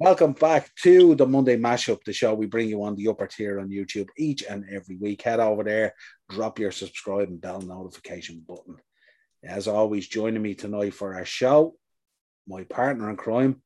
Welcome 0.00 0.34
back 0.34 0.72
to 0.84 1.16
the 1.16 1.26
Monday 1.26 1.56
Mashup, 1.56 2.04
the 2.04 2.12
show 2.12 2.32
we 2.32 2.46
bring 2.46 2.68
you 2.68 2.84
on 2.84 2.94
the 2.94 3.08
upper 3.08 3.26
tier 3.26 3.58
on 3.58 3.68
YouTube 3.68 4.06
each 4.16 4.44
and 4.44 4.64
every 4.70 4.94
week. 4.94 5.22
Head 5.22 5.40
over 5.40 5.64
there, 5.64 5.92
drop 6.28 6.60
your 6.60 6.70
subscribe 6.70 7.26
and 7.26 7.40
bell 7.40 7.60
notification 7.60 8.44
button. 8.46 8.76
As 9.42 9.66
always, 9.66 10.06
joining 10.06 10.40
me 10.40 10.54
tonight 10.54 10.94
for 10.94 11.16
our 11.16 11.24
show, 11.24 11.74
my 12.46 12.62
partner 12.62 13.10
in 13.10 13.16
crime, 13.16 13.60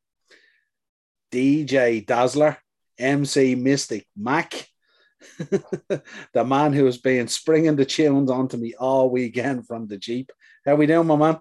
DJ 1.31 2.07
Dazzler, 2.07 2.57
MC 2.99 3.55
Mystic 3.55 4.07
Mac, 4.17 4.67
the 5.39 6.45
man 6.47 6.73
who 6.73 6.87
has 6.87 6.97
been 6.97 7.29
springing 7.29 7.77
the 7.77 7.85
tunes 7.85 8.31
onto 8.31 8.57
me 8.57 8.73
all 8.73 9.11
weekend 9.11 9.67
from 9.67 9.87
the 9.87 9.99
Jeep. 9.99 10.33
How 10.65 10.77
we 10.77 10.87
doing, 10.87 11.07
my 11.07 11.17
man? 11.17 11.41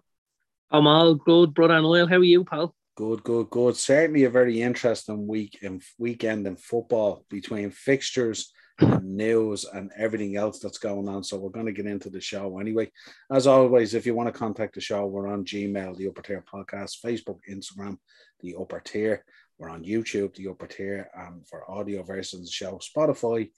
I'm 0.69 0.85
all 0.85 1.15
good, 1.15 1.53
brother 1.53 1.81
Niall. 1.81 2.07
How 2.07 2.17
are 2.17 2.23
you, 2.25 2.43
pal? 2.43 2.75
Good, 2.95 3.23
good, 3.23 3.49
good. 3.49 3.77
Certainly 3.77 4.25
a 4.25 4.29
very 4.29 4.61
interesting 4.61 5.25
week 5.25 5.59
and 5.63 5.81
weekend 5.97 6.45
in 6.45 6.57
football 6.57 7.25
between 7.29 7.71
fixtures 7.71 8.51
and 8.79 9.15
news 9.15 9.65
and 9.65 9.91
everything 9.97 10.35
else 10.35 10.59
that's 10.59 10.77
going 10.77 11.07
on. 11.07 11.23
So 11.23 11.37
we're 11.37 11.51
going 11.51 11.67
to 11.67 11.71
get 11.71 11.85
into 11.85 12.09
the 12.09 12.19
show 12.19 12.59
anyway. 12.59 12.91
As 13.31 13.47
always, 13.47 13.93
if 13.93 14.05
you 14.05 14.13
want 14.13 14.27
to 14.27 14.37
contact 14.37 14.75
the 14.75 14.81
show, 14.81 15.05
we're 15.05 15.29
on 15.29 15.45
Gmail, 15.45 15.95
the 15.95 16.09
Upper 16.09 16.21
Tier 16.21 16.43
Podcast, 16.53 16.97
Facebook, 17.03 17.39
Instagram, 17.49 17.97
the 18.41 18.55
Upper 18.59 18.81
Tier. 18.81 19.23
We're 19.57 19.69
on 19.69 19.85
YouTube, 19.85 20.35
the 20.35 20.49
Upper 20.49 20.67
Tier, 20.67 21.09
and 21.15 21.47
for 21.47 21.69
audio 21.71 22.03
versions 22.03 22.41
of 22.41 22.45
the 22.45 22.51
show, 22.51 22.79
Spotify, 22.79 23.51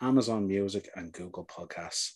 Amazon 0.00 0.46
Music, 0.46 0.88
and 0.94 1.12
Google 1.12 1.44
Podcasts 1.44 2.12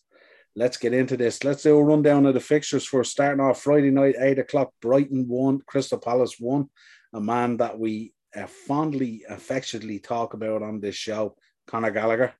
let's 0.54 0.76
get 0.76 0.94
into 0.94 1.16
this. 1.16 1.44
Let's 1.44 1.62
do 1.62 1.76
a 1.76 1.82
rundown 1.82 2.26
of 2.26 2.34
the 2.34 2.40
fixtures 2.40 2.86
for 2.86 3.04
starting 3.04 3.40
off 3.40 3.62
Friday 3.62 3.90
night, 3.90 4.16
eight 4.18 4.38
o'clock. 4.38 4.72
Brighton 4.80 5.26
won, 5.28 5.60
Crystal 5.66 5.98
Palace 5.98 6.36
won. 6.38 6.68
A 7.14 7.20
man 7.20 7.58
that 7.58 7.78
we 7.78 8.12
uh, 8.34 8.46
fondly, 8.46 9.24
affectionately 9.28 9.98
talk 9.98 10.34
about 10.34 10.62
on 10.62 10.80
this 10.80 10.94
show, 10.94 11.36
Conor 11.66 11.90
Gallagher, 11.90 12.34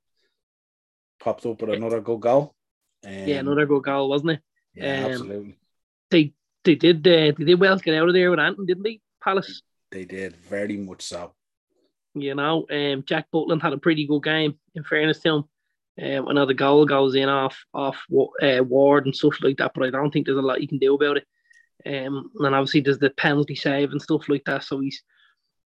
popped 1.21 1.47
up 1.47 1.61
with 1.61 1.71
another 1.71 2.01
good 2.01 2.21
goal. 2.21 2.55
Um, 3.07 3.13
yeah, 3.13 3.37
another 3.37 3.67
good 3.67 3.83
goal, 3.83 4.09
wasn't 4.09 4.33
it? 4.33 4.41
Yeah, 4.75 5.05
um, 5.05 5.13
absolutely. 5.13 5.59
They 6.11 6.33
they 6.65 6.75
did 6.77 7.07
uh, 7.07 7.33
they 7.37 7.45
did 7.45 7.61
well 7.61 7.77
to 7.77 7.85
get 7.85 7.95
out 7.95 8.09
of 8.09 8.15
there 8.15 8.31
with 8.31 8.41
Anton, 8.41 8.67
didn't 8.67 8.85
they? 8.85 9.01
Palace. 9.23 9.63
They 9.91 10.05
did 10.05 10.37
very 10.37 10.77
much 10.77 11.03
so. 11.03 11.35
You 12.15 12.35
know, 12.35 12.67
um, 12.71 13.05
Jack 13.07 13.27
Butland 13.33 13.63
had 13.63 13.73
a 13.73 13.79
pretty 13.79 14.07
good 14.07 14.23
game. 14.23 14.59
In 14.75 14.85
fairness 14.85 15.21
to 15.21 15.37
him, 15.37 15.45
um, 16.03 16.35
the 16.47 16.55
goal 16.55 16.85
goes 16.85 17.15
in 17.15 17.29
off 17.29 17.65
off 17.73 17.97
uh, 18.43 18.63
Ward 18.65 19.07
and 19.07 19.15
stuff 19.15 19.37
like 19.41 19.59
that, 19.59 19.73
but 19.75 19.85
I 19.85 19.91
don't 19.91 20.11
think 20.11 20.27
there's 20.27 20.39
a 20.39 20.43
lot 20.43 20.61
you 20.61 20.69
can 20.69 20.79
do 20.79 20.95
about 20.95 21.19
it. 21.19 21.27
Um, 21.85 22.31
and 22.39 22.55
obviously 22.55 22.81
there's 22.81 22.99
the 22.99 23.11
penalty 23.11 23.55
save 23.55 23.93
and 23.93 24.03
stuff 24.03 24.29
like 24.29 24.45
that. 24.47 24.65
So 24.65 24.81
he's 24.81 25.03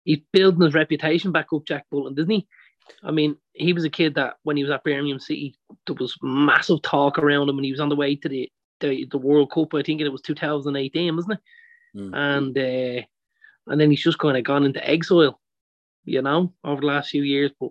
he's 0.04 0.20
building 0.32 0.62
his 0.62 0.74
reputation 0.74 1.32
back 1.32 1.46
up, 1.52 1.64
Jack 1.66 1.86
Butland, 1.92 2.16
doesn't 2.16 2.30
he? 2.30 2.46
I 3.02 3.10
mean, 3.10 3.36
he 3.52 3.72
was 3.72 3.84
a 3.84 3.90
kid 3.90 4.14
that 4.14 4.36
when 4.42 4.56
he 4.56 4.62
was 4.62 4.70
at 4.70 4.84
Birmingham 4.84 5.18
City, 5.18 5.56
there 5.86 5.96
was 5.98 6.16
massive 6.22 6.82
talk 6.82 7.18
around 7.18 7.48
him, 7.48 7.56
and 7.56 7.64
he 7.64 7.72
was 7.72 7.80
on 7.80 7.88
the 7.88 7.96
way 7.96 8.16
to 8.16 8.28
the 8.28 8.50
the, 8.80 9.06
the 9.10 9.18
World 9.18 9.50
Cup. 9.50 9.74
I 9.74 9.82
think 9.82 10.00
it 10.00 10.08
was 10.08 10.22
2018, 10.22 11.16
wasn't 11.16 11.34
it? 11.34 11.40
Mm. 11.98 12.14
And 12.14 12.58
uh, 12.58 13.06
and 13.68 13.80
then 13.80 13.90
he's 13.90 14.02
just 14.02 14.18
kind 14.18 14.36
of 14.36 14.44
gone 14.44 14.64
into 14.64 14.88
exile, 14.88 15.40
you 16.04 16.22
know, 16.22 16.52
over 16.64 16.80
the 16.80 16.86
last 16.86 17.10
few 17.10 17.22
years. 17.22 17.52
But 17.58 17.70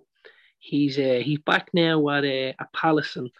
he's 0.58 0.98
uh, 0.98 1.20
he's 1.22 1.38
back 1.40 1.68
now 1.72 2.08
at 2.10 2.24
uh, 2.24 2.52
at 2.58 2.72
Palace 2.72 3.16
and, 3.16 3.30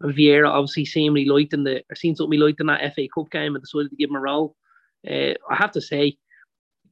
and 0.00 0.14
Vieira 0.14 0.48
obviously 0.48 0.84
seemed 0.84 1.16
he 1.16 1.28
liked 1.28 1.54
in 1.54 1.64
the 1.64 1.82
or 1.90 1.96
seen 1.96 2.14
something 2.14 2.38
he 2.38 2.44
liked 2.44 2.60
in 2.60 2.66
that 2.66 2.94
FA 2.94 3.08
Cup 3.12 3.30
game 3.30 3.54
and 3.54 3.62
decided 3.62 3.90
to 3.90 3.96
give 3.96 4.10
him 4.10 4.16
a 4.16 4.20
role. 4.20 4.56
Uh, 5.08 5.34
I 5.50 5.54
have 5.54 5.72
to 5.72 5.80
say, 5.80 6.16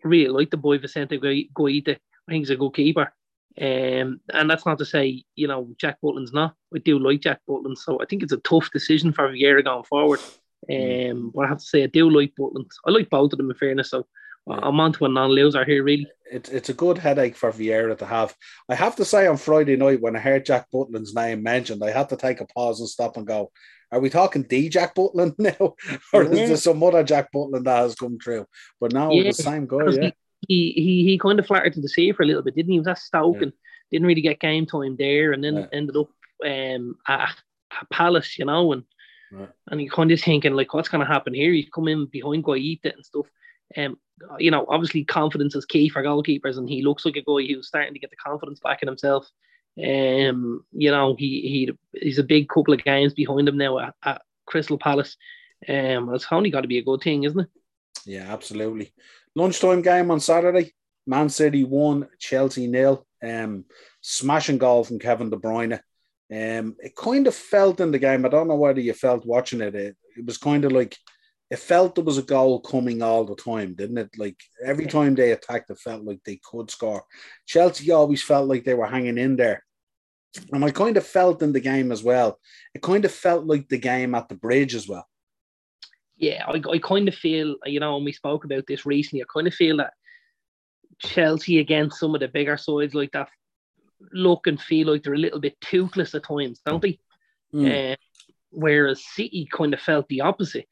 I 0.04 0.08
really 0.08 0.28
like 0.28 0.50
the 0.50 0.56
boy 0.56 0.78
Vicente 0.78 1.18
Guaita. 1.18 1.96
I 1.96 2.30
think 2.32 2.42
he's 2.42 2.50
a 2.50 2.56
good 2.56 2.74
keeper. 2.74 3.12
Um, 3.60 4.20
and 4.32 4.50
that's 4.50 4.66
not 4.66 4.78
to 4.78 4.84
say, 4.84 5.22
you 5.36 5.46
know, 5.46 5.68
Jack 5.78 5.98
Butland's 6.02 6.32
not. 6.32 6.54
I 6.74 6.78
do 6.78 6.98
like 6.98 7.20
Jack 7.20 7.40
Butland, 7.48 7.78
so 7.78 8.00
I 8.00 8.06
think 8.06 8.22
it's 8.22 8.32
a 8.32 8.38
tough 8.38 8.70
decision 8.72 9.12
for 9.12 9.28
Vieira 9.28 9.62
going 9.62 9.84
forward. 9.84 10.20
Mm. 10.68 11.10
Um, 11.10 11.32
but 11.34 11.44
I 11.44 11.48
have 11.48 11.58
to 11.58 11.64
say, 11.64 11.84
I 11.84 11.86
do 11.86 12.10
like 12.10 12.32
Butland. 12.38 12.66
I 12.86 12.90
like 12.90 13.10
both 13.10 13.32
of 13.32 13.38
them 13.38 13.50
in 13.50 13.56
fairness. 13.56 13.90
So 13.90 14.06
I'm 14.48 14.80
on 14.80 14.92
to 14.94 15.06
a 15.06 15.08
non-loser 15.08 15.64
here, 15.64 15.82
really. 15.82 16.06
It's 16.30 16.50
it's 16.50 16.68
a 16.68 16.74
good 16.74 16.98
headache 16.98 17.36
for 17.36 17.50
Vieira 17.52 17.96
to 17.98 18.06
have. 18.06 18.34
I 18.68 18.74
have 18.74 18.96
to 18.96 19.04
say 19.04 19.26
on 19.26 19.36
Friday 19.36 19.76
night 19.76 20.00
when 20.00 20.16
I 20.16 20.18
heard 20.18 20.44
Jack 20.44 20.66
Butland's 20.72 21.14
name 21.14 21.42
mentioned, 21.42 21.82
I 21.82 21.90
had 21.90 22.08
to 22.10 22.16
take 22.16 22.40
a 22.40 22.46
pause 22.46 22.80
and 22.80 22.88
stop 22.88 23.16
and 23.16 23.26
go, 23.26 23.50
"Are 23.90 24.00
we 24.00 24.10
talking 24.10 24.42
D 24.42 24.68
Jack 24.68 24.94
Butland 24.94 25.34
now, 25.38 25.74
or 26.12 26.24
yeah. 26.24 26.30
is 26.30 26.48
there 26.48 26.56
some 26.56 26.82
other 26.82 27.04
Jack 27.04 27.30
Butland 27.34 27.64
that 27.64 27.78
has 27.78 27.94
come 27.94 28.18
through?" 28.18 28.46
But 28.80 28.92
now 28.92 29.12
yeah, 29.12 29.24
the 29.24 29.34
same 29.34 29.66
guy. 29.66 29.86
Yeah, 29.90 30.10
he, 30.48 30.72
he 30.72 31.04
he 31.04 31.18
kind 31.18 31.38
of 31.38 31.46
flattered 31.46 31.74
to 31.74 31.80
the 31.80 31.88
sea 31.88 32.12
for 32.12 32.22
a 32.22 32.26
little 32.26 32.42
bit, 32.42 32.54
didn't 32.54 32.70
he? 32.70 32.74
He 32.74 32.80
was 32.80 32.88
at 32.88 32.98
Stoke 32.98 33.36
yeah. 33.36 33.44
and 33.44 33.52
didn't 33.90 34.06
really 34.06 34.22
get 34.22 34.40
game 34.40 34.66
time 34.66 34.96
there, 34.98 35.32
and 35.32 35.42
then 35.42 35.68
ended 35.72 35.96
up 35.96 36.08
um 36.44 36.96
at, 37.06 37.34
at 37.80 37.90
Palace, 37.90 38.38
you 38.38 38.44
know, 38.44 38.72
and 38.72 38.84
right. 39.32 39.50
and 39.70 39.80
you 39.80 39.90
kind 39.90 40.10
of 40.10 40.20
thinking 40.20 40.54
like, 40.54 40.74
what's 40.74 40.88
going 40.88 41.06
to 41.06 41.12
happen 41.12 41.32
here? 41.32 41.52
He's 41.52 41.68
come 41.72 41.88
in 41.88 42.06
behind 42.06 42.44
Guaita 42.44 42.94
and 42.94 43.04
stuff. 43.04 43.26
Um, 43.76 43.98
you 44.38 44.50
know, 44.50 44.64
obviously 44.68 45.04
confidence 45.04 45.54
is 45.54 45.64
key 45.64 45.88
for 45.88 46.02
goalkeepers, 46.02 46.56
and 46.56 46.68
he 46.68 46.82
looks 46.82 47.04
like 47.04 47.16
a 47.16 47.22
guy 47.22 47.46
who's 47.46 47.68
starting 47.68 47.94
to 47.94 47.98
get 47.98 48.10
the 48.10 48.16
confidence 48.16 48.60
back 48.60 48.82
in 48.82 48.88
himself. 48.88 49.28
Um, 49.76 50.64
you 50.72 50.90
know, 50.90 51.16
he 51.18 51.72
he 51.92 52.00
he's 52.00 52.18
a 52.18 52.24
big 52.24 52.48
couple 52.48 52.74
of 52.74 52.84
games 52.84 53.12
behind 53.12 53.48
him 53.48 53.58
now 53.58 53.78
at, 53.78 53.94
at 54.04 54.22
Crystal 54.46 54.78
Palace. 54.78 55.16
Um, 55.68 56.14
it's 56.14 56.26
only 56.30 56.50
got 56.50 56.60
to 56.60 56.68
be 56.68 56.78
a 56.78 56.84
good 56.84 57.00
thing, 57.00 57.24
isn't 57.24 57.40
it? 57.40 57.48
Yeah, 58.06 58.32
absolutely. 58.32 58.92
Lunchtime 59.34 59.82
game 59.82 60.10
on 60.10 60.20
Saturday. 60.20 60.72
Man 61.06 61.28
City 61.28 61.64
won, 61.64 62.08
Chelsea 62.18 62.66
nil. 62.66 63.06
Um, 63.22 63.64
smashing 64.00 64.58
goal 64.58 64.84
from 64.84 64.98
Kevin 64.98 65.30
De 65.30 65.36
Bruyne. 65.36 65.80
Um, 66.30 66.76
it 66.78 66.96
kind 66.96 67.26
of 67.26 67.34
felt 67.34 67.80
in 67.80 67.90
the 67.90 67.98
game. 67.98 68.24
I 68.24 68.28
don't 68.28 68.48
know 68.48 68.56
whether 68.56 68.80
you 68.80 68.92
felt 68.92 69.26
watching 69.26 69.60
it. 69.60 69.74
It, 69.74 69.96
it 70.16 70.24
was 70.24 70.38
kind 70.38 70.64
of 70.64 70.72
like 70.72 70.96
it 71.50 71.58
felt 71.58 71.94
there 71.94 72.04
was 72.04 72.18
a 72.18 72.22
goal 72.22 72.60
coming 72.60 73.02
all 73.02 73.24
the 73.24 73.36
time, 73.36 73.74
didn't 73.74 73.98
it? 73.98 74.10
Like 74.16 74.36
every 74.64 74.86
time 74.86 75.14
they 75.14 75.32
attacked, 75.32 75.70
it 75.70 75.78
felt 75.78 76.02
like 76.02 76.20
they 76.24 76.40
could 76.42 76.70
score. 76.70 77.04
Chelsea 77.46 77.90
always 77.90 78.22
felt 78.22 78.48
like 78.48 78.64
they 78.64 78.74
were 78.74 78.86
hanging 78.86 79.18
in 79.18 79.36
there. 79.36 79.62
And 80.52 80.64
I 80.64 80.70
kind 80.70 80.96
of 80.96 81.06
felt 81.06 81.42
in 81.42 81.52
the 81.52 81.60
game 81.60 81.92
as 81.92 82.02
well. 82.02 82.40
It 82.74 82.82
kind 82.82 83.04
of 83.04 83.12
felt 83.12 83.46
like 83.46 83.68
the 83.68 83.78
game 83.78 84.14
at 84.14 84.28
the 84.28 84.34
bridge 84.34 84.74
as 84.74 84.88
well. 84.88 85.06
Yeah, 86.16 86.44
I, 86.46 86.60
I 86.72 86.78
kind 86.78 87.08
of 87.08 87.14
feel, 87.14 87.56
you 87.66 87.80
know, 87.80 87.96
and 87.96 88.04
we 88.04 88.12
spoke 88.12 88.44
about 88.44 88.64
this 88.66 88.86
recently, 88.86 89.22
I 89.22 89.26
kind 89.32 89.46
of 89.46 89.54
feel 89.54 89.76
that 89.78 89.92
Chelsea 91.00 91.58
against 91.58 91.98
some 91.98 92.14
of 92.14 92.20
the 92.20 92.28
bigger 92.28 92.56
sides 92.56 92.94
like 92.94 93.12
that 93.12 93.28
look 94.12 94.46
and 94.46 94.60
feel 94.60 94.88
like 94.90 95.02
they're 95.02 95.14
a 95.14 95.18
little 95.18 95.40
bit 95.40 95.60
toothless 95.60 96.14
at 96.14 96.24
times, 96.24 96.60
don't 96.64 96.82
they? 96.82 96.98
Mm. 97.54 97.92
Uh, 97.92 97.96
whereas 98.50 99.04
City 99.04 99.48
kind 99.50 99.74
of 99.74 99.80
felt 99.80 100.08
the 100.08 100.22
opposite. 100.22 100.66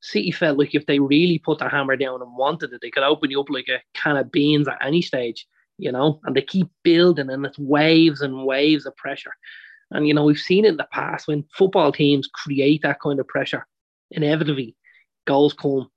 City 0.00 0.30
felt 0.30 0.58
like 0.58 0.74
if 0.74 0.86
they 0.86 0.98
really 0.98 1.38
put 1.38 1.58
the 1.58 1.68
hammer 1.68 1.96
down 1.96 2.22
and 2.22 2.36
wanted 2.36 2.72
it, 2.72 2.80
they 2.80 2.90
could 2.90 3.02
open 3.02 3.30
you 3.30 3.40
up 3.40 3.50
like 3.50 3.68
a 3.68 3.82
can 3.94 4.16
of 4.16 4.32
beans 4.32 4.66
at 4.66 4.78
any 4.84 5.02
stage, 5.02 5.46
you 5.76 5.92
know, 5.92 6.20
and 6.24 6.34
they 6.34 6.42
keep 6.42 6.68
building 6.82 7.30
and 7.30 7.44
it's 7.44 7.58
waves 7.58 8.22
and 8.22 8.44
waves 8.44 8.86
of 8.86 8.96
pressure. 8.96 9.32
And, 9.90 10.08
you 10.08 10.14
know, 10.14 10.24
we've 10.24 10.38
seen 10.38 10.64
it 10.64 10.68
in 10.68 10.76
the 10.76 10.88
past 10.90 11.28
when 11.28 11.44
football 11.52 11.92
teams 11.92 12.28
create 12.28 12.82
that 12.82 13.00
kind 13.00 13.20
of 13.20 13.28
pressure, 13.28 13.66
inevitably 14.10 14.76
goals 15.26 15.52
come. 15.52 15.90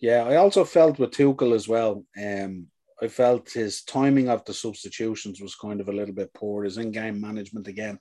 Yeah, 0.00 0.24
I 0.24 0.36
also 0.36 0.64
felt 0.64 0.98
with 0.98 1.10
Tuchel 1.10 1.54
as 1.54 1.68
well. 1.68 2.04
Um, 2.20 2.68
I 3.00 3.08
felt 3.08 3.50
his 3.50 3.82
timing 3.82 4.28
of 4.28 4.44
the 4.44 4.54
substitutions 4.54 5.40
was 5.40 5.54
kind 5.54 5.80
of 5.80 5.88
a 5.88 5.92
little 5.92 6.14
bit 6.14 6.32
poor. 6.32 6.64
His 6.64 6.78
in-game 6.78 7.20
management 7.20 7.68
again. 7.68 7.98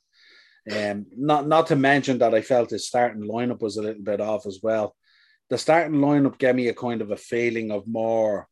Um, 0.71 1.07
not 1.17 1.47
not 1.47 1.65
to 1.67 1.75
mention 1.75 2.19
that 2.19 2.35
I 2.35 2.41
felt 2.41 2.69
his 2.69 2.87
starting 2.87 3.23
lineup 3.23 3.61
was 3.61 3.77
a 3.77 3.81
little 3.81 4.03
bit 4.03 4.21
off 4.21 4.45
as 4.45 4.59
well 4.61 4.95
the 5.51 5.57
starting 5.57 5.99
lineup 5.99 6.37
gave 6.37 6.55
me 6.55 6.69
a 6.69 6.73
kind 6.73 7.01
of 7.01 7.11
a 7.11 7.17
feeling 7.17 7.71
of 7.71 7.85
more 7.85 8.47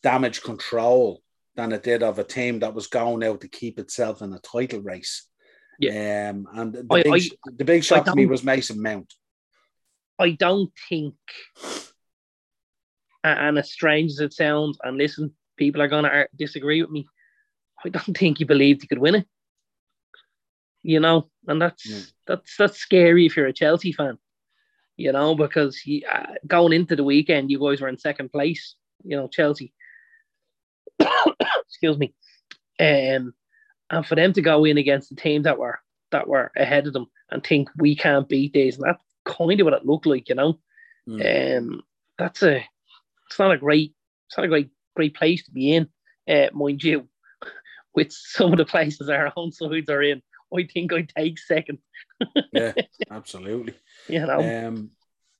damage 0.00 0.42
control 0.42 1.20
than 1.56 1.72
it 1.72 1.82
did 1.82 2.04
of 2.04 2.20
a 2.20 2.24
team 2.24 2.60
that 2.60 2.72
was 2.72 2.86
going 2.86 3.24
out 3.24 3.40
to 3.40 3.48
keep 3.48 3.80
itself 3.80 4.22
in 4.22 4.32
a 4.32 4.38
title 4.38 4.80
race. 4.80 5.26
Yeah. 5.80 6.30
Um, 6.30 6.46
and 6.54 6.72
the, 6.72 6.86
I, 6.88 7.02
big, 7.02 7.12
I, 7.14 7.50
the 7.56 7.64
big 7.64 7.82
shock 7.82 8.04
to 8.04 8.14
me 8.14 8.26
was 8.26 8.44
Mason 8.44 8.80
Mount. 8.80 9.12
I 10.20 10.30
don't 10.30 10.70
think, 10.88 11.16
and 13.24 13.58
as 13.58 13.72
strange 13.72 14.12
as 14.12 14.20
it 14.20 14.32
sounds, 14.32 14.78
and 14.84 14.96
listen, 14.96 15.34
people 15.56 15.82
are 15.82 15.88
going 15.88 16.04
to 16.04 16.28
disagree 16.36 16.80
with 16.80 16.92
me. 16.92 17.08
I 17.84 17.88
don't 17.88 18.16
think 18.16 18.38
he 18.38 18.44
believed 18.44 18.82
he 18.82 18.86
could 18.86 18.98
win 18.98 19.16
it. 19.16 19.26
You 20.84 21.00
know, 21.00 21.28
and 21.48 21.60
that's 21.60 21.84
yeah. 21.84 22.02
that's 22.28 22.56
that's 22.56 22.78
scary 22.78 23.26
if 23.26 23.36
you're 23.36 23.48
a 23.48 23.52
Chelsea 23.52 23.92
fan 23.92 24.16
you 25.00 25.12
know, 25.12 25.34
because 25.34 25.78
he 25.78 26.04
uh, 26.04 26.34
going 26.46 26.74
into 26.74 26.94
the 26.94 27.04
weekend, 27.04 27.50
you 27.50 27.58
guys 27.58 27.80
were 27.80 27.88
in 27.88 27.98
second 27.98 28.30
place, 28.30 28.74
you 29.02 29.16
know, 29.16 29.28
Chelsea. 29.28 29.72
Excuse 31.66 31.96
me. 31.96 32.14
Um, 32.78 33.32
and 33.88 34.06
for 34.06 34.14
them 34.14 34.34
to 34.34 34.42
go 34.42 34.64
in 34.66 34.76
against 34.76 35.08
the 35.08 35.16
team 35.16 35.42
that 35.42 35.58
were 35.58 35.80
that 36.12 36.28
were 36.28 36.52
ahead 36.54 36.86
of 36.86 36.92
them 36.92 37.06
and 37.30 37.42
think 37.42 37.70
we 37.78 37.96
can't 37.96 38.28
beat 38.28 38.52
these, 38.52 38.76
and 38.76 38.84
that's 38.84 39.02
kind 39.24 39.58
of 39.58 39.64
what 39.64 39.72
it 39.72 39.86
looked 39.86 40.06
like, 40.06 40.28
you 40.28 40.34
know. 40.34 40.58
Mm. 41.08 41.58
Um, 41.58 41.82
that's 42.18 42.42
a 42.42 42.56
it's 43.26 43.38
not 43.38 43.52
a 43.52 43.58
great 43.58 43.94
it's 44.28 44.36
not 44.36 44.44
a 44.44 44.48
great 44.48 44.68
great 44.94 45.14
place 45.14 45.42
to 45.44 45.50
be 45.50 45.72
in. 45.72 45.88
uh, 46.28 46.48
mind 46.52 46.82
you, 46.82 47.08
with 47.94 48.12
some 48.12 48.52
of 48.52 48.58
the 48.58 48.66
places 48.66 49.08
our 49.08 49.32
own 49.34 49.50
sides 49.50 49.88
are 49.88 50.02
in, 50.02 50.20
I 50.56 50.66
think 50.72 50.92
I 50.92 51.06
take 51.16 51.38
second. 51.38 51.78
yeah, 52.52 52.72
absolutely. 53.10 53.74
You 54.08 54.26
know, 54.26 54.66
Um, 54.68 54.90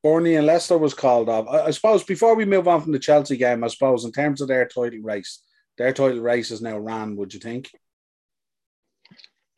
Burnley 0.02 0.36
and 0.36 0.46
Leicester 0.46 0.78
was 0.78 0.94
called 0.94 1.28
off. 1.28 1.46
I, 1.48 1.66
I 1.66 1.70
suppose 1.72 2.04
before 2.04 2.34
we 2.34 2.44
move 2.44 2.66
on 2.68 2.80
from 2.80 2.92
the 2.92 2.98
Chelsea 2.98 3.36
game, 3.36 3.62
I 3.64 3.68
suppose 3.68 4.04
in 4.04 4.12
terms 4.12 4.40
of 4.40 4.48
their 4.48 4.66
title 4.66 5.00
race, 5.02 5.42
their 5.76 5.92
title 5.92 6.20
race 6.20 6.50
is 6.50 6.62
now 6.62 6.78
ran. 6.78 7.16
Would 7.16 7.34
you 7.34 7.40
think? 7.40 7.70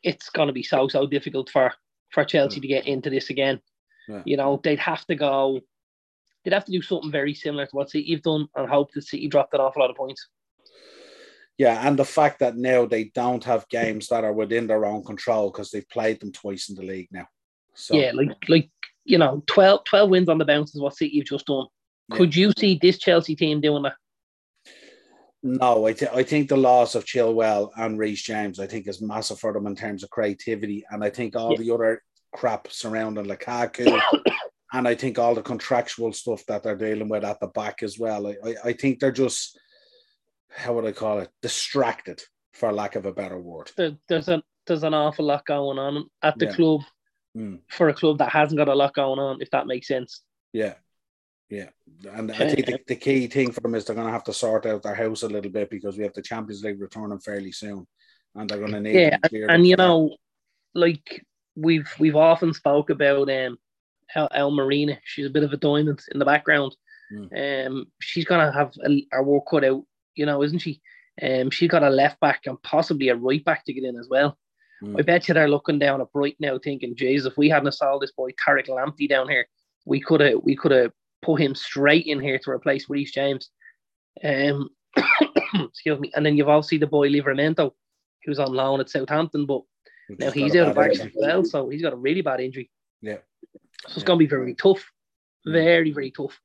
it's 0.03 0.29
going 0.29 0.47
to 0.47 0.53
be 0.53 0.63
so 0.63 0.87
so 0.87 1.07
difficult 1.07 1.49
for 1.49 1.73
for 2.11 2.25
Chelsea 2.25 2.59
to 2.59 2.67
get 2.67 2.85
into 2.85 3.09
this 3.09 3.29
again. 3.29 3.59
Yeah. 4.07 4.21
You 4.25 4.37
know, 4.37 4.59
they'd 4.63 4.79
have 4.79 5.05
to 5.05 5.15
go. 5.15 5.61
They'd 6.43 6.53
have 6.53 6.65
to 6.65 6.71
do 6.71 6.81
something 6.81 7.11
very 7.11 7.33
similar 7.33 7.65
to 7.65 7.75
what 7.75 7.89
City 7.89 8.11
have 8.11 8.21
done 8.21 8.47
and 8.55 8.69
hope 8.69 8.91
that 8.93 9.03
City 9.03 9.27
dropped 9.29 9.53
an 9.53 9.61
awful 9.61 9.81
lot 9.81 9.89
of 9.89 9.95
points. 9.95 10.27
Yeah, 11.57 11.87
and 11.87 11.97
the 11.97 12.05
fact 12.05 12.39
that 12.39 12.57
now 12.57 12.85
they 12.85 13.05
don't 13.15 13.43
have 13.43 13.69
games 13.69 14.07
that 14.07 14.23
are 14.23 14.33
within 14.33 14.67
their 14.67 14.85
own 14.85 15.03
control 15.03 15.51
because 15.51 15.69
they've 15.69 15.87
played 15.89 16.19
them 16.19 16.31
twice 16.31 16.69
in 16.69 16.75
the 16.75 16.81
league 16.83 17.09
now. 17.11 17.27
So 17.75 17.95
Yeah, 17.95 18.11
like 18.13 18.31
like 18.49 18.69
you 19.05 19.17
know, 19.17 19.43
12, 19.47 19.83
12 19.83 20.09
wins 20.09 20.29
on 20.29 20.37
the 20.37 20.45
bounce 20.45 20.73
is 20.73 20.81
what 20.81 20.95
City 20.95 21.17
have 21.17 21.27
just 21.27 21.45
done. 21.45 21.65
Yeah. 22.09 22.17
Could 22.17 22.35
you 22.35 22.51
see 22.57 22.79
this 22.81 22.97
Chelsea 22.97 23.35
team 23.35 23.59
doing 23.61 23.83
that? 23.83 23.95
No, 25.45 25.85
I, 25.85 25.93
th- 25.93 26.11
I 26.13 26.23
think 26.23 26.47
the 26.47 26.55
loss 26.55 26.95
of 26.95 27.03
Chilwell 27.03 27.69
and 27.75 27.99
Reece 27.99 28.21
James, 28.23 28.61
I 28.61 28.67
think, 28.67 28.87
is 28.87 29.01
massive 29.01 29.39
for 29.39 29.51
them 29.51 29.67
in 29.67 29.75
terms 29.75 30.01
of 30.01 30.09
creativity. 30.09 30.85
And 30.89 31.03
I 31.03 31.09
think 31.09 31.35
all 31.35 31.51
Yeah. 31.51 31.57
the 31.57 31.73
other 31.73 32.01
crap 32.33 32.71
surrounding 32.71 33.25
Lukaku 33.25 33.99
and 34.73 34.87
I 34.87 34.95
think 34.95 35.19
all 35.19 35.35
the 35.35 35.41
contractual 35.41 36.13
stuff 36.13 36.45
that 36.47 36.63
they're 36.63 36.77
dealing 36.77 37.09
with 37.09 37.25
at 37.25 37.41
the 37.41 37.47
back 37.47 37.83
as 37.83 37.99
well. 37.99 38.27
I, 38.27 38.35
I, 38.45 38.55
I 38.65 38.73
think 38.73 38.99
they're 38.99 39.11
just, 39.11 39.59
how 40.55 40.73
would 40.73 40.85
I 40.85 40.91
call 40.91 41.19
it, 41.19 41.29
distracted, 41.41 42.21
for 42.53 42.71
lack 42.71 42.95
of 42.95 43.05
a 43.05 43.13
better 43.13 43.39
word. 43.39 43.71
There, 43.77 43.97
there's 44.07 44.29
a 44.29 44.43
there's 44.67 44.83
an 44.83 44.93
awful 44.93 45.25
lot 45.25 45.45
going 45.45 45.77
on 45.79 46.05
at 46.21 46.37
the 46.39 46.45
Yeah. 46.45 46.53
club 46.53 46.81
Mm. 47.35 47.61
for 47.71 47.89
a 47.89 47.93
club 47.95 48.19
that 48.19 48.29
hasn't 48.31 48.59
got 48.59 48.67
a 48.67 48.75
lot 48.75 48.93
going 48.93 49.17
on, 49.17 49.41
if 49.41 49.49
that 49.49 49.65
makes 49.65 49.87
sense. 49.87 50.21
Yeah. 50.53 50.75
Yeah. 51.49 51.69
And 52.11 52.31
I 52.31 52.53
think 52.53 52.67
the, 52.67 52.79
the 52.87 52.95
key 52.95 53.25
thing 53.25 53.51
for 53.51 53.61
them 53.61 53.73
is 53.73 53.85
they're 53.85 53.95
going 53.95 54.05
to 54.05 54.13
have 54.13 54.23
to 54.25 54.33
sort 54.33 54.67
out 54.67 54.83
their 54.83 54.93
house 54.93 55.23
a 55.23 55.27
little 55.27 55.49
bit 55.51 55.71
because 55.71 55.97
we 55.97 56.03
have 56.03 56.13
the 56.13 56.21
Champions 56.21 56.63
League 56.63 56.79
returning 56.79 57.17
fairly 57.19 57.51
soon. 57.51 57.87
And 58.35 58.47
they're 58.47 58.59
going 58.59 58.73
to 58.73 58.79
need 58.79 58.93
Yeah, 58.99 59.17
to 59.17 59.29
clear 59.29 59.47
and 59.49 59.65
you 59.65 59.75
that. 59.75 59.81
know, 59.83 60.15
like 60.75 61.25
we've 61.55 61.91
we've 61.99 62.15
often 62.15 62.53
spoke 62.53 62.91
about 62.91 63.29
um 63.31 63.57
El, 64.15 64.29
El 64.31 64.51
Marina. 64.51 64.99
She's 65.03 65.25
a 65.25 65.31
bit 65.31 65.43
of 65.43 65.53
a 65.53 65.57
diamond 65.57 66.01
in 66.11 66.19
the 66.19 66.25
background. 66.25 66.75
Um, 67.35 67.85
she's 67.99 68.25
gonna 68.25 68.51
have 68.51 68.73
a, 68.87 69.07
her 69.11 69.23
work 69.23 69.45
cut 69.49 69.63
out, 69.63 69.83
you 70.15 70.25
know, 70.25 70.43
isn't 70.43 70.59
she? 70.59 70.81
Um, 71.21 71.49
she's 71.51 71.69
got 71.69 71.83
a 71.83 71.89
left 71.89 72.19
back 72.19 72.41
and 72.45 72.61
possibly 72.63 73.09
a 73.09 73.15
right 73.15 73.43
back 73.43 73.65
to 73.65 73.73
get 73.73 73.83
in 73.83 73.97
as 73.97 74.07
well. 74.09 74.37
Mm. 74.83 74.99
I 74.99 75.03
bet 75.03 75.27
you 75.27 75.33
they're 75.33 75.49
looking 75.49 75.79
down 75.79 76.01
at 76.01 76.11
Bright 76.11 76.35
now, 76.39 76.57
thinking, 76.57 76.95
"Jeez, 76.95 77.25
if 77.25 77.37
we 77.37 77.49
hadn't 77.49 77.71
sold 77.73 78.01
this 78.01 78.11
boy 78.11 78.31
Tariq 78.31 78.67
Lamptey 78.67 79.07
down 79.07 79.29
here, 79.29 79.47
we 79.85 79.99
could 79.99 80.21
have 80.21 80.39
we 80.43 80.55
could 80.55 80.71
have 80.71 80.91
put 81.21 81.39
him 81.39 81.55
straight 81.55 82.05
in 82.05 82.19
here 82.19 82.39
to 82.39 82.51
replace 82.51 82.89
Reece 82.89 83.11
James." 83.11 83.49
Um, 84.23 84.69
excuse 85.53 85.99
me. 85.99 86.11
And 86.15 86.25
then 86.25 86.35
you've 86.35 86.49
obviously 86.49 86.79
the 86.79 86.87
boy 86.87 87.09
Livramento, 87.09 87.71
who's 88.25 88.39
on 88.39 88.53
loan 88.53 88.79
at 88.79 88.89
Southampton, 88.89 89.45
but 89.45 89.61
Which 90.07 90.19
now 90.19 90.31
he's 90.31 90.55
out 90.55 90.69
of 90.69 90.77
action 90.77 91.07
as 91.07 91.13
well, 91.15 91.45
so 91.45 91.69
he's 91.69 91.81
got 91.81 91.93
a 91.93 91.97
really 91.97 92.21
bad 92.21 92.41
injury. 92.41 92.69
Yeah. 93.01 93.17
So 93.87 93.95
it's 93.95 94.03
going 94.03 94.17
to 94.17 94.25
be 94.25 94.29
very 94.29 94.55
tough, 94.55 94.83
very 95.45 95.91
very 95.91 96.11
tough. 96.11 96.39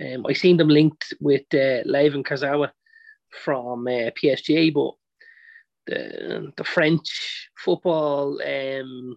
Um, 0.00 0.26
I 0.26 0.32
seen 0.32 0.56
them 0.56 0.68
linked 0.68 1.12
with 1.20 1.42
uh, 1.52 1.84
Layvin 1.84 2.24
Kurzawa 2.24 2.70
from 3.32 3.86
uh, 3.86 4.10
PSG, 4.20 4.72
but 4.72 4.94
the 5.86 6.52
the 6.56 6.64
French 6.64 7.50
football 7.56 8.40
um, 8.42 9.16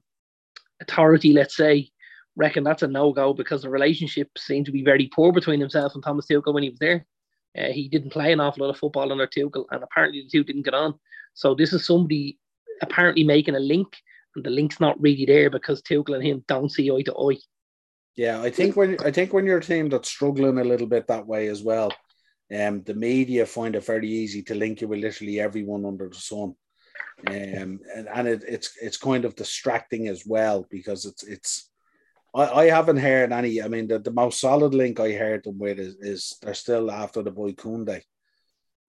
authority, 0.82 1.34
let's 1.34 1.56
say, 1.56 1.90
reckon 2.36 2.64
that's 2.64 2.84
a 2.84 2.88
no 2.88 3.12
go 3.14 3.34
because 3.34 3.62
the 3.62 3.70
relationship 3.70 4.30
seemed 4.38 4.66
to 4.66 4.72
be 4.72 4.84
very 4.84 5.10
poor 5.14 5.32
between 5.32 5.60
himself 5.60 5.94
and 5.94 6.04
Thomas 6.04 6.28
Tuchel 6.28 6.54
when 6.54 6.64
he 6.64 6.70
was 6.70 6.80
there. 6.80 7.06
Uh, 7.58 7.72
he 7.72 7.88
didn't 7.88 8.10
play 8.10 8.34
an 8.34 8.40
awful 8.40 8.66
lot 8.66 8.74
of 8.74 8.80
football 8.80 9.12
under 9.12 9.28
Tuchel, 9.28 9.66
and 9.72 9.84
apparently 9.84 10.22
the 10.22 10.30
two 10.30 10.44
didn't 10.44 10.64
get 10.64 10.74
on. 10.74 10.96
So 11.36 11.54
this 11.54 11.74
is 11.74 11.86
somebody 11.86 12.40
apparently 12.82 13.24
making 13.24 13.56
a 13.56 13.60
link, 13.60 13.96
and 14.36 14.44
the 14.44 14.50
link's 14.50 14.80
not 14.80 15.00
really 15.02 15.26
there 15.26 15.50
because 15.50 15.82
Tuchel 15.82 16.16
and 16.16 16.24
him 16.24 16.44
don't 16.48 16.72
see 16.72 16.90
eye 16.92 17.04
to 17.04 17.14
eye. 17.16 17.38
Yeah, 18.16 18.42
I 18.42 18.52
think 18.52 18.76
when 18.76 18.98
I 19.04 19.12
think 19.12 19.34
when 19.34 19.46
you're 19.46 19.58
a 19.58 19.64
team 19.64 19.90
that's 19.90 20.10
struggling 20.10 20.60
a 20.60 20.64
little 20.64 20.88
bit 20.88 21.08
that 21.08 21.26
way 21.26 21.48
as 21.48 21.64
well, 21.64 21.92
um, 22.52 22.84
the 22.84 22.94
media 22.94 23.46
find 23.46 23.76
it 23.76 23.86
very 23.86 24.10
easy 24.10 24.44
to 24.44 24.56
link 24.56 24.82
you 24.82 24.88
with 24.88 25.00
literally 25.00 25.40
everyone 25.40 25.86
under 25.86 26.10
the 26.10 26.16
sun, 26.16 26.56
um, 27.28 27.80
and, 27.96 28.08
and 28.14 28.28
it, 28.28 28.44
it's 28.48 28.78
it's 28.82 28.98
kind 28.98 29.26
of 29.26 29.36
distracting 29.36 30.08
as 30.08 30.26
well 30.26 30.66
because 30.70 31.06
it's 31.06 31.24
it's. 31.24 31.70
I, 32.36 32.46
I 32.46 32.66
haven't 32.70 32.98
heard 32.98 33.32
any. 33.32 33.62
I 33.62 33.68
mean, 33.68 33.88
the, 33.88 34.00
the 34.00 34.12
most 34.12 34.40
solid 34.40 34.74
link 34.74 35.00
I 35.00 35.12
heard 35.12 35.44
them 35.44 35.60
with 35.60 35.80
is, 35.80 35.96
is 36.00 36.38
they're 36.42 36.54
still 36.54 36.90
after 36.90 37.22
the 37.22 37.32
boy 37.32 37.52
Kounde. 37.54 38.02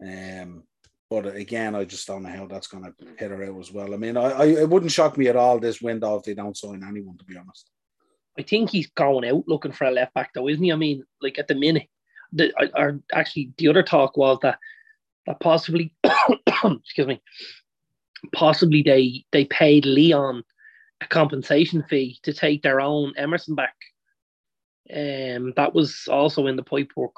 Um, 0.02 0.64
but 1.10 1.26
again, 1.36 1.74
I 1.74 1.84
just 1.84 2.06
don't 2.06 2.22
know 2.22 2.30
how 2.30 2.46
that's 2.46 2.66
going 2.66 2.84
to 2.84 2.92
hit 3.18 3.30
her 3.30 3.44
out 3.44 3.60
as 3.60 3.70
well. 3.70 3.94
I 3.94 3.96
mean, 3.96 4.16
I, 4.16 4.30
I 4.30 4.44
it 4.46 4.68
wouldn't 4.68 4.92
shock 4.92 5.16
me 5.16 5.28
at 5.28 5.36
all 5.36 5.60
this 5.60 5.80
window 5.80 6.16
if 6.16 6.24
they 6.24 6.34
don't 6.34 6.56
sign 6.56 6.82
anyone, 6.86 7.16
to 7.18 7.24
be 7.24 7.36
honest. 7.36 7.70
I 8.38 8.42
think 8.42 8.70
he's 8.70 8.88
going 8.88 9.28
out 9.28 9.44
looking 9.46 9.72
for 9.72 9.84
a 9.84 9.90
left 9.90 10.14
back, 10.14 10.30
though, 10.34 10.48
isn't 10.48 10.64
he? 10.64 10.72
I 10.72 10.76
mean, 10.76 11.04
like 11.20 11.38
at 11.38 11.46
the 11.46 11.54
minute, 11.54 11.88
the 12.34 12.52
or 12.76 13.00
actually 13.12 13.52
the 13.56 13.68
other 13.68 13.82
talk 13.82 14.16
was 14.16 14.38
that 14.42 14.58
that 15.26 15.40
possibly, 15.40 15.94
excuse 16.64 17.06
me, 17.06 17.22
possibly 18.32 18.82
they 18.82 19.24
they 19.32 19.44
paid 19.46 19.86
Lyon 19.86 20.42
a 21.00 21.06
compensation 21.06 21.84
fee 21.88 22.18
to 22.22 22.32
take 22.32 22.62
their 22.62 22.80
own 22.80 23.14
Emerson 23.16 23.54
back. 23.54 23.74
Um, 24.94 25.54
that 25.56 25.74
was 25.74 26.08
also 26.10 26.46
in 26.46 26.56
the 26.56 26.62
pipework, 26.62 27.12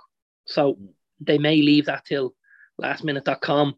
so 0.45 0.79
they 1.21 1.39
may 1.39 1.57
leave 1.63 1.87
that 1.87 2.05
till 2.05 2.35
lastminute.com, 2.81 3.75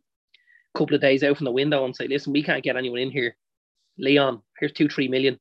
a 0.74 0.78
couple 0.78 0.94
of 0.94 1.00
days 1.00 1.22
out 1.22 1.36
from 1.36 1.46
the 1.46 1.52
window, 1.52 1.84
and 1.84 1.96
say, 1.96 2.06
"Listen, 2.06 2.32
we 2.32 2.42
can't 2.42 2.64
get 2.64 2.76
anyone 2.76 2.98
in 2.98 3.10
here. 3.10 3.36
Lyon, 3.96 4.42
here's 4.58 4.72
two, 4.72 4.88
three 4.88 5.08
million 5.08 5.38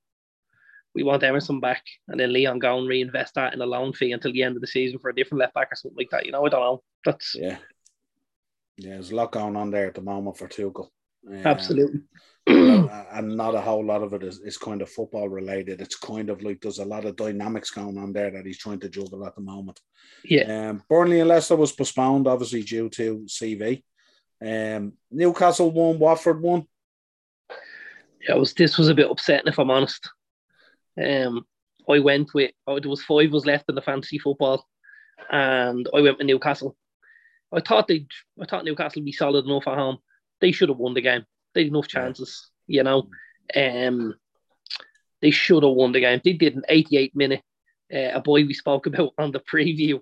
we 0.97 1.03
want 1.03 1.21
Emerson 1.21 1.59
back, 1.59 1.83
and 2.07 2.19
then 2.19 2.33
Lyon 2.33 2.57
go 2.57 2.75
and 2.79 2.87
reinvest 2.87 3.35
that 3.35 3.53
in 3.53 3.61
a 3.61 3.65
loan 3.65 3.93
fee 3.93 4.13
until 4.13 4.33
the 4.33 4.41
end 4.41 4.55
of 4.55 4.61
the 4.61 4.67
season 4.67 4.97
for 4.97 5.09
a 5.11 5.15
different 5.15 5.39
left 5.41 5.53
back 5.53 5.71
or 5.71 5.75
something 5.75 5.95
like 5.95 6.09
that. 6.09 6.25
You 6.25 6.31
know, 6.31 6.43
I 6.43 6.49
don't 6.49 6.59
know. 6.59 6.83
That's 7.05 7.35
Yeah. 7.35 7.57
Yeah, 8.77 8.93
there's 8.93 9.11
a 9.11 9.15
lot 9.15 9.31
going 9.31 9.55
on 9.55 9.69
there 9.69 9.85
at 9.87 9.93
the 9.93 10.01
moment 10.01 10.37
for 10.37 10.47
Tuchel. 10.47 10.89
Um, 11.27 11.45
absolutely. 11.45 12.01
and 12.47 13.35
not 13.37 13.53
a 13.53 13.61
whole 13.61 13.85
lot 13.85 14.01
of 14.01 14.13
it 14.13 14.23
is, 14.23 14.39
is 14.39 14.57
kind 14.57 14.81
of 14.81 14.89
football 14.89 15.29
related. 15.29 15.81
It's 15.81 15.97
kind 15.97 16.29
of 16.31 16.41
like 16.41 16.61
there's 16.61 16.79
a 16.79 16.85
lot 16.85 17.05
of 17.05 17.15
dynamics 17.15 17.69
going 17.69 17.97
on 17.99 18.11
there 18.11 18.31
that 18.31 18.45
he's 18.45 18.57
trying 18.57 18.79
to 18.79 18.89
juggle 18.89 19.25
at 19.25 19.35
the 19.35 19.41
moment. 19.41 19.79
Yeah, 20.23 20.69
Um, 20.69 20.83
Burnley 20.89 21.19
and 21.19 21.29
Leicester 21.29 21.55
was 21.55 21.73
postponed, 21.73 22.27
obviously 22.27 22.63
due 22.63 22.89
to 22.89 23.25
CV. 23.27 23.83
Um, 24.41 24.93
Newcastle 25.11 25.71
won, 25.71 25.99
Watford 25.99 26.41
won. 26.41 26.65
yeah. 28.21 28.35
It 28.35 28.39
was 28.39 28.53
this 28.53 28.77
was 28.77 28.89
a 28.89 28.95
bit 28.95 29.09
upsetting 29.11 29.47
if 29.47 29.59
I'm 29.59 29.71
honest. 29.71 30.09
Um, 31.01 31.45
I 31.89 31.99
went 31.99 32.33
with 32.33 32.51
oh, 32.65 32.79
there 32.79 32.89
was 32.89 33.03
five 33.03 33.27
of 33.29 33.35
us 33.35 33.45
left 33.45 33.65
in 33.69 33.75
the 33.75 33.81
fantasy 33.81 34.17
football, 34.19 34.67
and 35.31 35.87
I 35.93 36.01
went 36.01 36.17
with 36.17 36.27
Newcastle. 36.27 36.75
I 37.53 37.61
thought 37.61 37.87
they, 37.87 38.05
I 38.41 38.45
thought 38.45 38.65
Newcastle 38.65 38.99
would 39.01 39.05
be 39.05 39.11
solid 39.13 39.45
enough 39.45 39.67
at 39.67 39.77
home. 39.77 39.99
They 40.41 40.51
should 40.51 40.69
have 40.69 40.77
won 40.77 40.93
the 40.93 41.01
game. 41.01 41.25
They 41.53 41.61
had 41.63 41.69
enough 41.69 41.87
chances, 41.87 42.49
you 42.67 42.83
know. 42.83 43.09
Um, 43.55 44.15
they 45.21 45.31
should 45.31 45.63
have 45.63 45.71
won 45.71 45.93
the 45.93 46.01
game. 46.01 46.19
They 46.23 46.33
did 46.33 46.55
an 46.55 46.63
88 46.67 47.15
minute. 47.15 47.41
Uh, 47.93 48.09
a 48.15 48.19
boy 48.19 48.43
we 48.45 48.53
spoke 48.53 48.85
about 48.85 49.13
on 49.17 49.31
the 49.31 49.39
preview, 49.39 50.01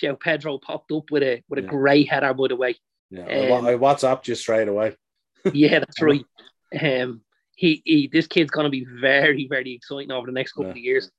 João 0.00 0.18
Pedro 0.18 0.58
popped 0.58 0.90
up 0.90 1.10
with 1.10 1.22
a 1.22 1.42
with 1.50 1.58
a 1.58 1.62
Yeah. 1.62 1.68
great 1.68 2.08
header. 2.08 2.32
By 2.32 2.48
the 2.48 2.56
way, 2.56 2.76
Yeah, 3.10 3.24
Um, 3.26 3.66
I 3.66 3.74
WhatsApped 3.74 4.26
you 4.28 4.34
straight 4.34 4.68
away. 4.68 4.96
yeah, 5.52 5.80
that's 5.80 6.00
right. 6.02 6.24
Um, 6.80 7.20
he, 7.60 7.82
he 7.84 8.08
this 8.10 8.26
kid's 8.26 8.50
going 8.50 8.64
to 8.64 8.70
be 8.70 8.86
very, 9.02 9.46
very 9.46 9.74
exciting 9.74 10.10
over 10.10 10.24
the 10.26 10.32
next 10.32 10.52
couple 10.52 10.68
Yeah. 10.68 10.70
of 10.70 10.76
years. 10.78 11.10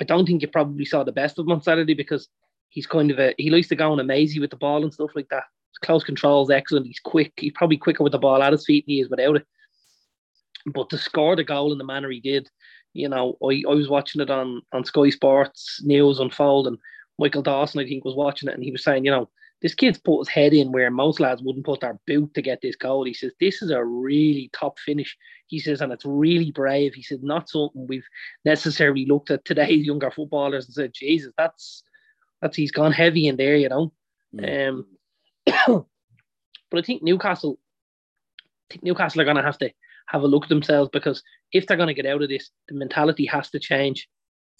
I 0.00 0.04
don't 0.04 0.24
think 0.24 0.40
you 0.40 0.48
probably 0.48 0.86
saw 0.86 1.04
the 1.04 1.12
best 1.12 1.38
of 1.38 1.44
him 1.44 1.52
on 1.52 1.62
Saturday 1.62 1.92
because 1.92 2.28
he's 2.70 2.86
kind 2.86 3.10
of 3.10 3.18
a 3.18 3.34
he 3.36 3.50
likes 3.50 3.68
to 3.68 3.76
go 3.76 3.92
on 3.92 4.00
a 4.00 4.04
mazy 4.04 4.40
with 4.40 4.48
the 4.48 4.56
ball 4.56 4.84
and 4.84 4.94
stuff 4.94 5.10
like 5.14 5.28
that. 5.28 5.44
His 5.70 5.78
close 5.86 6.02
control 6.02 6.44
is 6.44 6.50
excellent. 6.50 6.86
He's 6.86 6.98
quick. 6.98 7.34
He's 7.36 7.52
probably 7.54 7.76
quicker 7.76 8.02
with 8.02 8.12
the 8.12 8.18
ball 8.18 8.42
at 8.42 8.52
his 8.52 8.64
feet 8.64 8.86
than 8.86 8.94
he 8.94 9.00
is 9.02 9.10
without 9.10 9.36
it. 9.36 9.46
But 10.64 10.88
to 10.90 10.96
score 10.96 11.36
the 11.36 11.44
goal 11.44 11.72
in 11.72 11.78
the 11.78 11.84
manner 11.84 12.08
he 12.10 12.20
did, 12.20 12.48
you 12.94 13.10
know, 13.10 13.36
I, 13.44 13.62
I 13.68 13.74
was 13.74 13.90
watching 13.90 14.22
it 14.22 14.30
on 14.30 14.62
on 14.72 14.86
Sky 14.86 15.10
Sports 15.10 15.82
News 15.84 16.20
unfold, 16.20 16.68
and 16.68 16.78
Michael 17.18 17.42
Dawson, 17.42 17.82
I 17.82 17.84
think, 17.86 18.02
was 18.06 18.14
watching 18.14 18.48
it, 18.48 18.54
and 18.54 18.64
he 18.64 18.72
was 18.72 18.82
saying, 18.82 19.04
you 19.04 19.10
know, 19.10 19.28
this 19.62 19.74
kid's 19.74 19.98
put 19.98 20.20
his 20.20 20.28
head 20.28 20.52
in 20.52 20.72
where 20.72 20.90
most 20.90 21.20
lads 21.20 21.40
wouldn't 21.42 21.64
put 21.64 21.80
their 21.80 21.98
boot 22.06 22.34
to 22.34 22.42
get 22.42 22.60
this 22.60 22.76
goal. 22.76 23.04
He 23.04 23.14
says, 23.14 23.32
This 23.40 23.62
is 23.62 23.70
a 23.70 23.82
really 23.82 24.50
top 24.52 24.78
finish. 24.80 25.16
He 25.46 25.60
says, 25.60 25.80
and 25.80 25.92
it's 25.92 26.04
really 26.04 26.50
brave. 26.50 26.94
He 26.94 27.02
says, 27.02 27.20
not 27.22 27.48
something 27.48 27.86
we've 27.86 28.06
necessarily 28.44 29.06
looked 29.06 29.30
at 29.30 29.44
today's 29.44 29.86
younger 29.86 30.10
footballers 30.10 30.66
and 30.66 30.74
said, 30.74 30.92
Jesus, 30.94 31.32
that's 31.38 31.84
that's 32.40 32.56
he's 32.56 32.72
gone 32.72 32.92
heavy 32.92 33.28
in 33.28 33.36
there, 33.36 33.56
you 33.56 33.68
know. 33.68 33.92
Mm. 34.34 34.86
Um 35.46 35.86
But 36.70 36.78
I 36.78 36.82
think 36.82 37.02
Newcastle, 37.02 37.58
I 38.40 38.72
think 38.72 38.82
Newcastle 38.82 39.20
are 39.20 39.24
going 39.24 39.36
to 39.36 39.42
have 39.42 39.58
to 39.58 39.70
have 40.08 40.22
a 40.22 40.26
look 40.26 40.44
at 40.44 40.48
themselves 40.48 40.88
because 40.90 41.22
if 41.52 41.66
they're 41.66 41.76
going 41.76 41.88
to 41.88 41.94
get 41.94 42.06
out 42.06 42.22
of 42.22 42.30
this, 42.30 42.50
the 42.66 42.74
mentality 42.74 43.26
has 43.26 43.50
to 43.50 43.60
change. 43.60 44.08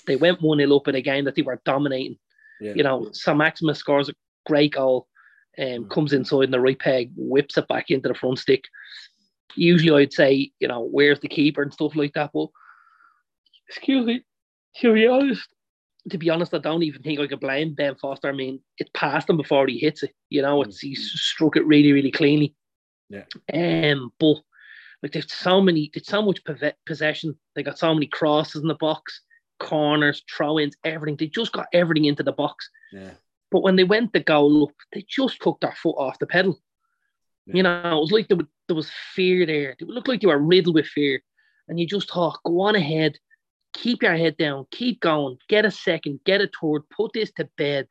They 0.07 0.17
went 0.17 0.43
1 0.43 0.59
0 0.59 0.77
up 0.77 0.89
in 0.89 0.95
a 0.95 1.01
game 1.01 1.25
that 1.25 1.37
they 1.37 1.43
were 1.43 1.63
dominating. 1.65 2.19
Yeah. 2.61 2.75
You 2.75 2.83
know, 2.83 3.09
Saint-Maximin 3.13 3.75
scores 3.75 4.11
a 4.11 4.13
great 4.47 4.75
goal, 4.75 5.09
um, 5.59 5.67
mm. 5.67 5.91
comes 5.91 6.13
inside 6.13 6.45
in 6.45 6.51
the 6.51 6.61
right 6.61 6.79
peg, 6.79 7.11
whips 7.17 7.59
it 7.59 7.69
back 7.69 7.91
into 7.91 8.09
the 8.09 8.15
front 8.15 8.39
stick. 8.39 8.65
Usually 9.55 10.03
I'd 10.03 10.13
say, 10.13 10.53
you 10.61 10.69
know, 10.69 10.83
where's 10.83 11.21
the 11.21 11.29
keeper 11.29 11.63
and 11.63 11.73
stuff 11.73 11.95
like 11.95 12.15
that. 12.15 12.31
But 12.33 12.49
excuse 13.69 14.07
me, 14.07 14.25
to 14.77 14.95
be 14.95 15.07
honest, 15.07 15.49
to 16.11 16.19
be 16.19 16.31
honest, 16.31 16.55
I 16.55 16.59
don't 16.59 16.83
even 16.83 17.03
think 17.03 17.21
I 17.21 17.27
could 17.27 17.41
blame 17.41 17.75
Ben 17.75 17.95
Foster. 17.95 18.29
I 18.29 18.33
mean, 18.33 18.61
it 18.79 18.93
passed 18.93 19.31
him 19.31 19.37
before 19.37 19.67
he 19.67 19.79
hits 19.79 20.03
it. 20.03 20.13
You 20.31 20.43
know, 20.43 20.63
it's 20.63 20.81
he 20.81 20.95
struck 20.95 21.57
it 21.57 21.67
really, 21.67 21.93
really 21.93 22.11
cleanly. 22.11 22.55
Yeah. 23.09 23.25
Um, 23.53 24.13
but 24.19 24.37
like 25.03 25.13
there's 25.13 25.33
so 25.33 25.61
many, 25.61 25.91
there's 25.93 26.07
so 26.07 26.23
much 26.23 26.41
possession. 26.87 27.37
They 27.55 27.63
got 27.63 27.79
so 27.79 27.93
many 27.93 28.07
crosses 28.07 28.63
in 28.63 28.69
the 28.69 28.75
box, 28.75 29.21
corners, 29.61 30.23
throw-ins, 30.35 30.77
everything. 30.85 31.17
They 31.17 31.27
just 31.29 31.53
got 31.53 31.67
everything 31.73 32.07
into 32.07 32.23
the 32.23 32.33
box. 32.33 32.69
Yeah. 32.93 33.13
But 33.53 33.63
when 33.63 33.77
they 33.77 33.85
went 33.85 34.13
the 34.13 34.21
goal 34.21 34.65
up, 34.65 34.75
they 34.93 35.05
just 35.09 35.41
took 35.41 35.61
their 35.61 35.75
foot 35.81 35.97
off 35.99 36.19
the 36.19 36.27
pedal. 36.27 36.59
Yeah. 37.47 37.57
You 37.57 37.63
know, 37.63 37.99
it 37.99 38.01
was 38.01 38.11
like 38.11 38.29
there 38.29 38.39
was, 38.39 38.47
there 38.67 38.77
was 38.77 38.91
fear 39.15 39.45
there. 39.47 39.77
It 39.79 39.87
looked 39.87 40.09
like 40.09 40.23
they 40.23 40.27
were 40.27 40.39
riddled 40.39 40.75
with 40.75 40.87
fear. 40.87 41.23
And 41.69 41.79
you 41.79 41.87
just 41.87 42.11
thought, 42.11 42.41
go 42.45 42.63
on 42.63 42.75
ahead, 42.75 43.19
keep 43.75 44.03
your 44.03 44.17
head 44.17 44.37
down, 44.37 44.67
keep 44.71 45.01
going, 45.01 45.37
get 45.49 45.67
a 45.67 45.71
second, 45.71 46.21
get 46.25 46.41
a 46.41 46.51
third, 46.61 46.83
put 46.91 47.13
this 47.13 47.31
to 47.33 47.49
bed, 47.57 47.87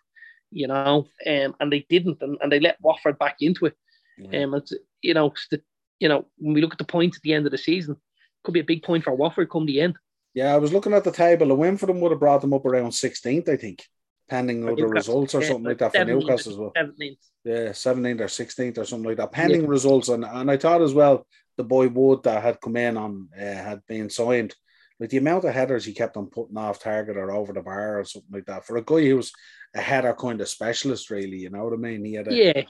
you 0.51 0.67
know. 0.67 1.07
Um, 1.27 1.55
and 1.59 1.71
they 1.71 1.85
didn't, 1.89 2.17
and, 2.21 2.37
and 2.41 2.51
they 2.51 2.59
let 2.59 2.81
Watford 2.81 3.19
back 3.19 3.37
into 3.39 3.67
it. 3.67 3.77
Yeah. 4.17 4.43
Um, 4.43 4.55
it's, 4.55 4.73
you 5.01 5.13
know, 5.13 5.33
the, 5.51 5.61
you 5.99 6.09
know, 6.09 6.25
when 6.37 6.53
we 6.53 6.61
look 6.61 6.73
at 6.73 6.79
the 6.79 6.83
points 6.83 7.17
at 7.17 7.23
the 7.23 7.33
end 7.33 7.45
of 7.45 7.51
the 7.51 7.57
season, 7.57 7.97
could 8.43 8.53
be 8.53 8.59
a 8.59 8.65
big 8.65 8.83
point 8.83 9.03
for 9.03 9.13
Watford 9.13 9.49
come 9.51 9.67
the 9.67 9.81
end. 9.81 9.95
Yeah, 10.33 10.53
I 10.53 10.57
was 10.57 10.73
looking 10.73 10.93
at 10.93 11.03
the 11.03 11.11
table. 11.11 11.51
A 11.51 11.55
win 11.55 11.77
for 11.77 11.85
them 11.85 11.99
would 12.01 12.11
have 12.11 12.19
brought 12.19 12.41
them 12.41 12.53
up 12.53 12.65
around 12.65 12.91
16th, 12.91 13.49
I 13.49 13.57
think, 13.57 13.87
pending 14.31 14.65
other 14.65 14.87
results 14.87 15.35
or 15.35 15.41
something 15.41 15.65
like 15.65 15.77
that 15.79 15.91
for 15.91 16.05
Newcastle 16.05 16.53
as 16.53 16.57
well. 16.57 16.71
17th. 16.77 17.17
Yeah, 17.43 17.69
17th 17.69 18.21
or 18.21 18.25
16th 18.25 18.77
or 18.77 18.85
something 18.85 19.09
like 19.09 19.17
that, 19.17 19.33
pending 19.33 19.63
yeah. 19.63 19.67
results. 19.67 20.07
And, 20.07 20.23
and 20.23 20.49
I 20.49 20.55
thought 20.55 20.81
as 20.81 20.93
well, 20.93 21.27
the 21.57 21.65
boy 21.65 21.89
Wood 21.89 22.23
that 22.23 22.41
had 22.41 22.61
come 22.61 22.77
in 22.77 22.95
on 22.95 23.27
uh, 23.37 23.41
had 23.41 23.81
been 23.87 24.09
signed 24.09 24.55
like 25.01 25.09
the 25.09 25.17
amount 25.17 25.43
of 25.43 25.53
headers 25.53 25.83
he 25.83 25.93
kept 25.93 26.15
on 26.15 26.27
putting 26.27 26.57
off 26.57 26.79
target 26.79 27.17
or 27.17 27.29
over 27.29 27.51
the 27.51 27.61
bar 27.61 27.99
or 27.99 28.05
something 28.05 28.31
like 28.31 28.45
that. 28.45 28.65
For 28.65 28.77
a 28.77 28.81
guy 28.81 29.05
who 29.05 29.17
was 29.17 29.33
a 29.75 29.81
header 29.81 30.13
kind 30.13 30.39
of 30.39 30.47
specialist, 30.47 31.09
really, 31.09 31.37
you 31.37 31.49
know 31.49 31.65
what 31.65 31.73
I 31.73 31.77
mean? 31.77 32.05
He 32.05 32.13
had 32.13 32.29
a 32.29 32.33
yeah. 32.33 32.61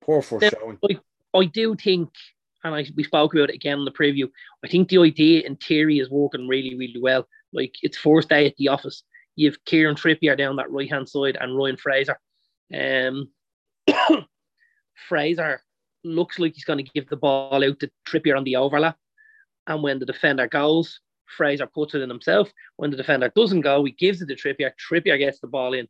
poor 0.00 0.22
first 0.22 0.52
showing. 0.58 0.78
I, 0.90 0.98
I 1.38 1.44
do 1.44 1.76
think, 1.76 2.08
and 2.64 2.74
I, 2.74 2.84
we 2.96 3.04
spoke 3.04 3.32
about 3.32 3.50
it 3.50 3.54
again 3.54 3.78
in 3.78 3.84
the 3.84 3.92
preview. 3.92 4.28
I 4.64 4.68
think 4.68 4.88
the 4.88 4.98
idea 4.98 5.46
in 5.46 5.54
theory 5.54 6.00
is 6.00 6.10
working 6.10 6.48
really, 6.48 6.74
really 6.74 7.00
well. 7.00 7.28
Like 7.52 7.76
it's 7.82 7.96
first 7.96 8.28
day 8.28 8.46
at 8.46 8.56
the 8.56 8.68
office. 8.68 9.04
You 9.36 9.50
have 9.50 9.64
Kieran 9.64 9.96
Trippier 9.96 10.36
down 10.36 10.56
that 10.56 10.70
right 10.70 10.90
hand 10.90 11.08
side 11.08 11.36
and 11.40 11.56
Ryan 11.56 11.76
Fraser. 11.76 12.18
Um, 12.74 13.28
Fraser 15.08 15.60
looks 16.04 16.38
like 16.38 16.54
he's 16.54 16.64
going 16.64 16.84
to 16.84 16.90
give 16.94 17.08
the 17.08 17.16
ball 17.16 17.64
out 17.64 17.80
to 17.80 17.90
Trippier 18.08 18.36
on 18.36 18.44
the 18.44 18.56
overlap. 18.56 18.96
And 19.66 19.82
when 19.82 19.98
the 19.98 20.06
defender 20.06 20.46
goes, 20.46 21.00
Fraser 21.36 21.66
puts 21.66 21.94
it 21.94 22.02
in 22.02 22.08
himself. 22.08 22.50
When 22.76 22.90
the 22.90 22.96
defender 22.96 23.30
doesn't 23.34 23.62
go, 23.62 23.84
he 23.84 23.92
gives 23.92 24.22
it 24.22 24.26
to 24.26 24.34
Trippier. 24.34 24.72
Trippier 24.90 25.18
gets 25.18 25.40
the 25.40 25.48
ball 25.48 25.74
in. 25.74 25.88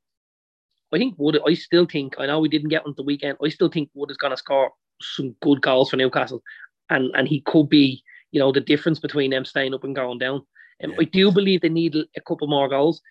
I 0.92 0.98
think 0.98 1.14
Wood, 1.18 1.38
I 1.46 1.54
still 1.54 1.86
think, 1.86 2.14
I 2.18 2.26
know 2.26 2.40
we 2.40 2.48
didn't 2.48 2.68
get 2.68 2.86
on 2.86 2.94
the 2.96 3.02
weekend, 3.02 3.38
I 3.44 3.48
still 3.48 3.68
think 3.68 3.90
Wood 3.94 4.10
is 4.10 4.16
going 4.16 4.30
to 4.30 4.36
score 4.36 4.70
some 5.02 5.34
good 5.42 5.60
goals 5.60 5.90
for 5.90 5.96
Newcastle. 5.96 6.42
And 6.88 7.10
and 7.14 7.26
he 7.26 7.40
could 7.42 7.68
be, 7.68 8.02
you 8.30 8.38
know, 8.38 8.52
the 8.52 8.60
difference 8.60 9.00
between 9.00 9.30
them 9.30 9.44
staying 9.44 9.74
up 9.74 9.84
and 9.84 9.94
going 9.94 10.18
down. 10.18 10.42
And 10.80 10.92
yeah. 10.92 10.98
I 11.00 11.04
do 11.04 11.32
believe 11.32 11.60
they 11.60 11.68
need 11.68 11.96
a 11.96 12.20
couple 12.20 12.46
more 12.46 12.68
goals. 12.68 13.02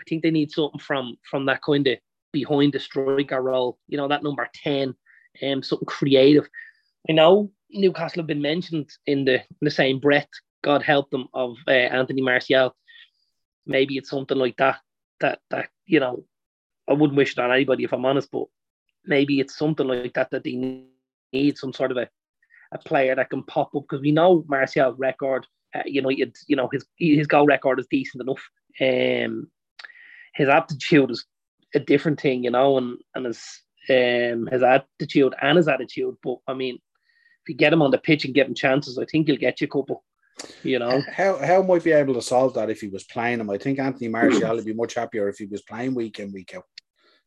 I 0.00 0.04
think 0.08 0.22
they 0.22 0.30
need 0.30 0.50
something 0.50 0.80
from 0.80 1.16
from 1.28 1.46
that 1.46 1.62
kind 1.62 1.86
of 1.86 1.98
behind 2.32 2.72
the 2.72 2.80
striker 2.80 3.40
role, 3.40 3.78
you 3.88 3.98
know, 3.98 4.08
that 4.08 4.22
number 4.22 4.48
10, 4.54 4.94
um, 5.42 5.62
something 5.62 5.86
creative. 5.86 6.48
I 7.08 7.12
know 7.12 7.50
Newcastle 7.70 8.22
have 8.22 8.26
been 8.26 8.42
mentioned 8.42 8.90
in 9.06 9.24
the 9.24 9.34
in 9.34 9.60
the 9.60 9.70
same 9.70 9.98
breath 9.98 10.28
God 10.62 10.82
help 10.82 11.10
them, 11.10 11.28
of 11.34 11.56
uh, 11.66 11.70
Anthony 11.70 12.22
Martial. 12.22 12.74
Maybe 13.66 13.96
it's 13.96 14.10
something 14.10 14.38
like 14.38 14.56
that. 14.56 14.78
That 15.20 15.40
that 15.50 15.68
you 15.86 16.00
know, 16.00 16.24
I 16.88 16.94
wouldn't 16.94 17.16
wish 17.16 17.32
it 17.32 17.38
on 17.38 17.52
anybody 17.52 17.84
if 17.84 17.92
I'm 17.92 18.04
honest, 18.04 18.30
but 18.30 18.46
maybe 19.04 19.40
it's 19.40 19.56
something 19.56 19.86
like 19.86 20.14
that 20.14 20.30
that 20.30 20.44
they 20.44 20.84
need 21.32 21.58
some 21.58 21.72
sort 21.72 21.90
of 21.90 21.96
a, 21.96 22.08
a 22.72 22.78
player 22.78 23.14
that 23.14 23.30
can 23.30 23.42
pop 23.44 23.74
up 23.74 23.82
because 23.88 24.00
we 24.00 24.12
know 24.12 24.44
Martial's 24.48 24.98
record. 24.98 25.46
Uh, 25.74 25.82
you 25.86 26.02
know, 26.02 26.10
you 26.10 26.56
know 26.56 26.68
his 26.72 26.84
his 26.96 27.26
goal 27.26 27.46
record 27.46 27.80
is 27.80 27.86
decent 27.90 28.22
enough. 28.22 28.42
Um, 28.80 29.50
his 30.34 30.48
aptitude 30.48 31.10
is 31.10 31.24
a 31.74 31.80
different 31.80 32.20
thing, 32.20 32.44
you 32.44 32.50
know, 32.50 32.78
and 32.78 32.98
and 33.14 33.26
his 33.26 33.60
um 33.90 34.48
his 34.50 34.62
attitude 34.62 35.34
and 35.40 35.56
his 35.56 35.68
attitude. 35.68 36.16
But 36.22 36.36
I 36.46 36.54
mean, 36.54 36.76
if 36.76 37.48
you 37.48 37.54
get 37.54 37.72
him 37.72 37.82
on 37.82 37.90
the 37.90 37.98
pitch 37.98 38.24
and 38.24 38.34
give 38.34 38.46
him 38.46 38.54
chances, 38.54 38.98
I 38.98 39.04
think 39.04 39.26
he'll 39.26 39.36
get 39.36 39.60
you 39.60 39.66
a 39.66 39.70
couple. 39.70 40.04
You 40.62 40.78
know, 40.78 41.02
how 41.12 41.36
how 41.38 41.62
might 41.62 41.84
be 41.84 41.92
able 41.92 42.14
to 42.14 42.22
solve 42.22 42.54
that 42.54 42.70
if 42.70 42.80
he 42.80 42.88
was 42.88 43.04
playing 43.04 43.40
him? 43.40 43.50
I 43.50 43.58
think 43.58 43.78
Anthony 43.78 44.08
Martial 44.08 44.54
would 44.54 44.64
be 44.64 44.72
much 44.72 44.94
happier 44.94 45.28
if 45.28 45.38
he 45.38 45.46
was 45.46 45.62
playing 45.62 45.94
week 45.94 46.18
in 46.20 46.32
week 46.32 46.54
out. 46.56 46.64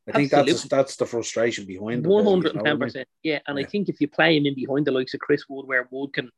I 0.08 0.12
think 0.12 0.34
Absolutely. 0.34 0.54
that's 0.54 0.64
that's 0.64 0.96
the 0.98 1.06
frustration 1.06 1.66
behind 1.66 2.06
it. 2.06 2.10
One 2.10 2.26
hundred 2.26 2.56
and 2.56 2.66
ten 2.66 2.80
percent, 2.80 3.08
yeah. 3.24 3.40
And 3.48 3.58
yeah. 3.58 3.66
I 3.66 3.70
think 3.70 3.90
if 3.90 4.00
you 4.00 4.08
play 4.08 4.38
him 4.38 4.46
in 4.46 4.56
behind 4.56 4.86
the 4.86 4.92
likes 4.92 5.14
of 5.14 5.20
Chris 5.20 5.44
Wood, 5.50 5.68
where 5.68 5.88
Wood 5.90 6.14
can, 6.14 6.30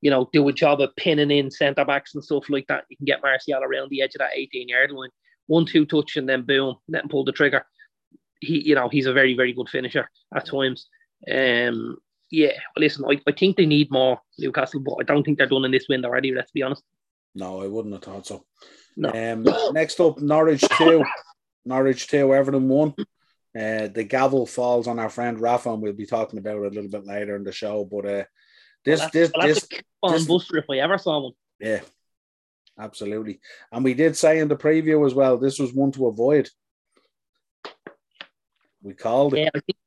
you 0.00 0.10
know, 0.10 0.28
do 0.32 0.48
a 0.48 0.52
job 0.52 0.80
of 0.80 0.94
pinning 0.96 1.30
in 1.30 1.50
centre 1.50 1.84
backs 1.84 2.14
and 2.14 2.24
stuff 2.24 2.50
like 2.50 2.66
that, 2.66 2.84
you 2.88 2.96
can 2.96 3.06
get 3.06 3.22
Martial 3.22 3.62
around 3.62 3.90
the 3.90 4.02
edge 4.02 4.14
of 4.14 4.20
that 4.20 4.32
eighteen 4.34 4.68
yard 4.68 4.90
line, 4.90 5.10
one 5.52 5.66
two 5.66 5.84
touch, 5.84 6.16
and 6.16 6.28
then 6.28 6.42
boom, 6.42 6.76
let 6.88 7.02
him 7.02 7.08
pull 7.08 7.24
the 7.24 7.32
trigger. 7.32 7.66
He, 8.40 8.66
you 8.68 8.74
know, 8.74 8.88
he's 8.88 9.06
a 9.06 9.12
very 9.12 9.34
very 9.36 9.52
good 9.52 9.68
finisher 9.68 10.08
at 10.34 10.46
times. 10.46 10.86
Um, 11.30 11.98
yeah, 12.30 12.52
listen, 12.76 13.04
I, 13.04 13.20
I 13.26 13.32
think 13.32 13.56
they 13.56 13.66
need 13.66 13.90
more 13.90 14.18
Newcastle, 14.38 14.80
but 14.80 14.96
I 15.00 15.04
don't 15.04 15.22
think 15.22 15.36
they're 15.36 15.46
done 15.46 15.66
in 15.66 15.70
this 15.70 15.86
window 15.88 16.08
already, 16.08 16.32
let's 16.32 16.50
be 16.50 16.62
honest. 16.62 16.82
No, 17.34 17.62
I 17.62 17.66
wouldn't 17.66 17.94
have 17.94 18.02
thought 18.02 18.26
so. 18.26 18.44
No. 18.96 19.10
Um, 19.10 19.46
next 19.74 20.00
up, 20.00 20.18
Norwich 20.18 20.64
2. 20.78 21.04
Norwich 21.66 22.08
2, 22.08 22.34
Everton 22.34 22.68
1. 22.68 22.94
Uh, 22.98 23.88
the 23.88 24.04
gavel 24.08 24.46
falls 24.46 24.88
on 24.88 24.98
our 24.98 25.10
friend 25.10 25.38
Rafa, 25.38 25.70
and 25.70 25.82
we'll 25.82 25.92
be 25.92 26.06
talking 26.06 26.38
about 26.38 26.56
it 26.56 26.72
a 26.72 26.74
little 26.74 26.90
bit 26.90 27.06
later 27.06 27.36
in 27.36 27.44
the 27.44 27.52
show. 27.52 27.84
But 27.84 28.06
uh, 28.06 28.24
this, 28.84 29.00
well, 29.00 29.10
this, 29.12 29.30
well, 29.34 29.46
this, 29.46 29.68
this, 30.02 30.26
Buster 30.26 30.58
if 30.58 30.64
I 30.70 30.78
ever 30.78 30.96
saw 30.96 31.20
one. 31.20 31.32
Yeah, 31.60 31.80
absolutely. 32.82 33.40
And 33.70 33.84
we 33.84 33.94
did 33.94 34.16
say 34.16 34.38
in 34.38 34.48
the 34.48 34.56
preview 34.56 35.06
as 35.06 35.14
well, 35.14 35.38
this 35.38 35.58
was 35.58 35.72
one 35.72 35.92
to 35.92 36.06
avoid. 36.06 36.48
We 38.82 38.94
called 38.94 39.34
it. 39.34 39.40
Yeah, 39.40 39.50
I 39.54 39.60
think, 39.60 39.78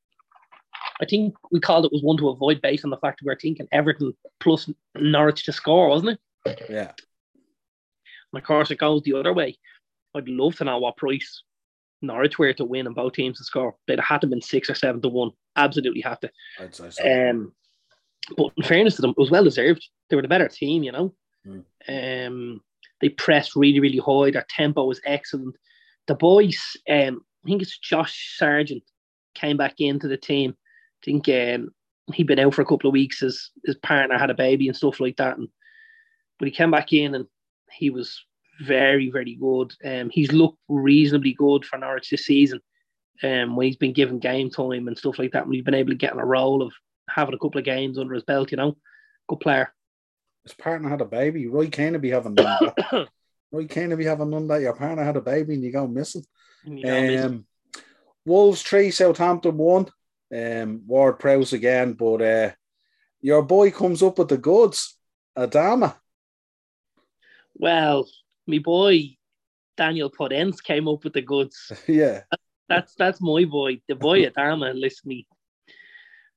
I 1.02 1.06
think 1.06 1.36
we 1.52 1.60
called 1.60 1.86
it 1.86 1.92
was 1.92 2.02
one 2.02 2.18
to 2.18 2.30
avoid 2.30 2.62
based 2.62 2.86
on 2.86 2.92
the 2.92 2.98
fact 2.98 3.20
that 3.20 3.26
we 3.26 3.32
were 3.32 3.40
thinking 3.40 3.68
Everton 3.72 4.14
plus 4.40 4.70
Norwich 4.96 5.44
to 5.46 5.52
score, 5.52 5.90
wasn't 5.90 6.20
it? 6.46 6.66
Yeah. 6.70 6.92
And 8.32 8.42
of 8.42 8.44
course, 8.44 8.72
it 8.72 8.78
goes 8.78 9.04
the 9.04 9.18
other 9.18 9.34
way. 9.34 9.58
I'd 10.16 10.30
love 10.30 10.56
to 10.58 10.64
know 10.64 10.78
what 10.78 10.98
price 10.98 11.44
Norwich 12.02 12.40
were 12.40 12.54
to 12.54 12.66
win 12.66 12.88
and 12.88 12.96
both 12.96 13.14
teams 13.14 13.38
to 13.38 13.44
score. 13.44 13.76
They'd 13.88 14.00
have 14.00 14.08
had 14.08 14.22
to 14.22 14.28
been 14.28 14.42
six 14.42 14.70
or 14.70 14.76
seven 14.76 15.02
to 15.02 15.10
one. 15.10 15.32
Absolutely 15.56 16.02
have 16.02 16.20
to. 16.22 16.32
I'd 16.60 16.76
say 16.76 16.90
so. 16.90 17.30
Um, 17.30 17.54
but 18.38 18.52
in 18.58 18.64
fairness 18.64 18.96
to 18.96 19.02
them, 19.02 19.12
it 19.12 19.18
was 19.18 19.32
well 19.32 19.44
deserved. 19.44 19.86
They 20.10 20.16
were 20.16 20.22
the 20.22 20.28
better 20.28 20.48
team, 20.48 20.84
you 20.84 20.92
know. 20.92 21.14
Mm. 21.46 22.28
Um, 22.28 22.62
they 23.02 23.10
pressed 23.10 23.56
really, 23.56 23.80
really 23.80 24.00
high. 24.00 24.32
Their 24.32 24.46
tempo 24.50 24.86
was 24.86 25.02
excellent. 25.06 25.56
The 26.08 26.16
boys, 26.16 26.60
um, 26.90 27.22
I 27.44 27.50
think 27.50 27.62
it's 27.62 27.78
Josh 27.78 28.36
Sargent, 28.38 28.84
came 29.34 29.58
back 29.58 29.76
into 29.80 30.08
the 30.08 30.18
team 30.18 30.56
I 31.02 31.06
think 31.06 31.30
um, 31.30 31.70
he'd 32.14 32.28
been 32.28 32.40
out 32.40 32.54
for 32.54 32.62
a 32.62 32.66
couple 32.66 32.88
of 32.88 32.94
weeks. 32.94 33.20
His 33.20 33.52
his 33.66 33.76
partner 33.76 34.18
had 34.18 34.30
a 34.30 34.36
baby 34.36 34.68
and 34.68 34.76
stuff 34.76 35.00
like 35.00 35.18
that. 35.18 35.38
And 35.38 35.48
but 36.40 36.48
he 36.48 36.52
came 36.52 36.72
back 36.72 36.94
in 36.94 37.16
and 37.16 37.26
he 37.72 37.90
was 37.90 38.24
very 38.62 39.12
very 39.12 39.36
good. 39.36 39.74
Um, 39.86 40.10
he's 40.10 40.32
looked 40.32 40.58
reasonably 40.68 41.34
good 41.34 41.66
for 41.66 41.78
Norwich 41.78 42.10
this 42.10 42.26
season. 42.26 42.60
Um, 43.24 43.56
when 43.56 43.68
he's 43.68 43.78
been 43.78 43.94
given 43.94 44.20
game 44.20 44.50
time 44.50 44.88
and 44.88 44.98
stuff 44.98 45.20
like 45.20 45.32
that, 45.32 45.46
when 45.46 45.54
he's 45.54 45.64
been 45.64 45.74
able 45.74 45.92
to 45.92 45.96
get 45.96 46.14
in 46.14 46.20
a 46.20 46.26
role 46.26 46.62
of 46.62 46.74
having 47.10 47.34
a 47.34 47.38
couple 47.38 47.60
of 47.60 47.66
games 47.66 47.98
under 47.98 48.14
his 48.14 48.24
belt, 48.24 48.52
you 48.52 48.58
know, 48.58 48.76
good 49.30 49.40
player. 49.40 49.74
His 50.46 50.54
partner 50.54 50.90
had 50.90 51.02
a 51.02 51.06
baby. 51.06 51.48
Roy 51.48 51.70
Keane 51.70 52.00
be 52.00 52.12
having 52.12 52.36
that. 52.36 53.08
Roy 53.52 53.68
Keane 53.68 53.96
be 53.96 54.06
having 54.06 54.30
none 54.30 54.48
that. 54.48 54.62
Your 54.62 54.76
partner 54.76 55.04
had 55.04 55.18
a 55.18 55.22
baby 55.22 55.56
and 55.56 55.64
you 55.64 55.72
go 55.72 55.88
missing. 55.88 56.24
You 56.64 57.20
um. 57.20 57.46
Wolves 58.26 58.64
three, 58.64 58.90
Southampton 58.90 59.58
one 59.58 59.88
um, 60.34 60.82
Ward 60.86 61.20
Prowse 61.20 61.54
again, 61.54 61.94
but 61.94 62.22
uh, 62.22 62.52
your 63.22 63.44
boy 63.44 63.72
comes 63.72 64.02
up 64.02 64.18
with 64.18 64.30
the 64.30 64.38
goods, 64.38 64.98
Adama. 65.38 65.96
Well, 67.54 68.08
my 68.48 68.60
boy 68.60 69.18
Daniel 69.78 70.12
Podence 70.12 70.64
came 70.64 70.88
up 70.88 71.04
with 71.04 71.14
the 71.14 71.22
goods. 71.22 71.72
yeah, 71.88 72.22
that's 72.68 72.96
that's 72.96 73.22
my 73.22 73.46
boy, 73.46 73.82
the 73.88 73.96
boy 73.96 74.26
Adama. 74.26 74.74
Listen, 74.74 75.10
me, 75.10 75.28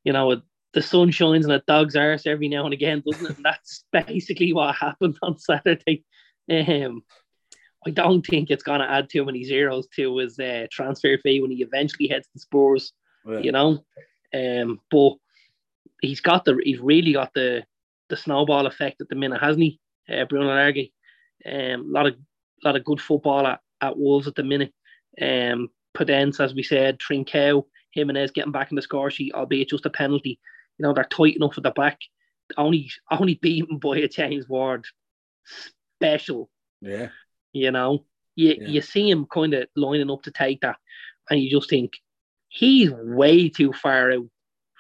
you 0.04 0.12
know, 0.12 0.42
the 0.75 0.82
sun 0.82 1.10
shines 1.10 1.46
on 1.46 1.52
a 1.52 1.62
dog's 1.66 1.96
arse 1.96 2.26
every 2.26 2.48
now 2.48 2.64
and 2.64 2.75
again, 2.75 3.02
doesn't 3.06 3.26
it? 3.26 3.37
And 3.37 3.44
that's 3.44 3.84
basically 3.92 4.52
what 4.52 4.75
happened 4.75 5.18
on 5.22 5.38
Saturday. 5.38 6.04
Um, 6.50 7.02
I 7.87 7.90
don't 7.90 8.22
think 8.22 8.50
it's 8.50 8.62
going 8.62 8.80
to 8.80 8.90
add 8.90 9.08
too 9.08 9.25
many 9.25 9.44
zeros 9.44 9.87
to 9.96 10.18
his 10.18 10.38
uh, 10.38 10.66
transfer 10.70 11.16
fee 11.18 11.40
when 11.40 11.50
he 11.50 11.62
eventually 11.62 12.08
heads 12.08 12.28
to 12.32 12.40
Spurs. 12.40 12.92
Yeah. 13.26 13.38
You 13.38 13.52
know, 13.52 13.84
um, 14.34 14.80
but 14.90 15.14
he's 16.00 16.20
got 16.20 16.44
the 16.44 16.60
he's 16.62 16.80
really 16.80 17.12
got 17.12 17.32
the 17.34 17.64
the 18.08 18.16
snowball 18.16 18.66
effect 18.66 19.00
at 19.00 19.08
the 19.08 19.14
minute, 19.14 19.40
hasn't 19.40 19.64
he? 19.64 19.80
Uh, 20.10 20.25
Bruno 20.25 20.46
Lage. 20.46 20.90
Um, 21.46 21.54
a 21.54 21.92
lot 21.92 22.06
of 22.06 22.14
lot 22.64 22.76
of 22.76 22.84
good 22.84 23.00
football 23.00 23.46
at, 23.46 23.60
at 23.80 23.96
Wolves 23.96 24.26
at 24.26 24.34
the 24.34 24.42
minute. 24.42 24.72
Um, 25.20 25.68
Podence, 25.96 26.40
as 26.40 26.54
we 26.54 26.62
said, 26.62 26.98
Trincao, 26.98 27.64
Jimenez 27.92 28.30
getting 28.30 28.52
back 28.52 28.70
in 28.70 28.76
the 28.76 28.82
score 28.82 29.10
sheet, 29.10 29.34
albeit 29.34 29.68
just 29.68 29.87
a 29.87 29.90
penalty. 29.90 30.38
You 30.78 30.85
know, 30.87 30.92
they're 30.92 31.04
tight 31.04 31.37
enough 31.37 31.58
at 31.58 31.64
the 31.64 31.70
back. 31.70 31.99
Only 32.56 32.90
only 33.11 33.35
beaten 33.35 33.78
by 33.78 33.99
a 33.99 34.08
James 34.08 34.49
Ward 34.49 34.87
special. 35.97 36.49
Yeah. 36.80 37.08
You 37.52 37.70
know, 37.70 38.04
you, 38.37 38.56
yeah. 38.58 38.68
you 38.68 38.80
see 38.80 39.11
him 39.11 39.26
kind 39.26 39.54
of 39.54 39.68
lining 39.76 40.11
up 40.11 40.23
to 40.23 40.30
take 40.30 40.61
that, 40.61 40.76
and 41.28 41.40
you 41.40 41.50
just 41.50 41.68
think 41.68 41.99
he's 42.49 42.90
way 42.90 43.49
too 43.49 43.73
far 43.73 44.12
out 44.12 44.26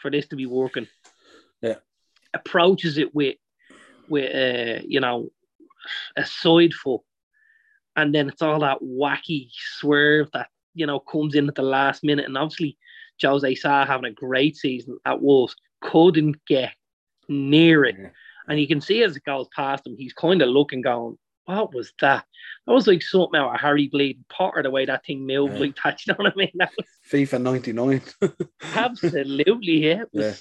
for 0.00 0.10
this 0.10 0.28
to 0.28 0.36
be 0.36 0.46
working. 0.46 0.86
Yeah. 1.60 1.76
Approaches 2.32 2.98
it 2.98 3.14
with 3.14 3.36
with 4.08 4.34
uh, 4.34 4.82
you 4.86 5.00
know 5.00 5.28
a 6.16 6.24
side 6.24 6.74
foot, 6.74 7.02
and 7.96 8.14
then 8.14 8.28
it's 8.28 8.42
all 8.42 8.60
that 8.60 8.78
wacky 8.82 9.48
swerve 9.78 10.28
that 10.32 10.48
you 10.74 10.86
know 10.86 11.00
comes 11.00 11.34
in 11.34 11.48
at 11.48 11.54
the 11.54 11.62
last 11.62 12.04
minute, 12.04 12.26
and 12.26 12.38
obviously 12.38 12.78
Jose 13.22 13.54
Sa 13.56 13.84
having 13.84 14.10
a 14.10 14.14
great 14.14 14.56
season 14.56 14.98
at 15.04 15.20
Wolves 15.20 15.56
couldn't 15.80 16.36
get 16.46 16.72
near 17.28 17.84
it. 17.84 17.96
Yeah. 17.98 18.08
And 18.48 18.58
you 18.58 18.66
can 18.66 18.80
see 18.80 19.02
as 19.02 19.16
it 19.16 19.24
goes 19.24 19.46
past 19.54 19.86
him, 19.86 19.96
he's 19.98 20.14
kind 20.14 20.40
of 20.40 20.48
looking, 20.48 20.80
going, 20.80 21.18
what 21.44 21.74
was 21.74 21.92
that? 22.00 22.24
That 22.66 22.72
was 22.72 22.86
like 22.86 23.02
something 23.02 23.38
out 23.38 23.54
of 23.54 23.60
Harry 23.60 23.88
Bleed 23.88 24.24
Potter, 24.28 24.62
the 24.62 24.70
way 24.70 24.84
that 24.84 25.04
thing 25.04 25.26
moved 25.26 25.54
yeah. 25.54 25.60
like 25.60 25.76
that. 25.84 26.00
You 26.06 26.12
know 26.12 26.24
what 26.24 26.32
I 26.32 26.36
mean? 26.36 26.52
That 26.54 26.70
was 26.76 26.86
FIFA 27.10 27.42
99. 27.42 28.02
absolutely, 28.74 29.86
yeah. 29.86 30.02
Was... 30.12 30.24
yeah. 30.24 30.34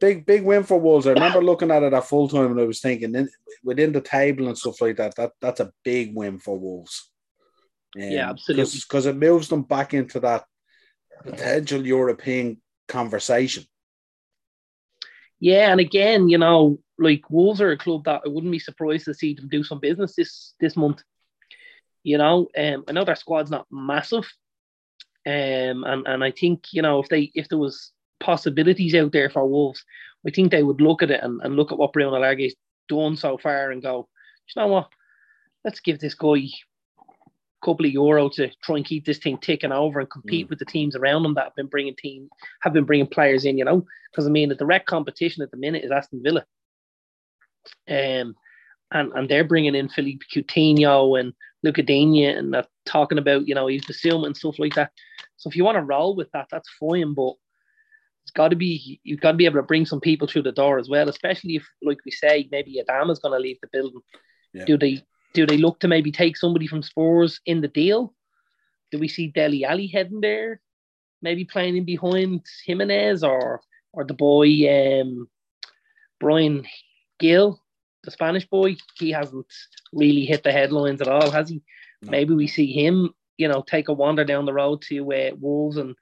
Big, 0.00 0.26
big 0.26 0.44
win 0.44 0.64
for 0.64 0.78
Wolves. 0.78 1.06
I 1.06 1.12
remember 1.12 1.42
looking 1.42 1.70
at 1.70 1.82
it 1.82 1.92
at 1.92 2.04
full 2.04 2.28
time 2.28 2.50
and 2.50 2.60
I 2.60 2.64
was 2.64 2.80
thinking 2.80 3.14
in, 3.14 3.28
within 3.62 3.92
the 3.92 4.00
table 4.00 4.48
and 4.48 4.58
stuff 4.58 4.80
like 4.80 4.96
that, 4.96 5.14
that 5.16 5.32
that's 5.40 5.60
a 5.60 5.72
big 5.84 6.14
win 6.14 6.38
for 6.38 6.58
Wolves. 6.58 7.10
Um, 7.96 8.02
yeah, 8.02 8.30
absolutely. 8.30 8.80
Because 8.80 9.06
it 9.06 9.16
moves 9.16 9.48
them 9.48 9.62
back 9.62 9.94
into 9.94 10.20
that 10.20 10.44
potential 11.22 11.86
European 11.86 12.60
conversation. 12.88 13.64
Yeah, 15.40 15.70
and 15.70 15.80
again, 15.80 16.28
you 16.28 16.38
know, 16.38 16.78
like 16.98 17.28
Wolves 17.30 17.60
are 17.60 17.72
a 17.72 17.78
club 17.78 18.04
that 18.04 18.22
I 18.24 18.28
wouldn't 18.28 18.52
be 18.52 18.58
surprised 18.58 19.06
to 19.06 19.14
see 19.14 19.34
them 19.34 19.48
do 19.48 19.64
some 19.64 19.80
business 19.80 20.14
this 20.14 20.54
this 20.60 20.76
month. 20.76 21.02
You 22.02 22.18
know, 22.18 22.48
um, 22.56 22.84
I 22.86 22.92
know 22.92 23.04
their 23.04 23.16
squad's 23.16 23.50
not 23.50 23.66
massive, 23.70 24.24
um, 25.26 25.84
and 25.84 26.06
and 26.06 26.24
I 26.24 26.30
think 26.30 26.66
you 26.72 26.82
know 26.82 27.00
if 27.00 27.08
they 27.08 27.32
if 27.34 27.48
there 27.48 27.58
was 27.58 27.92
possibilities 28.20 28.94
out 28.94 29.12
there 29.12 29.28
for 29.30 29.46
Wolves, 29.46 29.84
I 30.26 30.30
think 30.30 30.50
they 30.50 30.62
would 30.62 30.80
look 30.80 31.02
at 31.02 31.10
it 31.10 31.22
and, 31.22 31.40
and 31.42 31.56
look 31.56 31.72
at 31.72 31.78
what 31.78 31.92
Bruno 31.92 32.18
Lage's 32.18 32.54
done 32.88 33.16
so 33.16 33.36
far 33.38 33.70
and 33.70 33.82
go, 33.82 34.08
you 34.54 34.60
know 34.60 34.68
what, 34.68 34.88
let's 35.64 35.80
give 35.80 35.98
this 35.98 36.14
guy 36.14 36.42
couple 37.64 37.86
of 37.86 37.92
euro 37.92 38.28
to 38.30 38.50
try 38.62 38.76
and 38.76 38.84
keep 38.84 39.04
this 39.04 39.18
thing 39.18 39.38
ticking 39.38 39.72
over 39.72 40.00
and 40.00 40.10
compete 40.10 40.46
mm. 40.46 40.50
with 40.50 40.58
the 40.58 40.64
teams 40.64 40.94
around 40.94 41.22
them 41.22 41.34
that 41.34 41.44
have 41.44 41.54
been 41.56 41.66
bringing 41.66 41.94
team 41.96 42.28
have 42.62 42.72
been 42.72 42.84
bringing 42.84 43.06
players 43.06 43.44
in. 43.44 43.58
You 43.58 43.64
know, 43.64 43.84
because 44.10 44.26
I 44.26 44.30
mean 44.30 44.48
the 44.48 44.54
direct 44.54 44.86
competition 44.86 45.42
at 45.42 45.50
the 45.50 45.56
minute 45.56 45.84
is 45.84 45.90
Aston 45.90 46.22
Villa, 46.22 46.44
um, 47.88 48.34
and 48.92 49.12
and 49.12 49.28
they're 49.28 49.44
bringing 49.44 49.74
in 49.74 49.88
Philippe 49.88 50.26
Coutinho 50.32 51.18
and 51.18 51.32
Luca 51.62 51.82
Digne 51.82 52.26
and 52.26 52.52
they're 52.52 52.66
talking 52.84 53.18
about 53.18 53.48
you 53.48 53.54
know 53.54 53.66
he's 53.66 53.84
Bissouma 53.84 54.26
and 54.26 54.36
stuff 54.36 54.58
like 54.58 54.74
that. 54.74 54.92
So 55.36 55.48
if 55.48 55.56
you 55.56 55.64
want 55.64 55.76
to 55.76 55.82
roll 55.82 56.14
with 56.14 56.30
that, 56.32 56.48
that's 56.50 56.68
fine, 56.80 57.14
but 57.14 57.34
it's 58.24 58.32
got 58.32 58.48
to 58.48 58.56
be 58.56 59.00
you've 59.04 59.20
got 59.20 59.32
to 59.32 59.36
be 59.36 59.46
able 59.46 59.58
to 59.58 59.62
bring 59.62 59.84
some 59.84 60.00
people 60.00 60.26
through 60.26 60.42
the 60.42 60.52
door 60.52 60.78
as 60.78 60.88
well, 60.88 61.08
especially 61.08 61.56
if, 61.56 61.66
like 61.82 61.98
we 62.04 62.10
say, 62.10 62.48
maybe 62.50 62.80
Adam 62.88 63.10
is 63.10 63.18
going 63.18 63.32
to 63.32 63.42
leave 63.42 63.58
the 63.60 63.68
building. 63.72 64.00
Yeah. 64.52 64.64
Do 64.64 64.78
they 64.78 65.02
do 65.34 65.44
they 65.44 65.58
look 65.58 65.80
to 65.80 65.88
maybe 65.88 66.12
take 66.12 66.36
somebody 66.36 66.66
from 66.66 66.82
Spurs 66.82 67.40
in 67.44 67.60
the 67.60 67.68
deal? 67.68 68.14
Do 68.90 68.98
we 68.98 69.08
see 69.08 69.26
Dele 69.26 69.64
Alli 69.64 69.88
heading 69.88 70.20
there? 70.20 70.60
Maybe 71.20 71.44
playing 71.44 71.76
in 71.76 71.84
behind 71.84 72.46
Jimenez 72.64 73.22
or 73.22 73.60
or 73.92 74.04
the 74.04 74.14
boy 74.14 74.48
um, 74.68 75.28
Bryan 76.20 76.64
Gil, 77.18 77.60
the 78.04 78.10
Spanish 78.10 78.46
boy. 78.46 78.76
He 78.98 79.10
hasn't 79.10 79.52
really 79.92 80.24
hit 80.24 80.42
the 80.42 80.52
headlines 80.52 81.00
at 81.00 81.08
all, 81.08 81.30
has 81.30 81.48
he? 81.48 81.62
No. 82.02 82.10
Maybe 82.10 82.34
we 82.34 82.46
see 82.46 82.72
him, 82.72 83.14
you 83.36 83.48
know, 83.48 83.62
take 83.66 83.88
a 83.88 83.92
wander 83.92 84.24
down 84.24 84.46
the 84.46 84.52
road 84.52 84.82
to 84.82 85.12
uh, 85.12 85.30
Wolves 85.38 85.76
and 85.76 85.96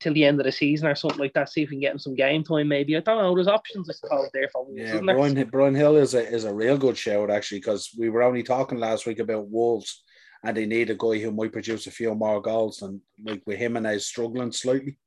till 0.00 0.14
the 0.14 0.24
end 0.24 0.40
of 0.40 0.46
the 0.46 0.52
season 0.52 0.86
or 0.86 0.94
something 0.94 1.18
like 1.18 1.32
that. 1.34 1.48
See 1.48 1.62
if 1.62 1.70
we 1.70 1.76
can 1.76 1.80
get 1.80 1.92
him 1.92 1.98
some 1.98 2.14
game 2.14 2.44
time. 2.44 2.68
Maybe 2.68 2.96
I 2.96 3.00
don't 3.00 3.18
know. 3.18 3.34
There's 3.34 3.48
options 3.48 3.88
I 3.90 3.94
suppose 3.94 4.28
there 4.32 4.48
for 4.52 4.64
Wolves. 4.64 4.80
Yeah, 4.80 5.00
Bryan, 5.00 5.48
Bryan 5.48 5.74
Gil 5.74 5.96
is 5.96 6.14
a 6.14 6.26
is 6.26 6.44
a 6.44 6.54
real 6.54 6.78
good 6.78 6.96
shout 6.96 7.30
actually 7.30 7.58
because 7.58 7.90
we 7.98 8.08
were 8.08 8.22
only 8.22 8.42
talking 8.42 8.78
last 8.78 9.06
week 9.06 9.18
about 9.18 9.48
Wolves 9.48 10.02
and 10.44 10.56
they 10.56 10.66
need 10.66 10.90
a 10.90 10.94
guy 10.94 11.18
who 11.18 11.32
might 11.32 11.52
produce 11.52 11.86
a 11.86 11.90
few 11.90 12.14
more 12.14 12.40
goals 12.40 12.82
and 12.82 13.00
like 13.24 13.42
with 13.46 13.58
him 13.58 13.76
and 13.76 13.86
I 13.86 13.98
struggling 13.98 14.52
slightly. 14.52 14.98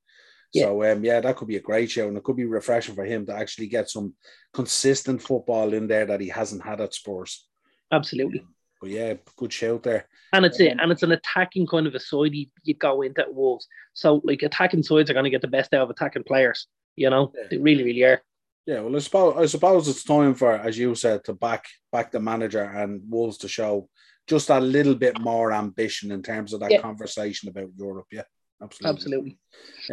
Yeah. 0.54 0.66
So 0.66 0.92
um, 0.92 1.04
yeah, 1.04 1.22
that 1.22 1.38
could 1.38 1.48
be 1.48 1.56
a 1.56 1.62
great 1.62 1.90
show, 1.90 2.08
and 2.08 2.18
it 2.18 2.24
could 2.24 2.36
be 2.36 2.46
refreshing 2.46 2.96
for 2.96 3.06
him 3.06 3.26
to 3.28 3.36
actually 3.36 3.68
get 3.68 3.90
some 3.90 4.16
consistent 4.54 5.22
football 5.22 5.74
in 5.74 5.88
there 5.88 6.06
that 6.06 6.20
he 6.20 6.28
hasn't 6.28 6.64
had 6.64 6.82
at 6.82 6.94
Spurs. 6.94 7.48
Absolutely. 7.92 8.46
But 8.82 8.90
yeah, 8.90 9.14
good 9.38 9.54
shout 9.54 9.84
there. 9.84 10.08
And 10.34 10.44
it's 10.44 10.60
it, 10.60 10.78
and 10.80 10.92
it's 10.92 11.04
an 11.04 11.12
attacking 11.12 11.68
kind 11.68 11.86
of 11.86 11.94
a 11.94 12.00
side 12.00 12.34
you, 12.34 12.48
you 12.64 12.74
go 12.74 13.04
into 13.04 13.24
Wolves. 13.30 13.68
So 13.94 14.22
like 14.24 14.42
attacking 14.42 14.84
sides 14.84 15.10
are 15.10 15.14
going 15.14 15.26
to 15.26 15.30
get 15.30 15.42
the 15.42 15.48
best 15.48 15.74
out 15.74 15.84
of 15.84 15.90
attacking 15.92 16.24
players. 16.24 16.68
You 16.96 17.10
know, 17.10 17.32
yeah. 17.36 17.48
they 17.52 17.58
really, 17.58 17.84
really 17.84 18.04
are. 18.04 18.22
Yeah, 18.66 18.82
well, 18.82 18.96
I 18.96 19.00
suppose 19.00 19.36
I 19.38 19.46
suppose 19.46 19.88
it's 19.88 20.04
time 20.04 20.34
for, 20.34 20.54
as 20.54 20.78
you 20.78 20.96
said, 20.96 21.24
to 21.26 21.34
back 21.34 21.66
back 21.92 22.12
the 22.12 22.20
manager 22.20 22.64
and 22.64 23.02
Wolves 23.08 23.38
to 23.40 23.48
show 23.48 23.88
just 24.28 24.50
a 24.50 24.60
little 24.60 24.96
bit 24.96 25.20
more 25.20 25.52
ambition 25.52 26.12
in 26.12 26.24
terms 26.24 26.54
of 26.54 26.60
that 26.62 26.72
yeah. 26.72 26.82
conversation 26.82 27.50
about 27.50 27.70
Europe. 27.78 28.08
Yeah, 28.12 28.24
absolutely. 28.62 28.96
Absolutely. 28.96 29.38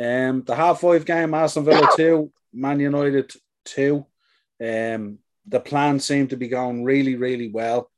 Um, 0.02 0.42
the 0.44 0.54
half 0.54 0.80
five 0.80 1.04
game, 1.04 1.34
Aston 1.34 1.64
Villa 1.64 1.88
two, 1.96 2.32
Man 2.52 2.80
United 2.80 3.32
two. 3.64 4.06
Um, 4.62 5.18
the 5.46 5.60
plan 5.60 5.98
seemed 5.98 6.30
to 6.30 6.36
be 6.36 6.48
going 6.48 6.84
really, 6.84 7.16
really 7.16 7.48
well. 7.48 7.90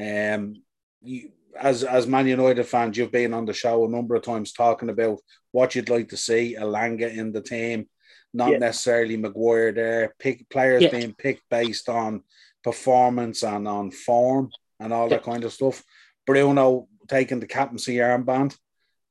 Um, 0.00 0.56
you, 1.02 1.30
as 1.58 1.84
as 1.84 2.06
Man 2.06 2.26
United 2.26 2.64
fans, 2.64 2.96
you've 2.96 3.12
been 3.12 3.34
on 3.34 3.46
the 3.46 3.52
show 3.52 3.84
a 3.84 3.88
number 3.88 4.14
of 4.14 4.22
times 4.22 4.52
talking 4.52 4.90
about 4.90 5.18
what 5.52 5.74
you'd 5.74 5.88
like 5.88 6.10
to 6.10 6.16
see 6.16 6.56
Elanga 6.58 7.14
in 7.14 7.32
the 7.32 7.40
team, 7.40 7.88
not 8.34 8.52
yeah. 8.52 8.58
necessarily 8.58 9.16
Maguire 9.16 9.72
there. 9.72 10.14
Pick 10.18 10.48
players 10.50 10.82
yeah. 10.82 10.90
being 10.90 11.14
picked 11.14 11.48
based 11.50 11.88
on 11.88 12.22
performance 12.62 13.42
and 13.42 13.66
on 13.66 13.90
form 13.90 14.50
and 14.80 14.92
all 14.92 15.08
that 15.08 15.22
kind 15.22 15.44
of 15.44 15.52
stuff. 15.52 15.82
Bruno 16.26 16.88
taking 17.08 17.40
the 17.40 17.46
captaincy 17.46 17.96
armband, 17.96 18.56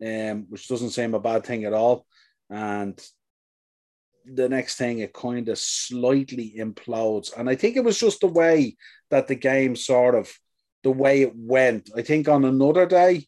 um, 0.05 0.45
which 0.49 0.67
doesn't 0.67 0.91
seem 0.91 1.13
a 1.13 1.19
bad 1.19 1.45
thing 1.45 1.63
at 1.63 1.73
all. 1.73 2.05
And 2.49 3.01
the 4.25 4.49
next 4.49 4.75
thing, 4.75 4.99
it 4.99 5.13
kind 5.13 5.47
of 5.49 5.57
slightly 5.57 6.55
implodes. 6.57 7.35
And 7.37 7.49
I 7.49 7.55
think 7.55 7.77
it 7.77 7.83
was 7.83 7.99
just 7.99 8.21
the 8.21 8.27
way 8.27 8.75
that 9.09 9.27
the 9.27 9.35
game 9.35 9.75
sort 9.75 10.15
of 10.15 10.31
the 10.85 10.91
way 10.91 11.23
it 11.23 11.33
went. 11.35 11.89
I 11.97 12.03
think 12.03 12.29
on 12.29 12.45
another 12.45 12.85
day, 12.85 13.25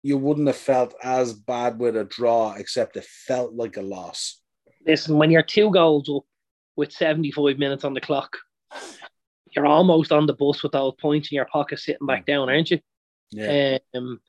you 0.00 0.16
wouldn't 0.16 0.46
have 0.46 0.56
felt 0.56 0.94
as 1.02 1.32
bad 1.32 1.80
with 1.80 1.96
a 1.96 2.04
draw, 2.04 2.54
except 2.54 2.96
it 2.96 3.04
felt 3.04 3.52
like 3.52 3.76
a 3.76 3.82
loss. 3.82 4.40
Listen, 4.86 5.18
when 5.18 5.32
you're 5.32 5.42
two 5.42 5.72
goals 5.72 6.08
up 6.08 6.22
with 6.76 6.92
75 6.92 7.58
minutes 7.58 7.82
on 7.82 7.94
the 7.94 8.00
clock, 8.00 8.36
you're 9.50 9.66
almost 9.66 10.12
on 10.12 10.26
the 10.26 10.34
bus 10.34 10.62
with 10.62 10.70
those 10.70 10.94
points 11.02 11.32
in 11.32 11.36
your 11.36 11.46
pocket 11.46 11.80
sitting 11.80 12.06
back 12.06 12.26
down, 12.26 12.48
aren't 12.48 12.70
you? 12.70 12.78
Yeah. 13.32 13.78
Um, 13.92 14.20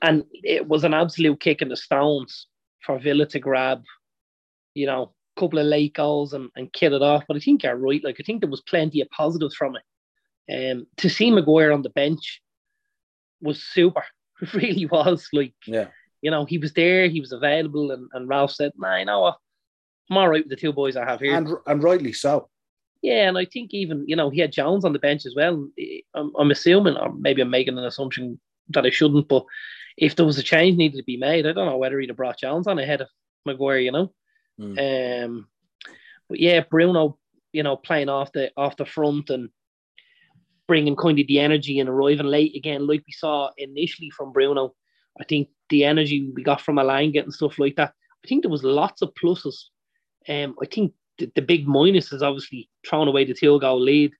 and 0.00 0.24
it 0.32 0.66
was 0.66 0.84
an 0.84 0.94
absolute 0.94 1.40
kick 1.40 1.60
in 1.60 1.68
the 1.68 1.76
stones 1.76 2.46
for 2.86 2.98
Villa 2.98 3.26
to 3.26 3.38
grab, 3.38 3.84
you 4.72 4.86
know, 4.86 5.12
a 5.36 5.40
couple 5.40 5.58
of 5.58 5.66
late 5.66 5.92
goals 5.92 6.32
and, 6.32 6.48
and 6.56 6.72
kill 6.72 6.94
it 6.94 7.02
off. 7.02 7.24
But 7.28 7.36
I 7.36 7.40
think 7.40 7.64
you're 7.64 7.76
right. 7.76 8.02
Like, 8.02 8.16
I 8.18 8.22
think 8.22 8.40
there 8.40 8.48
was 8.48 8.62
plenty 8.62 9.02
of 9.02 9.10
positives 9.10 9.54
from 9.54 9.76
it. 9.76 9.82
Um, 10.50 10.86
to 10.96 11.08
see 11.08 11.30
Maguire 11.30 11.72
on 11.72 11.82
the 11.82 11.90
bench 11.90 12.40
was 13.40 13.62
super. 13.62 14.04
It 14.42 14.54
really 14.54 14.86
was. 14.86 15.28
Like, 15.34 15.52
yeah, 15.66 15.88
you 16.22 16.30
know, 16.30 16.46
he 16.46 16.56
was 16.56 16.72
there, 16.72 17.08
he 17.08 17.20
was 17.20 17.32
available, 17.32 17.90
and, 17.90 18.08
and 18.14 18.26
Ralf 18.26 18.52
said, 18.52 18.72
"Nah, 18.74 18.96
you 18.96 19.04
know 19.04 19.20
what? 19.20 19.36
I'm 20.10 20.16
all 20.16 20.30
right 20.30 20.42
with 20.42 20.48
the 20.48 20.56
two 20.56 20.72
boys 20.72 20.96
I 20.96 21.04
have 21.04 21.20
here." 21.20 21.34
And, 21.34 21.48
and 21.66 21.82
rightly 21.82 22.14
so. 22.14 22.48
Yeah, 23.02 23.28
and 23.28 23.36
I 23.36 23.44
think 23.44 23.74
even 23.74 24.04
you 24.06 24.16
know 24.16 24.30
he 24.30 24.40
had 24.40 24.52
Jones 24.52 24.86
on 24.86 24.94
the 24.94 24.98
bench 24.98 25.26
as 25.26 25.34
well. 25.36 25.68
I'm, 26.14 26.32
I'm 26.38 26.50
assuming, 26.50 26.96
or 26.96 27.12
maybe 27.12 27.42
I'm 27.42 27.50
making 27.50 27.76
an 27.76 27.84
assumption 27.84 28.40
that 28.70 28.86
I 28.86 28.90
shouldn't, 28.90 29.28
but 29.28 29.44
if 29.98 30.16
there 30.16 30.26
was 30.26 30.38
a 30.38 30.42
change 30.42 30.76
needed 30.78 30.96
to 30.96 31.04
be 31.04 31.16
made, 31.16 31.46
I 31.46 31.52
don't 31.52 31.66
know 31.66 31.76
whether 31.76 32.00
he'd 32.00 32.08
have 32.08 32.16
brought 32.16 32.38
Jones 32.38 32.66
on 32.66 32.78
ahead 32.78 33.02
of 33.02 33.08
Maguire. 33.44 33.78
You 33.78 33.92
know, 33.92 34.12
mm. 34.58 35.24
um, 35.24 35.48
but 36.28 36.40
yeah, 36.40 36.60
Bruno, 36.60 37.18
you 37.52 37.62
know, 37.62 37.76
playing 37.76 38.08
off 38.08 38.32
the 38.32 38.50
off 38.56 38.76
the 38.76 38.86
front 38.86 39.30
and 39.30 39.50
bringing 40.70 40.94
kind 40.94 41.18
of 41.18 41.26
the 41.26 41.40
energy 41.40 41.80
and 41.80 41.88
arriving 41.88 42.26
late 42.26 42.54
again, 42.54 42.86
like 42.86 43.02
we 43.04 43.12
saw 43.12 43.50
initially 43.58 44.08
from 44.10 44.30
Bruno. 44.30 44.72
I 45.20 45.24
think 45.24 45.48
the 45.68 45.84
energy 45.84 46.30
we 46.32 46.44
got 46.44 46.60
from 46.60 46.76
Elanga 46.76 47.24
and 47.24 47.34
stuff 47.34 47.58
like 47.58 47.74
that. 47.74 47.92
I 48.24 48.28
think 48.28 48.44
there 48.44 48.52
was 48.52 48.62
lots 48.62 49.02
of 49.02 49.12
pluses. 49.20 49.56
Um, 50.28 50.54
I 50.62 50.66
think 50.66 50.92
the, 51.18 51.28
the 51.34 51.42
big 51.42 51.66
minus 51.66 52.12
is 52.12 52.22
obviously 52.22 52.70
throwing 52.86 53.08
away 53.08 53.24
the 53.24 53.34
two 53.34 53.58
goal 53.58 53.80
lead 53.80 54.12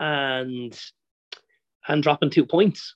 and 0.00 0.74
and 1.86 2.02
dropping 2.02 2.30
two 2.30 2.46
points 2.46 2.94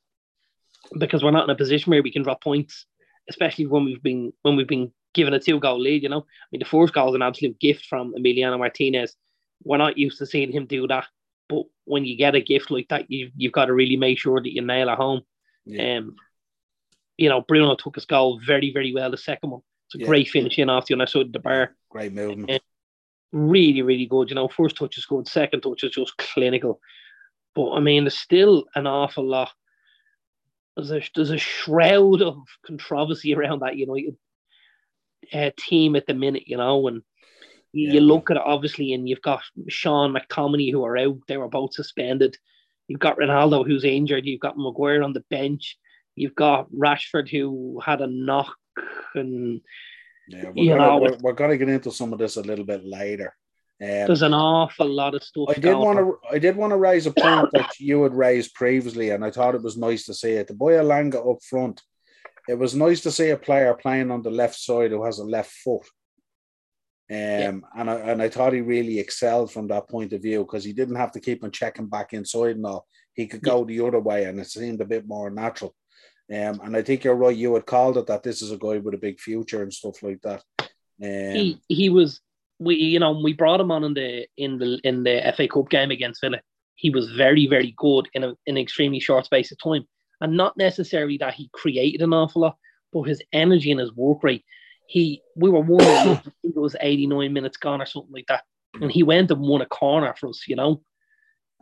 because 0.99 1.23
we're 1.23 1.31
not 1.31 1.45
in 1.45 1.51
a 1.51 1.63
position 1.63 1.91
where 1.91 2.03
we 2.03 2.11
can 2.11 2.23
drop 2.23 2.43
points, 2.43 2.87
especially 3.29 3.67
when 3.67 3.85
we've 3.85 4.03
been 4.03 4.33
when 4.41 4.57
we've 4.57 4.67
been 4.67 4.93
given 5.13 5.35
a 5.35 5.39
two 5.39 5.61
goal 5.61 5.79
lead. 5.79 6.03
You 6.03 6.09
know, 6.09 6.21
I 6.21 6.47
mean 6.51 6.61
the 6.61 6.65
first 6.65 6.95
goal 6.95 7.11
is 7.11 7.17
an 7.17 7.21
absolute 7.21 7.61
gift 7.61 7.85
from 7.85 8.15
Emiliano 8.15 8.59
Martinez. 8.59 9.15
We're 9.63 9.77
not 9.77 9.99
used 9.99 10.17
to 10.21 10.27
seeing 10.27 10.53
him 10.53 10.65
do 10.65 10.87
that, 10.87 11.05
but 11.49 11.65
when 11.85 12.05
you 12.05 12.17
get 12.17 12.35
a 12.35 12.41
gift 12.41 12.71
like 12.71 12.89
that, 12.89 13.11
you 13.11 13.31
you've 13.37 13.53
got 13.53 13.67
to 13.67 13.75
really 13.75 13.97
make 13.97 14.19
sure 14.19 14.41
that 14.41 14.53
you 14.53 14.63
nail 14.63 14.89
it 14.89 14.97
home. 14.97 15.23
Yeah. 15.65 15.99
Um, 15.99 16.17
you 17.17 17.29
know, 17.29 17.41
Bruno 17.41 17.75
took 17.75 17.97
his 17.97 18.05
goal 18.05 18.41
very 18.45 18.73
very 18.73 18.93
well. 18.93 19.11
The 19.11 19.17
second 19.17 19.51
one, 19.51 19.63
it's 19.87 19.97
a 19.97 19.99
yeah. 19.99 20.07
great 20.07 20.29
finish 20.29 20.59
in 20.59 20.71
off 20.71 20.87
the 20.87 20.95
other 20.95 21.07
side 21.07 21.27
of 21.27 21.33
the 21.33 21.41
bar. 21.41 21.75
Great 21.91 22.13
movement. 22.13 22.51
Um, 22.51 22.59
really 23.33 23.83
really 23.83 24.07
good. 24.07 24.29
You 24.31 24.37
know, 24.37 24.49
first 24.49 24.77
touch 24.77 24.99
is 24.99 25.07
good, 25.07 25.29
second 25.29 25.63
touch 25.63 25.85
is 25.85 25.93
just 25.93 26.17
clinical. 26.17 26.81
But 27.55 27.73
I 27.73 27.81
mean, 27.81 28.05
there's 28.05 28.19
still 28.19 28.65
an 28.75 28.87
awful 28.87 29.27
lot 29.27 29.51
there's 30.79 30.93
a 30.93 31.03
there's 31.15 31.31
a 31.31 31.39
shroud 31.39 32.23
of 32.23 32.39
controversy 32.65 33.35
around 33.37 33.61
that 33.61 33.77
United 33.77 34.17
uh, 35.33 35.51
team 35.59 35.97
at 35.97 36.07
the 36.07 36.15
minute, 36.15 36.45
you 36.47 36.57
know, 36.57 36.87
and 36.89 37.03
you, 37.73 37.89
yeah. 37.89 37.95
you 37.95 38.01
look 38.01 38.31
at 38.31 38.37
it 38.37 38.43
obviously, 38.45 38.93
and 38.93 39.09
you've 39.09 39.23
got 39.23 39.43
Sean 39.69 40.15
McTominay 40.15 40.71
who 40.71 40.85
are 40.85 40.97
out; 40.97 41.19
they 41.27 41.37
were 41.37 41.49
both 41.49 41.75
suspended. 41.75 42.37
You've 42.87 43.01
got 43.01 43.19
Ronaldo 43.19 43.67
who's 43.67 43.85
injured. 43.85 44.27
You've 44.27 44.41
got 44.41 44.57
Maguire 44.57 45.03
on 45.03 45.13
the 45.13 45.25
bench. 45.31 45.79
You've 46.17 46.35
got 46.35 46.71
Rashford 46.73 47.29
who 47.29 47.81
had 47.85 48.01
a 48.01 48.07
knock, 48.07 48.57
and 49.15 49.61
yeah, 50.29 50.51
we're, 50.55 50.77
gonna, 50.77 50.89
know, 50.89 50.99
we're, 50.99 51.19
we're 51.21 51.33
going 51.33 51.51
to 51.51 51.59
get 51.59 51.69
into 51.69 51.93
some 51.93 52.13
of 52.13 52.19
this 52.19 52.37
a 52.37 52.43
little 52.43 52.65
bit 52.65 52.85
later. 52.85 53.35
Um, 53.81 53.89
There's 53.89 54.23
an 54.23 54.35
awful 54.35 54.89
lot 54.89 55.15
of 55.15 55.23
stuff. 55.23 55.51
I 55.51 55.61
did 55.61 55.75
want 55.75 55.99
to. 55.99 56.19
I 56.33 56.39
did 56.39 56.57
want 56.57 56.73
to 56.73 56.77
raise 56.77 57.07
a 57.07 57.13
point 57.13 57.51
that 57.53 57.71
you 57.79 58.03
had 58.03 58.15
raised 58.15 58.55
previously, 58.55 59.11
and 59.11 59.25
I 59.25 59.31
thought 59.31 59.55
it 59.55 59.63
was 59.63 59.77
nice 59.77 60.05
to 60.07 60.15
see 60.15 60.33
it. 60.33 60.49
The 60.49 60.55
boy 60.55 60.73
Elanga 60.73 61.31
up 61.31 61.43
front. 61.43 61.81
It 62.49 62.59
was 62.59 62.75
nice 62.75 63.03
to 63.03 63.13
see 63.13 63.29
a 63.29 63.37
player 63.37 63.75
playing 63.75 64.11
on 64.11 64.23
the 64.23 64.31
left 64.31 64.59
side 64.59 64.91
who 64.91 65.05
has 65.05 65.19
a 65.19 65.25
left 65.25 65.51
foot. 65.51 65.87
Um, 67.11 67.17
yeah. 67.17 67.53
and 67.77 67.91
I 67.91 67.95
and 67.95 68.23
I 68.23 68.29
thought 68.29 68.53
he 68.53 68.61
really 68.61 68.99
excelled 68.99 69.51
from 69.51 69.67
that 69.69 69.89
point 69.89 70.13
of 70.13 70.21
view 70.21 70.41
because 70.41 70.65
he 70.65 70.75
didn't 70.75 70.97
have 70.97 71.13
to 71.13 71.21
keep 71.21 71.43
on 71.43 71.51
checking 71.51 71.87
back 71.87 72.13
inside 72.13 72.57
and 72.57 72.67
all. 72.67 72.87
He 73.15 73.27
could 73.27 73.43
go 73.43 73.61
yeah. 73.61 73.77
the 73.79 73.87
other 73.87 74.01
way, 74.01 74.25
and 74.25 74.39
it 74.39 74.47
seemed 74.47 74.81
a 74.81 74.87
bit 74.87 75.07
more 75.07 75.31
natural. 75.31 75.75
Um, 76.31 76.61
and 76.63 76.77
I 76.77 76.83
think 76.83 77.05
you're 77.05 77.15
right. 77.15 77.35
You 77.35 77.55
had 77.55 77.65
called 77.65 77.97
it 77.97 78.07
that 78.09 78.23
this 78.23 78.43
is 78.43 78.53
a 78.53 78.59
guy 78.59 78.79
with 78.79 78.93
a 78.95 78.99
big 78.99 79.19
future 79.19 79.63
and 79.63 79.73
stuff 79.73 80.03
like 80.03 80.21
that. 80.23 80.43
Um, 80.61 81.35
he 81.35 81.61
he 81.69 81.89
was 81.89 82.21
we 82.59 82.75
you 82.75 82.99
know 82.99 83.19
we 83.23 83.33
brought 83.33 83.61
him 83.61 83.71
on 83.71 83.85
in 83.85 83.95
the 83.95 84.27
in 84.37 84.59
the 84.59 84.79
in 84.85 85.05
the 85.05 85.33
FA 85.37 85.49
Cup 85.49 85.71
game 85.71 85.91
against 85.91 86.21
Villa. 86.21 86.41
He 86.75 86.91
was 86.91 87.11
very 87.13 87.47
very 87.47 87.75
good 87.79 88.09
in, 88.13 88.25
a, 88.25 88.29
in 88.47 88.57
an 88.57 88.59
extremely 88.59 89.01
short 89.01 89.25
space 89.25 89.51
of 89.51 89.59
time, 89.63 89.87
and 90.21 90.37
not 90.37 90.57
necessarily 90.57 91.17
that 91.19 91.35
he 91.35 91.49
created 91.53 92.03
an 92.03 92.13
awful 92.13 92.43
lot, 92.43 92.57
but 92.93 93.03
his 93.03 93.23
energy 93.33 93.71
and 93.71 93.81
his 93.81 93.95
work 93.95 94.23
rate. 94.23 94.45
He 94.89 95.23
we 95.37 95.51
were 95.51 95.61
one 95.61 95.83
I 95.83 96.15
think 96.15 96.35
it 96.43 96.57
was 96.57 96.75
eighty 96.81 97.07
nine 97.07 97.35
minutes 97.35 97.59
gone 97.59 97.83
or 97.83 97.87
something 97.87 98.13
like 98.13 98.27
that, 98.29 98.45
and 98.81 98.91
he 98.91 99.03
went 99.03 99.31
and 99.31 99.41
won 99.41 99.61
a 99.61 99.67
corner 99.67 100.15
for 100.19 100.29
us. 100.29 100.45
You 100.49 100.57
know, 100.57 100.83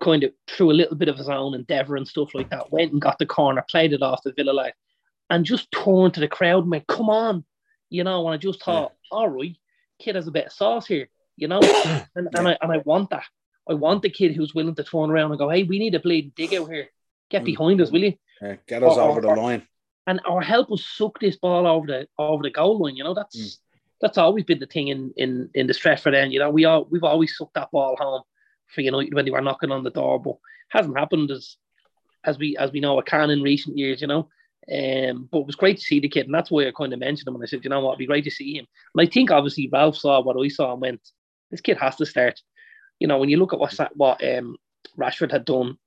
kind 0.01 0.23
of 0.23 0.33
through 0.47 0.71
a 0.71 0.79
little 0.81 0.97
bit 0.97 1.09
of 1.09 1.19
his 1.19 1.29
own 1.29 1.55
endeavour 1.55 1.97
and 1.97 2.07
stuff 2.07 2.35
like 2.35 2.51
that. 2.51 2.71
Went 2.71 2.93
and 2.93 3.01
got 3.01 3.19
the 3.19 3.27
corner, 3.27 3.65
played 3.69 3.93
it 3.93 4.03
off 4.03 4.23
the 4.23 4.33
Villa 4.33 4.53
line, 4.53 4.73
and 5.29 5.45
just 5.45 5.71
turned 5.73 6.15
to 6.15 6.21
the 6.21 6.29
crowd 6.29 6.63
and 6.63 6.71
went, 6.71 6.87
"Come 6.87 7.11
on!" 7.11 7.45
You 7.91 8.05
know, 8.05 8.27
and 8.27 8.35
I 8.35 8.37
just 8.37 8.63
thought, 8.63 8.93
yeah. 9.11 9.19
all 9.19 9.29
right, 9.29 9.57
kid 9.99 10.15
has 10.15 10.29
a 10.29 10.33
bit 10.33 10.47
of 10.47 10.53
sauce 10.53 10.87
here, 10.87 11.09
you 11.37 11.49
know, 11.49 11.61
and, 12.15 12.29
and 12.33 12.49
I 12.49 12.57
and 12.61 12.73
I 12.73 12.79
want 12.79 13.11
that. 13.11 13.25
I 13.69 13.75
want 13.75 14.03
the 14.03 14.11
kid 14.11 14.35
who's 14.37 14.55
willing 14.55 14.77
to 14.77 14.85
turn 14.85 15.11
around 15.11 15.33
and 15.33 15.39
go, 15.39 15.51
hey, 15.51 15.65
we 15.65 15.81
need 15.81 15.97
a 15.97 16.01
bleeding 16.01 16.33
dig 16.37 16.55
out 16.55 16.71
here. 16.71 16.89
Get 17.31 17.43
mm. 17.43 17.47
behind 17.47 17.81
us, 17.81 17.91
will 17.91 18.05
you? 18.05 18.15
Yeah, 18.41 18.57
get 18.69 18.83
us 18.85 18.97
or, 18.97 19.11
over 19.11 19.21
the 19.21 19.29
line. 19.29 19.67
And 20.07 20.21
or 20.29 20.41
help 20.41 20.71
us 20.71 20.85
suck 20.85 21.19
this 21.19 21.37
ball 21.37 21.67
over 21.67 21.87
the 21.87 22.09
over 22.19 22.43
the 22.43 22.51
goal 22.51 22.79
line. 22.79 22.97
You 22.97 23.05
know, 23.05 23.15
that's 23.15 23.37
mm. 23.37 23.59
that's 24.01 24.19
always 24.19 24.45
been 24.45 24.61
the 24.61 24.67
thing 24.67 24.89
in 24.89 25.13
in 25.17 25.51
in 25.55 25.67
the 25.67 25.73
Stretford 25.73 26.15
end. 26.15 26.33
You 26.33 26.39
know, 26.39 26.51
we 26.51 26.65
all 26.65 26.87
we've 26.91 27.05
always 27.05 27.37
sucked 27.37 27.55
that 27.55 27.71
ball 27.73 27.97
home 27.99 28.23
for 28.69 28.83
United 28.83 29.15
when 29.15 29.25
they 29.25 29.31
were 29.31 29.41
knocking 29.41 29.73
on 29.73 29.83
the 29.83 29.91
door, 29.91 30.21
but 30.21 30.37
hasn't 30.69 30.99
happened 30.99 31.31
as 31.31 31.57
as 32.25 32.39
we 32.39 32.57
as 32.57 32.71
we 32.73 32.81
know 32.81 32.99
it 32.99 33.07
can 33.07 33.31
in 33.31 33.43
recent 33.43 33.77
years. 33.77 34.01
You 34.01 34.07
know, 34.07 34.29
um, 34.73 35.29
but 35.31 35.41
it 35.41 35.47
was 35.47 35.57
great 35.57 35.79
to 35.79 35.83
see 35.83 36.01
the 36.01 36.09
kid, 36.09 36.27
and 36.27 36.35
that's 36.35 36.51
why 36.51 36.67
I 36.67 36.73
kind 36.73 36.93
of 36.93 36.99
mentioned 36.99 37.29
him. 37.29 37.35
And 37.35 37.45
I 37.45 37.47
said, 37.47 37.65
you 37.65 37.71
know 37.71 37.81
what, 37.81 37.93
it'd 37.93 37.99
be 38.01 38.07
great 38.07 38.25
to 38.25 38.31
see 38.31 38.59
him. 38.59 38.67
And 38.95 39.07
I 39.07 39.11
think 39.11 39.31
obviously 39.31 39.69
Ralf 39.73 39.97
saw 39.97 40.21
what 40.21 40.37
I 40.37 40.49
saw 40.49 40.73
and 40.73 40.81
went, 40.81 41.01
this 41.51 41.61
kid 41.61 41.79
has 41.79 41.97
to 41.97 42.07
start. 42.07 42.41
You 42.99 43.07
know, 43.07 43.19
when 43.19 43.29
you 43.29 43.39
look 43.39 43.53
at 43.53 43.59
what 43.59 43.75
what 43.95 44.23
um, 44.25 44.57
Rashford 44.99 45.31
had 45.31 45.45
done 45.45 45.79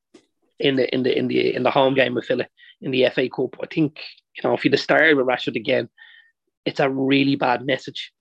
in 0.59 0.75
the 0.75 0.93
in 0.93 1.03
the 1.03 1.17
in 1.17 1.27
the 1.27 1.55
in 1.55 1.63
the 1.63 1.71
home 1.71 1.93
game 1.93 2.15
with 2.15 2.27
Villa 2.27 2.47
in 2.81 2.91
the 2.91 3.07
FA 3.13 3.29
Cup, 3.29 3.57
I 3.61 3.67
think 3.67 3.99
you 4.35 4.43
know 4.43 4.53
if 4.53 4.63
you'd 4.63 4.73
have 4.73 4.81
started 4.81 5.17
with 5.17 5.25
Rashford 5.25 5.55
again, 5.55 5.89
it's 6.65 6.79
a 6.79 6.89
really 6.89 7.35
bad 7.35 7.65
message. 7.65 8.11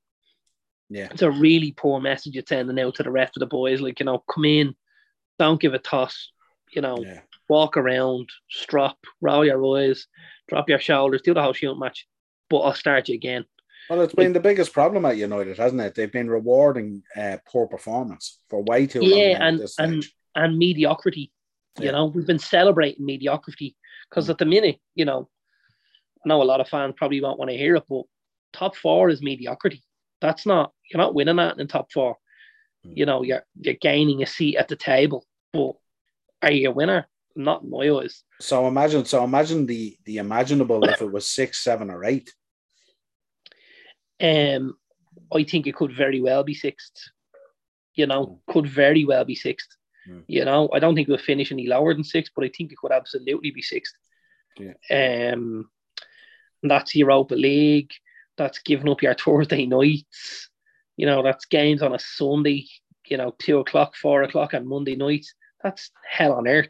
Yeah, 0.88 1.08
it's 1.10 1.22
a 1.22 1.30
really 1.30 1.72
poor 1.72 2.00
message 2.00 2.34
you're 2.34 2.44
sending 2.48 2.78
out 2.80 2.94
to 2.96 3.02
the 3.02 3.10
rest 3.10 3.36
of 3.36 3.40
the 3.40 3.46
boys. 3.46 3.80
Like 3.80 4.00
you 4.00 4.06
know, 4.06 4.24
come 4.30 4.44
in, 4.44 4.74
don't 5.38 5.60
give 5.60 5.74
a 5.74 5.78
toss. 5.78 6.30
You 6.70 6.82
know, 6.82 6.98
yeah. 7.00 7.20
walk 7.48 7.76
around, 7.76 8.28
strop, 8.48 8.98
roll 9.20 9.44
your 9.44 9.64
eyes 9.78 10.06
drop 10.48 10.68
your 10.68 10.80
shoulders, 10.80 11.22
do 11.22 11.34
the 11.34 11.42
whole 11.42 11.52
shoot 11.52 11.78
match, 11.78 12.06
but 12.50 12.58
I'll 12.58 12.74
start 12.74 13.08
you 13.08 13.14
again. 13.14 13.44
Well, 13.88 14.02
it's 14.02 14.14
been 14.14 14.32
the 14.32 14.40
biggest 14.40 14.72
problem 14.72 15.04
at 15.04 15.16
United, 15.16 15.56
hasn't 15.56 15.80
it? 15.80 15.94
They've 15.94 16.12
been 16.12 16.28
rewarding 16.28 17.02
uh, 17.16 17.38
poor 17.46 17.66
performance 17.66 18.38
for 18.50 18.62
way 18.62 18.86
too 18.86 19.00
long. 19.00 19.10
Yeah, 19.10 19.38
and 19.40 19.62
and 19.78 20.04
and 20.34 20.58
mediocrity. 20.58 21.32
Yeah. 21.78 21.86
You 21.86 21.92
know, 21.92 22.06
we've 22.06 22.26
been 22.26 22.38
celebrating 22.38 23.06
mediocrity 23.06 23.76
because 24.08 24.26
mm. 24.26 24.30
at 24.30 24.38
the 24.38 24.46
minute, 24.46 24.78
you 24.94 25.04
know, 25.04 25.28
I 26.24 26.28
know 26.28 26.42
a 26.42 26.44
lot 26.44 26.60
of 26.60 26.68
fans 26.68 26.94
probably 26.96 27.20
won't 27.20 27.38
want 27.38 27.50
to 27.50 27.56
hear 27.56 27.76
it, 27.76 27.84
but 27.88 28.02
top 28.52 28.76
four 28.76 29.08
is 29.08 29.22
mediocrity. 29.22 29.82
That's 30.20 30.46
not 30.46 30.72
you're 30.90 31.02
not 31.02 31.14
winning 31.14 31.36
that 31.36 31.58
in 31.58 31.68
top 31.68 31.92
four. 31.92 32.16
Mm. 32.86 32.96
You 32.96 33.06
know, 33.06 33.22
you're 33.22 33.44
you're 33.60 33.74
gaining 33.74 34.22
a 34.22 34.26
seat 34.26 34.56
at 34.56 34.68
the 34.68 34.76
table, 34.76 35.24
but 35.52 35.74
are 36.42 36.52
you 36.52 36.70
a 36.70 36.72
winner? 36.72 37.06
not 37.38 37.62
in 37.62 37.70
my 37.70 37.88
eyes. 37.88 38.24
So 38.40 38.66
imagine, 38.66 39.04
so 39.04 39.24
imagine 39.24 39.64
the 39.64 39.96
the 40.04 40.18
imaginable 40.18 40.84
if 40.84 41.00
it 41.00 41.10
was 41.10 41.26
six, 41.30 41.62
seven, 41.62 41.90
or 41.90 42.04
eight. 42.04 42.34
Um, 44.20 44.76
I 45.32 45.44
think 45.44 45.66
it 45.66 45.76
could 45.76 45.96
very 45.96 46.20
well 46.20 46.42
be 46.42 46.54
sixth. 46.54 47.10
You 47.94 48.06
know, 48.06 48.26
mm. 48.26 48.52
could 48.52 48.66
very 48.66 49.04
well 49.04 49.24
be 49.24 49.34
sixth. 49.34 49.68
Mm. 50.08 50.24
You 50.26 50.44
know, 50.44 50.68
I 50.72 50.78
don't 50.78 50.94
think 50.94 51.08
we'll 51.08 51.18
finish 51.18 51.52
any 51.52 51.66
lower 51.66 51.94
than 51.94 52.04
sixth, 52.04 52.32
but 52.34 52.44
I 52.44 52.50
think 52.56 52.72
it 52.72 52.78
could 52.78 52.92
absolutely 52.92 53.50
be 53.50 53.62
sixth. 53.62 53.94
Yeah. 54.58 55.32
Um, 55.32 55.70
that's 56.62 56.94
Europa 56.94 57.34
League. 57.34 57.92
That's 58.36 58.60
giving 58.60 58.88
up 58.88 59.02
your 59.02 59.14
Thursday 59.14 59.66
nights. 59.66 60.48
You 60.96 61.06
know, 61.06 61.22
that's 61.22 61.44
games 61.44 61.82
on 61.82 61.94
a 61.94 61.98
Sunday. 61.98 62.66
You 63.06 63.16
know, 63.16 63.34
two 63.38 63.58
o'clock, 63.58 63.96
four 63.96 64.22
o'clock, 64.22 64.52
and 64.52 64.66
Monday 64.66 64.96
night. 64.96 65.26
That's 65.62 65.90
hell 66.08 66.34
on 66.34 66.46
earth. 66.46 66.68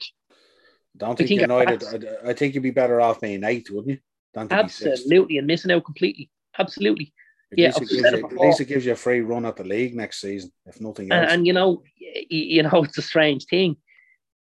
Don't 0.96 1.16
think, 1.16 1.28
think 1.28 1.40
United. 1.42 1.84
I, 2.24 2.30
I, 2.30 2.32
think 2.32 2.54
you'd 2.54 2.62
be 2.62 2.70
better 2.70 3.00
off 3.00 3.20
being 3.20 3.44
eighth, 3.44 3.70
wouldn't 3.70 4.00
you? 4.36 4.46
Absolutely, 4.50 5.38
and 5.38 5.46
missing 5.46 5.70
out 5.70 5.84
completely. 5.84 6.30
Absolutely. 6.58 7.12
At 7.52 7.58
yeah, 7.58 7.72
least, 7.78 7.92
you, 7.92 8.06
at 8.06 8.32
least, 8.32 8.60
it 8.60 8.66
gives 8.66 8.84
you 8.84 8.92
a 8.92 8.96
free 8.96 9.20
run 9.20 9.46
at 9.46 9.56
the 9.56 9.64
league 9.64 9.94
next 9.94 10.20
season, 10.20 10.52
if 10.66 10.80
nothing 10.80 11.10
else. 11.10 11.22
And, 11.22 11.30
and 11.30 11.46
you 11.46 11.52
know, 11.54 11.82
you 12.28 12.62
know, 12.62 12.70
it's 12.84 12.98
a 12.98 13.02
strange 13.02 13.46
thing. 13.46 13.76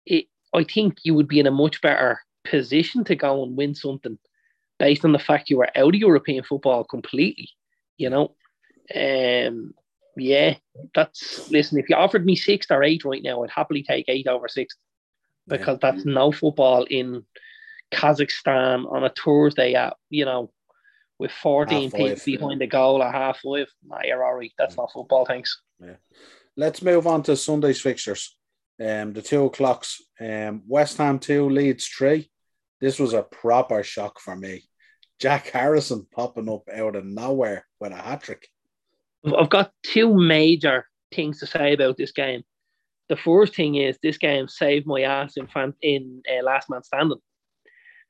It, 0.05 0.25
I 0.53 0.63
think 0.63 0.97
you 1.03 1.15
would 1.15 1.27
be 1.27 1.39
in 1.39 1.47
a 1.47 1.51
much 1.51 1.81
better 1.81 2.19
position 2.43 3.03
to 3.05 3.15
go 3.15 3.43
and 3.43 3.57
win 3.57 3.73
something 3.73 4.19
based 4.77 5.05
on 5.05 5.11
the 5.11 5.19
fact 5.19 5.49
you 5.49 5.57
were 5.57 5.69
out 5.75 5.95
of 5.95 5.99
European 5.99 6.43
football 6.43 6.83
completely. 6.83 7.49
You 7.97 8.09
know, 8.09 8.35
um, 8.93 9.73
yeah, 10.15 10.55
that's 10.93 11.49
listen. 11.49 11.79
If 11.79 11.89
you 11.89 11.95
offered 11.95 12.25
me 12.25 12.35
sixth 12.35 12.69
or 12.69 12.83
eight 12.83 13.05
right 13.05 13.23
now, 13.23 13.43
I'd 13.43 13.49
happily 13.49 13.83
take 13.83 14.05
eight 14.07 14.27
over 14.27 14.47
sixth 14.47 14.77
because 15.47 15.79
yeah. 15.81 15.91
that's 15.91 16.05
no 16.05 16.31
football 16.31 16.83
in 16.83 17.23
Kazakhstan 17.91 18.91
on 18.91 19.03
a 19.03 19.09
Thursday 19.09 19.73
at 19.73 19.95
you 20.09 20.25
know 20.25 20.51
with 21.23 21.31
14 21.31 21.89
people 21.89 22.19
behind 22.25 22.59
the 22.59 22.67
goal 22.67 23.01
at 23.01 23.13
half 23.13 23.39
five. 23.39 23.67
Nah, 23.85 24.01
you're 24.03 24.25
all 24.25 24.35
right. 24.35 24.51
That's 24.57 24.75
yeah. 24.75 24.81
not 24.81 24.91
football, 24.91 25.25
thanks. 25.25 25.61
Yeah. 25.79 25.95
Let's 26.57 26.81
move 26.81 27.07
on 27.07 27.23
to 27.23 27.37
Sunday's 27.37 27.79
fixtures. 27.79 28.35
Um, 28.77 29.13
the 29.13 29.21
two 29.21 29.45
o'clocks. 29.45 30.01
Um, 30.19 30.63
West 30.67 30.97
Ham 30.97 31.19
two, 31.19 31.49
Leeds 31.49 31.87
three. 31.87 32.29
This 32.81 32.99
was 32.99 33.13
a 33.13 33.23
proper 33.23 33.83
shock 33.83 34.19
for 34.19 34.35
me. 34.35 34.65
Jack 35.17 35.47
Harrison 35.47 36.05
popping 36.13 36.49
up 36.49 36.63
out 36.75 36.97
of 36.97 37.05
nowhere 37.05 37.65
with 37.79 37.93
a 37.93 37.95
hat 37.95 38.23
trick. 38.23 38.45
I've 39.25 39.49
got 39.49 39.71
two 39.81 40.13
major 40.13 40.85
things 41.15 41.39
to 41.39 41.47
say 41.47 41.71
about 41.71 41.95
this 41.95 42.11
game. 42.11 42.43
The 43.07 43.15
first 43.15 43.55
thing 43.55 43.75
is 43.75 43.97
this 44.03 44.17
game 44.17 44.49
saved 44.49 44.85
my 44.85 45.03
ass 45.03 45.37
in 45.37 45.47
fan, 45.47 45.73
in 45.81 46.21
uh, 46.29 46.43
last 46.43 46.69
man 46.69 46.83
standing 46.83 47.19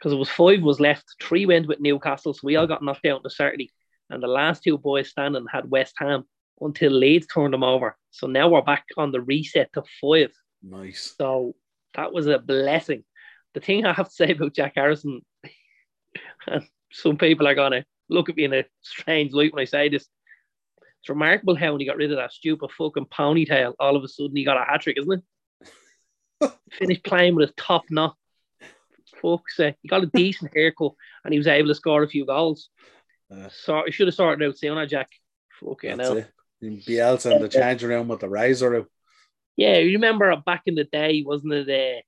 because 0.04 0.14
it 0.14 0.20
was 0.20 0.30
five 0.30 0.62
was 0.62 0.82
left. 0.82 1.16
Three 1.22 1.46
went 1.46 1.68
with 1.68 1.80
Newcastle, 1.80 2.34
so 2.34 2.42
we 2.44 2.58
all 2.58 2.68
got 2.68 2.84
knocked 2.84 3.06
out 3.06 3.18
on 3.18 3.22
the 3.24 3.30
Saturday, 3.30 3.72
and 4.10 4.22
the 4.22 4.28
last 4.28 4.62
two 4.62 4.78
boys 4.78 5.10
standing 5.10 5.46
had 5.50 5.72
West 5.72 5.94
Ham 5.98 6.26
until 6.60 6.92
Leeds 6.92 7.26
turned 7.28 7.54
them 7.54 7.64
over. 7.64 7.98
So 8.12 8.28
now 8.28 8.50
we're 8.50 8.62
back 8.62 8.86
on 8.98 9.14
the 9.14 9.22
reset 9.22 9.72
to 9.74 9.84
five. 10.02 10.34
Nice. 10.62 11.16
So 11.18 11.56
that 11.94 12.12
was 12.12 12.28
a 12.28 12.38
blessing. 12.38 13.06
The 13.54 13.62
thing 13.62 13.86
I 13.86 13.94
have 13.94 14.10
to 14.10 14.14
say 14.14 14.32
about 14.32 14.54
Jack 14.54 14.74
Harrison, 14.76 15.22
and 16.48 16.68
some 16.92 17.16
people 17.16 17.48
are 17.48 17.56
gonna 17.56 17.86
look 18.10 18.28
at 18.28 18.36
me 18.36 18.44
in 18.44 18.54
a 18.54 18.66
strange 18.82 19.32
light 19.32 19.54
when 19.54 19.62
I 19.62 19.66
say 19.66 19.88
this. 19.88 20.06
It's 21.00 21.10
remarkable 21.10 21.56
how 21.56 21.72
when 21.72 21.80
he 21.80 21.88
got 21.88 21.98
rid 21.98 22.12
of 22.12 22.18
that 22.18 22.34
stupid 22.34 22.72
fucking 22.78 23.06
ponytail, 23.06 23.74
all 23.80 23.96
of 23.96 24.04
a 24.04 24.08
sudden 24.10 24.36
he 24.36 24.44
got 24.44 24.62
a 24.62 24.66
hat 24.70 24.82
trick, 24.82 24.98
isn't 24.98 25.24
it? 26.42 26.52
Finished 26.74 27.06
playing 27.06 27.36
with 27.36 27.48
his 27.48 27.56
top 27.56 27.84
knot. 27.90 28.18
Fuck's 29.24 29.56
sake. 29.56 29.76
He 29.82 29.88
got 29.88 30.04
a 30.04 30.08
decent 30.14 30.52
haircut 30.54 30.94
and 31.24 31.34
he 31.34 31.40
was 31.40 31.48
able 31.48 31.70
to 31.70 31.76
score 31.76 32.04
a 32.04 32.08
few 32.08 32.26
goals. 32.26 32.70
Uh, 33.32 33.50
so 33.50 33.84
he 33.86 33.92
should 33.92 34.08
have 34.08 34.14
started 34.14 34.46
out 34.48 34.58
sooner, 34.58 34.86
Jack. 34.86 35.10
Fucking 35.60 36.00
hell. 36.00 36.26
Bielsa 36.62 37.36
in 37.36 37.42
the 37.42 37.50
changing 37.50 37.90
room 37.90 38.08
with 38.08 38.20
the 38.20 38.30
razor 38.30 38.76
out. 38.76 38.90
Yeah, 39.56 39.78
you 39.78 39.94
remember 39.94 40.36
back 40.38 40.64
in 40.66 40.76
the 40.76 40.84
day, 40.84 41.24
wasn't 41.26 41.54
it? 41.54 41.70
Uh, 41.70 42.02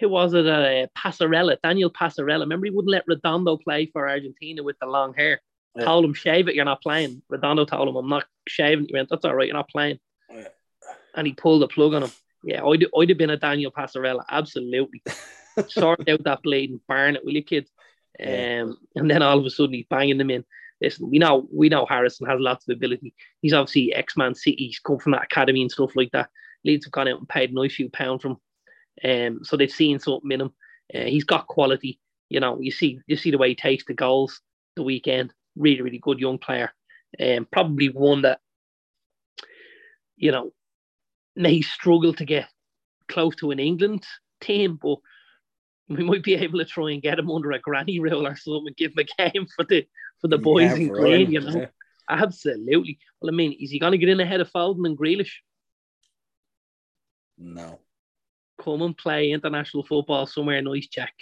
who 0.00 0.08
was 0.08 0.32
it? 0.34 0.46
Uh, 0.46 0.86
Passarella, 0.96 1.56
Daniel 1.62 1.90
Passarella. 1.90 2.40
Remember, 2.40 2.66
he 2.66 2.70
wouldn't 2.70 2.92
let 2.92 3.04
Redondo 3.06 3.56
play 3.56 3.86
for 3.86 4.08
Argentina 4.08 4.62
with 4.62 4.78
the 4.80 4.86
long 4.86 5.14
hair. 5.14 5.40
Yeah. 5.74 5.84
Told 5.84 6.04
him, 6.04 6.14
shave 6.14 6.48
it, 6.48 6.54
you're 6.54 6.64
not 6.64 6.82
playing. 6.82 7.22
Redondo 7.28 7.64
told 7.64 7.88
him, 7.88 7.96
I'm 7.96 8.08
not 8.08 8.24
shaving. 8.46 8.86
He 8.86 8.94
went, 8.94 9.08
That's 9.10 9.24
all 9.24 9.34
right, 9.34 9.46
you're 9.46 9.56
not 9.56 9.68
playing. 9.68 9.98
Yeah. 10.32 10.48
And 11.14 11.26
he 11.26 11.34
pulled 11.34 11.62
the 11.62 11.68
plug 11.68 11.94
on 11.94 12.04
him. 12.04 12.12
Yeah, 12.44 12.64
I'd, 12.64 12.86
I'd 12.96 13.08
have 13.08 13.18
been 13.18 13.30
a 13.30 13.36
Daniel 13.36 13.72
Passarella, 13.72 14.22
absolutely. 14.30 15.02
Sort 15.68 16.08
out 16.08 16.24
that 16.24 16.42
blade 16.42 16.70
and 16.70 16.86
burn 16.86 17.16
it, 17.16 17.24
will 17.24 17.32
you, 17.32 17.42
kids? 17.42 17.70
Yeah. 18.18 18.62
Um, 18.62 18.78
and 18.96 19.10
then 19.10 19.22
all 19.22 19.38
of 19.38 19.46
a 19.46 19.50
sudden 19.50 19.74
he's 19.74 19.86
banging 19.88 20.18
them 20.18 20.30
in. 20.30 20.44
Listen, 20.80 21.10
we 21.10 21.18
know 21.18 21.48
we 21.52 21.68
know 21.68 21.86
Harrison 21.86 22.26
has 22.28 22.38
lots 22.40 22.68
of 22.68 22.76
ability. 22.76 23.14
He's 23.42 23.52
obviously 23.52 23.92
X 23.94 24.16
Man 24.16 24.34
City. 24.34 24.66
He's 24.66 24.78
come 24.78 24.98
from 24.98 25.12
that 25.12 25.24
academy 25.24 25.62
and 25.62 25.70
stuff 25.70 25.96
like 25.96 26.10
that. 26.12 26.30
Leeds 26.64 26.86
have 26.86 26.92
gone 26.92 27.08
out 27.08 27.18
and 27.18 27.28
paid 27.28 27.50
a 27.50 27.54
nice 27.54 27.74
few 27.74 27.90
pound 27.90 28.22
from 28.22 28.38
um, 29.04 29.40
so 29.44 29.56
they've 29.56 29.70
seen 29.70 29.98
something 29.98 30.30
in 30.30 30.40
him. 30.42 30.52
Uh, 30.94 31.04
he's 31.04 31.24
got 31.24 31.46
quality. 31.46 32.00
You 32.28 32.40
know, 32.40 32.60
you 32.60 32.70
see 32.70 33.00
you 33.06 33.16
see 33.16 33.30
the 33.30 33.38
way 33.38 33.50
he 33.50 33.54
takes 33.54 33.84
the 33.84 33.94
goals 33.94 34.40
the 34.76 34.82
weekend. 34.82 35.32
Really, 35.56 35.82
really 35.82 35.98
good 35.98 36.18
young 36.18 36.38
player. 36.38 36.72
And 37.18 37.40
um, 37.40 37.48
probably 37.50 37.88
one 37.88 38.22
that, 38.22 38.40
you 40.16 40.30
know, 40.30 40.52
may 41.34 41.62
struggle 41.62 42.12
to 42.14 42.24
get 42.24 42.48
close 43.08 43.34
to 43.36 43.50
an 43.50 43.58
England 43.58 44.04
team, 44.40 44.78
but 44.80 44.98
we 45.88 46.04
might 46.04 46.22
be 46.22 46.34
able 46.34 46.58
to 46.58 46.64
try 46.64 46.92
and 46.92 47.02
get 47.02 47.18
him 47.18 47.30
under 47.30 47.52
a 47.52 47.58
granny 47.58 47.98
rule 48.00 48.26
or 48.26 48.36
something 48.36 48.68
and 48.68 48.76
give 48.76 48.92
him 48.92 49.06
a 49.06 49.30
game 49.30 49.46
for 49.54 49.64
the 49.64 49.86
for 50.20 50.28
the 50.28 50.38
boys 50.38 50.70
yeah, 50.70 50.76
in 50.76 50.88
green, 50.88 51.30
you 51.30 51.40
know. 51.40 51.60
Yeah. 51.60 51.66
Absolutely. 52.10 52.98
Well, 53.20 53.30
I 53.32 53.36
mean, 53.36 53.54
is 53.60 53.70
he 53.70 53.78
going 53.78 53.92
to 53.92 53.98
get 53.98 54.08
in 54.08 54.20
ahead 54.20 54.40
of 54.40 54.50
Foden 54.50 54.86
and 54.86 54.96
Grealish? 54.96 55.32
No 57.36 57.78
come 58.58 58.82
and 58.82 58.96
play 58.96 59.30
international 59.30 59.84
football 59.84 60.26
somewhere 60.26 60.60
nice, 60.60 60.88
Jack. 60.88 61.14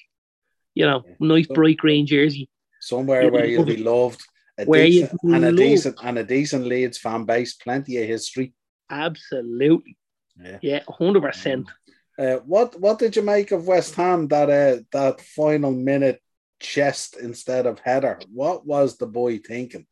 You 0.74 0.87
know, 0.87 1.05
nice 1.20 1.46
bright 1.46 1.79
green 1.79 2.07
jersey. 2.07 2.48
Somewhere 2.81 3.31
where 3.31 3.46
you'll 3.46 3.64
be 3.64 3.76
loved. 3.76 4.22
A 4.59 4.64
where 4.64 4.87
decent, 4.87 5.20
and 5.22 5.44
a 5.44 5.52
decent 5.52 5.96
and 6.02 6.18
a 6.18 6.24
decent 6.24 6.64
Leeds 6.64 6.98
fan 6.98 7.24
base, 7.24 7.55
plenty 7.55 7.98
of 7.98 8.09
history. 8.09 8.55
Absolutely. 8.90 9.98
Yeah, 10.42 10.59
yeah, 10.62 10.81
hundred 10.88 11.22
percent. 11.22 11.66
Mm. 11.66 11.86
Uh, 12.18 12.37
what 12.46 12.79
what 12.81 12.98
did 12.98 13.14
you 13.14 13.22
make 13.22 13.52
of 13.52 13.66
West 13.66 13.94
Ham 13.96 14.29
that 14.29 14.48
uh, 14.48 14.83
that 14.92 15.20
final 15.20 15.72
minute 15.72 16.22
chest 16.61 17.16
instead 17.16 17.66
of 17.66 17.79
header? 17.81 18.18
What 18.33 18.66
was 18.66 18.96
the 18.96 19.07
boy 19.07 19.38
thinking? 19.38 19.87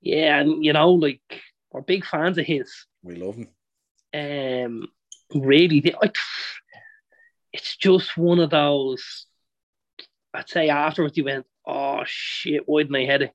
Yeah, 0.00 0.40
and 0.40 0.64
you 0.64 0.72
know, 0.72 0.92
like 0.92 1.20
we're 1.70 1.82
big 1.82 2.06
fans 2.06 2.38
of 2.38 2.46
his. 2.46 2.72
We 3.02 3.16
love 3.16 3.36
him. 3.36 3.48
Um, 4.14 4.88
really, 5.34 5.94
like, 6.00 6.16
it's 7.52 7.76
just 7.76 8.16
one 8.16 8.38
of 8.38 8.50
those. 8.50 9.26
I'd 10.32 10.48
say 10.48 10.68
afterwards 10.68 11.16
you 11.16 11.24
went, 11.24 11.46
oh 11.66 12.02
shit, 12.06 12.62
why 12.66 12.82
didn't 12.82 12.96
I 12.96 13.04
head 13.04 13.22
it? 13.22 13.32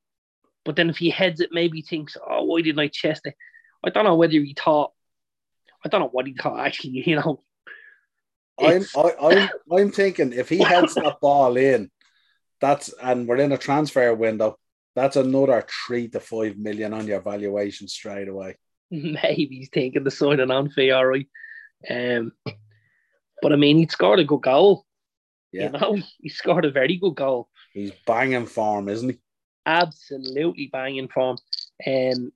But 0.65 0.75
then 0.75 0.89
if 0.89 0.97
he 0.97 1.10
heads 1.10 1.39
it, 1.39 1.49
maybe 1.51 1.77
he 1.77 1.84
thinks, 1.84 2.17
oh, 2.27 2.43
why 2.43 2.62
didn't 2.62 2.79
I 2.79 2.88
chest 2.88 3.21
it? 3.25 3.36
I 3.84 3.89
don't 3.89 4.05
know 4.05 4.15
whether 4.15 4.34
he 4.34 4.55
thought. 4.58 4.91
I 5.86 5.89
don't 5.89 6.01
know 6.01 6.10
what 6.10 6.27
he 6.27 6.34
thought 6.34 6.60
actually. 6.65 7.03
You 7.05 7.15
know. 7.17 7.43
I'm 8.60 8.86
I, 8.95 9.12
I'm 9.22 9.50
I'm 9.72 9.91
thinking 9.91 10.34
if 10.34 10.50
he 10.50 10.60
heads 10.60 10.95
that 10.95 11.17
ball 11.22 11.58
in, 11.58 11.89
that's 12.62 12.93
and 13.02 13.28
we're 13.28 13.38
in 13.38 13.52
a 13.52 13.58
transfer 13.58 14.13
window. 14.13 14.58
That's 14.95 15.15
another 15.15 15.65
three 15.88 16.10
to 16.10 16.19
five 16.19 16.58
million 16.58 16.93
on 16.93 17.08
your 17.08 17.22
valuation 17.22 17.88
straight 17.88 18.28
away. 18.28 18.58
Maybe 18.91 19.58
he's 19.58 19.69
thinking 19.69 20.04
the 20.04 20.12
signing 20.12 20.52
on 20.52 20.69
fee, 20.69 20.91
all 20.91 21.06
right. 21.06 21.28
Um, 21.89 22.34
but 23.41 23.54
I 23.54 23.56
mean, 23.56 23.78
he 23.78 23.88
scored 23.88 24.19
a 24.19 24.26
good 24.26 24.41
goal. 24.41 24.86
Yeah. 25.52 25.65
You 25.65 25.69
know, 25.69 25.98
he 26.22 26.30
scored 26.30 26.65
a 26.65 26.72
very 26.72 26.98
good 26.98 27.15
goal. 27.15 27.50
He's 27.74 27.91
banging 28.06 28.48
form, 28.48 28.89
isn't 28.89 29.10
he? 29.10 29.17
Absolutely 29.65 30.67
banging 30.72 31.08
form. 31.08 31.38
Um, 31.86 32.32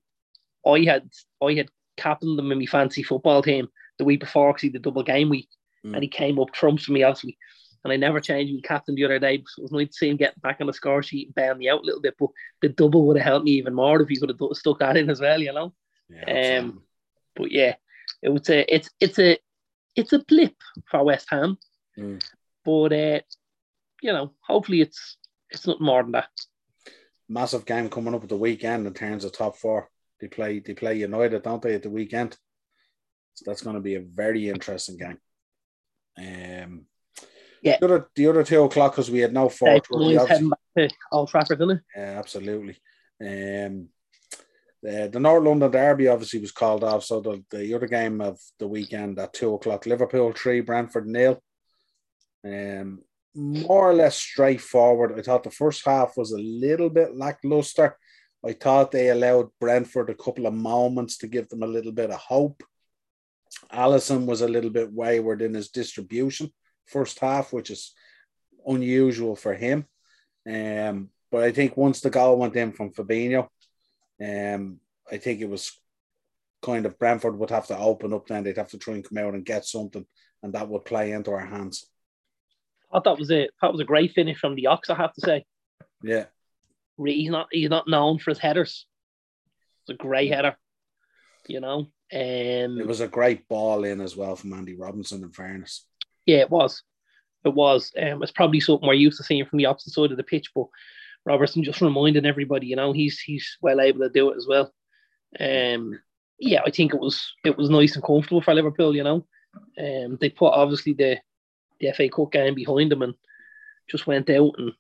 I 0.66 0.80
had 0.82 1.10
I 1.42 1.54
had 1.54 1.70
captained 1.98 2.40
him 2.40 2.52
in 2.52 2.60
my 2.60 2.66
fancy 2.66 3.04
football 3.04 3.42
team 3.42 3.68
the 3.98 4.06
week 4.06 4.22
before 4.22 4.52
because 4.52 4.62
he 4.62 4.70
did 4.70 4.82
double 4.82 5.04
game 5.04 5.30
week, 5.30 5.50
mm. 5.86 5.94
and 5.94 6.04
he 6.04 6.10
came 6.10 6.40
up 6.40 6.52
trumps 6.52 6.86
for 6.86 6.92
me 6.92 7.04
obviously. 7.04 7.38
And 7.84 7.92
I 7.92 7.98
never 7.98 8.22
changed 8.22 8.54
my 8.54 8.62
captain 8.62 8.96
the 8.96 9.04
other 9.04 9.20
day 9.20 9.36
it 9.36 9.44
was 9.58 9.74
nice 9.74 9.88
to 9.88 9.94
see 9.94 10.10
him 10.10 10.16
get 10.16 10.42
back 10.42 10.62
on 10.62 10.68
the 10.68 10.74
score 10.74 11.04
sheet 11.04 11.28
and 11.28 11.36
bail 11.36 11.56
me 11.56 11.70
out 11.70 11.82
a 11.82 11.86
little 11.86 12.02
bit. 12.02 12.16
But 12.18 12.30
the 12.62 12.70
double 12.70 13.06
would 13.08 13.18
have 13.18 13.26
helped 13.26 13.46
me 13.46 13.52
even 13.52 13.74
more 13.74 14.02
if 14.02 14.08
he 14.08 14.18
could 14.18 14.30
have 14.30 14.40
stuck 14.54 14.80
that 14.80 14.96
in 14.96 15.10
as 15.10 15.20
well, 15.20 15.42
you 15.42 15.52
know. 15.52 15.74
Yeah, 16.10 16.60
um, 16.60 16.84
but 17.36 17.52
yeah, 17.52 17.76
it 18.22 18.30
would 18.30 18.46
say 18.46 18.66
it's 18.68 18.90
it's 19.00 19.20
a 19.20 19.38
it's 19.96 20.14
a 20.14 20.20
blip 20.20 20.56
for 20.90 21.04
West 21.04 21.28
Ham, 21.30 21.58
mm. 21.98 22.24
but 22.64 22.94
uh, 22.94 23.20
you 24.02 24.14
know, 24.14 24.34
hopefully 24.42 24.82
it's 24.82 25.18
it's 25.50 25.68
not 25.68 25.82
more 25.82 26.04
than 26.04 26.14
that. 26.14 26.30
Massive 27.30 27.66
game 27.66 27.90
coming 27.90 28.14
up 28.14 28.24
at 28.24 28.30
the 28.30 28.38
weekend 28.38 28.86
in 28.88 28.94
terms 28.94 29.24
of 29.26 29.34
top 29.34 29.58
four. 29.58 29.90
They 30.20 30.28
play 30.28 30.60
they 30.60 30.74
play 30.74 30.96
United, 30.96 31.44
don't 31.44 31.62
they, 31.62 31.76
at 31.76 31.84
the 31.84 31.90
weekend? 31.90 32.38
So 33.36 33.44
that's 33.46 33.62
going 33.64 33.76
to 33.76 33.82
be 33.82 33.96
a 33.96 34.02
very 34.02 34.50
interesting 34.50 34.98
game. 34.98 35.18
Um, 36.18 36.86
yeah. 37.62 37.78
The 37.80 37.86
other, 37.86 38.10
the 38.16 38.28
other 38.28 38.44
two 38.44 38.64
o'clock 38.64 38.94
because 38.94 39.10
we 39.10 39.20
had 39.20 39.34
no 39.34 39.50
four. 39.50 39.70
Uh, 39.70 40.88
Old 41.12 41.30
Trafford, 41.30 41.60
didn't 41.60 41.78
it? 41.78 41.84
Yeah, 41.96 42.20
absolutely. 42.20 42.78
Um, 43.22 43.88
the, 44.82 45.10
the 45.12 45.20
North 45.20 45.44
London 45.44 45.72
Derby 45.72 46.10
obviously 46.10 46.42
was 46.42 46.52
called 46.52 46.84
off. 46.84 47.06
So 47.06 47.22
the, 47.22 47.44
the 47.52 47.74
other 47.74 47.88
game 47.88 48.20
of 48.20 48.40
the 48.60 48.68
weekend 48.68 49.18
at 49.18 49.34
two 49.34 49.54
o'clock, 49.54 49.86
Liverpool 49.86 50.34
three, 50.34 50.62
Brentford 50.62 51.08
nil. 51.08 51.42
Um, 52.46 53.04
more 53.36 53.90
or 53.90 53.94
less 53.94 54.18
straightforward. 54.18 55.18
I 55.18 55.22
thought 55.22 55.44
the 55.44 55.52
first 55.52 55.86
half 55.86 56.18
was 56.18 56.32
a 56.32 56.38
little 56.38 56.90
bit 56.90 57.16
lackluster. 57.16 57.98
I 58.46 58.54
thought 58.54 58.92
they 58.92 59.10
allowed 59.10 59.48
Brentford 59.60 60.10
a 60.10 60.16
couple 60.16 60.46
of 60.46 60.54
moments 60.54 61.18
to 61.20 61.28
give 61.28 61.48
them 61.50 61.64
a 61.64 61.68
little 61.68 61.94
bit 61.94 62.12
of 62.12 62.20
hope. 62.20 62.62
Alisson 63.72 64.26
was 64.26 64.42
a 64.42 64.48
little 64.48 64.70
bit 64.70 64.92
wayward 64.92 65.42
in 65.42 65.54
his 65.54 65.70
distribution 65.70 66.52
first 66.86 67.20
half, 67.20 67.54
which 67.54 67.70
is 67.70 67.94
unusual 68.66 69.36
for 69.36 69.54
him. 69.54 69.86
Um, 70.48 71.10
but 71.32 71.44
I 71.44 71.52
think 71.52 71.78
once 71.78 72.02
the 72.02 72.10
goal 72.10 72.38
went 72.38 72.56
in 72.56 72.72
from 72.74 72.92
Fabinho, 72.92 73.48
um, 74.24 74.80
I 75.12 75.18
think 75.18 75.42
it 75.42 75.50
was 75.50 75.72
kind 76.62 76.86
of 76.86 76.98
Brentford 77.00 77.38
would 77.38 77.50
have 77.50 77.68
to 77.68 77.78
open 77.78 78.14
up 78.14 78.28
then. 78.28 78.44
They'd 78.44 78.58
have 78.58 78.70
to 78.70 78.78
try 78.78 78.96
and 78.96 79.04
come 79.04 79.18
out 79.18 79.34
and 79.34 79.46
get 79.46 79.66
something, 79.66 80.06
and 80.42 80.54
that 80.54 80.70
would 80.70 80.86
play 80.86 81.12
into 81.12 81.32
our 81.32 81.46
hands. 81.46 81.86
I 82.92 83.00
thought 83.00 83.20
was 83.20 83.32
a 83.32 83.50
that 83.62 83.72
was 83.72 83.82
a 83.82 83.86
great 83.86 84.12
finish 84.14 84.38
from 84.38 84.56
the 84.56 84.68
Ox. 84.68 84.90
I 84.90 84.96
have 84.96 85.14
to 85.14 85.22
say. 85.22 85.46
Yeah. 86.04 86.26
He's 87.04 87.32
not 87.32 87.48
he's 87.52 87.70
not 87.70 87.88
known 87.88 88.20
for 88.20 88.32
his 88.32 88.38
headers. 88.38 88.86
It's 89.82 89.96
a 89.96 90.02
great 90.02 90.32
header, 90.32 90.56
you 91.48 91.60
know. 91.60 91.88
Um, 92.14 92.80
it 92.80 92.86
was 92.86 93.02
a 93.02 93.08
great 93.08 93.48
ball 93.48 93.84
in 93.86 94.00
as 94.00 94.16
well 94.16 94.36
from 94.36 94.54
Andy 94.54 94.76
Robinson. 94.76 95.24
In 95.24 95.32
fairness. 95.32 95.86
Yeah, 96.26 96.40
it 96.40 96.50
was. 96.50 96.84
It 97.44 97.54
was. 97.54 97.92
Um, 98.00 98.22
it's 98.22 98.32
probably 98.32 98.60
something 98.60 98.88
we're 98.88 98.94
used 98.94 99.18
to 99.18 99.24
seeing 99.24 99.46
from 99.46 99.58
the 99.58 99.66
opposite 99.66 99.94
side 99.94 100.12
of 100.12 100.18
the 100.18 100.24
pitch, 100.24 100.52
but 100.54 100.68
Robertson 101.26 101.64
just 101.64 101.82
reminding 101.82 102.26
everybody, 102.26 102.68
you 102.68 102.76
know, 102.76 102.92
he's 102.92 103.20
he's 103.20 103.58
well 103.62 103.82
able 103.82 104.00
to 104.00 104.10
do 104.10 104.32
it 104.32 104.38
as 104.38 104.48
well. 104.48 104.72
Um, 105.40 106.00
yeah, 106.40 106.62
I 106.66 106.70
think 106.70 106.94
it 106.94 107.00
was 107.00 107.34
it 107.44 107.58
was 107.58 107.70
nice 107.70 107.96
and 107.96 108.04
comfortable 108.04 108.42
for 108.42 108.54
Liverpool. 108.54 108.96
You 108.96 109.04
know, 109.04 109.26
um, 109.80 110.18
they 110.20 110.30
put 110.30 110.54
obviously 110.54 110.94
the 110.94 111.18
the 111.80 111.92
FA 111.94 112.10
Cup 112.10 112.32
game 112.32 112.56
behind 112.56 112.92
them 112.92 113.02
and 113.02 113.14
just 113.90 114.08
went 114.08 114.30
out 114.30 114.54
and 114.58 114.72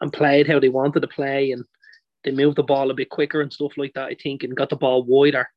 and 0.00 0.12
played 0.12 0.46
how 0.46 0.58
they 0.58 0.68
wanted 0.68 1.00
to 1.00 1.08
play 1.08 1.52
and 1.52 1.64
they 2.24 2.30
moved 2.30 2.56
the 2.56 2.62
ball 2.62 2.90
a 2.90 2.94
bit 2.94 3.10
quicker 3.10 3.40
and 3.40 3.52
stuff 3.52 3.72
like 3.76 3.92
that. 3.94 4.06
I 4.06 4.16
think 4.20 4.42
and 4.42 4.56
got 4.56 4.70
the 4.70 4.76
ball 4.76 5.02
wider. 5.04 5.48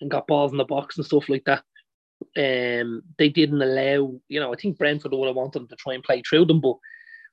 And 0.00 0.10
got 0.10 0.26
balls 0.26 0.52
in 0.52 0.58
the 0.58 0.64
box 0.64 0.96
and 0.96 1.06
stuff 1.06 1.28
like 1.28 1.44
that. 1.44 1.62
Um, 2.36 3.02
they 3.18 3.28
didn't 3.28 3.62
allow, 3.62 4.18
you 4.28 4.40
know, 4.40 4.52
I 4.52 4.56
think 4.56 4.78
Brentford 4.78 5.12
would 5.12 5.26
have 5.26 5.36
wanted 5.36 5.60
them 5.60 5.68
to 5.68 5.76
try 5.76 5.94
and 5.94 6.02
play 6.02 6.22
through 6.22 6.46
them, 6.46 6.60
but 6.60 6.76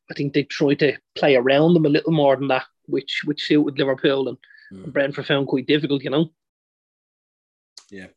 I 0.09 0.13
think 0.13 0.33
they 0.33 0.43
tried 0.43 0.79
to 0.79 0.97
play 1.15 1.35
around 1.35 1.73
them 1.73 1.85
a 1.85 1.89
little 1.89 2.11
more 2.11 2.35
than 2.35 2.49
that, 2.49 2.65
which 2.85 3.21
which 3.25 3.45
suited 3.45 3.79
Liverpool 3.79 4.27
and, 4.27 4.37
mm. 4.71 4.83
and 4.83 4.93
Brentford 4.93 5.25
found 5.25 5.47
quite 5.47 5.67
difficult, 5.67 6.03
you 6.03 6.09
know. 6.09 6.29
Yeah, 7.89 8.07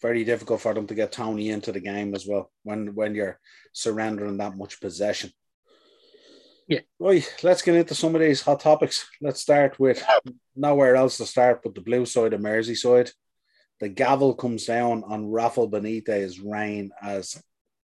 very 0.00 0.24
difficult 0.24 0.60
for 0.60 0.74
them 0.74 0.86
to 0.86 0.94
get 0.94 1.12
Toney 1.12 1.50
into 1.50 1.72
the 1.72 1.80
game 1.80 2.14
as 2.14 2.26
well 2.26 2.50
when 2.62 2.94
when 2.94 3.14
you're 3.14 3.38
surrendering 3.72 4.38
that 4.38 4.56
much 4.56 4.80
possession. 4.80 5.30
Yeah. 6.66 6.80
Right, 6.98 7.30
let's 7.42 7.62
get 7.62 7.74
into 7.74 7.94
some 7.94 8.14
of 8.14 8.22
these 8.22 8.40
hot 8.40 8.60
topics. 8.60 9.06
Let's 9.20 9.40
start 9.40 9.78
with 9.78 10.02
nowhere 10.56 10.96
else 10.96 11.18
to 11.18 11.26
start 11.26 11.62
but 11.62 11.74
the 11.74 11.82
blue 11.82 12.06
side 12.06 12.32
of 12.32 12.40
Merseyside. 12.40 13.12
The 13.80 13.88
gavel 13.88 14.34
comes 14.34 14.66
down 14.66 15.04
on 15.04 15.30
Rafael 15.30 15.68
Benitez's 15.68 16.40
reign 16.40 16.90
as 17.02 17.42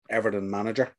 Everton 0.10 0.50
manager. 0.50 0.96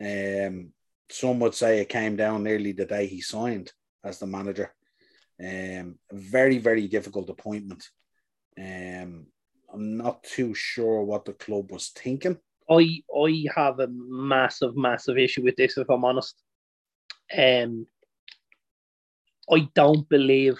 Um, 0.00 0.72
some 1.10 1.40
would 1.40 1.54
say 1.54 1.80
it 1.80 1.88
came 1.88 2.16
down 2.16 2.42
nearly 2.42 2.72
the 2.72 2.84
day 2.84 3.06
he 3.06 3.20
signed 3.20 3.72
as 4.04 4.18
the 4.18 4.26
manager. 4.26 4.74
Um, 5.42 5.98
very, 6.12 6.58
very 6.58 6.88
difficult 6.88 7.30
appointment. 7.30 7.88
Um, 8.58 9.26
I'm 9.72 9.96
not 9.96 10.22
too 10.24 10.54
sure 10.54 11.02
what 11.02 11.24
the 11.24 11.32
club 11.32 11.70
was 11.70 11.88
thinking. 11.88 12.38
I 12.70 13.00
I 13.16 13.44
have 13.54 13.80
a 13.80 13.88
massive, 13.90 14.76
massive 14.76 15.16
issue 15.16 15.42
with 15.42 15.56
this, 15.56 15.78
if 15.78 15.88
I'm 15.88 16.04
honest. 16.04 16.42
Um, 17.36 17.86
I 19.50 19.68
don't 19.74 20.08
believe 20.08 20.58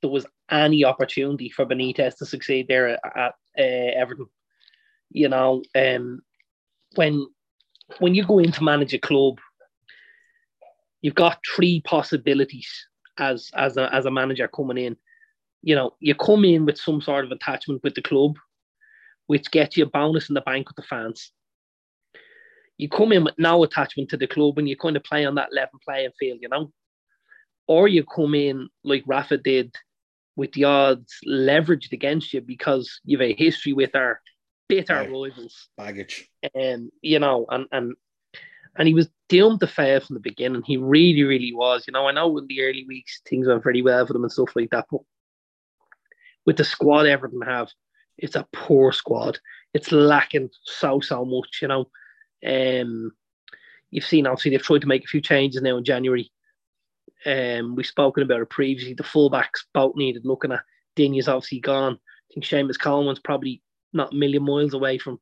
there 0.00 0.10
was 0.10 0.26
any 0.52 0.84
opportunity 0.84 1.48
for 1.48 1.66
Benitez 1.66 2.16
to 2.18 2.26
succeed 2.26 2.68
there 2.68 2.98
at, 3.16 3.34
uh, 3.58 3.62
Everton. 3.96 4.26
You 5.10 5.28
know, 5.28 5.62
um, 5.74 6.20
when 6.94 7.26
when 7.98 8.14
you 8.14 8.24
go 8.24 8.38
in 8.38 8.52
to 8.52 8.64
manage 8.64 8.94
a 8.94 8.98
club, 8.98 9.38
you've 11.00 11.14
got 11.14 11.38
three 11.54 11.82
possibilities 11.84 12.68
as 13.18 13.50
as 13.54 13.76
a 13.76 13.92
as 13.94 14.06
a 14.06 14.10
manager 14.10 14.48
coming 14.48 14.78
in. 14.78 14.96
You 15.62 15.74
know, 15.74 15.92
you 16.00 16.14
come 16.14 16.44
in 16.44 16.66
with 16.66 16.78
some 16.78 17.00
sort 17.00 17.24
of 17.24 17.30
attachment 17.30 17.82
with 17.82 17.94
the 17.94 18.02
club, 18.02 18.36
which 19.26 19.50
gets 19.50 19.76
you 19.76 19.84
a 19.84 19.88
bonus 19.88 20.28
in 20.28 20.34
the 20.34 20.40
bank 20.40 20.68
with 20.68 20.76
the 20.76 20.82
fans. 20.82 21.32
You 22.78 22.88
come 22.88 23.12
in 23.12 23.24
with 23.24 23.34
no 23.38 23.62
attachment 23.62 24.08
to 24.10 24.16
the 24.16 24.26
club 24.26 24.58
and 24.58 24.68
you 24.68 24.76
kind 24.76 24.96
of 24.96 25.04
play 25.04 25.24
on 25.24 25.36
that 25.36 25.52
level 25.52 25.78
playing 25.86 26.10
field, 26.18 26.38
you 26.40 26.48
know. 26.48 26.72
Or 27.68 27.86
you 27.86 28.02
come 28.04 28.34
in 28.34 28.68
like 28.82 29.04
Rafa 29.06 29.36
did 29.36 29.72
with 30.36 30.52
the 30.52 30.64
odds 30.64 31.14
leveraged 31.26 31.92
against 31.92 32.32
you 32.32 32.40
because 32.40 33.00
you've 33.04 33.20
a 33.20 33.34
history 33.34 33.72
with 33.72 33.94
our 33.94 34.20
bitter 34.68 35.02
yeah. 35.02 35.08
rivals. 35.08 35.68
Baggage. 35.76 36.28
And 36.54 36.90
you 37.02 37.18
know, 37.18 37.46
and 37.48 37.66
and 37.72 37.94
and 38.76 38.88
he 38.88 38.94
was 38.94 39.08
doomed 39.28 39.60
to 39.60 39.66
fail 39.66 40.00
from 40.00 40.14
the 40.14 40.20
beginning. 40.20 40.62
He 40.62 40.76
really, 40.76 41.22
really 41.24 41.52
was. 41.52 41.84
You 41.86 41.92
know, 41.92 42.08
I 42.08 42.12
know 42.12 42.38
in 42.38 42.46
the 42.46 42.62
early 42.62 42.84
weeks 42.86 43.20
things 43.28 43.46
went 43.46 43.62
very 43.62 43.82
well 43.82 44.06
for 44.06 44.12
them 44.12 44.22
and 44.22 44.32
stuff 44.32 44.56
like 44.56 44.70
that, 44.70 44.86
but 44.90 45.00
with 46.46 46.56
the 46.56 46.64
squad 46.64 47.06
Everton 47.06 47.42
have, 47.42 47.68
it's 48.18 48.36
a 48.36 48.46
poor 48.52 48.92
squad. 48.92 49.38
It's 49.74 49.92
lacking 49.92 50.50
so 50.64 51.00
so 51.00 51.24
much. 51.24 51.60
You 51.60 51.68
know, 51.68 51.88
um, 52.46 53.12
you've 53.90 54.04
seen 54.04 54.26
obviously 54.26 54.52
they've 54.52 54.62
tried 54.62 54.82
to 54.82 54.88
make 54.88 55.04
a 55.04 55.08
few 55.08 55.20
changes 55.20 55.62
now 55.62 55.76
in 55.76 55.84
January. 55.84 56.30
Um, 57.24 57.74
we've 57.76 57.86
spoken 57.86 58.22
about 58.22 58.40
it 58.40 58.50
previously. 58.50 58.94
The 58.94 59.02
fullbacks 59.02 59.64
both 59.72 59.96
needed 59.96 60.24
looking 60.24 60.52
at. 60.52 60.62
Digne's 60.96 61.28
obviously 61.28 61.60
gone. 61.60 61.94
I 61.94 62.34
think 62.34 62.44
Seamus 62.44 62.78
Coleman's 62.78 63.20
probably 63.20 63.62
not 63.92 64.12
a 64.12 64.16
million 64.16 64.44
miles 64.44 64.74
away 64.74 64.98
from 64.98 65.20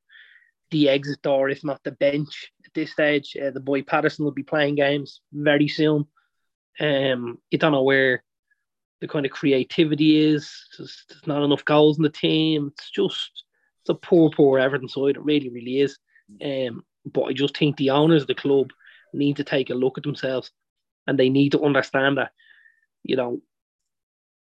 the 0.71 0.89
exit 0.89 1.21
door, 1.23 1.49
if 1.49 1.65
not 1.65 1.83
the 1.85 1.93
bench 1.93 2.53
at 2.65 2.73
this 2.75 2.93
stage. 2.93 3.37
Uh, 3.37 3.51
the 3.51 3.61
boy 3.61 3.83
Patterson 3.83 4.25
will 4.25 4.33
be 4.33 4.43
playing 4.43 4.77
games 4.77 5.21
very 5.33 5.69
soon. 5.69 6.07
Um, 6.79 7.39
you 7.51 7.59
don't 7.59 7.73
know 7.73 7.83
where 7.83 8.23
the 9.01 9.09
kind 9.09 9.27
of 9.27 9.33
creativity 9.33 10.33
is. 10.33 10.53
There's, 10.77 11.05
there's 11.09 11.27
not 11.27 11.43
enough 11.43 11.65
goals 11.65 11.99
in 11.99 12.03
the 12.03 12.11
team. 12.11 12.73
It's 12.73 12.91
just 12.91 13.45
it's 13.83 13.91
a 13.91 13.95
poor, 13.95 14.31
poor 14.31 14.59
Everton 14.59 14.89
side. 14.89 15.17
It 15.17 15.25
really, 15.25 15.49
really 15.49 15.81
is. 15.81 15.99
Um, 16.43 16.85
but 17.07 17.25
I 17.25 17.33
just 17.33 17.57
think 17.57 17.77
the 17.77 17.91
owners 17.91 18.23
of 18.23 18.29
the 18.29 18.35
club 18.35 18.71
need 19.13 19.37
to 19.37 19.45
take 19.45 19.71
a 19.71 19.75
look 19.75 19.99
at 19.99 20.05
themselves 20.05 20.51
and 21.11 21.19
they 21.19 21.29
need 21.29 21.51
to 21.51 21.65
understand 21.65 22.19
that, 22.19 22.31
you 23.03 23.17
know, 23.17 23.41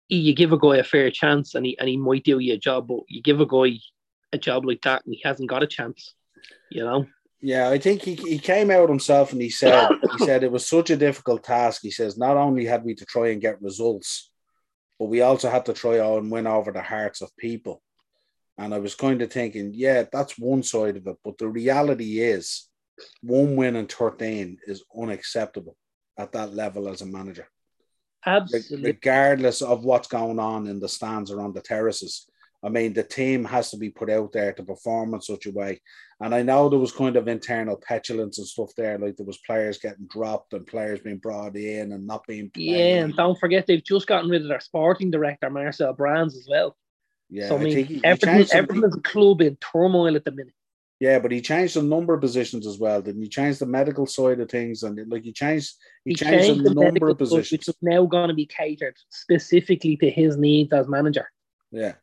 you 0.09 0.33
give 0.33 0.51
a 0.51 0.57
guy 0.57 0.77
a 0.77 0.83
fair 0.83 1.11
chance 1.11 1.53
and 1.53 1.63
he 1.63 1.77
and 1.77 1.87
he 1.87 1.95
might 1.95 2.23
do 2.23 2.39
you 2.39 2.55
a 2.55 2.57
job, 2.57 2.87
but 2.87 3.01
you 3.07 3.21
give 3.21 3.39
a 3.39 3.45
guy 3.45 3.77
a 4.33 4.37
job 4.39 4.65
like 4.65 4.81
that 4.81 5.05
and 5.05 5.13
he 5.13 5.21
hasn't 5.23 5.49
got 5.49 5.61
a 5.61 5.67
chance, 5.67 6.15
you 6.71 6.83
know. 6.83 7.05
Yeah, 7.39 7.69
I 7.69 7.77
think 7.77 8.01
he, 8.01 8.15
he 8.15 8.39
came 8.39 8.71
out 8.71 8.89
himself 8.89 9.31
and 9.31 9.39
he 9.39 9.51
said 9.51 9.89
he 10.17 10.25
said 10.25 10.43
it 10.43 10.51
was 10.51 10.67
such 10.67 10.89
a 10.89 10.97
difficult 10.97 11.43
task. 11.43 11.81
He 11.83 11.91
says 11.91 12.17
not 12.17 12.35
only 12.35 12.65
had 12.65 12.83
we 12.83 12.95
to 12.95 13.05
try 13.05 13.29
and 13.29 13.39
get 13.39 13.61
results, 13.61 14.31
but 14.97 15.05
we 15.05 15.21
also 15.21 15.51
had 15.51 15.67
to 15.67 15.73
try 15.73 15.97
and 15.97 16.31
win 16.31 16.47
over 16.47 16.71
the 16.71 16.81
hearts 16.81 17.21
of 17.21 17.37
people. 17.37 17.83
And 18.57 18.73
I 18.73 18.79
was 18.79 18.95
kind 18.95 19.21
of 19.21 19.31
thinking, 19.31 19.71
yeah, 19.75 20.05
that's 20.11 20.39
one 20.39 20.63
side 20.63 20.97
of 20.97 21.05
it. 21.05 21.17
But 21.23 21.37
the 21.37 21.47
reality 21.47 22.21
is, 22.21 22.67
one 23.21 23.55
win 23.55 23.75
in 23.75 23.85
13 23.85 24.57
is 24.65 24.83
unacceptable 24.99 25.77
at 26.17 26.31
that 26.33 26.53
level 26.53 26.87
as 26.87 27.01
a 27.01 27.05
manager. 27.05 27.47
Absolutely. 28.25 28.91
Regardless 28.91 29.61
of 29.61 29.85
what's 29.85 30.07
going 30.07 30.39
on 30.39 30.67
in 30.67 30.79
the 30.79 30.89
stands 30.89 31.31
or 31.31 31.41
on 31.41 31.53
the 31.53 31.61
terraces. 31.61 32.27
I 32.63 32.69
mean, 32.69 32.93
the 32.93 33.03
team 33.03 33.45
has 33.45 33.69
to 33.71 33.77
be 33.77 33.91
put 33.91 34.09
out 34.09 34.31
there 34.31 34.51
to 34.53 34.63
perform 34.63 35.13
in 35.13 35.21
such 35.21 35.45
a 35.45 35.51
way. 35.51 35.81
And 36.19 36.33
I 36.33 36.41
know 36.41 36.67
there 36.67 36.79
was 36.79 36.91
kind 36.91 37.15
of 37.15 37.27
internal 37.27 37.77
petulance 37.77 38.39
and 38.39 38.47
stuff 38.47 38.71
there, 38.75 38.97
like 38.97 39.17
there 39.17 39.25
was 39.25 39.37
players 39.45 39.77
getting 39.77 40.07
dropped 40.07 40.53
and 40.53 40.65
players 40.65 41.01
being 41.01 41.19
brought 41.19 41.55
in 41.55 41.91
and 41.91 42.07
not 42.07 42.25
being 42.25 42.49
played. 42.49 42.65
Yeah, 42.65 43.03
and 43.03 43.15
don't 43.15 43.39
forget 43.39 43.67
they've 43.67 43.83
just 43.83 44.07
gotten 44.07 44.31
rid 44.31 44.41
of 44.41 44.47
their 44.47 44.61
sporting 44.61 45.11
director, 45.11 45.49
Marcel 45.49 45.93
Brands, 45.93 46.35
as 46.35 46.47
well. 46.49 46.75
Yeah, 47.29 47.49
so, 47.49 47.57
I, 47.57 47.59
mean, 47.59 48.01
Everton 48.03 48.39
is 48.39 48.53
a 48.53 48.99
club 49.01 49.41
in 49.41 49.57
turmoil 49.57 50.15
at 50.15 50.25
the 50.25 50.31
minute. 50.31 50.53
Yeah, 50.99 51.19
but 51.19 51.31
he 51.31 51.41
changed 51.41 51.75
a 51.75 51.81
number 51.81 52.13
of 52.13 52.21
positions 52.21 52.65
as 52.65 52.79
well. 52.79 53.01
Didn't 53.01 53.21
he 53.21 53.27
change 53.27 53.59
the 53.59 53.65
medical 53.65 54.05
side 54.05 54.39
of 54.39 54.49
things? 54.49 54.83
And 54.83 55.11
like 55.11 55.23
he 55.23 55.33
changed, 55.33 55.73
he, 56.05 56.11
he 56.11 56.15
changed, 56.15 56.45
changed, 56.45 56.65
a 56.65 56.73
number 56.73 57.09
of 57.09 57.17
positions, 57.17 57.51
which 57.51 57.67
is 57.67 57.75
now 57.81 58.05
going 58.05 58.29
to 58.29 58.33
be 58.33 58.45
catered 58.45 58.95
specifically 59.09 59.97
to 59.97 60.09
his 60.09 60.37
needs 60.37 60.71
as 60.71 60.87
manager. 60.87 61.29
Yeah, 61.71 61.93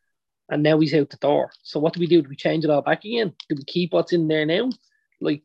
and 0.49 0.61
now 0.61 0.79
he's 0.79 0.93
out 0.93 1.09
the 1.09 1.17
door. 1.17 1.51
So 1.63 1.79
what 1.79 1.93
do 1.93 1.99
we 1.99 2.07
do? 2.07 2.21
Do 2.21 2.29
we 2.29 2.35
change 2.35 2.65
it 2.65 2.69
all 2.69 2.83
back 2.83 3.03
again? 3.03 3.33
Do 3.49 3.55
we 3.55 3.63
keep 3.63 3.93
what's 3.93 4.13
in 4.13 4.27
there 4.27 4.45
now? 4.45 4.69
Like, 5.19 5.43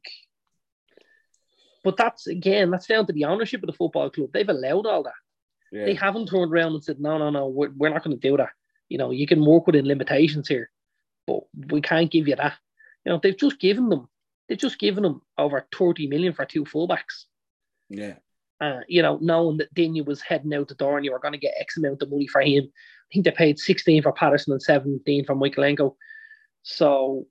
but 1.85 1.97
that's 1.97 2.27
again, 2.27 2.71
that's 2.71 2.87
down 2.87 3.07
to 3.07 3.15
the 3.15 3.25
ownership 3.25 3.63
of 3.63 3.69
the 3.69 3.73
football 3.73 4.11
club. 4.11 4.31
They've 4.35 4.49
allowed 4.49 4.87
all 4.87 5.05
that. 5.05 5.13
Yeah. 5.73 5.87
They 5.87 5.95
haven't 5.95 6.27
turned 6.29 6.53
around 6.53 6.73
and 6.75 6.85
said, 6.85 7.01
no, 7.01 7.19
no, 7.19 7.31
no, 7.31 7.47
we're, 7.47 7.71
we're 7.77 7.91
not 7.91 8.05
going 8.05 8.19
to 8.19 8.29
do 8.29 8.37
that. 8.37 8.51
You 8.89 8.99
know, 8.99 9.11
you 9.11 9.27
can 9.27 9.45
work 9.45 9.67
within 9.67 9.87
limitations 9.87 10.49
here, 10.49 10.71
but 11.27 11.41
we 11.55 11.81
can't 11.81 12.11
give 12.11 12.29
you 12.29 12.37
that. 12.37 12.55
You 13.09 13.15
know, 13.15 13.21
they've 13.23 13.39
just 13.39 13.59
given 13.59 13.89
them, 13.89 14.07
they've 14.49 14.59
just 14.59 14.79
given 14.79 15.03
them 15.03 15.23
over 15.39 15.67
30 15.75 16.09
million 16.09 16.35
for 16.35 16.45
two 16.45 16.67
fullbacks. 16.67 17.25
Yeah. 17.89 18.17
Uh, 18.61 18.81
you 18.87 19.01
know, 19.01 19.19
knowing 19.23 19.57
that 19.57 19.73
Digne 19.73 20.03
was 20.03 20.21
heading 20.21 20.53
out 20.53 20.69
the 20.69 20.75
door 20.75 20.99
and 20.99 21.07
you 21.07 21.13
were 21.13 21.19
going 21.19 21.33
to 21.33 21.39
get 21.39 21.55
X 21.59 21.79
amount 21.79 22.03
of 22.03 22.11
money 22.11 22.27
for 22.27 22.43
him. 22.43 22.65
I 22.65 23.07
think 23.11 23.25
they 23.25 23.31
paid 23.31 23.59
16 23.59 24.03
for 24.03 24.13
Patterson 24.13 24.53
and 24.53 24.61
17 24.61 25.25
for 25.25 25.35
Mykolenko. 25.35 25.95
So, 26.65 27.27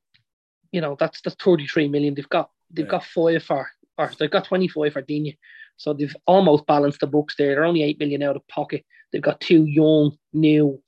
you 0.72 0.82
know, 0.82 0.98
that's 1.00 1.22
the 1.22 1.30
33 1.30 1.90
million. 1.90 2.16
They've 2.16 2.28
got 2.28 2.50
they've 2.72 2.86
yeah. 2.86 2.92
got 2.92 3.06
five 3.06 3.44
for 3.44 3.70
or 4.00 4.12
they've 4.18 4.32
got 4.32 4.46
25 4.46 4.94
for 4.94 5.02
Digne. 5.04 5.38
So 5.76 5.94
they've 5.94 6.16
almost 6.26 6.66
balanced 6.66 7.02
the 7.02 7.08
books 7.08 7.36
there. 7.38 7.54
They're 7.54 7.66
only 7.66 7.84
eight 7.84 8.00
million 8.00 8.24
out 8.24 8.36
of 8.36 8.48
pocket. 8.48 8.84
They've 9.12 9.22
got 9.22 9.42
two 9.42 9.66
young, 9.66 10.18
new, 10.34 10.82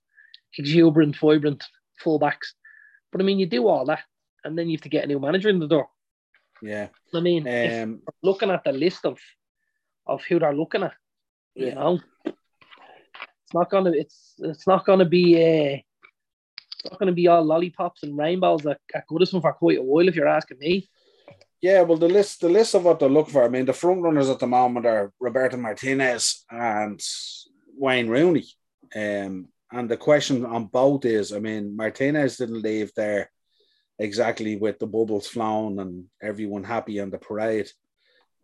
exuberant, 0.58 1.16
vibrant 1.16 1.64
fullbacks. 2.04 2.54
But 3.12 3.22
I 3.22 3.24
mean, 3.24 3.38
you 3.38 3.46
do 3.46 3.68
all 3.68 3.86
that, 3.86 4.02
and 4.44 4.58
then 4.58 4.70
you 4.70 4.78
have 4.78 4.82
to 4.82 4.90
get 4.90 5.04
a 5.04 5.08
new 5.08 5.20
manager 5.20 5.50
in 5.50 5.60
the 5.60 5.68
door. 5.68 5.88
Yeah. 6.62 6.90
I 7.14 7.20
mean, 7.20 7.48
um, 7.48 8.02
looking 8.22 8.50
at 8.52 8.64
the 8.64 8.72
list 8.72 9.06
of 9.06 9.18
of 10.06 10.24
who 10.24 10.40
they're 10.40 10.56
looking 10.56 10.84
at, 10.84 10.94
you 11.56 11.68
yeah. 11.68 11.74
know, 11.76 12.00
it's 12.26 13.54
not 13.54 13.70
gonna 13.70 13.92
it's 13.92 14.34
it's 14.40 14.68
not 14.68 14.86
gonna 14.86 15.06
be 15.06 15.36
uh, 15.36 15.78
it's 15.78 16.92
not 16.92 17.00
gonna 17.00 17.12
be 17.12 17.28
all 17.28 17.44
lollipops 17.44 18.04
and 18.04 18.18
rainbows 18.18 18.66
at, 18.66 18.80
at 18.94 19.08
Goodison 19.08 19.42
for 19.42 19.54
quite 19.54 19.78
a 19.78 19.84
while, 19.84 20.08
if 20.08 20.16
you're 20.16 20.28
asking 20.28 20.60
me. 20.60 20.90
Yeah, 21.62 21.82
well, 21.82 21.98
the 21.98 22.08
list 22.08 22.42
the 22.42 22.50
list 22.50 22.74
of 22.74 22.84
what 22.86 23.00
they're 23.00 23.10
looking 23.10 23.34
for. 23.34 23.44
I 23.44 23.50
mean, 23.50 23.66
the 23.66 23.74
front 23.74 24.02
runners 24.02 24.30
at 24.30 24.40
the 24.40 24.48
moment 24.48 24.86
are 24.86 25.12
Roberto 25.20 25.58
Martinez 25.58 26.46
and 26.50 27.00
Wayne 27.76 28.08
Rooney. 28.08 28.46
Um, 28.96 29.50
and 29.72 29.88
the 29.88 29.98
question 29.98 30.46
on 30.46 30.66
both 30.66 31.06
is, 31.06 31.32
I 31.32 31.40
mean, 31.40 31.76
Martinez 31.76 32.38
didn't 32.38 32.62
leave 32.62 32.92
there 32.96 33.30
exactly 34.00 34.56
with 34.56 34.80
the 34.80 34.88
bubbles 34.88 35.28
flown 35.28 35.80
and 35.80 36.06
everyone 36.22 36.64
happy 36.64 37.00
on 37.00 37.10
the 37.10 37.18
parade. 37.18 37.70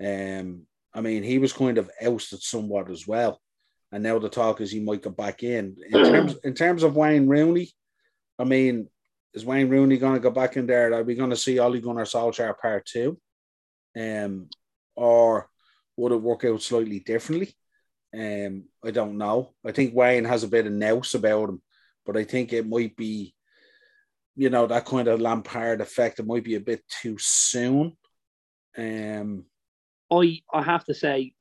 Um, 0.04 0.64
I 0.94 1.02
mean, 1.02 1.24
he 1.24 1.40
was 1.40 1.54
kind 1.54 1.78
of 1.78 1.90
ousted 2.06 2.42
somewhat 2.42 2.90
as 2.92 3.08
well, 3.08 3.42
and 3.92 4.04
now 4.04 4.20
the 4.20 4.30
talk 4.30 4.62
is 4.62 4.72
he 4.72 4.80
might 4.80 5.02
go 5.02 5.10
back 5.10 5.44
in. 5.44 5.78
In 5.90 6.04
terms 6.12 6.36
in 6.44 6.54
terms 6.54 6.84
of 6.84 6.96
Wayne 6.96 7.28
Rooney, 7.28 7.72
I 8.38 8.44
mean, 8.44 8.90
is 9.34 9.46
Wayne 9.46 9.70
Rooney 9.70 9.98
going 9.98 10.14
to 10.16 10.20
go 10.20 10.32
back 10.32 10.58
in 10.58 10.66
there? 10.66 10.94
Are 10.94 11.04
we 11.04 11.16
going 11.16 11.30
to 11.30 11.36
see 11.36 11.60
Ole 11.60 11.80
Gunnar 11.80 12.06
Solskjaer 12.06 12.58
part 12.58 12.86
two? 12.86 13.20
Um, 13.98 14.50
or 14.96 15.50
would 15.98 16.12
it 16.12 16.22
work 16.22 16.46
out 16.46 16.62
slightly 16.62 17.00
differently? 17.00 17.56
Um, 18.14 18.66
I 18.84 18.92
don't 18.92 19.18
know. 19.18 19.54
I 19.66 19.72
think 19.74 19.94
Wayne 19.94 20.24
has 20.24 20.44
a 20.44 20.48
bit 20.48 20.66
of 20.66 20.72
nous 20.72 21.14
about 21.16 21.50
him, 21.50 21.62
but 22.06 22.16
I 22.16 22.24
think 22.24 22.54
it 22.54 22.68
might 22.68 22.96
be, 22.96 23.35
you 24.36 24.50
know, 24.50 24.68
that 24.68 24.86
kind 24.86 25.08
of 25.08 25.22
Lampard 25.22 25.82
effect. 25.82 26.20
It 26.20 26.28
might 26.28 26.44
be 26.44 26.56
a 26.56 26.60
bit 26.60 26.84
too 27.02 27.18
soon. 27.20 27.96
Um, 28.78 29.46
I 30.12 30.42
I 30.54 30.62
have 30.62 30.84
to 30.86 30.94
say, 30.94 31.34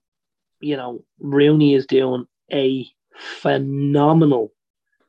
you 0.61 0.76
know, 0.76 1.05
Rooney 1.18 1.74
is 1.74 1.86
doing 1.86 2.26
a 2.53 2.86
phenomenal 3.16 4.53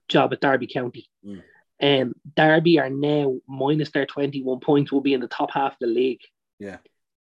job 0.07 0.33
at 0.33 0.41
Derby 0.41 0.67
County. 0.67 1.09
Mm. 1.25 1.43
Um, 1.81 2.13
Derby 2.35 2.79
are 2.79 2.89
now 2.89 3.37
minus 3.47 3.91
their 3.91 4.05
21 4.05 4.59
points, 4.59 4.91
will 4.91 5.01
be 5.01 5.13
in 5.13 5.21
the 5.21 5.27
top 5.27 5.51
half 5.51 5.73
of 5.73 5.77
the 5.81 5.87
league. 5.87 6.21
Yeah. 6.59 6.77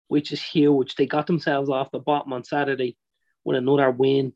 Which 0.08 0.32
is 0.32 0.42
huge. 0.42 0.94
They 0.94 1.06
got 1.06 1.26
themselves 1.26 1.70
off 1.70 1.90
the 1.90 1.98
bottom 1.98 2.32
on 2.32 2.42
Saturday 2.42 2.96
with 3.44 3.56
another 3.56 3.90
win. 3.90 4.32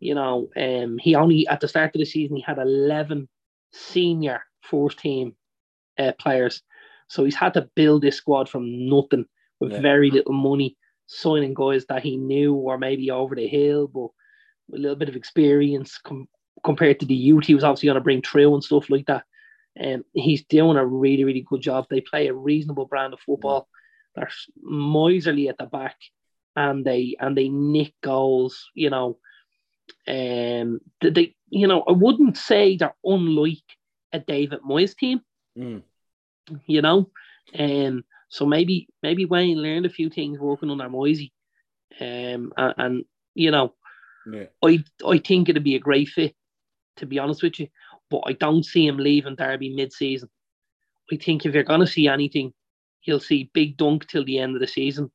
You 0.00 0.14
know, 0.14 0.48
um, 0.56 0.98
he 0.98 1.14
only 1.14 1.46
at 1.46 1.60
the 1.60 1.68
start 1.68 1.94
of 1.94 2.00
the 2.00 2.04
season 2.04 2.36
he 2.36 2.42
had 2.42 2.58
11 2.58 3.28
senior 3.72 4.42
first 4.60 4.98
team 4.98 5.34
uh, 5.98 6.12
players. 6.18 6.62
So 7.08 7.24
he's 7.24 7.34
had 7.36 7.54
to 7.54 7.68
build 7.74 8.02
this 8.02 8.16
squad 8.16 8.48
from 8.48 8.88
nothing 8.88 9.26
with 9.60 9.72
Yeah. 9.72 9.80
very 9.80 10.10
little 10.10 10.32
money, 10.32 10.76
signing 11.06 11.54
guys 11.54 11.84
that 11.86 12.02
he 12.02 12.16
knew 12.16 12.54
were 12.54 12.78
maybe 12.78 13.10
over 13.10 13.34
the 13.34 13.46
hill, 13.46 13.86
but 13.88 14.08
a 14.74 14.78
little 14.78 14.96
bit 14.96 15.08
of 15.08 15.16
experience 15.16 15.98
com- 15.98 16.28
compared 16.64 16.98
to 17.00 17.06
the 17.06 17.14
youth 17.14 17.44
he 17.46 17.54
was 17.54 17.62
obviously 17.64 17.86
going 17.88 17.94
to 17.96 18.00
bring 18.00 18.22
through 18.22 18.54
and 18.54 18.64
stuff 18.64 18.88
like 18.88 19.06
that. 19.06 19.24
And 19.76 20.04
he's 20.14 20.44
doing 20.44 20.76
a 20.76 20.86
really, 20.86 21.24
really 21.24 21.42
good 21.48 21.60
job. 21.60 21.86
They 21.90 22.00
play 22.00 22.28
a 22.28 22.34
reasonable 22.34 22.86
brand 22.86 23.12
of 23.12 23.20
football. 23.20 23.68
They're 24.14 24.30
miserly 24.62 25.48
at 25.48 25.58
the 25.58 25.66
back, 25.66 25.96
and 26.54 26.84
they 26.84 27.16
and 27.18 27.36
they 27.36 27.48
nick 27.48 27.92
goals. 28.00 28.70
You 28.74 28.90
know, 28.90 29.18
um, 30.06 30.80
they- 31.00 31.10
they 31.10 31.36
you 31.50 31.66
know 31.66 31.82
I 31.82 31.92
wouldn't 31.92 32.36
say 32.36 32.76
they're 32.76 32.94
unlike 33.04 33.64
a 34.12 34.20
David 34.20 34.60
Moyes 34.60 34.96
team. 34.96 35.20
Mm. 35.58 35.82
You 36.66 36.82
know, 36.82 37.10
um, 37.58 38.04
so 38.28 38.44
maybe 38.44 38.88
maybe 39.02 39.24
Wayne 39.24 39.58
learned 39.58 39.86
a 39.86 39.90
few 39.90 40.10
things 40.10 40.38
working 40.38 40.70
under 40.70 40.88
Moisey, 40.88 41.32
um, 42.00 42.52
and, 42.56 42.74
and 42.76 43.04
you 43.34 43.50
know 43.50 43.74
yeah. 44.30 44.46
I 44.62 44.84
I 45.06 45.18
think 45.18 45.48
it'd 45.48 45.64
be 45.64 45.76
a 45.76 45.80
great 45.80 46.08
fit, 46.08 46.34
to 46.96 47.06
be 47.06 47.18
honest 47.18 47.42
with 47.42 47.60
you. 47.60 47.68
But 48.10 48.22
I 48.26 48.32
don't 48.32 48.64
see 48.64 48.86
him 48.86 48.98
leaving 48.98 49.36
Derby 49.36 49.74
mid-season. 49.74 50.28
I 51.10 51.16
think 51.16 51.46
if 51.46 51.54
you're 51.54 51.62
gonna 51.62 51.86
see 51.86 52.08
anything, 52.08 52.52
you'll 53.02 53.20
see 53.20 53.50
Big 53.54 53.78
Dunc 53.78 54.06
till 54.06 54.24
the 54.24 54.38
end 54.38 54.54
of 54.54 54.60
the 54.60 54.66
season. 54.66 55.10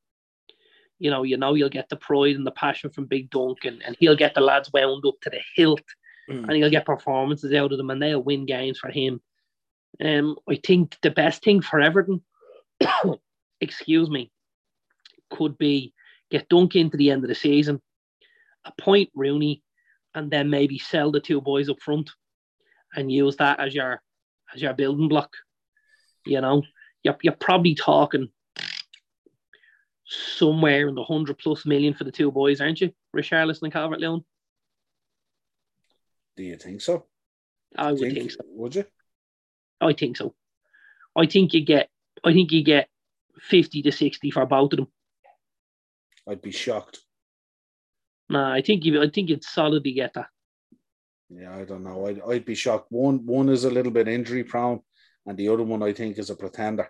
You 0.98 1.12
know, 1.12 1.24
you 1.24 1.38
know 1.38 1.54
you'll 1.54 1.70
get 1.70 1.90
the 1.90 1.96
pride 1.96 2.36
and 2.36 2.46
the 2.46 2.52
passion 2.52 2.90
from 2.90 3.06
Big 3.06 3.30
Dunc, 3.30 3.66
and, 3.66 3.82
and 3.84 3.96
he'll 4.00 4.16
get 4.16 4.34
the 4.34 4.42
lads 4.42 4.72
wound 4.74 5.04
up 5.06 5.16
to 5.22 5.30
the 5.30 5.40
hilt, 5.56 5.82
Mm. 6.30 6.44
and 6.44 6.52
he'll 6.52 6.70
get 6.70 6.86
performances 6.86 7.54
out 7.54 7.72
of 7.72 7.78
them, 7.80 7.90
and 7.90 8.02
they'll 8.02 8.22
win 8.22 8.46
games 8.46 8.78
for 8.78 8.90
him. 8.90 9.20
Um, 10.04 10.38
I 10.50 10.60
think 10.66 10.98
the 11.02 11.12
best 11.12 11.44
thing 11.44 11.62
for 11.62 11.80
Everton, 11.82 12.22
excuse 13.62 14.10
me, 14.10 14.32
could 15.30 15.58
be 15.58 15.94
get 16.32 16.50
Dunc 16.50 16.76
into 16.76 16.98
the 16.98 17.12
end 17.12 17.24
of 17.24 17.30
the 17.30 17.36
season, 17.36 17.82
appoint 18.66 19.10
Rooney, 19.14 19.64
and 20.14 20.32
then 20.32 20.50
maybe 20.50 20.80
sell 20.80 21.12
the 21.12 21.20
two 21.20 21.42
boys 21.42 21.70
up 21.70 21.82
front 21.82 22.10
and 22.96 23.12
use 23.12 23.36
that 23.38 23.60
as 23.60 23.76
your 23.76 24.02
as 24.54 24.62
your 24.62 24.74
building 24.74 25.10
block. 25.10 25.32
You 26.26 26.42
know, 26.42 26.64
you're, 27.04 27.18
you're 27.22 27.34
probably 27.34 27.76
talking 27.76 28.30
somewhere 30.06 30.88
in 30.88 30.96
the 30.96 31.04
hundred 31.04 31.38
plus 31.38 31.66
million 31.66 31.94
for 31.94 32.04
the 32.04 32.12
two 32.12 32.32
boys, 32.32 32.62
aren't 32.62 32.82
you? 32.82 32.92
Richarlison 33.16 33.64
and 33.64 33.74
Calvert 33.74 34.00
Lewin. 34.00 34.24
Do 36.36 36.44
you 36.44 36.58
think 36.58 36.82
so? 36.82 37.06
I 37.78 37.92
would 37.92 38.14
think, 38.14 38.32
so. 38.32 38.40
Would 38.46 38.76
you? 38.76 38.86
I 39.82 39.94
think 39.94 40.18
so. 40.18 40.36
I 41.16 41.26
think 41.26 41.54
you 41.54 41.66
get 41.66 41.90
I 42.24 42.34
think 42.34 42.52
you 42.52 42.64
get 42.64 42.90
fifty 43.40 43.82
to 43.84 43.92
sixty 43.92 44.32
for 44.32 44.46
both 44.46 44.74
of 44.74 44.78
them. 44.78 44.88
I'd 46.28 46.42
be 46.42 46.52
shocked. 46.52 47.00
Nah, 48.30 48.54
I 48.54 48.62
think 48.62 48.86
you 48.86 49.02
I 49.02 49.10
think 49.10 49.30
you'd 49.30 49.44
solidly 49.44 49.94
get 49.94 50.14
that. 50.14 50.28
Yeah, 51.30 51.56
I 51.56 51.64
don't 51.64 51.84
know. 51.84 52.08
I'd, 52.08 52.22
I'd 52.22 52.46
be 52.46 52.56
shocked. 52.56 52.88
One 52.90 53.26
one 53.26 53.50
is 53.50 53.64
a 53.64 53.72
little 53.72 53.92
bit 53.92 54.08
injury 54.08 54.44
prone, 54.44 54.82
and 55.26 55.38
the 55.38 55.50
other 55.50 55.64
one 55.64 55.84
I 55.84 55.94
think 55.94 56.18
is 56.18 56.30
a 56.30 56.36
pretender. 56.36 56.90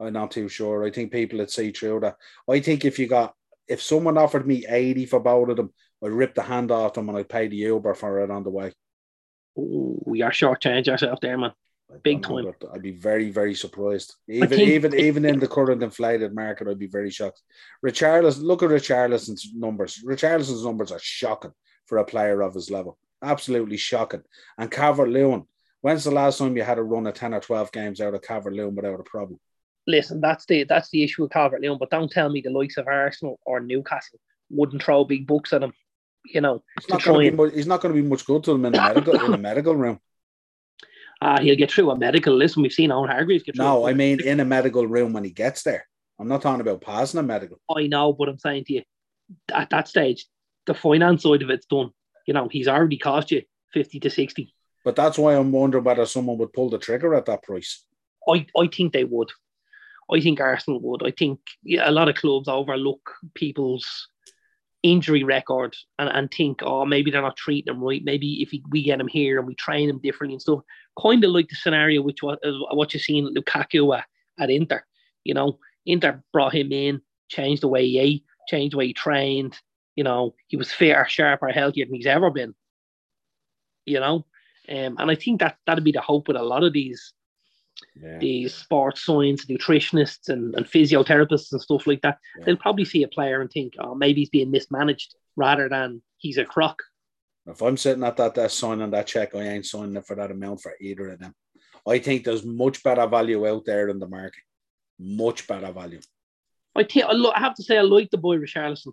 I'm 0.00 0.12
not 0.12 0.30
too 0.30 0.48
sure. 0.48 0.84
I 0.84 0.90
think 0.90 1.10
people 1.10 1.38
would 1.38 1.50
see 1.50 1.72
through 1.72 2.00
that. 2.00 2.16
I 2.48 2.60
think 2.60 2.84
if 2.84 2.98
you 2.98 3.08
got 3.08 3.34
if 3.66 3.82
someone 3.82 4.16
offered 4.16 4.46
me 4.46 4.64
80 4.66 5.06
for 5.06 5.20
both 5.20 5.50
of 5.50 5.56
them, 5.56 5.72
I'd 6.02 6.10
rip 6.10 6.34
the 6.34 6.42
hand 6.42 6.70
off 6.70 6.94
them 6.94 7.08
and 7.08 7.18
I'd 7.18 7.28
pay 7.28 7.48
the 7.48 7.56
Uber 7.56 7.94
for 7.94 8.20
it 8.20 8.30
on 8.30 8.44
the 8.44 8.50
way. 8.50 8.72
Oh, 9.58 10.00
you're 10.14 10.30
shortchanged 10.30 10.86
yourself 10.86 11.20
there, 11.20 11.36
man. 11.36 11.52
Big 12.02 12.22
know, 12.22 12.42
time. 12.42 12.54
but 12.60 12.70
I'd 12.74 12.82
be 12.82 12.90
very, 12.90 13.30
very 13.30 13.54
surprised. 13.54 14.14
Even 14.28 14.48
think- 14.48 14.68
even 14.68 14.94
even 14.94 15.24
in 15.24 15.38
the 15.38 15.48
current 15.48 15.82
inflated 15.82 16.34
market, 16.34 16.68
I'd 16.68 16.78
be 16.78 16.86
very 16.86 17.10
shocked. 17.10 17.40
Richarlison, 17.84 18.42
look 18.42 18.62
at 18.62 18.68
Richarlison's 18.68 19.50
numbers. 19.54 20.02
Richarlison's 20.04 20.64
numbers 20.64 20.92
are 20.92 21.00
shocking 21.00 21.52
for 21.86 21.98
a 21.98 22.04
player 22.04 22.42
of 22.42 22.54
his 22.54 22.70
level. 22.70 22.98
Absolutely 23.22 23.78
shocking. 23.78 24.22
And 24.58 24.70
Calvert 24.70 25.08
Lewin, 25.08 25.44
when's 25.80 26.04
the 26.04 26.10
last 26.10 26.38
time 26.38 26.56
you 26.56 26.62
had 26.62 26.78
a 26.78 26.82
run 26.82 27.06
of 27.06 27.14
10 27.14 27.32
or 27.32 27.40
12 27.40 27.72
games 27.72 28.00
out 28.00 28.14
of 28.14 28.22
Calvert 28.22 28.52
Lewin 28.52 28.74
without 28.74 29.00
a 29.00 29.04
problem? 29.04 29.40
Listen, 29.86 30.20
that's 30.20 30.44
the 30.44 30.64
that's 30.64 30.90
the 30.90 31.02
issue 31.02 31.22
with 31.22 31.32
Calvert 31.32 31.62
Lewin, 31.62 31.78
but 31.78 31.90
don't 31.90 32.10
tell 32.10 32.28
me 32.28 32.42
the 32.42 32.50
likes 32.50 32.76
of 32.76 32.86
Arsenal 32.86 33.40
or 33.46 33.60
Newcastle 33.60 34.20
wouldn't 34.50 34.82
throw 34.82 35.04
big 35.04 35.26
bucks 35.26 35.54
at 35.54 35.62
him. 35.62 35.72
You 36.26 36.42
know, 36.42 36.62
He's 36.78 36.90
not 36.90 37.02
going 37.02 37.20
to 37.20 37.28
and 37.28 37.36
be 37.36 37.42
much, 37.44 37.54
he's 37.54 37.66
not 37.66 37.80
going 37.80 37.94
to 37.94 38.02
be 38.02 38.06
much 38.06 38.26
good 38.26 38.44
to 38.44 38.52
him 38.52 38.66
in 38.66 38.72
the 38.72 38.82
medical 38.82 39.24
in 39.24 39.30
the 39.30 39.38
medical 39.50 39.74
room. 39.74 39.98
Ah, 41.20 41.40
he'll 41.40 41.56
get 41.56 41.70
through 41.70 41.90
a 41.90 41.98
medical. 41.98 42.34
Listen, 42.34 42.62
we've 42.62 42.72
seen 42.72 42.92
Owen 42.92 43.10
Hargreaves 43.10 43.44
get 43.44 43.56
through. 43.56 43.64
No, 43.64 43.86
I 43.86 43.94
mean 43.94 44.20
in 44.20 44.40
a 44.40 44.44
medical 44.44 44.86
room 44.86 45.12
when 45.12 45.24
he 45.24 45.30
gets 45.30 45.62
there. 45.62 45.86
I'm 46.18 46.28
not 46.28 46.42
talking 46.42 46.60
about 46.60 46.80
passing 46.80 47.20
a 47.20 47.22
medical. 47.22 47.60
I 47.74 47.86
know, 47.86 48.12
but 48.12 48.28
I'm 48.28 48.38
saying 48.38 48.64
to 48.64 48.72
you, 48.74 48.82
at 49.52 49.70
that 49.70 49.88
stage, 49.88 50.26
the 50.66 50.74
finance 50.74 51.22
side 51.22 51.42
of 51.42 51.50
it's 51.50 51.66
done. 51.66 51.90
You 52.26 52.34
know, 52.34 52.48
he's 52.50 52.68
already 52.68 52.98
cost 52.98 53.30
you 53.30 53.42
fifty 53.72 54.00
to 54.00 54.10
sixty. 54.10 54.54
But 54.84 54.96
that's 54.96 55.18
why 55.18 55.34
I'm 55.34 55.52
wondering 55.52 55.84
whether 55.84 56.06
someone 56.06 56.38
would 56.38 56.52
pull 56.52 56.70
the 56.70 56.78
trigger 56.78 57.14
at 57.14 57.26
that 57.26 57.42
price. 57.42 57.84
I, 58.28 58.46
I 58.56 58.68
think 58.68 58.92
they 58.92 59.04
would. 59.04 59.30
I 60.10 60.20
think 60.20 60.40
Arsenal 60.40 60.80
would. 60.80 61.06
I 61.06 61.10
think 61.10 61.40
a 61.78 61.90
lot 61.90 62.08
of 62.08 62.14
clubs 62.14 62.48
overlook 62.48 63.10
people's 63.34 64.08
injury 64.82 65.24
record 65.24 65.76
and, 65.98 66.08
and 66.08 66.30
think, 66.30 66.62
oh, 66.62 66.84
maybe 66.84 67.10
they're 67.10 67.22
not 67.22 67.36
treating 67.36 67.72
them 67.72 67.82
right. 67.82 68.02
Maybe 68.04 68.42
if 68.42 68.50
we, 68.52 68.62
we 68.70 68.82
get 68.82 69.00
him 69.00 69.08
here 69.08 69.38
and 69.38 69.46
we 69.46 69.54
train 69.54 69.88
him 69.88 69.98
differently 69.98 70.34
and 70.34 70.42
stuff. 70.42 70.60
Kind 71.00 71.24
of 71.24 71.30
like 71.30 71.48
the 71.48 71.56
scenario 71.56 72.02
which 72.02 72.22
what 72.22 72.38
uh, 72.44 72.52
what 72.74 72.94
you 72.94 73.00
seen 73.00 73.34
Lukaku 73.34 73.96
at, 73.96 74.04
at 74.38 74.50
Inter. 74.50 74.84
You 75.24 75.34
know, 75.34 75.58
Inter 75.86 76.22
brought 76.32 76.54
him 76.54 76.72
in, 76.72 77.00
changed 77.28 77.62
the 77.62 77.68
way 77.68 77.86
he 77.86 77.98
ate, 77.98 78.24
changed 78.48 78.74
the 78.74 78.78
way 78.78 78.86
he 78.88 78.94
trained. 78.94 79.58
You 79.96 80.04
know, 80.04 80.34
he 80.46 80.56
was 80.56 80.72
fitter, 80.72 81.06
sharper, 81.08 81.48
healthier 81.48 81.84
than 81.84 81.94
he's 81.94 82.06
ever 82.06 82.30
been. 82.30 82.54
You 83.84 84.00
know, 84.00 84.26
um, 84.68 84.96
and 84.98 85.10
I 85.10 85.14
think 85.14 85.40
that 85.40 85.56
that'd 85.66 85.84
be 85.84 85.92
the 85.92 86.00
hope 86.00 86.28
with 86.28 86.36
a 86.36 86.42
lot 86.42 86.62
of 86.62 86.72
these 86.72 87.12
Yeah. 88.00 88.18
these 88.18 88.54
sports 88.54 89.04
science 89.04 89.46
nutritionists 89.46 90.28
and, 90.28 90.54
and 90.54 90.66
physiotherapists 90.66 91.52
and 91.52 91.60
stuff 91.60 91.86
like 91.86 92.00
that, 92.02 92.18
Yeah. 92.38 92.44
they'll 92.46 92.56
probably 92.56 92.84
see 92.84 93.02
a 93.04 93.08
player 93.08 93.40
and 93.40 93.50
think, 93.50 93.74
oh, 93.78 93.94
maybe 93.94 94.20
he's 94.20 94.30
being 94.30 94.50
mismanaged 94.50 95.14
rather 95.36 95.68
than 95.68 96.02
he's 96.16 96.38
a 96.38 96.44
crock. 96.44 96.82
If 97.46 97.62
I'm 97.62 97.76
sitting 97.76 98.04
at 98.04 98.16
that 98.16 98.34
desk 98.34 98.58
signing 98.58 98.90
that 98.90 99.06
check, 99.06 99.34
I 99.34 99.40
ain't 99.42 99.66
signing 99.66 99.96
it 99.96 100.06
for 100.06 100.16
that 100.16 100.30
amount 100.30 100.60
for 100.60 100.72
either 100.80 101.10
of 101.10 101.18
them. 101.20 101.34
I 101.86 101.98
think 101.98 102.24
there's 102.24 102.44
much 102.44 102.82
better 102.82 103.06
value 103.06 103.46
out 103.48 103.64
there 103.64 103.88
in 103.88 103.98
the 103.98 104.08
market. 104.08 104.42
Much 104.98 105.46
better 105.46 105.72
value. 105.72 106.00
I 106.76 106.82
think 106.84 107.06
I, 107.06 107.12
lo- 107.12 107.32
I 107.34 107.40
have 107.40 107.54
to 107.54 107.62
say 107.62 107.78
I 107.78 107.82
like 107.82 108.10
the 108.10 108.18
boy 108.18 108.36
Richarlison. 108.36 108.92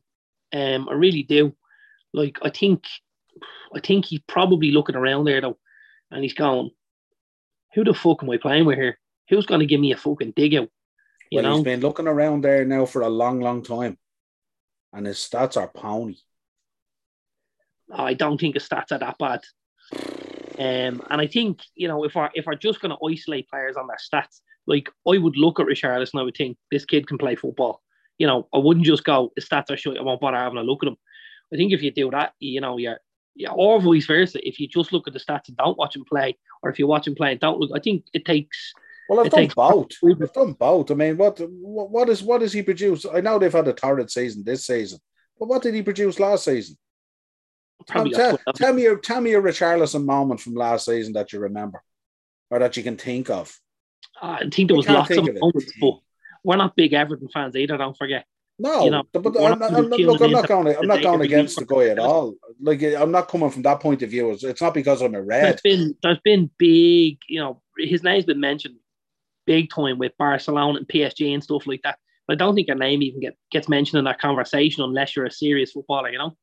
Um, 0.54 0.88
I 0.90 0.94
really 0.94 1.24
do. 1.24 1.56
Like 2.14 2.38
I 2.44 2.50
think, 2.50 2.86
I 3.76 3.80
think 3.82 4.06
he's 4.06 4.22
probably 4.28 4.72
looking 4.72 4.96
around 4.96 5.26
there 5.26 5.42
though, 5.42 5.58
and 6.12 6.24
he's 6.24 6.34
going, 6.34 6.70
"Who 7.74 7.84
the 7.84 7.94
fuck 7.94 8.24
am 8.24 8.30
I 8.30 8.38
playing 8.38 8.66
with 8.66 8.78
here? 8.78 9.00
Who's 9.30 9.46
going 9.46 9.60
to 9.60 9.66
give 9.66 9.80
me 9.80 9.92
a 9.92 9.98
fucking 9.98 10.34
dig 10.36 10.56
out?" 10.56 10.70
You 11.32 11.42
well, 11.42 11.44
know, 11.44 11.56
he's 11.56 11.64
been 11.64 11.82
looking 11.82 12.08
around 12.08 12.44
there 12.44 12.66
now 12.66 12.86
for 12.86 13.02
a 13.02 13.10
long, 13.10 13.42
long 13.42 13.64
time. 13.64 13.98
And 14.94 15.06
his 15.06 15.18
stats 15.18 15.58
are 15.58 15.68
pony. 15.68 16.16
I 17.94 18.14
don't 18.14 18.40
think 18.40 18.54
his 18.54 18.68
stats 18.68 18.92
are 18.92 19.00
that 19.00 19.18
bad. 19.18 19.42
Um, 20.58 21.02
and 21.10 21.22
I 21.22 21.28
think 21.28 21.60
you 21.76 21.88
know 21.88 22.06
if 22.06 22.16
we're 22.16 22.30
if 22.34 22.46
we're 22.46 22.56
just 22.56 22.80
going 22.82 22.96
to 22.96 23.06
isolate 23.06 23.50
players 23.50 23.76
on 23.76 23.88
their 23.88 23.98
stats, 23.98 24.40
like 24.68 24.90
I 25.08 25.18
would 25.18 25.38
look 25.38 25.60
at 25.60 25.68
Richarlison, 25.68 26.14
and 26.14 26.22
I 26.22 26.24
would 26.24 26.38
think 26.38 26.58
this 26.72 26.86
kid 26.86 27.08
can 27.08 27.18
play 27.18 27.36
football. 27.36 27.82
You 28.18 28.28
know, 28.28 28.48
I 28.54 28.60
wouldn't 28.60 28.86
just 28.86 29.04
go 29.04 29.32
his 29.36 29.48
stats 29.48 29.70
are 29.70 29.78
shit. 29.78 29.98
I 29.98 30.02
won't 30.02 30.22
bother 30.22 30.38
having 30.38 30.58
a 30.58 30.64
look 30.64 30.84
at 30.84 30.88
him. 30.88 30.98
I 31.54 31.58
think 31.58 31.74
if 31.74 31.82
you 31.82 31.92
do 31.92 32.10
that, 32.12 32.34
you 32.40 32.62
know, 32.62 32.78
you're 32.78 33.00
yeah, 33.36 33.52
or 33.52 33.82
vice 33.82 34.06
versa. 34.06 34.40
If 34.48 34.60
you 34.60 34.68
just 34.68 34.94
look 34.94 35.08
at 35.08 35.14
the 35.14 35.20
stats 35.20 35.50
and 35.50 35.58
don't 35.58 35.78
watch 35.78 35.96
him 35.96 36.06
play, 36.06 36.38
or 36.64 36.70
if 36.70 36.80
you 36.80 36.88
watch 36.88 37.08
him 37.08 37.16
play 37.16 37.32
and 37.32 37.40
don't 37.40 37.60
look, 37.60 37.72
I 37.76 37.80
think 37.80 38.06
it 38.14 38.26
takes. 38.26 38.74
Well, 39.10 39.20
I've 39.20 39.28
it 39.28 39.32
done 39.32 39.40
takes- 39.42 39.54
both. 39.56 39.92
I've 40.04 40.34
done 40.34 40.54
both. 40.54 40.90
I 40.92 40.94
mean, 40.96 41.18
what, 41.18 41.40
what 41.40 41.92
what 41.92 42.10
is 42.10 42.24
what 42.24 42.40
does 42.40 42.54
he 42.54 42.64
produce? 42.64 43.06
I 43.06 43.22
know 43.22 43.38
they've 43.38 43.52
had 43.52 43.68
a 43.68 43.74
torrid 43.74 44.10
season 44.10 44.44
this 44.44 44.66
season, 44.66 45.00
but 45.40 45.48
what 45.48 45.62
did 45.62 45.76
he 45.76 45.84
produce 45.84 46.20
last 46.20 46.46
season? 46.46 46.78
Tell, 47.88 48.10
tell, 48.10 48.40
tell 48.56 48.74
me 48.74 48.84
your 48.84 48.98
tell 48.98 49.22
me 49.22 49.32
your 49.32 49.44
Richarlison 49.44 50.06
moment 50.06 50.40
from 50.40 50.56
last 50.56 50.86
season 50.86 51.14
that 51.14 51.34
you 51.34 51.40
remember, 51.40 51.84
or 52.50 52.60
that 52.60 52.78
you 52.78 52.84
can 52.84 52.98
think 52.98 53.30
of. 53.30 53.56
Ah, 54.22 54.38
I 54.42 54.50
think 54.50 54.70
there 54.70 54.78
was 54.78 54.88
lots 54.90 55.12
of 55.12 55.28
of 55.28 55.36
moments, 55.40 55.72
but 55.80 56.00
we're 56.44 56.56
not 56.56 56.76
big 56.76 56.94
Everton 56.94 57.28
fans 57.34 57.56
either. 57.56 57.78
Don't 57.78 57.98
forget. 57.98 58.26
No, 58.58 58.86
You 58.86 58.92
know, 58.92 59.04
but 59.12 59.26
I'm, 59.26 59.60
not 59.60 59.74
I'm, 59.74 59.90
tuning 59.90 60.08
look, 60.08 60.22
I'm 60.22 60.32
not 60.32 60.48
going. 60.48 60.76
I'm 60.78 60.88
not 60.88 61.02
going 61.02 61.22
against 61.22 61.60
the 61.60 61.66
guy 61.66 61.90
at 61.90 62.00
all. 62.00 62.36
Like 62.62 62.82
I'm 62.82 63.12
not 63.12 63.28
coming 63.28 63.50
from 63.50 63.64
that 63.64 63.82
point 63.82 64.02
of 64.02 64.10
view. 64.10 64.32
It's, 64.32 64.46
it's 64.46 64.62
not 64.62 64.74
because 64.74 65.02
I'm 65.02 65.14
a 65.14 65.22
red. 65.22 65.44
There's 65.44 65.62
been 65.62 65.96
there's 66.02 66.20
been 66.24 66.50
big, 66.58 67.18
you 67.28 67.40
know, 67.42 67.62
his 67.78 68.02
name's 68.04 68.26
been 68.26 68.40
mentioned 68.40 68.76
big 69.46 69.70
time 69.70 69.98
with 69.98 70.18
Barcelona 70.18 70.80
and 70.80 70.88
PSG 70.88 71.34
and 71.34 71.44
stuff 71.44 71.68
like 71.68 71.82
that. 71.84 72.00
But 72.28 72.36
I 72.36 72.38
don't 72.38 72.56
think 72.56 72.68
your 72.68 72.78
name 72.78 73.04
even 73.04 73.20
get, 73.20 73.38
gets 73.52 73.70
mentioned 73.70 74.00
in 74.00 74.06
that 74.06 74.20
conversation 74.20 74.84
unless 74.84 75.16
you're 75.16 75.26
a 75.26 75.32
serious 75.32 75.74
footballer, 75.74 76.10
you 76.10 76.18
know. 76.18 76.36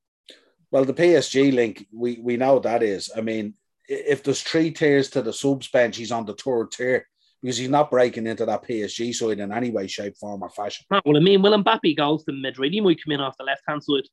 Well, 0.70 0.84
the 0.84 0.94
PSG 0.94 1.52
link, 1.52 1.86
we 1.92 2.20
we 2.22 2.36
know 2.36 2.58
that 2.58 2.82
is. 2.82 3.10
I 3.16 3.22
mean, 3.22 3.54
if 3.88 4.22
there's 4.22 4.42
three 4.42 4.70
tiers 4.70 5.08
to 5.10 5.22
the 5.22 5.32
subs 5.32 5.68
bench, 5.68 5.96
he's 5.96 6.12
on 6.12 6.26
the 6.26 6.34
third 6.34 6.72
tier 6.72 7.06
because 7.42 7.56
he's 7.56 7.68
not 7.68 7.90
breaking 7.90 8.26
into 8.26 8.46
that 8.46 8.62
PSG 8.62 9.12
side 9.12 9.40
in 9.40 9.52
any 9.52 9.70
way, 9.70 9.86
shape, 9.88 10.16
form, 10.16 10.42
or 10.42 10.50
fashion. 10.50 10.86
Well, 10.90 11.16
I 11.16 11.20
mean, 11.20 11.42
will 11.42 11.62
Mbappe 11.62 11.96
goes 11.96 12.24
to 12.24 12.32
Madrid, 12.32 12.72
he 12.72 12.80
might 12.80 13.02
come 13.02 13.12
in 13.12 13.20
off 13.20 13.36
the 13.36 13.44
left 13.44 13.62
hand 13.66 13.82
side. 13.82 14.08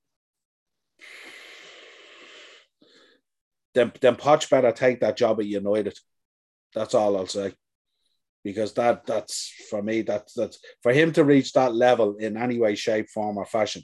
Then 3.76 3.92
then 4.02 4.16
Poch 4.16 4.50
better 4.50 4.72
take 4.72 5.02
that 5.02 5.16
job 5.16 5.40
at 5.40 5.46
United. 5.46 5.98
That's 6.74 6.96
all 6.96 7.16
I'll 7.18 7.28
say. 7.28 7.54
Because 8.44 8.74
that 8.74 9.06
that's 9.06 9.54
for 9.70 9.84
me, 9.84 10.02
that's 10.02 10.34
that's 10.34 10.60
for 10.82 10.92
him 10.92 11.12
to 11.14 11.24
reach 11.24 11.54
that 11.54 11.76
level 11.76 12.16
in 12.16 12.36
any 12.36 12.58
way, 12.58 12.74
shape, 12.74 13.10
form, 13.10 13.38
or 13.38 13.46
fashion. 13.46 13.84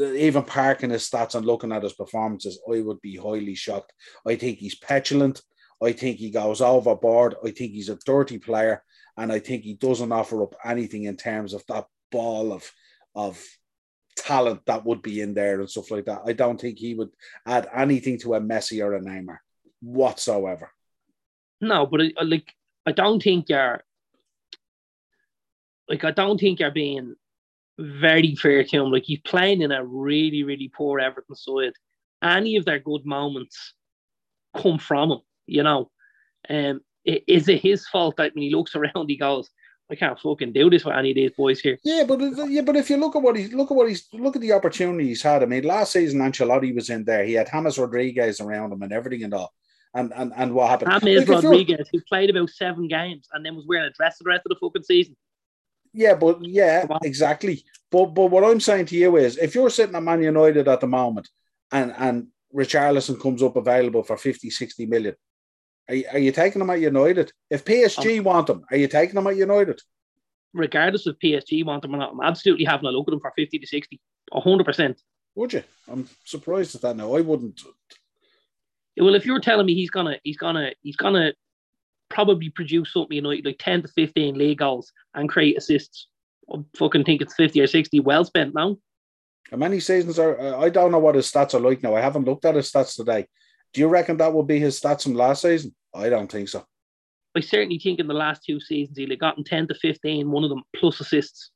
Even 0.00 0.42
parking 0.42 0.90
his 0.90 1.08
stats 1.08 1.34
and 1.34 1.46
looking 1.46 1.70
at 1.70 1.82
his 1.82 1.92
performances, 1.92 2.60
I 2.72 2.80
would 2.80 3.00
be 3.00 3.16
highly 3.16 3.54
shocked. 3.54 3.92
I 4.26 4.34
think 4.36 4.58
he's 4.58 4.76
petulant. 4.76 5.42
I 5.84 5.92
think 5.92 6.18
he 6.18 6.30
goes 6.30 6.60
overboard. 6.60 7.34
I 7.44 7.50
think 7.50 7.72
he's 7.72 7.88
a 7.88 7.98
dirty 8.04 8.38
player, 8.38 8.82
and 9.16 9.32
I 9.32 9.38
think 9.38 9.64
he 9.64 9.74
doesn't 9.74 10.12
offer 10.12 10.42
up 10.42 10.54
anything 10.64 11.04
in 11.04 11.16
terms 11.16 11.52
of 11.52 11.64
that 11.68 11.86
ball 12.10 12.52
of 12.52 12.70
of 13.14 13.42
talent 14.16 14.64
that 14.66 14.84
would 14.84 15.02
be 15.02 15.20
in 15.20 15.34
there 15.34 15.60
and 15.60 15.70
stuff 15.70 15.90
like 15.90 16.06
that. 16.06 16.22
I 16.24 16.32
don't 16.32 16.60
think 16.60 16.78
he 16.78 16.94
would 16.94 17.10
add 17.46 17.68
anything 17.74 18.18
to 18.20 18.34
a 18.34 18.40
Messi 18.40 18.84
or 18.84 18.94
a 18.94 19.00
Neymar 19.00 19.38
whatsoever. 19.80 20.70
No, 21.60 21.86
but 21.86 22.02
I, 22.02 22.22
like 22.22 22.52
I 22.86 22.92
don't 22.92 23.22
think 23.22 23.48
you're 23.48 23.82
like 25.88 26.04
I 26.04 26.10
don't 26.10 26.38
think 26.38 26.60
you're 26.60 26.70
being 26.70 27.14
very 27.78 28.34
fair 28.36 28.64
to 28.64 28.76
him. 28.76 28.90
Like 28.90 29.04
he's 29.04 29.20
playing 29.20 29.62
in 29.62 29.72
a 29.72 29.84
really, 29.84 30.42
really 30.42 30.70
poor 30.74 31.00
Everton 31.00 31.34
side. 31.34 31.72
Any 32.22 32.56
of 32.56 32.64
their 32.64 32.78
good 32.78 33.04
moments 33.04 33.74
come 34.56 34.78
from 34.78 35.12
him, 35.12 35.18
you 35.46 35.62
know. 35.62 35.90
Um, 36.48 36.80
is 37.04 37.48
it 37.48 37.60
his 37.60 37.86
fault 37.86 38.16
that 38.16 38.34
when 38.34 38.42
he 38.42 38.54
looks 38.54 38.74
around, 38.74 39.08
he 39.08 39.16
goes, 39.16 39.50
"I 39.90 39.94
can't 39.94 40.18
fucking 40.18 40.52
do 40.52 40.70
this 40.70 40.84
with 40.84 40.96
any 40.96 41.10
of 41.10 41.16
these 41.16 41.32
boys 41.32 41.60
here." 41.60 41.78
Yeah, 41.84 42.04
but 42.04 42.20
yeah, 42.48 42.62
but 42.62 42.76
if 42.76 42.88
you 42.88 42.96
look 42.96 43.16
at 43.16 43.22
what 43.22 43.36
he's 43.36 43.52
look 43.52 43.70
at 43.70 43.76
what 43.76 43.88
he's 43.88 44.08
look 44.12 44.36
at 44.36 44.42
the 44.42 44.52
opportunity 44.52 45.08
he's 45.08 45.22
had. 45.22 45.42
I 45.42 45.46
mean, 45.46 45.64
last 45.64 45.92
season 45.92 46.20
Ancelotti 46.20 46.74
was 46.74 46.90
in 46.90 47.04
there. 47.04 47.24
He 47.24 47.34
had 47.34 47.48
James 47.50 47.78
Rodriguez 47.78 48.40
around 48.40 48.72
him 48.72 48.82
and 48.82 48.92
everything 48.92 49.24
and 49.24 49.34
all. 49.34 49.52
And 49.94 50.12
and, 50.16 50.32
and 50.34 50.54
what 50.54 50.70
happened? 50.70 51.02
James 51.02 51.28
Like, 51.28 51.42
Rodriguez, 51.42 51.88
who 51.92 52.00
played 52.08 52.30
about 52.30 52.50
seven 52.50 52.88
games 52.88 53.28
and 53.32 53.44
then 53.44 53.54
was 53.54 53.66
wearing 53.66 53.86
a 53.86 53.92
dress 53.92 54.18
the 54.18 54.24
rest 54.24 54.42
of 54.46 54.50
the 54.50 54.66
fucking 54.66 54.82
season. 54.82 55.16
Yeah, 55.92 56.14
but 56.14 56.44
yeah, 56.44 56.86
exactly. 57.02 57.64
But 57.90 58.06
but 58.06 58.26
what 58.26 58.44
I'm 58.44 58.60
saying 58.60 58.86
to 58.86 58.96
you 58.96 59.16
is 59.16 59.38
if 59.38 59.54
you're 59.54 59.70
sitting 59.70 59.94
at 59.94 60.02
Man 60.02 60.22
United 60.22 60.66
at 60.66 60.80
the 60.80 60.88
moment 60.88 61.28
and 61.70 61.94
and 61.96 62.28
Richarlison 62.52 63.20
comes 63.20 63.42
up 63.42 63.56
available 63.56 64.02
for 64.02 64.16
50, 64.16 64.50
60 64.50 64.86
million, 64.86 65.14
are 65.88 65.94
you, 65.94 66.04
are 66.12 66.18
you 66.18 66.32
taking 66.32 66.60
him 66.62 66.70
at 66.70 66.80
United? 66.80 67.32
If 67.50 67.64
PSG 67.64 68.18
Um, 68.18 68.24
want 68.24 68.48
him, 68.50 68.64
are 68.70 68.76
you 68.76 68.88
taking 68.88 69.16
him 69.16 69.26
at 69.26 69.36
United? 69.36 69.80
Regardless 70.52 71.06
of 71.06 71.18
PSG 71.18 71.64
want 71.64 71.84
him 71.84 71.94
or 71.94 71.98
not, 71.98 72.12
I'm 72.12 72.20
absolutely 72.20 72.64
having 72.64 72.86
a 72.86 72.90
look 72.90 73.08
at 73.08 73.14
him 73.14 73.20
for 73.20 73.32
50 73.36 73.58
to 73.58 73.66
60, 73.66 74.00
100%. 74.32 74.96
Would 75.34 75.52
you? 75.52 75.62
I'm 75.90 76.08
surprised 76.24 76.74
at 76.76 76.82
that 76.82 76.96
now. 76.96 77.14
I 77.16 77.20
wouldn't. 77.20 77.60
Well, 78.96 79.16
if 79.16 79.26
you're 79.26 79.40
telling 79.40 79.66
me 79.66 79.74
he's 79.74 79.90
gonna, 79.90 80.18
he's 80.22 80.36
gonna, 80.36 80.70
he's 80.82 80.96
gonna 80.96 81.32
probably 82.08 82.50
produce 82.50 82.92
something, 82.92 83.16
you 83.16 83.22
know, 83.22 83.30
like 83.30 83.56
ten 83.58 83.82
to 83.82 83.88
fifteen 83.88 84.38
league 84.38 84.58
goals 84.58 84.92
and 85.14 85.28
create 85.28 85.58
assists, 85.58 86.06
I 86.52 86.58
fucking 86.76 87.02
think 87.02 87.20
it's 87.20 87.34
fifty 87.34 87.60
or 87.60 87.66
sixty. 87.66 87.98
Well 87.98 88.24
spent 88.24 88.54
now. 88.54 88.78
How 89.50 89.56
many 89.56 89.80
seasons 89.80 90.20
are? 90.20 90.38
uh, 90.38 90.58
I 90.60 90.68
don't 90.68 90.92
know 90.92 91.00
what 91.00 91.16
his 91.16 91.30
stats 91.30 91.54
are 91.54 91.60
like 91.60 91.82
now. 91.82 91.96
I 91.96 92.00
haven't 92.00 92.24
looked 92.26 92.44
at 92.44 92.54
his 92.54 92.70
stats 92.70 92.94
today. 92.94 93.26
Do 93.74 93.80
you 93.80 93.88
reckon 93.88 94.16
that 94.18 94.32
will 94.32 94.44
be 94.44 94.60
his 94.60 94.80
stats 94.80 95.02
from 95.02 95.14
last 95.14 95.42
season? 95.42 95.74
I 95.92 96.08
don't 96.08 96.30
think 96.30 96.48
so. 96.48 96.64
I 97.36 97.40
certainly 97.40 97.80
think 97.80 97.98
in 97.98 98.06
the 98.06 98.14
last 98.14 98.44
two 98.44 98.60
seasons 98.60 98.96
he'll 98.96 99.10
have 99.10 99.18
gotten 99.18 99.42
ten 99.42 99.66
to 99.66 99.74
15, 99.74 100.30
one 100.30 100.44
of 100.44 100.50
them 100.50 100.62
plus 100.76 101.00
assists. 101.00 101.50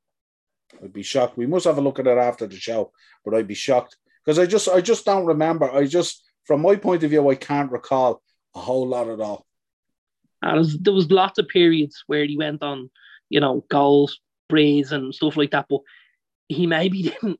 I'd 0.83 0.93
be 0.93 1.05
shocked. 1.05 1.37
We 1.37 1.47
must 1.47 1.65
have 1.65 1.79
a 1.79 1.81
look 1.81 2.01
at 2.01 2.09
it 2.09 2.19
after 2.19 2.47
the 2.47 2.57
show, 2.57 2.93
but 3.25 3.35
I'd 3.35 3.47
be 3.47 3.55
shocked 3.55 3.97
because 4.25 4.39
I 4.39 4.47
just, 4.47 4.69
I 4.69 4.81
just 4.81 5.05
don't 5.05 5.27
remember. 5.27 5.71
I 5.71 5.87
just, 5.87 6.25
from 6.45 6.61
my 6.61 6.75
point 6.75 7.05
of 7.05 7.11
view, 7.11 7.31
I 7.31 7.37
can't 7.37 7.71
recall 7.71 8.21
a 8.55 8.59
whole 8.59 8.87
lot 8.87 9.09
at 9.09 9.21
all. 9.21 9.47
There 10.43 10.57
was, 10.57 10.77
there 10.79 10.93
was 10.93 11.11
lots 11.11 11.39
of 11.39 11.49
periods 11.49 12.03
where 12.09 12.25
he 12.25 12.37
went 12.37 12.63
on, 12.63 12.91
you 13.29 13.41
know, 13.41 13.65
goals, 13.71 14.21
brays 14.49 14.93
and 14.93 15.15
stuff 15.15 15.37
like 15.37 15.53
that, 15.53 15.67
but 15.71 15.81
he 16.49 16.67
maybe 16.67 17.03
didn't. 17.23 17.39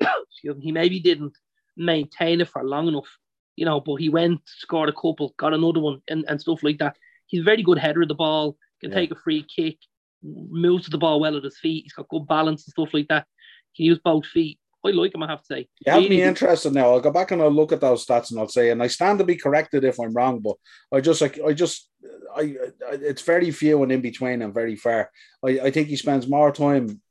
he 0.60 0.72
maybe 0.72 1.00
didn't 1.00 1.36
maintain 1.76 2.40
it 2.40 2.48
for 2.48 2.64
long 2.64 2.88
enough, 2.88 3.18
you 3.58 3.64
know. 3.64 3.80
But 3.80 3.96
he 3.96 4.08
went, 4.08 4.40
scored 4.46 4.88
a 4.88 4.92
couple, 4.92 5.34
got 5.36 5.54
another 5.54 5.80
one, 5.80 6.00
and, 6.08 6.24
and 6.28 6.40
stuff 6.40 6.62
like 6.62 6.78
that. 6.78 6.96
He's 7.26 7.40
a 7.42 7.44
very 7.44 7.62
good 7.62 7.78
header 7.78 8.02
of 8.02 8.08
the 8.08 8.14
ball. 8.14 8.56
Can 8.80 8.90
Yeah. 8.90 8.96
take 9.00 9.10
a 9.10 9.16
free 9.16 9.44
kick, 9.54 9.76
moves 10.22 10.84
to 10.84 10.90
the 10.90 10.98
ball 10.98 11.20
well 11.20 11.34
with 11.34 11.44
his 11.44 11.58
feet. 11.58 11.82
He's 11.84 11.92
got 11.92 12.08
good 12.08 12.26
balance 12.26 12.66
and 12.66 12.72
stuff 12.72 12.94
like 12.94 13.08
that. 13.08 13.26
He 13.72 13.84
can 13.84 13.90
use 13.90 14.00
both 14.04 14.26
feet. 14.26 14.58
I 14.86 14.90
like 14.90 15.14
him. 15.14 15.22
I 15.24 15.26
have 15.26 15.40
to 15.40 15.46
say. 15.46 15.68
You 15.84 15.92
have 15.92 16.02
me 16.08 16.22
interested 16.22 16.72
now. 16.72 16.92
I'll 16.92 17.00
go 17.00 17.10
back 17.10 17.32
and 17.32 17.42
I'll 17.42 17.50
look 17.50 17.72
at 17.72 17.80
those 17.80 18.06
stats 18.06 18.30
and 18.30 18.38
I'll 18.38 18.48
say, 18.48 18.70
and 18.70 18.82
I 18.82 18.86
stand 18.86 19.18
to 19.18 19.24
be 19.24 19.36
corrected 19.36 19.84
if 19.84 19.98
I'm 19.98 20.14
wrong, 20.14 20.38
but 20.38 20.56
I 20.96 21.00
just 21.00 21.20
like 21.20 21.38
I 21.44 21.52
just 21.52 21.90
I, 22.34 22.42
I 22.88 22.92
it's 23.10 23.22
very 23.22 23.50
few 23.50 23.82
and 23.82 23.92
in 23.92 24.00
between 24.00 24.40
and 24.40 24.54
very 24.54 24.76
far. 24.76 25.10
I, 25.44 25.50
I 25.66 25.70
think 25.72 25.88
he 25.88 25.96
spends 25.96 26.28
more 26.28 26.52
time 26.52 27.02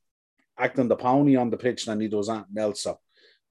acting 0.57 0.87
the 0.87 0.95
pony 0.95 1.35
on 1.35 1.49
the 1.49 1.57
pitch 1.57 1.85
than 1.85 1.99
he 1.99 2.07
does 2.07 2.29
anything 2.29 2.57
else. 2.57 2.81
So, 2.83 2.99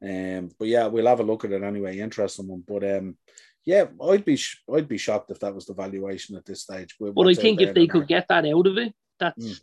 um, 0.03 0.51
but 0.59 0.68
yeah, 0.68 0.86
we'll 0.86 1.07
have 1.07 1.20
a 1.20 1.24
look 1.24 1.44
at 1.44 1.53
it 1.53 1.62
anyway. 1.62 1.99
Interesting 1.99 2.49
one, 2.49 2.64
but 2.66 2.84
um, 2.84 3.16
yeah, 3.64 3.86
I'd 4.03 4.24
be 4.24 4.36
sh- 4.36 4.62
I'd 4.72 4.88
be 4.88 4.99
shocked 4.99 5.30
if 5.30 5.40
that 5.40 5.55
was 5.55 5.66
the 5.66 5.74
valuation 5.74 6.36
at 6.36 6.44
this 6.44 6.62
stage. 6.62 6.97
But 7.01 7.26
I 7.26 7.34
think 7.34 7.61
if 7.61 7.74
they 7.74 7.86
could 7.86 8.01
market. 8.01 8.09
get 8.09 8.28
that 8.28 8.47
out 8.47 8.66
of 8.66 8.78
it, 8.78 8.94
that's 9.18 9.44
Mm. 9.44 9.61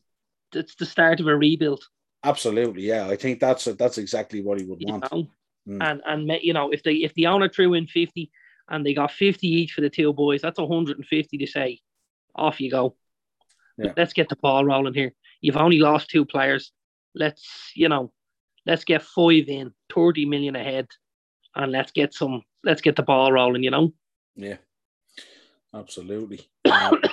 that's 0.52 0.76
the 0.76 0.86
start 0.86 1.20
of 1.20 1.28
a 1.28 1.36
rebuild. 1.36 1.84
absolutely, 2.24 2.84
yeah, 2.84 3.08
I 3.08 3.16
think 3.16 3.40
that's 3.40 3.66
that's 3.66 3.98
exactly 3.98 4.42
what 4.42 4.60
he 4.60 4.66
would 4.66 4.82
You 4.82 4.94
want. 4.94 5.04
Mm. 5.68 5.78
And 5.82 6.02
and 6.06 6.40
you 6.42 6.54
know, 6.54 6.72
if 6.72 6.84
they 6.84 6.96
if 6.96 7.14
the 7.14 7.28
owner 7.28 7.48
threw 7.50 7.74
in 7.74 7.88
fifty 7.88 8.32
and 8.70 8.86
they 8.86 8.94
got 8.94 9.12
fifty 9.12 9.48
each 9.48 9.72
for 9.74 9.82
the 9.82 9.90
two 9.90 10.12
boys, 10.14 10.42
that's 10.42 10.60
hundred 10.60 10.98
and 10.98 11.06
fifty 11.06 11.38
to 11.38 11.48
say, 11.48 11.80
off 12.36 12.60
you 12.60 12.72
go. 12.72 12.96
Yeah. 13.78 13.94
Let's 13.96 14.14
get 14.14 14.30
the 14.30 14.36
ball 14.36 14.66
rolling 14.66 14.94
here. 14.94 15.14
You've 15.42 15.58
only 15.58 15.80
lost 15.80 16.10
two 16.10 16.26
players. 16.26 16.72
Let's 17.16 17.72
you 17.76 17.90
know, 17.90 18.12
let's 18.66 18.84
get 18.84 19.04
five 19.04 19.48
in, 19.48 19.74
thirty 19.94 20.26
million 20.26 20.56
ahead, 20.56 20.88
and 21.56 21.72
let's 21.72 21.92
get 21.92 22.14
some. 22.14 22.44
Let's 22.64 22.82
get 22.82 22.96
the 22.96 23.04
ball 23.04 23.32
rolling. 23.32 23.64
You 23.64 23.72
know. 23.72 23.94
Yeah, 24.36 24.58
absolutely. 25.74 26.42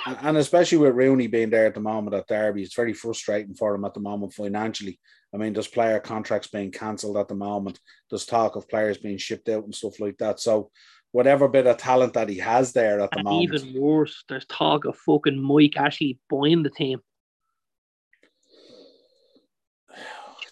Uh, 0.03 0.15
and, 0.21 0.37
especially 0.37 0.79
with 0.79 0.95
Rooney 0.95 1.27
being 1.27 1.51
there 1.51 1.67
at 1.67 1.75
the 1.75 1.79
moment 1.79 2.15
at 2.15 2.27
Derby, 2.27 2.63
it's 2.63 2.73
very 2.73 2.93
frustrating 2.93 3.53
for 3.53 3.75
him 3.75 3.85
at 3.85 3.93
the 3.93 3.99
moment 3.99 4.33
financially. 4.33 4.99
I 5.33 5.37
mean, 5.37 5.53
there's 5.53 5.67
player 5.67 5.99
contracts 5.99 6.47
being 6.47 6.71
cancelled 6.71 7.17
at 7.17 7.27
the 7.27 7.35
moment. 7.35 7.79
There's 8.09 8.25
talk 8.25 8.55
of 8.55 8.67
players 8.67 8.97
being 8.97 9.17
shipped 9.17 9.49
out 9.49 9.63
and 9.63 9.75
stuff 9.75 9.99
like 9.99 10.17
that. 10.17 10.39
So, 10.39 10.71
whatever 11.11 11.47
bit 11.47 11.67
of 11.67 11.77
talent 11.77 12.13
that 12.13 12.29
he 12.29 12.37
has 12.39 12.73
there 12.73 12.99
at 12.99 13.11
the 13.11 13.19
And 13.19 13.25
moment, 13.25 13.53
even 13.53 13.81
worse, 13.81 14.23
there's 14.27 14.45
talk 14.45 14.85
of 14.85 14.97
fucking 14.97 15.41
Mike 15.41 15.77
Ashley 15.77 16.19
buying 16.29 16.63
the 16.63 16.69
team. 16.69 16.99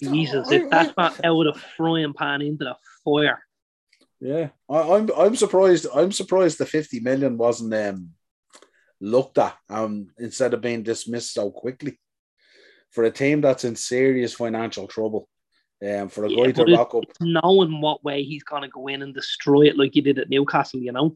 Jesus, 0.02 0.52
I- 0.52 0.56
if 0.56 0.70
that's 0.70 0.90
I- 0.98 1.02
not 1.02 1.26
out 1.26 1.48
of 1.48 1.62
frying 1.78 2.14
pan 2.14 2.42
into 2.42 2.66
the 2.66 2.76
fire. 3.04 3.44
Yeah, 4.22 4.50
I, 4.70 4.80
I'm 4.96 5.10
I'm 5.18 5.36
surprised. 5.36 5.88
I'm 5.94 6.12
surprised 6.12 6.58
the 6.58 6.66
50 6.66 7.00
million 7.00 7.38
wasn't 7.38 7.74
um, 7.74 8.10
looked 9.00 9.38
at 9.38 9.56
um, 9.70 10.10
instead 10.18 10.54
of 10.54 10.62
being 10.62 10.84
dismissed 10.84 11.34
so 11.34 11.52
quickly 11.52 11.98
for 12.92 13.06
a 13.06 13.12
team 13.12 13.40
that's 13.42 13.64
in 13.64 13.76
serious 13.76 14.34
financial 14.34 14.88
trouble. 14.88 15.28
Um, 15.82 16.10
for 16.10 16.26
a 16.26 16.30
Yeah, 16.30 16.48
guy 16.48 16.52
to 16.52 16.66
but 16.66 16.72
rock 16.74 16.96
up, 16.96 17.06
knowing 17.22 17.80
what 17.80 18.04
way 18.04 18.24
he's 18.24 18.44
going 18.44 18.64
to 18.64 18.68
go 18.68 18.88
in 18.88 19.02
and 19.02 19.14
destroy 19.14 19.68
it 19.68 19.78
like 19.78 19.94
he 19.94 20.02
did 20.02 20.20
at 20.20 20.30
Newcastle, 20.30 20.82
you 20.82 20.92
know? 20.92 21.16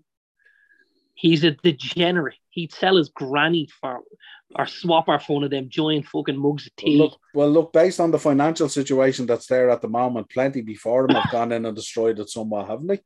He's 1.16 1.44
a 1.44 1.52
degenerate. 1.52 2.38
He'd 2.50 2.72
sell 2.72 2.96
his 2.96 3.10
granny 3.10 3.68
for 3.82 4.02
or 4.56 4.66
swap 4.66 5.10
our 5.10 5.20
for 5.20 5.36
one 5.36 5.44
of 5.44 5.52
them 5.52 5.70
giant 5.70 6.06
fucking 6.08 6.38
mugs 6.38 6.68
of 6.68 6.74
well 6.82 6.92
tea. 6.92 6.98
look, 6.98 7.20
well, 7.34 7.50
look, 7.50 7.74
based 7.74 8.00
on 8.00 8.12
the 8.12 8.20
financial 8.20 8.70
situation 8.70 9.26
that's 9.26 9.48
there 9.48 9.70
at 9.70 9.82
the 9.82 9.88
moment, 9.88 10.30
plenty 10.30 10.62
before 10.62 11.08
them 11.08 11.16
have 11.16 11.32
gone 11.32 11.52
in 11.52 11.66
and 11.66 11.76
destroyed 11.76 12.20
it 12.20 12.30
somewhat, 12.30 12.68
haven't 12.68 12.88
they? 12.88 13.00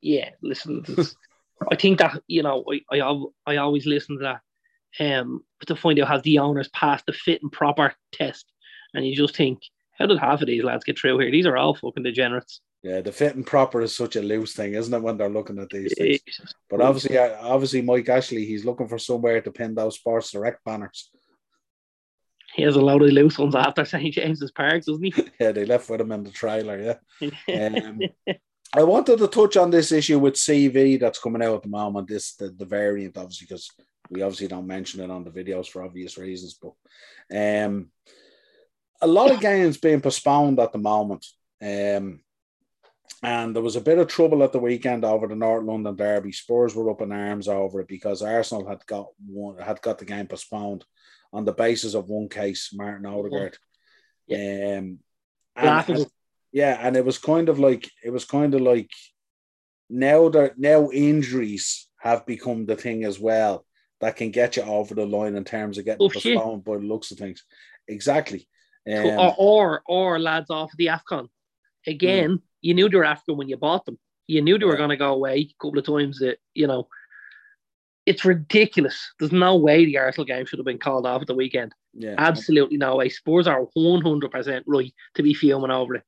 yeah, 0.00 0.30
listen, 0.42 0.84
I 1.70 1.76
think 1.76 1.98
that 1.98 2.22
you 2.26 2.42
know, 2.42 2.64
I, 2.90 3.00
I 3.00 3.24
I 3.46 3.56
always 3.56 3.86
listen 3.86 4.18
to 4.18 4.22
that 4.22 4.40
um 5.04 5.44
to 5.66 5.76
find 5.76 5.98
out 6.00 6.08
how 6.08 6.18
the 6.18 6.38
owners 6.38 6.68
passed 6.68 7.06
the 7.06 7.12
fit 7.12 7.42
and 7.42 7.52
proper 7.52 7.94
test, 8.12 8.46
and 8.94 9.06
you 9.06 9.16
just 9.16 9.36
think, 9.36 9.60
how 9.98 10.06
did 10.06 10.18
half 10.18 10.40
of 10.40 10.46
these 10.46 10.64
lads 10.64 10.84
get 10.84 10.98
through 10.98 11.18
here? 11.18 11.30
These 11.30 11.46
are 11.46 11.56
all 11.56 11.74
fucking 11.74 12.04
degenerates. 12.04 12.60
Yeah, 12.88 13.02
the 13.02 13.12
fit 13.12 13.36
and 13.36 13.46
proper 13.46 13.82
is 13.82 13.94
such 13.94 14.16
a 14.16 14.22
loose 14.22 14.54
thing, 14.54 14.72
isn't 14.72 14.94
it, 14.94 15.02
when 15.02 15.18
they're 15.18 15.28
looking 15.28 15.58
at 15.58 15.68
these 15.68 15.92
things? 15.94 16.20
But 16.70 16.80
obviously, 16.80 17.18
obviously, 17.18 17.82
Mike 17.82 18.08
Ashley, 18.08 18.46
he's 18.46 18.64
looking 18.64 18.88
for 18.88 18.98
somewhere 18.98 19.42
to 19.42 19.50
pin 19.50 19.74
those 19.74 19.96
Sports 19.96 20.32
Direct 20.32 20.64
banners. 20.64 21.10
he 22.54 22.62
has 22.62 22.76
a 22.76 22.80
lot 22.80 23.02
of 23.02 23.10
loose 23.10 23.36
ones 23.36 23.54
after 23.54 23.84
St 23.84 24.14
James's 24.14 24.52
Park, 24.52 24.86
doesn't 24.86 25.04
he? 25.04 25.12
Yeah, 25.38 25.52
they 25.52 25.66
left 25.66 25.90
with 25.90 26.00
him 26.00 26.12
in 26.12 26.24
the 26.24 26.30
trailer. 26.30 26.98
Yeah. 27.20 27.30
Um, 27.76 28.00
I 28.74 28.82
wanted 28.84 29.18
to 29.18 29.28
touch 29.28 29.58
on 29.58 29.70
this 29.70 29.92
issue 29.92 30.18
with 30.18 30.34
CV 30.34 30.98
that's 30.98 31.18
coming 31.18 31.42
out 31.42 31.56
at 31.56 31.62
the 31.64 31.68
moment. 31.68 32.08
This 32.08 32.36
the, 32.36 32.48
the 32.48 32.64
variant, 32.64 33.18
obviously, 33.18 33.46
because 33.48 33.70
we 34.08 34.22
obviously 34.22 34.48
don't 34.48 34.66
mention 34.66 35.02
it 35.02 35.10
on 35.10 35.24
the 35.24 35.30
videos 35.30 35.68
for 35.68 35.82
obvious 35.82 36.16
reasons. 36.16 36.58
But 36.60 36.72
um, 37.36 37.90
a 39.02 39.06
lot 39.06 39.30
of 39.30 39.40
games 39.40 39.76
being 39.76 40.00
postponed 40.00 40.58
at 40.58 40.72
the 40.72 40.78
moment. 40.78 41.26
Um, 41.62 42.20
and 43.22 43.54
there 43.54 43.62
was 43.62 43.76
a 43.76 43.80
bit 43.80 43.98
of 43.98 44.06
trouble 44.08 44.42
at 44.42 44.52
the 44.52 44.58
weekend 44.58 45.04
over 45.04 45.26
the 45.26 45.34
North 45.34 45.64
London 45.64 45.96
Derby. 45.96 46.32
Spurs 46.32 46.74
were 46.74 46.90
up 46.90 47.00
in 47.00 47.12
arms 47.12 47.48
over 47.48 47.80
it 47.80 47.88
because 47.88 48.22
Arsenal 48.22 48.68
had 48.68 48.84
got 48.86 49.08
one 49.26 49.58
had 49.58 49.80
got 49.82 49.98
the 49.98 50.04
game 50.04 50.26
postponed 50.26 50.84
on 51.32 51.44
the 51.44 51.52
basis 51.52 51.94
of 51.94 52.08
one 52.08 52.28
case, 52.28 52.70
Martin 52.72 53.06
Odegaard. 53.06 53.56
Um, 54.30 54.38
and- 54.38 54.98
Laughable. 55.56 56.10
yeah, 56.52 56.78
and 56.80 56.96
it 56.96 57.04
was 57.04 57.18
kind 57.18 57.48
of 57.48 57.58
like 57.58 57.90
it 58.04 58.10
was 58.10 58.24
kind 58.24 58.54
of 58.54 58.60
like 58.60 58.90
now 59.90 60.28
that 60.28 60.58
now 60.58 60.90
injuries 60.90 61.88
have 62.00 62.24
become 62.26 62.66
the 62.66 62.76
thing 62.76 63.04
as 63.04 63.18
well 63.18 63.64
that 64.00 64.14
can 64.16 64.30
get 64.30 64.56
you 64.56 64.62
over 64.62 64.94
the 64.94 65.04
line 65.04 65.34
in 65.34 65.42
terms 65.44 65.76
of 65.78 65.84
getting 65.84 66.06
Oh, 66.06 66.08
shit. 66.10 66.36
postponed 66.36 66.64
by 66.64 66.76
the 66.76 66.84
looks 66.84 67.10
of 67.10 67.18
things. 67.18 67.42
Exactly. 67.88 68.46
Um, 68.88 69.04
or, 69.06 69.34
or 69.38 69.82
or 69.86 70.18
lads 70.20 70.50
off 70.50 70.70
the 70.78 70.86
Afcon. 70.86 71.28
Again, 71.86 72.40
you 72.60 72.74
knew 72.74 72.88
they 72.88 72.96
were 72.96 73.04
Afcon 73.04 73.36
when 73.36 73.48
you 73.48 73.56
bought 73.56 73.84
them. 73.84 73.98
You 74.26 74.42
knew 74.42 74.58
they 74.58 74.66
were 74.66 74.76
going 74.76 74.90
to 74.90 74.96
go 74.96 75.14
away 75.14 75.36
a 75.38 75.54
couple 75.62 75.78
of 75.78 75.86
times. 75.86 76.18
That 76.18 76.38
you 76.54 76.66
know, 76.66 76.88
it's 78.06 78.24
ridiculous. 78.24 79.12
There's 79.18 79.32
no 79.32 79.56
way 79.56 79.84
the 79.84 79.98
Arsenal 79.98 80.26
game 80.26 80.46
should 80.46 80.58
have 80.58 80.66
been 80.66 80.78
called 80.78 81.06
off 81.06 81.22
at 81.22 81.26
the 81.26 81.34
weekend. 81.34 81.74
yeah, 81.94 82.14
Absolutely 82.18 82.76
no 82.76 82.96
way. 82.96 83.08
Spurs 83.08 83.46
are 83.46 83.66
100 83.74 84.30
percent 84.30 84.64
right 84.66 84.92
to 85.14 85.22
be 85.22 85.34
fuming 85.34 85.70
over 85.70 85.96
it. 85.96 86.02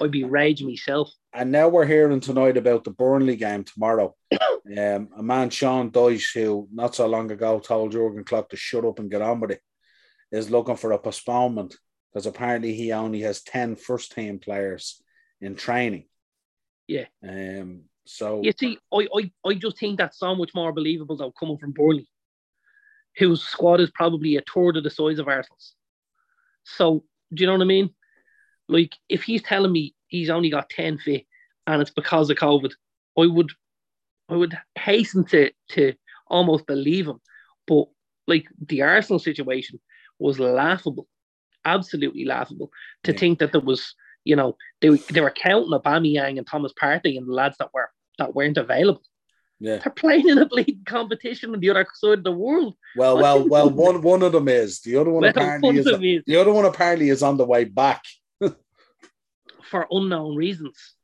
I'd 0.00 0.10
be 0.10 0.24
raging 0.24 0.68
myself. 0.68 1.10
and 1.34 1.52
now 1.52 1.68
we're 1.68 1.84
hearing 1.84 2.20
tonight 2.20 2.56
about 2.56 2.84
the 2.84 2.90
Burnley 2.90 3.36
game 3.36 3.62
tomorrow. 3.62 4.14
um, 4.32 5.08
a 5.16 5.22
man, 5.22 5.50
Sean 5.50 5.90
Dyche, 5.90 6.32
who 6.34 6.66
not 6.72 6.94
so 6.94 7.06
long 7.06 7.30
ago 7.30 7.58
told 7.60 7.92
Jurgen 7.92 8.24
Klopp 8.24 8.48
to 8.50 8.56
shut 8.56 8.86
up 8.86 8.98
and 8.98 9.10
get 9.10 9.20
on 9.20 9.40
with 9.40 9.50
it, 9.50 9.60
is 10.32 10.50
looking 10.50 10.76
for 10.76 10.92
a 10.92 10.98
postponement 10.98 11.76
because 12.12 12.26
apparently 12.26 12.74
he 12.74 12.92
only 12.92 13.20
has 13.20 13.42
10 13.42 13.76
first 13.76 14.12
team 14.12 14.38
players 14.38 15.02
in 15.40 15.56
training. 15.56 16.04
Yeah. 16.88 17.06
Um. 17.22 17.84
So 18.04 18.40
You 18.42 18.52
see, 18.58 18.78
I, 18.92 19.08
I, 19.16 19.30
I 19.44 19.54
just 19.54 19.78
think 19.78 19.98
that's 19.98 20.18
so 20.18 20.34
much 20.36 20.52
more 20.54 20.72
believable 20.72 21.16
though 21.16 21.32
coming 21.32 21.58
from 21.58 21.72
Burnley, 21.72 22.08
whose 23.16 23.42
squad 23.42 23.80
is 23.80 23.90
probably 23.90 24.36
a 24.36 24.42
third 24.54 24.76
of 24.76 24.84
the 24.84 24.90
size 24.90 25.18
of 25.18 25.26
Arsenal's. 25.26 25.74
So 26.64 27.04
do 27.34 27.40
you 27.42 27.46
know 27.46 27.54
what 27.54 27.62
I 27.62 27.66
mean? 27.66 27.90
Like 28.68 28.94
if 29.08 29.24
he's 29.24 29.42
telling 29.42 29.72
me 29.72 29.94
he's 30.06 30.30
only 30.30 30.50
got 30.50 30.70
10 30.70 30.98
fit 30.98 31.26
and 31.66 31.82
it's 31.82 31.90
because 31.90 32.30
of 32.30 32.36
COVID, 32.36 32.72
I 33.18 33.26
would 33.26 33.50
I 34.28 34.36
would 34.36 34.56
hasten 34.76 35.24
to 35.26 35.50
to 35.70 35.94
almost 36.28 36.66
believe 36.66 37.08
him. 37.08 37.20
But 37.66 37.86
like 38.28 38.46
the 38.64 38.82
Arsenal 38.82 39.18
situation 39.18 39.80
was 40.20 40.38
laughable, 40.38 41.08
absolutely 41.64 42.24
laughable. 42.24 42.70
To 43.04 43.12
Yeah. 43.12 43.18
think 43.18 43.38
that 43.40 43.50
there 43.52 43.60
was, 43.60 43.94
you 44.26 44.36
know, 44.36 44.56
they, 44.80 44.90
they 44.90 45.20
were 45.22 45.30
counting 45.30 45.70
Aubameyang 45.72 46.36
and 46.38 46.46
Thomas 46.46 46.72
Partey 46.80 47.16
and 47.16 47.26
the 47.28 47.32
lads 47.32 47.56
that 47.58 47.72
were 47.72 47.88
that 48.18 48.34
weren't 48.34 48.58
available. 48.58 49.02
yeah. 49.60 49.76
They're 49.78 49.92
playing 49.92 50.28
in 50.28 50.38
a 50.38 50.46
bleeding 50.46 50.82
competition 50.86 51.54
on 51.54 51.60
the 51.60 51.70
other 51.70 51.86
side 51.94 52.18
of 52.18 52.24
the 52.24 52.32
world. 52.32 52.74
Well, 52.96 53.16
well, 53.18 53.48
well. 53.48 53.70
One 53.70 54.02
one 54.02 54.22
of 54.22 54.32
them 54.32 54.48
is 54.48 54.80
the 54.80 54.96
other 54.96 55.10
one. 55.10 55.22
Well, 55.22 55.30
apparently 55.30 55.78
is 55.78 55.86
is 55.86 56.22
the 56.26 56.36
other 56.36 56.52
one. 56.52 56.64
Apparently 56.66 57.08
is 57.10 57.22
on 57.22 57.36
the 57.38 57.46
way 57.46 57.64
back, 57.64 58.02
for 59.70 59.86
unknown 59.90 60.36
reasons. 60.36 60.94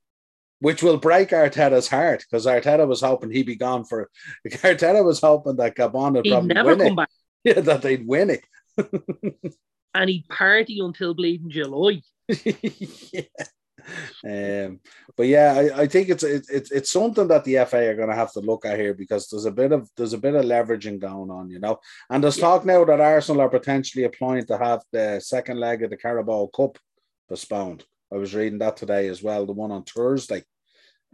which 0.60 0.82
will 0.82 0.96
break 0.98 1.30
Arteta's 1.30 1.88
heart 1.88 2.20
because 2.28 2.46
Arteta 2.46 2.86
was 2.86 3.00
hoping 3.00 3.30
he'd 3.30 3.46
be 3.46 3.56
gone 3.56 3.84
for. 3.84 4.10
Arteta 4.48 5.04
was 5.04 5.20
hoping 5.20 5.56
that 5.56 5.74
Gabon 5.76 6.14
would 6.14 6.24
He'd 6.24 6.32
probably 6.32 6.54
never 6.54 6.70
win 6.76 6.78
come 6.78 6.92
it. 6.92 6.96
back 6.96 7.08
Yeah, 7.44 7.60
that 7.60 7.82
they'd 7.82 8.06
win 8.06 8.30
it. 8.30 8.44
and 9.94 10.08
he'd 10.08 10.28
party 10.28 10.78
until 10.80 11.14
bleeding 11.14 11.50
July. 11.50 12.02
yeah. 13.12 13.22
Um, 14.24 14.80
but 15.16 15.26
yeah, 15.26 15.54
I, 15.54 15.82
I 15.82 15.86
think 15.86 16.08
it's 16.08 16.22
it, 16.22 16.46
it's 16.48 16.70
it's 16.70 16.92
something 16.92 17.26
that 17.28 17.44
the 17.44 17.64
FA 17.66 17.88
are 17.88 17.96
going 17.96 18.08
to 18.08 18.14
have 18.14 18.32
to 18.32 18.40
look 18.40 18.64
at 18.64 18.78
here 18.78 18.94
because 18.94 19.28
there's 19.28 19.44
a 19.44 19.50
bit 19.50 19.72
of 19.72 19.90
there's 19.96 20.12
a 20.12 20.18
bit 20.18 20.34
of 20.34 20.44
leveraging 20.44 21.00
going 21.00 21.30
on, 21.30 21.50
you 21.50 21.58
know. 21.58 21.80
And 22.08 22.22
there's 22.22 22.38
Yeah. 22.38 22.42
talk 22.42 22.64
now 22.64 22.84
that 22.84 23.00
Arsenal 23.00 23.42
are 23.42 23.48
potentially 23.48 24.04
applying 24.04 24.46
to 24.46 24.58
have 24.58 24.82
the 24.92 25.20
second 25.20 25.58
leg 25.58 25.82
of 25.82 25.90
the 25.90 25.96
Carabao 25.96 26.50
Cup 26.54 26.78
postponed. 27.28 27.84
I 28.12 28.16
was 28.16 28.34
reading 28.34 28.58
that 28.58 28.76
today 28.76 29.08
as 29.08 29.22
well, 29.22 29.46
the 29.46 29.52
one 29.52 29.72
on 29.72 29.84
Thursday. 29.84 30.44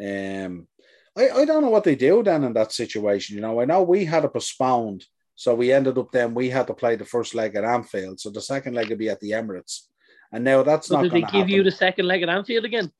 Um, 0.01 0.69
I, 1.17 1.31
I 1.31 1.45
don't 1.45 1.63
know 1.63 1.71
what 1.71 1.85
they 1.85 1.97
do 1.97 2.23
then 2.23 2.45
in 2.45 2.53
that 2.55 2.73
situation. 2.73 3.37
You 3.37 3.43
know, 3.43 3.61
I 3.61 3.65
know 3.65 3.83
we 3.83 4.05
had 4.05 4.25
it 4.25 4.33
postponed, 4.33 5.05
so 5.35 5.55
we 5.55 5.73
ended 5.73 5.97
up 5.97 6.13
then 6.13 6.35
we 6.35 6.51
had 6.51 6.67
to 6.67 6.75
play 6.75 6.97
the 6.97 7.05
first 7.05 7.35
leg 7.35 7.57
at 7.57 7.65
Anfield, 7.65 8.21
so 8.21 8.31
the 8.31 8.41
second 8.41 8.75
leg 8.75 8.89
would 8.91 8.99
be 8.99 9.09
at 9.09 9.21
the 9.21 9.31
Emirates. 9.33 9.87
And 10.33 10.45
now 10.45 10.63
that's 10.63 10.89
So 10.89 10.97
not 10.97 11.03
did 11.05 11.13
they 11.13 11.23
give 11.23 11.47
to 11.47 11.53
you 11.53 11.63
the 11.63 11.71
second 11.71 12.07
leg 12.07 12.23
at 12.23 12.29
Anfield 12.29 12.65
again? 12.65 12.93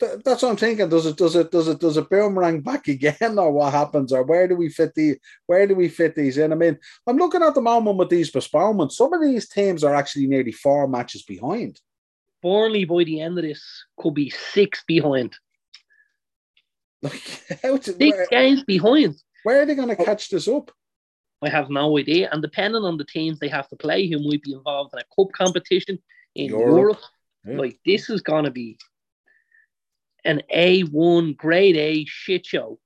Th- 0.00 0.22
That's 0.24 0.42
what 0.42 0.50
I'm 0.50 0.56
thinking. 0.56 0.88
Does 0.88 1.06
it 1.06 1.16
does 1.16 1.36
it 1.36 1.50
does 1.50 1.68
it 1.68 1.78
does 1.80 1.96
it 1.96 2.08
boomerang 2.08 2.60
back 2.60 2.88
again, 2.88 3.38
or 3.38 3.52
what 3.52 3.72
happens, 3.72 4.12
or 4.12 4.22
where 4.22 4.48
do 4.48 4.56
we 4.56 4.68
fit 4.68 4.94
the 4.94 5.18
where 5.46 5.66
do 5.66 5.74
we 5.74 5.88
fit 5.88 6.14
these 6.14 6.38
in? 6.38 6.52
I 6.52 6.56
mean, 6.56 6.78
I'm 7.06 7.16
looking 7.16 7.42
at 7.42 7.54
the 7.54 7.60
moment 7.60 7.98
with 7.98 8.08
these 8.08 8.30
postponements. 8.30 8.96
Some 8.96 9.12
of 9.12 9.22
these 9.22 9.48
teams 9.48 9.84
are 9.84 9.94
actually 9.94 10.26
nearly 10.26 10.52
four 10.52 10.88
matches 10.88 11.22
behind. 11.22 11.80
Burnley 12.42 12.84
by 12.84 13.04
the 13.04 13.20
end 13.20 13.36
of 13.38 13.44
this 13.44 13.84
could 13.98 14.14
be 14.14 14.30
six 14.30 14.84
behind. 14.86 15.36
Like, 17.02 17.22
how 17.62 17.76
to, 17.76 17.92
Six 17.92 18.16
where, 18.16 18.26
games 18.30 18.64
behind. 18.64 19.16
where 19.42 19.62
are 19.62 19.66
they 19.66 19.74
going 19.74 19.88
to 19.88 20.00
oh. 20.00 20.04
catch 20.04 20.30
this 20.30 20.48
up? 20.48 20.70
I 21.42 21.48
have 21.48 21.70
no 21.70 21.98
idea. 21.98 22.28
And 22.32 22.42
depending 22.42 22.82
on 22.82 22.96
the 22.96 23.04
teams 23.04 23.38
they 23.38 23.48
have 23.48 23.68
to 23.68 23.76
play, 23.76 24.08
who 24.08 24.18
might 24.18 24.42
be 24.42 24.52
involved 24.52 24.92
in 24.94 25.00
a 25.00 25.04
cup 25.14 25.32
competition 25.32 25.98
in 26.38 26.50
Europe. 26.50 26.76
Europe, 26.76 27.00
Yeah. 27.44 27.58
like 27.58 27.78
this 27.84 28.08
is 28.10 28.22
gonna 28.22 28.50
be 28.50 28.78
an 30.24 30.42
A1 30.54 31.36
grade 31.36 31.76
A 31.76 32.04
shit 32.06 32.46
show. 32.46 32.78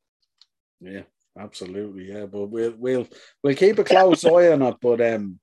Yeah, 0.80 1.02
absolutely. 1.38 2.10
Yeah, 2.12 2.26
but 2.26 2.46
we'll 2.46 2.74
we'll 2.76 3.08
we'll 3.42 3.54
keep 3.54 3.78
a 3.78 3.84
close 3.84 4.24
eye 4.24 4.48
on 4.52 4.62
it. 4.62 4.76
But 4.80 5.00
um, 5.00 5.38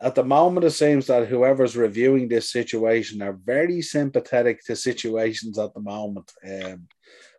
at 0.00 0.14
the 0.14 0.24
moment, 0.24 0.64
it 0.66 0.70
seems 0.70 1.06
that 1.06 1.28
whoever's 1.28 1.76
reviewing 1.76 2.28
this 2.28 2.50
situation 2.50 3.20
are 3.22 3.38
very 3.44 3.82
sympathetic 3.82 4.64
to 4.64 4.76
situations 4.76 5.58
at 5.58 5.74
the 5.74 5.80
moment. 5.80 6.32
Um, 6.44 6.88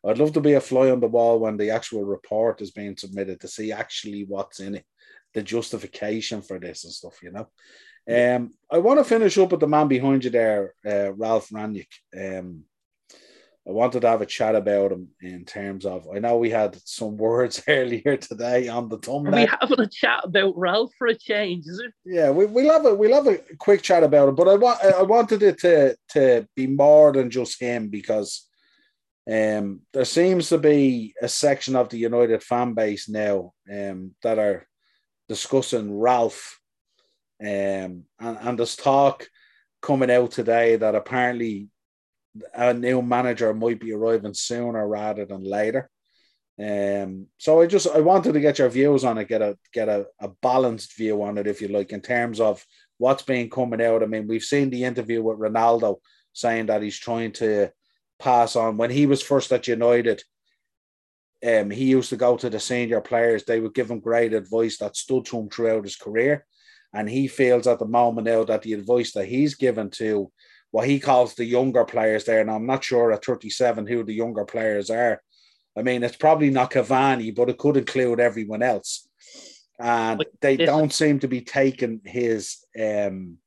I'd 0.05 0.17
love 0.17 0.33
to 0.33 0.41
be 0.41 0.53
a 0.53 0.61
fly 0.61 0.89
on 0.91 0.99
the 0.99 1.07
wall 1.07 1.39
when 1.39 1.57
the 1.57 1.71
actual 1.71 2.05
report 2.05 2.61
is 2.61 2.71
being 2.71 2.95
submitted 2.95 3.39
to 3.41 3.47
see 3.47 3.71
actually 3.71 4.23
what's 4.25 4.59
in 4.59 4.75
it, 4.75 4.85
the 5.33 5.43
justification 5.43 6.41
for 6.41 6.59
this 6.59 6.83
and 6.83 6.93
stuff. 6.93 7.21
You 7.23 7.31
know. 7.31 7.47
Um, 8.09 8.51
I 8.71 8.79
want 8.79 8.99
to 8.99 9.03
finish 9.03 9.37
up 9.37 9.51
with 9.51 9.59
the 9.59 9.67
man 9.67 9.87
behind 9.87 10.23
you 10.23 10.29
there, 10.31 10.73
uh, 10.85 11.13
Ralf 11.13 11.49
Rangnick. 11.49 11.87
Um, 12.15 12.63
I 13.67 13.71
wanted 13.71 13.99
to 14.01 14.09
have 14.09 14.21
a 14.21 14.25
chat 14.25 14.55
about 14.55 14.91
him 14.91 15.09
in 15.21 15.45
terms 15.45 15.85
of. 15.85 16.07
I 16.13 16.17
know 16.17 16.37
we 16.37 16.49
had 16.49 16.75
some 16.85 17.17
words 17.27 17.61
earlier 17.67 18.17
today 18.17 18.67
on 18.67 18.89
the 18.89 18.95
Are 18.97 18.99
thumbnail. 19.01 19.35
we 19.35 19.45
having 19.61 19.79
a 19.81 19.87
chat 19.87 20.21
about 20.23 20.57
Ralf 20.57 20.91
for 20.97 21.07
a 21.07 21.15
change, 21.15 21.65
is 21.67 21.79
it? 21.79 21.91
yeah, 22.03 22.31
we 22.31 22.45
we'll 22.45 22.71
have 22.71 22.85
a 22.85 22.95
we'll 22.95 23.13
have 23.13 23.27
a 23.27 23.37
quick 23.59 23.81
chat 23.83 24.01
about 24.03 24.29
it. 24.29 24.35
But 24.35 24.47
I 24.47 24.55
want 24.55 24.83
I 24.83 25.03
wanted 25.03 25.43
it 25.43 25.59
to 25.59 25.95
to 26.11 26.47
be 26.55 26.65
more 26.65 27.11
than 27.11 27.29
just 27.29 27.61
him 27.61 27.89
because 27.89 28.47
um 29.31 29.81
there 29.93 30.05
seems 30.05 30.49
to 30.49 30.57
be 30.57 31.13
a 31.21 31.27
section 31.27 31.75
of 31.75 31.89
the 31.89 31.97
United 31.99 32.41
fan 32.41 32.73
base 32.73 33.07
now 33.07 33.53
um 33.71 34.15
that 34.23 34.39
are 34.39 34.65
discussing 35.27 35.95
Ralf. 35.95 36.58
Um 37.41 38.05
and, 38.19 38.37
and 38.41 38.59
there's 38.59 38.75
talk 38.75 39.27
coming 39.81 40.11
out 40.11 40.31
today 40.31 40.75
that 40.75 40.95
apparently 40.95 41.69
a 42.53 42.73
new 42.73 43.01
manager 43.01 43.53
might 43.53 43.79
be 43.79 43.93
arriving 43.93 44.33
sooner 44.33 44.87
rather 44.87 45.25
than 45.25 45.43
later. 45.43 45.89
Um, 46.59 47.27
so 47.37 47.61
I 47.61 47.67
just 47.67 47.87
I 47.87 48.01
wanted 48.01 48.33
to 48.33 48.41
get 48.41 48.59
your 48.59 48.69
views 48.69 49.05
on 49.05 49.17
it, 49.17 49.29
get 49.29 49.41
a 49.41 49.57
get 49.73 49.87
a, 49.87 50.07
a 50.19 50.27
balanced 50.41 50.97
view 50.97 51.23
on 51.23 51.37
it, 51.37 51.47
if 51.47 51.61
you 51.61 51.69
like, 51.69 51.91
in 51.93 52.01
terms 52.01 52.41
of 52.41 52.63
what's 52.97 53.23
been 53.23 53.49
coming 53.49 53.81
out. 53.81 54.03
I 54.03 54.07
mean, 54.07 54.27
we've 54.27 54.43
seen 54.43 54.69
the 54.69 54.83
interview 54.83 55.23
with 55.23 55.39
Ronaldo 55.39 55.97
saying 56.33 56.65
that 56.65 56.81
he's 56.81 56.99
trying 56.99 57.31
to 57.33 57.69
pass 58.19 58.57
on 58.57 58.75
when 58.75 58.89
he 58.89 59.05
was 59.05 59.21
first 59.21 59.53
at 59.53 59.69
United. 59.69 60.21
Um, 61.41 61.69
he 61.69 61.85
used 61.85 62.09
to 62.09 62.17
go 62.17 62.35
to 62.35 62.49
the 62.49 62.59
senior 62.59 62.99
players. 62.99 63.45
They 63.45 63.61
would 63.61 63.73
give 63.73 63.89
him 63.89 64.01
great 64.01 64.33
advice 64.33 64.77
that 64.79 64.97
stood 64.97 65.25
to 65.27 65.39
him 65.39 65.49
throughout 65.49 65.85
his 65.85 65.95
career. 65.95 66.45
And 66.93 67.09
he 67.09 67.27
feels 67.27 67.67
at 67.67 67.79
the 67.79 67.85
moment 67.85 68.25
now 68.25 68.43
that 68.45 68.63
the 68.63 68.73
advice 68.73 69.13
that 69.13 69.27
he's 69.27 69.55
given 69.55 69.89
to 69.91 70.31
what 70.71 70.87
he 70.87 70.99
calls 70.99 71.33
the 71.35 71.45
younger 71.45 71.85
players 71.85 72.25
there, 72.25 72.41
and 72.41 72.51
I'm 72.51 72.65
not 72.65 72.83
sure 72.83 73.11
at 73.11 73.25
37 73.25 73.87
who 73.87 74.03
the 74.03 74.13
younger 74.13 74.45
players 74.45 74.89
are. 74.89 75.21
I 75.77 75.81
mean, 75.81 76.03
it's 76.03 76.17
probably 76.17 76.49
not 76.49 76.71
Cavani, 76.71 77.33
but 77.33 77.49
it 77.49 77.57
could 77.57 77.77
include 77.77 78.19
everyone 78.19 78.61
else. 78.61 79.07
And 79.79 80.25
they 80.41 80.57
don't 80.57 80.91
seem 80.91 81.19
to 81.19 81.27
be 81.27 81.41
taking 81.41 82.01
his, 82.03 82.57
um, 82.79 83.37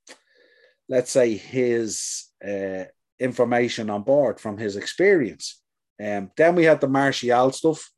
let's 0.88 1.10
say, 1.10 1.36
his 1.36 2.24
uh, 2.46 2.84
information 3.20 3.90
on 3.90 4.02
board 4.02 4.40
from 4.40 4.56
his 4.56 4.76
experience. 4.76 5.60
Um, 6.02 6.30
then 6.36 6.54
we 6.54 6.64
had 6.64 6.80
the 6.80 6.88
Martial 6.88 7.52
stuff, 7.52 7.90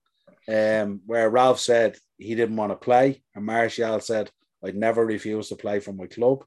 um, 0.49 1.01
where 1.07 1.31
Ralf 1.31 1.61
said 1.61 1.97
he 2.19 2.35
didn't 2.35 2.57
want 2.57 2.73
to 2.73 2.77
play, 2.77 3.23
and 3.35 3.47
Martial 3.47 4.01
said, 4.01 4.31
I'd 4.65 4.77
never 4.77 5.05
refuse 5.05 5.49
to 5.49 5.57
play 5.57 5.81
for 5.81 5.93
my 5.93 6.07
club. 6.07 6.45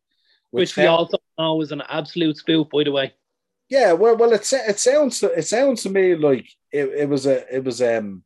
Which, 0.52 0.70
which 0.70 0.78
we 0.78 0.86
also 0.86 1.18
know 1.38 1.56
was 1.56 1.72
an 1.72 1.84
absolute 1.90 2.38
spoof, 2.38 2.70
by 2.70 2.84
the 2.84 2.92
way. 2.92 3.14
Yeah, 3.70 3.94
well, 3.94 4.16
well, 4.16 4.32
it, 4.32 4.52
it 4.54 4.80
sounds 4.80 5.22
it 5.22 5.46
sounds 5.46 5.84
to 5.84 5.90
me 5.90 6.16
like 6.16 6.48
it, 6.72 6.86
it 6.86 7.10
was 7.10 7.26
a 7.26 7.54
it 7.54 7.64
was 7.64 7.82
um 7.82 8.24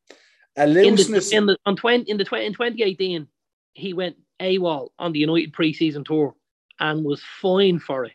a 0.56 0.68
looseness 0.68 1.32
in 1.32 1.48
the, 1.48 1.54
in 1.54 1.58
the 1.58 1.58
on 1.66 1.76
twenty 1.76 2.12
in 2.12 2.18
the 2.18 2.24
20, 2.24 2.46
in 2.46 2.54
twenty 2.54 2.84
eighteen 2.84 3.28
he 3.74 3.94
went 3.94 4.18
AWOL 4.40 4.90
on 5.00 5.14
the 5.14 5.20
United 5.20 5.54
preseason 5.54 6.06
tour 6.06 6.36
and 6.80 7.04
was 7.04 7.24
fine 7.42 7.80
for 7.80 8.06
it. 8.06 8.14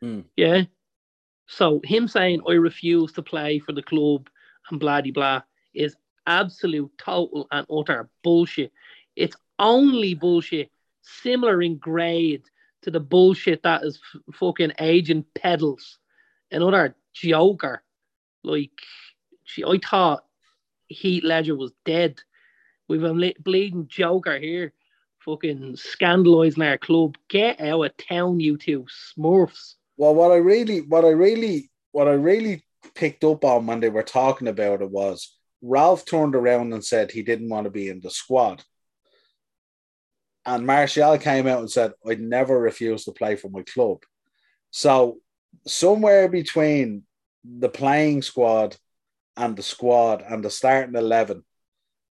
Hmm. 0.00 0.20
Yeah. 0.36 0.62
So 1.46 1.80
him 1.84 2.08
saying 2.08 2.42
I 2.48 2.52
refuse 2.52 3.12
to 3.12 3.22
play 3.22 3.58
for 3.58 3.72
the 3.72 3.82
club 3.82 4.28
and 4.70 4.80
blah 4.80 5.00
blah 5.02 5.12
blah 5.12 5.42
is 5.74 5.96
absolute 6.26 6.90
total 6.98 7.46
and 7.52 7.66
utter 7.70 8.08
bullshit. 8.24 8.72
It's 9.14 9.36
only 9.58 10.14
bullshit 10.14 10.70
similar 11.02 11.62
in 11.62 11.76
grade 11.76 12.42
to 12.82 12.90
the 12.90 13.00
bullshit 13.00 13.62
that 13.62 13.82
is 13.82 14.00
f- 14.14 14.34
fucking 14.34 14.72
agent 14.78 15.26
pedals. 15.34 15.98
Another 16.50 16.94
joker. 17.12 17.82
Like, 18.42 18.70
she, 19.44 19.64
I 19.64 19.78
thought 19.78 20.24
Heath 20.88 21.24
Ledger 21.24 21.56
was 21.56 21.72
dead. 21.84 22.20
We've 22.88 23.02
a 23.02 23.34
bleeding 23.40 23.88
joker 23.88 24.38
here, 24.38 24.72
fucking 25.24 25.76
scandalizing 25.76 26.62
our 26.62 26.78
club. 26.78 27.16
Get 27.28 27.60
out 27.60 27.82
of 27.82 27.96
town, 27.96 28.38
you 28.38 28.56
two 28.56 28.86
smurfs. 29.18 29.74
Well, 29.96 30.14
what 30.14 30.30
I 30.30 30.36
really, 30.36 30.82
what 30.82 31.04
I 31.04 31.10
really, 31.10 31.70
what 31.90 32.06
I 32.06 32.12
really 32.12 32.62
picked 32.94 33.24
up 33.24 33.44
on 33.44 33.66
when 33.66 33.80
they 33.80 33.88
were 33.88 34.02
talking 34.02 34.48
about 34.48 34.82
it 34.82 34.90
was 34.90 35.36
Ralf 35.62 36.04
turned 36.04 36.36
around 36.36 36.72
and 36.72 36.84
said 36.84 37.10
he 37.10 37.22
didn't 37.22 37.48
want 37.48 37.64
to 37.64 37.70
be 37.70 37.88
in 37.88 38.00
the 38.00 38.10
squad. 38.10 38.62
And 40.46 40.64
Martial 40.64 41.18
came 41.18 41.46
out 41.48 41.58
and 41.58 41.70
said, 41.70 41.92
I'd 42.06 42.20
never 42.20 42.58
refuse 42.58 43.04
to 43.04 43.12
play 43.12 43.34
for 43.34 43.48
my 43.48 43.62
club. 43.62 43.98
So, 44.70 45.18
somewhere 45.66 46.28
between 46.28 47.02
the 47.44 47.68
playing 47.68 48.22
squad 48.22 48.76
and 49.36 49.56
the 49.56 49.62
squad 49.62 50.22
and 50.22 50.44
the 50.44 50.50
starting 50.50 50.94
11, 50.94 51.44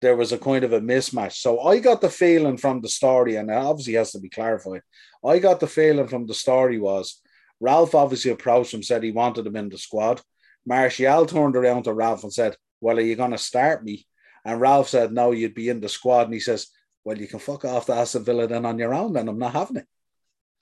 there 0.01 0.15
was 0.15 0.31
a 0.31 0.37
kind 0.37 0.63
of 0.63 0.73
a 0.73 0.79
mismatch. 0.79 1.37
So, 1.37 1.59
I 1.61 1.79
got 1.79 2.01
the 2.01 2.09
feeling 2.09 2.57
from 2.57 2.81
the 2.81 2.89
story, 2.89 3.35
and 3.35 3.49
it 3.49 3.57
obviously 3.57 3.93
has 3.93 4.11
to 4.11 4.19
be 4.19 4.29
clarified. 4.29 4.81
I 5.25 5.39
got 5.39 5.59
the 5.59 5.67
feeling 5.67 6.07
from 6.07 6.27
the 6.27 6.35
story 6.35 6.79
was 6.79 7.21
Ralf 7.59 7.95
obviously 7.95 8.31
approached 8.31 8.73
him, 8.73 8.83
said 8.83 9.03
he 9.03 9.11
wanted 9.11 9.47
him 9.47 9.55
in 9.55 9.69
the 9.69 9.77
squad. 9.77 10.21
Martial 10.65 11.25
turned 11.25 11.55
around 11.55 11.83
to 11.83 11.93
Ralf 11.93 12.23
and 12.23 12.33
said, 12.33 12.55
Well, 12.79 12.97
are 12.97 13.01
you 13.01 13.15
going 13.15 13.31
to 13.31 13.37
start 13.37 13.83
me? 13.83 14.05
And 14.45 14.61
Ralf 14.61 14.89
said, 14.89 15.11
No, 15.11 15.31
you'd 15.31 15.55
be 15.55 15.69
in 15.69 15.81
the 15.81 15.89
squad. 15.89 16.25
And 16.25 16.33
he 16.33 16.39
says, 16.39 16.67
well, 17.03 17.17
you 17.17 17.27
can 17.27 17.39
fuck 17.39 17.65
off 17.65 17.85
to 17.87 17.93
Aston 17.93 18.23
Villa 18.23 18.47
then 18.47 18.65
on 18.65 18.77
your 18.77 18.93
own, 18.93 19.13
then 19.13 19.27
I'm 19.27 19.39
not 19.39 19.53
having 19.53 19.77
it. 19.77 19.87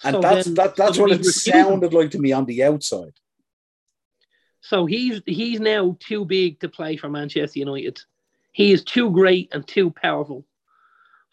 And 0.03 0.15
so 0.15 0.21
that's 0.21 0.45
then, 0.45 0.53
that, 0.55 0.75
that's 0.75 0.97
what 0.97 1.11
it 1.11 1.25
sounded 1.25 1.93
like 1.93 2.11
to 2.11 2.19
me 2.19 2.31
on 2.31 2.45
the 2.45 2.63
outside. 2.63 3.13
So 4.61 4.85
he's 4.85 5.21
he's 5.25 5.59
now 5.59 5.95
too 5.99 6.25
big 6.25 6.59
to 6.59 6.69
play 6.69 6.97
for 6.97 7.09
Manchester 7.09 7.59
United. 7.59 7.99
He 8.51 8.71
is 8.71 8.83
too 8.83 9.11
great 9.11 9.49
and 9.53 9.67
too 9.67 9.91
powerful. 9.91 10.45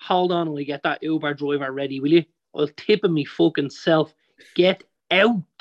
Hold 0.00 0.32
on 0.32 0.52
we 0.52 0.64
get 0.64 0.82
that 0.82 1.02
Uber 1.02 1.34
driver 1.34 1.72
ready, 1.72 2.00
will 2.00 2.12
you? 2.12 2.24
I'll 2.54 2.68
tip 2.68 3.04
him 3.04 3.14
me 3.14 3.24
fucking 3.24 3.70
self. 3.70 4.14
Get 4.54 4.84
out. 5.10 5.42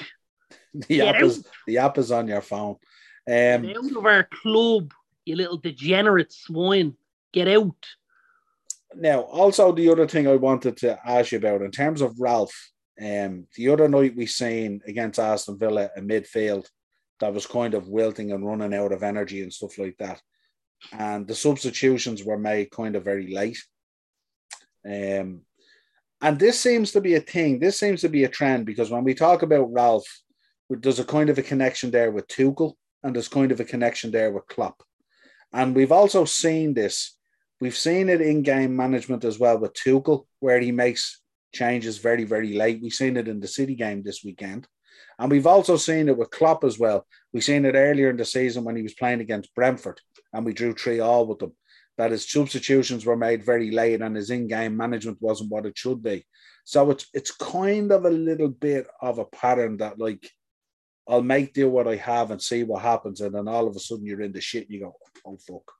The 0.75 0.97
get 0.97 1.07
app 1.07 1.15
out. 1.17 1.21
is 1.21 1.47
the 1.67 1.77
app 1.77 1.99
is 1.99 2.11
on 2.11 2.27
your 2.27 2.41
phone. 2.41 2.77
Um, 3.27 3.61
get 3.61 3.77
out 3.77 3.95
of 3.95 4.05
our 4.07 4.23
club, 4.23 4.91
you 5.23 5.35
little 5.35 5.57
degenerate 5.57 6.33
swine. 6.33 6.95
Get 7.31 7.47
out. 7.47 7.75
Now, 8.95 9.21
also 9.21 9.71
the 9.71 9.89
other 9.89 10.07
thing 10.07 10.27
I 10.27 10.35
wanted 10.35 10.77
to 10.77 10.99
ask 11.05 11.31
you 11.31 11.37
about 11.37 11.61
in 11.61 11.71
terms 11.71 12.01
of 12.01 12.19
Ralf, 12.19 12.53
um, 13.01 13.47
the 13.55 13.69
other 13.69 13.87
night 13.87 14.15
we 14.15 14.25
seen 14.25 14.81
against 14.87 15.19
Aston 15.19 15.57
Villa 15.57 15.89
a 15.95 16.01
midfield 16.01 16.67
that 17.19 17.33
was 17.33 17.47
kind 17.47 17.73
of 17.73 17.87
wilting 17.87 18.31
and 18.31 18.45
running 18.45 18.73
out 18.73 18.91
of 18.91 19.03
energy 19.03 19.41
and 19.41 19.53
stuff 19.53 19.77
like 19.77 19.95
that. 19.99 20.21
And 20.91 21.27
the 21.27 21.35
substitutions 21.35 22.23
were 22.23 22.37
made 22.37 22.71
kind 22.71 22.95
of 22.95 23.03
very 23.03 23.33
late. 23.33 23.61
Um, 24.85 25.41
and 26.21 26.39
this 26.39 26.59
seems 26.59 26.91
to 26.91 27.01
be 27.01 27.15
a 27.15 27.19
thing. 27.19 27.59
This 27.59 27.79
seems 27.79 28.01
to 28.01 28.09
be 28.09 28.23
a 28.23 28.29
trend 28.29 28.65
because 28.65 28.89
when 28.89 29.03
we 29.03 29.13
talk 29.13 29.41
about 29.41 29.71
Ralf, 29.71 30.05
there's 30.69 30.99
a 30.99 31.05
kind 31.05 31.29
of 31.29 31.37
a 31.37 31.43
connection 31.43 31.91
there 31.91 32.11
with 32.11 32.27
Tuchel, 32.27 32.73
and 33.03 33.15
there's 33.15 33.27
kind 33.27 33.51
of 33.51 33.59
a 33.59 33.65
connection 33.65 34.11
there 34.11 34.31
with 34.31 34.47
Klopp. 34.47 34.81
And 35.51 35.75
we've 35.75 35.91
also 35.91 36.25
seen 36.25 36.73
this 36.73 37.17
We've 37.63 37.77
seen 37.77 38.09
it 38.09 38.19
in 38.19 38.41
game 38.43 38.75
management 38.75 39.23
as 39.23 39.39
well 39.39 39.57
with 39.57 39.71
Tuchel, 39.73 40.25
where 40.41 40.59
he 40.59 40.73
makes 40.73 41.21
changes 41.53 41.97
very, 41.97 42.25
very 42.25 42.55
late. 42.55 42.81
We've 42.83 42.91
seen 42.91 43.15
it 43.15 43.29
in 43.29 43.39
the 43.39 43.47
City 43.47 43.73
game 43.73 44.03
this 44.03 44.21
weekend. 44.21 44.67
And 45.17 45.31
we've 45.31 45.47
also 45.47 45.77
seen 45.77 46.09
it 46.09 46.17
with 46.17 46.29
Klopp 46.29 46.65
as 46.65 46.77
well. 46.77 47.07
We've 47.31 47.41
seen 47.41 47.63
it 47.63 47.75
earlier 47.75 48.09
in 48.09 48.17
the 48.17 48.25
season 48.25 48.65
when 48.65 48.75
he 48.75 48.83
was 48.83 48.95
playing 48.95 49.21
against 49.21 49.55
Brentford 49.55 50.01
and 50.33 50.45
we 50.45 50.51
drew 50.51 50.73
three 50.73 50.99
all 50.99 51.25
with 51.25 51.39
them. 51.39 51.53
That 51.97 52.11
his 52.11 52.29
substitutions 52.29 53.05
were 53.05 53.15
made 53.15 53.45
very 53.45 53.71
late 53.71 54.01
and 54.01 54.17
his 54.17 54.29
in-game 54.29 54.75
management 54.75 55.19
wasn't 55.21 55.49
what 55.49 55.65
it 55.65 55.77
should 55.77 56.03
be. 56.03 56.25
So 56.65 56.91
it's 56.91 57.07
it's 57.13 57.31
kind 57.31 57.93
of 57.93 58.03
a 58.03 58.09
little 58.09 58.49
bit 58.49 58.87
of 59.01 59.19
a 59.19 59.25
pattern 59.41 59.77
that 59.77 59.99
like 59.99 60.29
I'll 61.07 61.21
make 61.21 61.53
do 61.53 61.69
what 61.69 61.87
I 61.87 61.95
have 61.95 62.31
and 62.31 62.41
see 62.41 62.63
what 62.65 62.81
happens, 62.81 63.21
and 63.21 63.33
then 63.33 63.47
all 63.47 63.69
of 63.69 63.75
a 63.77 63.79
sudden 63.79 64.05
you're 64.05 64.21
in 64.21 64.33
the 64.33 64.41
shit 64.41 64.63
and 64.63 64.71
you 64.71 64.81
go, 64.81 64.95
oh 65.25 65.37
fuck. 65.47 65.71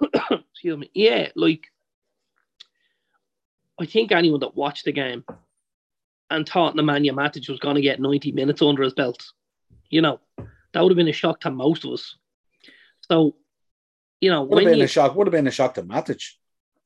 excuse 0.52 0.78
me. 0.78 0.90
Yeah, 0.94 1.28
like 1.34 1.70
I 3.80 3.86
think 3.86 4.12
anyone 4.12 4.40
that 4.40 4.56
watched 4.56 4.84
the 4.84 4.92
game 4.92 5.24
and 6.30 6.48
thought 6.48 6.74
Nemanja 6.74 7.12
Matic 7.12 7.48
was 7.48 7.60
going 7.60 7.76
to 7.76 7.82
get 7.82 8.00
90 8.00 8.32
minutes 8.32 8.60
under 8.62 8.82
his 8.82 8.94
belt, 8.94 9.24
you 9.88 10.02
know, 10.02 10.20
that 10.72 10.82
would 10.82 10.90
have 10.90 10.96
been 10.96 11.08
a 11.08 11.12
shock 11.12 11.40
to 11.40 11.50
most 11.50 11.84
of 11.84 11.92
us. 11.92 12.16
So, 13.02 13.36
you 14.20 14.30
know, 14.30 14.42
would 14.42 14.62
have 14.62 14.72
been 14.72 14.78
you, 14.78 14.84
a 14.84 14.88
shock. 14.88 15.14
Would 15.14 15.26
have 15.26 15.32
been 15.32 15.46
a 15.46 15.52
shock 15.52 15.74
to 15.74 15.82
Matic. 15.82 16.34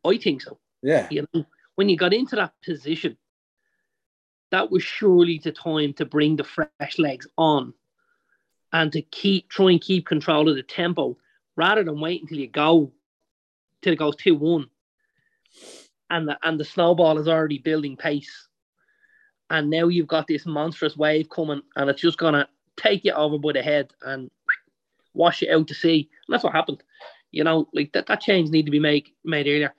I 0.05 0.17
think 0.19 0.43
so. 0.43 0.59
Yeah. 0.83 1.09
You 1.11 1.27
know, 1.33 1.45
when 1.75 1.89
you 1.89 1.97
got 1.97 2.13
into 2.13 2.37
that 2.37 2.53
position, 2.65 3.17
that 4.51 4.71
was 4.71 4.83
surely 4.83 5.41
the 5.43 5.53
time 5.53 5.95
to 5.95 6.05
bring 6.05 6.37
the 6.37 6.45
fresh 6.45 6.99
legs 6.99 7.27
on 7.39 7.73
and 8.73 8.93
to 8.93 9.03
keep 9.03 9.49
try 9.49 9.71
and 9.71 9.81
keep 9.81 10.07
control 10.07 10.49
of 10.49 10.57
the 10.57 10.63
tempo 10.63 11.17
rather 11.57 11.83
than 11.85 12.01
wait 12.01 12.21
until 12.21 12.39
you 12.39 12.49
go 12.49 12.93
till 13.83 13.93
it 13.93 13.99
goes 13.99 14.17
2 14.17 14.35
1. 14.35 14.67
And 16.11 16.29
the, 16.29 16.39
and 16.43 16.59
the 16.59 16.65
snowball 16.65 17.19
is 17.19 17.29
already 17.29 17.59
building 17.59 17.97
pace. 17.97 18.49
And 19.51 19.71
now 19.71 19.89
you've 19.89 20.09
got 20.09 20.27
this 20.27 20.47
monstrous 20.47 20.97
wave 20.97 21.29
coming, 21.29 21.63
and 21.77 21.91
it's 21.91 22.01
just 22.01 22.19
to 22.19 22.49
take 22.77 23.05
you 23.05 23.13
over 23.13 23.39
by 23.39 23.53
the 23.53 23.63
head 23.63 23.93
and 24.03 24.31
wash 25.15 25.43
you 25.43 25.55
out 25.55 25.69
to 25.69 25.75
sea. 25.75 26.09
And 26.27 26.35
that's 26.35 26.45
what 26.45 26.55
happened. 26.55 26.83
You 27.31 27.45
know, 27.45 27.69
like 27.73 27.93
that, 27.93 28.07
that 28.07 28.21
change 28.21 28.51
need 28.51 28.65
to 28.67 28.71
be 28.71 28.79
made 28.79 29.09
made 29.25 29.47
earlier. 29.47 29.75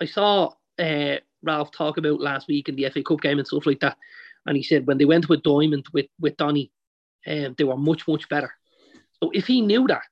I 0.00 0.04
saw 0.04 0.52
uh, 0.78 1.16
Ralf 1.42 1.70
talk 1.70 1.96
about 1.98 2.20
last 2.20 2.48
week 2.48 2.68
in 2.68 2.76
the 2.76 2.88
FA 2.90 3.02
Cup 3.02 3.20
game 3.20 3.38
and 3.38 3.46
stuff 3.46 3.66
like 3.66 3.80
that. 3.80 3.96
And 4.46 4.56
he 4.56 4.62
said 4.62 4.86
when 4.86 4.98
they 4.98 5.04
went 5.04 5.28
with 5.28 5.42
Diamond 5.42 5.86
with, 5.92 6.06
with 6.18 6.36
Donny, 6.36 6.72
um, 7.26 7.54
they 7.58 7.64
were 7.64 7.76
much, 7.76 8.08
much 8.08 8.28
better. 8.28 8.52
So 9.22 9.30
if 9.34 9.46
he 9.46 9.60
knew 9.60 9.86
that, 9.88 10.02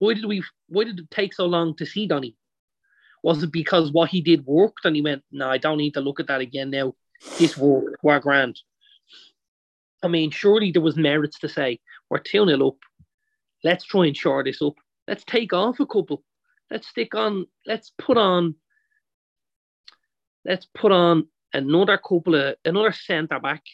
why 0.00 0.14
did 0.14 0.24
we? 0.24 0.42
Why 0.68 0.84
did 0.84 0.98
it 0.98 1.10
take 1.10 1.34
so 1.34 1.46
long 1.46 1.76
to 1.76 1.86
see 1.86 2.06
Donny? 2.06 2.34
Was 3.22 3.42
it 3.42 3.52
because 3.52 3.92
what 3.92 4.08
he 4.08 4.22
did 4.22 4.46
worked 4.46 4.84
and 4.84 4.96
he 4.96 5.02
went, 5.02 5.22
no, 5.30 5.48
I 5.48 5.58
don't 5.58 5.76
need 5.76 5.92
to 5.94 6.00
look 6.00 6.20
at 6.20 6.26
that 6.28 6.40
again 6.40 6.70
now. 6.70 6.94
This 7.38 7.56
worked. 7.56 8.02
We're 8.02 8.18
grand. 8.18 8.58
I 10.02 10.08
mean, 10.08 10.30
surely 10.30 10.72
there 10.72 10.80
was 10.80 10.96
merits 10.96 11.38
to 11.40 11.48
say 11.50 11.80
we're 12.08 12.18
2 12.18 12.46
0 12.46 12.66
up. 12.66 12.76
Let's 13.62 13.84
try 13.84 14.06
and 14.06 14.16
shore 14.16 14.42
this 14.42 14.62
up. 14.62 14.74
Let's 15.06 15.22
take 15.24 15.52
off 15.52 15.80
a 15.80 15.86
couple. 15.86 16.22
Let's 16.70 16.88
stick 16.88 17.14
on, 17.14 17.46
let's 17.66 17.92
put 17.98 18.16
on, 18.16 18.54
let's 20.46 20.66
put 20.74 20.92
on 20.92 21.26
another 21.52 21.98
couple 21.98 22.36
of, 22.36 22.54
another 22.64 22.92
centre 22.92 23.40
back, 23.40 23.64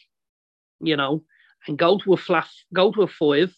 you 0.81 0.97
know, 0.97 1.23
and 1.67 1.77
go 1.77 1.99
to 1.99 2.13
a 2.13 2.17
flat, 2.17 2.49
go 2.73 2.91
to 2.91 3.03
a 3.03 3.07
five, 3.07 3.55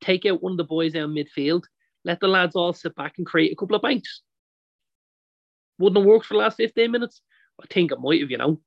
take 0.00 0.26
out 0.26 0.42
one 0.42 0.52
of 0.52 0.58
the 0.58 0.64
boys 0.64 0.92
down 0.92 1.14
midfield, 1.14 1.64
let 2.04 2.20
the 2.20 2.28
lads 2.28 2.56
all 2.56 2.72
sit 2.72 2.94
back 2.94 3.14
and 3.18 3.26
create 3.26 3.52
a 3.52 3.56
couple 3.56 3.76
of 3.76 3.82
banks. 3.82 4.22
Wouldn't 5.78 5.98
have 5.98 6.06
worked 6.06 6.26
for 6.26 6.34
the 6.34 6.40
last 6.40 6.56
15 6.56 6.90
minutes. 6.90 7.20
I 7.62 7.66
think 7.66 7.92
it 7.92 8.00
might 8.00 8.20
have, 8.20 8.30
you 8.30 8.38
know. 8.38 8.60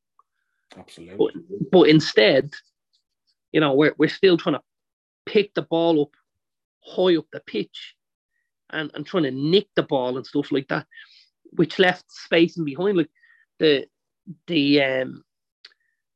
Absolutely. 0.77 1.15
But, 1.17 1.71
but 1.71 1.89
instead, 1.89 2.53
you 3.51 3.59
know, 3.59 3.73
we're, 3.73 3.95
we're 3.97 4.09
still 4.09 4.37
trying 4.37 4.55
to 4.55 4.61
pick 5.25 5.53
the 5.53 5.61
ball 5.61 6.01
up 6.01 6.11
high 6.85 7.15
up 7.15 7.25
the 7.31 7.39
pitch 7.39 7.95
and, 8.69 8.91
and 8.93 9.05
trying 9.05 9.23
to 9.23 9.31
nick 9.31 9.67
the 9.75 9.83
ball 9.83 10.17
and 10.17 10.25
stuff 10.25 10.51
like 10.51 10.67
that, 10.67 10.85
which 11.51 11.79
left 11.79 12.11
space 12.11 12.57
in 12.57 12.65
behind. 12.65 12.97
Like 12.97 13.09
the 13.59 13.87
the 14.47 14.81
um 14.81 15.23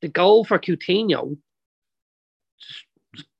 the 0.01 0.07
goal 0.07 0.43
for 0.43 0.59
Coutinho, 0.59 1.37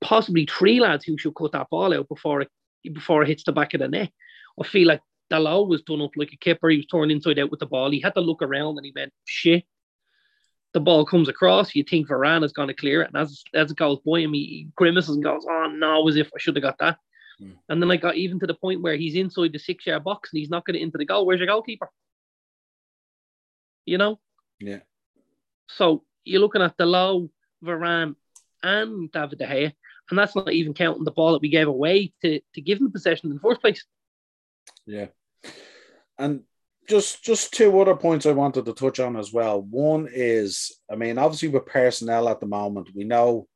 possibly 0.00 0.46
three 0.46 0.80
lads 0.80 1.04
who 1.04 1.18
should 1.18 1.34
cut 1.34 1.52
that 1.52 1.70
ball 1.70 1.94
out 1.94 2.08
before 2.08 2.42
it 2.42 2.50
before 2.92 3.22
it 3.22 3.28
hits 3.28 3.44
the 3.44 3.52
back 3.52 3.74
of 3.74 3.80
the 3.80 3.88
net. 3.88 4.10
I 4.60 4.66
feel 4.66 4.88
like 4.88 5.00
Dalot 5.30 5.68
was 5.68 5.82
done 5.82 6.00
up 6.00 6.12
like 6.16 6.32
a 6.32 6.36
kipper. 6.36 6.70
He 6.70 6.78
was 6.78 6.86
torn 6.86 7.10
inside 7.10 7.38
out 7.38 7.50
with 7.50 7.60
the 7.60 7.66
ball. 7.66 7.90
He 7.90 8.00
had 8.00 8.14
to 8.14 8.20
look 8.20 8.42
around 8.42 8.76
and 8.76 8.86
he 8.86 8.92
went, 8.94 9.12
shit. 9.24 9.64
The 10.74 10.80
ball 10.80 11.04
comes 11.04 11.28
across. 11.28 11.74
You 11.74 11.84
think 11.84 12.08
Varane 12.08 12.44
is 12.44 12.52
going 12.52 12.68
to 12.68 12.74
clear 12.74 13.02
it. 13.02 13.08
And 13.08 13.16
as, 13.16 13.42
as 13.54 13.70
it 13.70 13.76
goes 13.76 13.98
by 14.06 14.20
him, 14.20 14.32
he 14.32 14.68
grimaces 14.76 15.14
and 15.14 15.24
goes, 15.24 15.44
oh 15.48 15.72
no, 15.74 16.06
as 16.08 16.16
if 16.16 16.28
I 16.34 16.38
should 16.38 16.56
have 16.56 16.62
got 16.62 16.78
that. 16.78 16.98
Mm. 17.42 17.56
And 17.68 17.82
then 17.82 17.90
I 17.90 17.96
got 17.96 18.16
even 18.16 18.38
to 18.40 18.46
the 18.46 18.54
point 18.54 18.82
where 18.82 18.96
he's 18.96 19.14
inside 19.14 19.52
the 19.52 19.58
six 19.58 19.86
yard 19.86 20.04
box 20.04 20.30
and 20.32 20.38
he's 20.38 20.50
not 20.50 20.66
getting 20.66 20.82
into 20.82 20.98
the 20.98 21.04
goal. 21.04 21.26
Where's 21.26 21.40
your 21.40 21.46
goalkeeper? 21.46 21.90
You 23.86 23.98
know? 23.98 24.18
Yeah. 24.60 24.80
So 25.68 26.04
you're 26.24 26.40
looking 26.40 26.62
at 26.62 26.76
Dalot, 26.76 27.30
Varane, 27.64 28.14
and 28.62 29.10
David 29.12 29.38
De 29.38 29.46
Gea. 29.46 29.72
And 30.10 30.18
that's 30.18 30.34
not 30.34 30.52
even 30.52 30.74
counting 30.74 31.04
the 31.04 31.10
ball 31.10 31.32
that 31.32 31.42
we 31.42 31.50
gave 31.50 31.68
away 31.68 32.12
to, 32.22 32.40
to 32.54 32.60
give 32.60 32.78
them 32.78 32.92
possession 32.92 33.30
in 33.30 33.34
the 33.34 33.40
first 33.40 33.60
place. 33.60 33.84
Yeah. 34.86 35.08
And 36.18 36.42
just 36.88 37.22
just 37.22 37.52
two 37.52 37.78
other 37.80 37.94
points 37.94 38.24
I 38.24 38.32
wanted 38.32 38.64
to 38.64 38.72
touch 38.72 38.98
on 38.98 39.16
as 39.16 39.32
well. 39.32 39.60
One 39.60 40.08
is, 40.10 40.80
I 40.90 40.96
mean, 40.96 41.18
obviously 41.18 41.48
with 41.48 41.66
personnel 41.66 42.28
at 42.28 42.40
the 42.40 42.46
moment, 42.46 42.88
we 42.94 43.04
know 43.04 43.46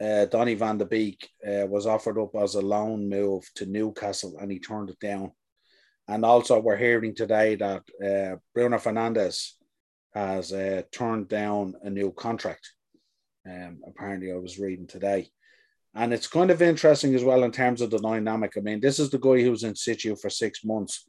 uh, 0.00 0.24
Donny 0.24 0.54
van 0.54 0.78
de 0.78 0.86
Beek 0.86 1.28
uh, 1.46 1.66
was 1.66 1.86
offered 1.86 2.18
up 2.18 2.34
as 2.34 2.54
a 2.54 2.62
loan 2.62 3.08
move 3.08 3.44
to 3.56 3.66
Newcastle 3.66 4.38
and 4.40 4.50
he 4.50 4.58
turned 4.58 4.88
it 4.88 4.98
down. 4.98 5.32
And 6.08 6.24
also, 6.24 6.58
we're 6.58 6.76
hearing 6.76 7.14
today 7.14 7.54
that 7.56 7.82
uh, 8.02 8.36
Bruno 8.54 8.78
Fernandes 8.78 9.52
has 10.12 10.52
uh, 10.52 10.82
turned 10.90 11.28
down 11.28 11.74
a 11.82 11.90
new 11.90 12.10
contract. 12.12 12.68
Um, 13.46 13.80
apparently, 13.86 14.32
I 14.32 14.36
was 14.36 14.58
reading 14.58 14.86
today. 14.86 15.28
And 15.94 16.12
it's 16.12 16.28
kind 16.28 16.50
of 16.50 16.62
interesting 16.62 17.14
as 17.14 17.24
well 17.24 17.42
in 17.42 17.50
terms 17.50 17.80
of 17.80 17.90
the 17.90 17.98
dynamic. 17.98 18.52
I 18.56 18.60
mean, 18.60 18.80
this 18.80 18.98
is 18.98 19.10
the 19.10 19.18
guy 19.18 19.42
who's 19.42 19.64
in 19.64 19.74
situ 19.74 20.14
for 20.16 20.30
six 20.30 20.64
months, 20.64 21.08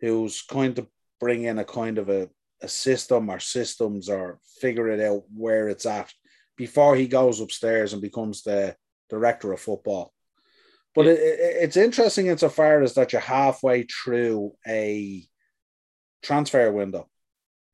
who's 0.00 0.42
going 0.42 0.74
to 0.74 0.86
bring 1.18 1.44
in 1.44 1.58
a 1.58 1.64
kind 1.64 1.98
of 1.98 2.10
a, 2.10 2.28
a 2.62 2.68
system 2.68 3.30
or 3.30 3.40
systems 3.40 4.08
or 4.08 4.38
figure 4.60 4.88
it 4.88 5.00
out 5.00 5.22
where 5.34 5.68
it's 5.68 5.86
at 5.86 6.12
before 6.56 6.94
he 6.94 7.06
goes 7.06 7.40
upstairs 7.40 7.92
and 7.92 8.02
becomes 8.02 8.42
the 8.42 8.76
director 9.08 9.52
of 9.52 9.60
football. 9.60 10.12
But 10.94 11.06
it, 11.06 11.18
it, 11.20 11.56
it's 11.62 11.76
interesting 11.76 12.26
insofar 12.26 12.82
as 12.82 12.94
that 12.94 13.12
you're 13.12 13.22
halfway 13.22 13.84
through 13.84 14.52
a 14.66 15.24
transfer 16.22 16.70
window. 16.70 17.08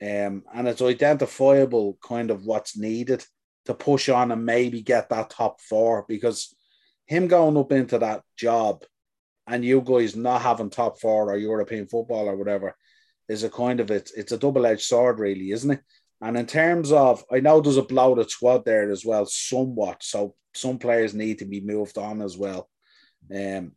Um, 0.02 0.42
and 0.52 0.68
it's 0.68 0.82
identifiable 0.82 1.98
kind 2.06 2.30
of 2.30 2.44
what's 2.44 2.76
needed 2.76 3.24
to 3.66 3.74
push 3.74 4.08
on 4.08 4.30
and 4.30 4.44
maybe 4.44 4.82
get 4.82 5.08
that 5.08 5.30
top 5.30 5.60
four 5.60 6.04
because 6.08 6.54
him 7.06 7.28
going 7.28 7.56
up 7.56 7.72
into 7.72 7.98
that 7.98 8.22
job 8.36 8.84
and 9.46 9.64
you 9.64 9.80
guys 9.80 10.16
not 10.16 10.42
having 10.42 10.70
top 10.70 11.00
four 11.00 11.30
or 11.30 11.36
European 11.36 11.86
football 11.86 12.28
or 12.28 12.36
whatever 12.36 12.76
is 13.28 13.42
a 13.42 13.50
kind 13.50 13.80
of 13.80 13.90
it's 13.90 14.12
it's 14.12 14.32
a 14.32 14.38
double 14.38 14.66
edged 14.66 14.82
sword, 14.82 15.18
really, 15.18 15.50
isn't 15.50 15.72
it? 15.72 15.80
And 16.20 16.36
in 16.38 16.46
terms 16.46 16.90
of, 16.90 17.22
I 17.30 17.40
know 17.40 17.60
there's 17.60 17.76
a 17.76 17.82
bloated 17.82 18.30
squad 18.30 18.64
there 18.64 18.90
as 18.90 19.04
well, 19.04 19.26
somewhat. 19.26 20.02
So 20.02 20.34
some 20.54 20.78
players 20.78 21.12
need 21.12 21.40
to 21.40 21.44
be 21.44 21.60
moved 21.60 21.98
on 21.98 22.22
as 22.22 22.36
well. 22.38 22.68
Um, 23.34 23.72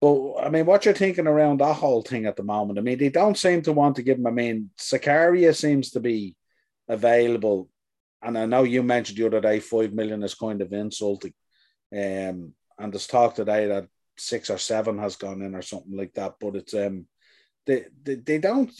but 0.00 0.38
I 0.38 0.48
mean, 0.48 0.66
what 0.66 0.84
you're 0.84 0.94
thinking 0.94 1.28
around 1.28 1.60
that 1.60 1.74
whole 1.74 2.02
thing 2.02 2.26
at 2.26 2.34
the 2.36 2.42
moment? 2.42 2.78
I 2.78 2.82
mean, 2.82 2.98
they 2.98 3.10
don't 3.10 3.38
seem 3.38 3.62
to 3.62 3.72
want 3.72 3.96
to 3.96 4.02
give 4.02 4.18
him. 4.18 4.26
I 4.26 4.30
mean, 4.30 4.70
Zakaria 4.78 5.54
seems 5.54 5.90
to 5.90 6.00
be 6.00 6.34
available, 6.88 7.68
and 8.22 8.38
I 8.38 8.46
know 8.46 8.64
you 8.64 8.82
mentioned 8.82 9.18
the 9.18 9.26
other 9.26 9.40
day 9.40 9.60
five 9.60 9.92
million 9.92 10.22
is 10.22 10.34
kind 10.34 10.60
of 10.60 10.72
insulting. 10.72 11.32
Um, 11.92 12.54
and 12.78 12.92
there's 12.92 13.06
talk 13.06 13.34
today 13.34 13.66
that 13.68 13.86
six 14.16 14.50
or 14.50 14.58
seven 14.58 14.98
has 14.98 15.16
gone 15.16 15.42
in 15.42 15.54
or 15.54 15.62
something 15.62 15.96
like 15.96 16.14
that. 16.14 16.34
But 16.40 16.56
it's 16.56 16.74
um, 16.74 17.06
they 17.66 17.86
they, 18.02 18.16
they 18.16 18.38
don't 18.38 18.70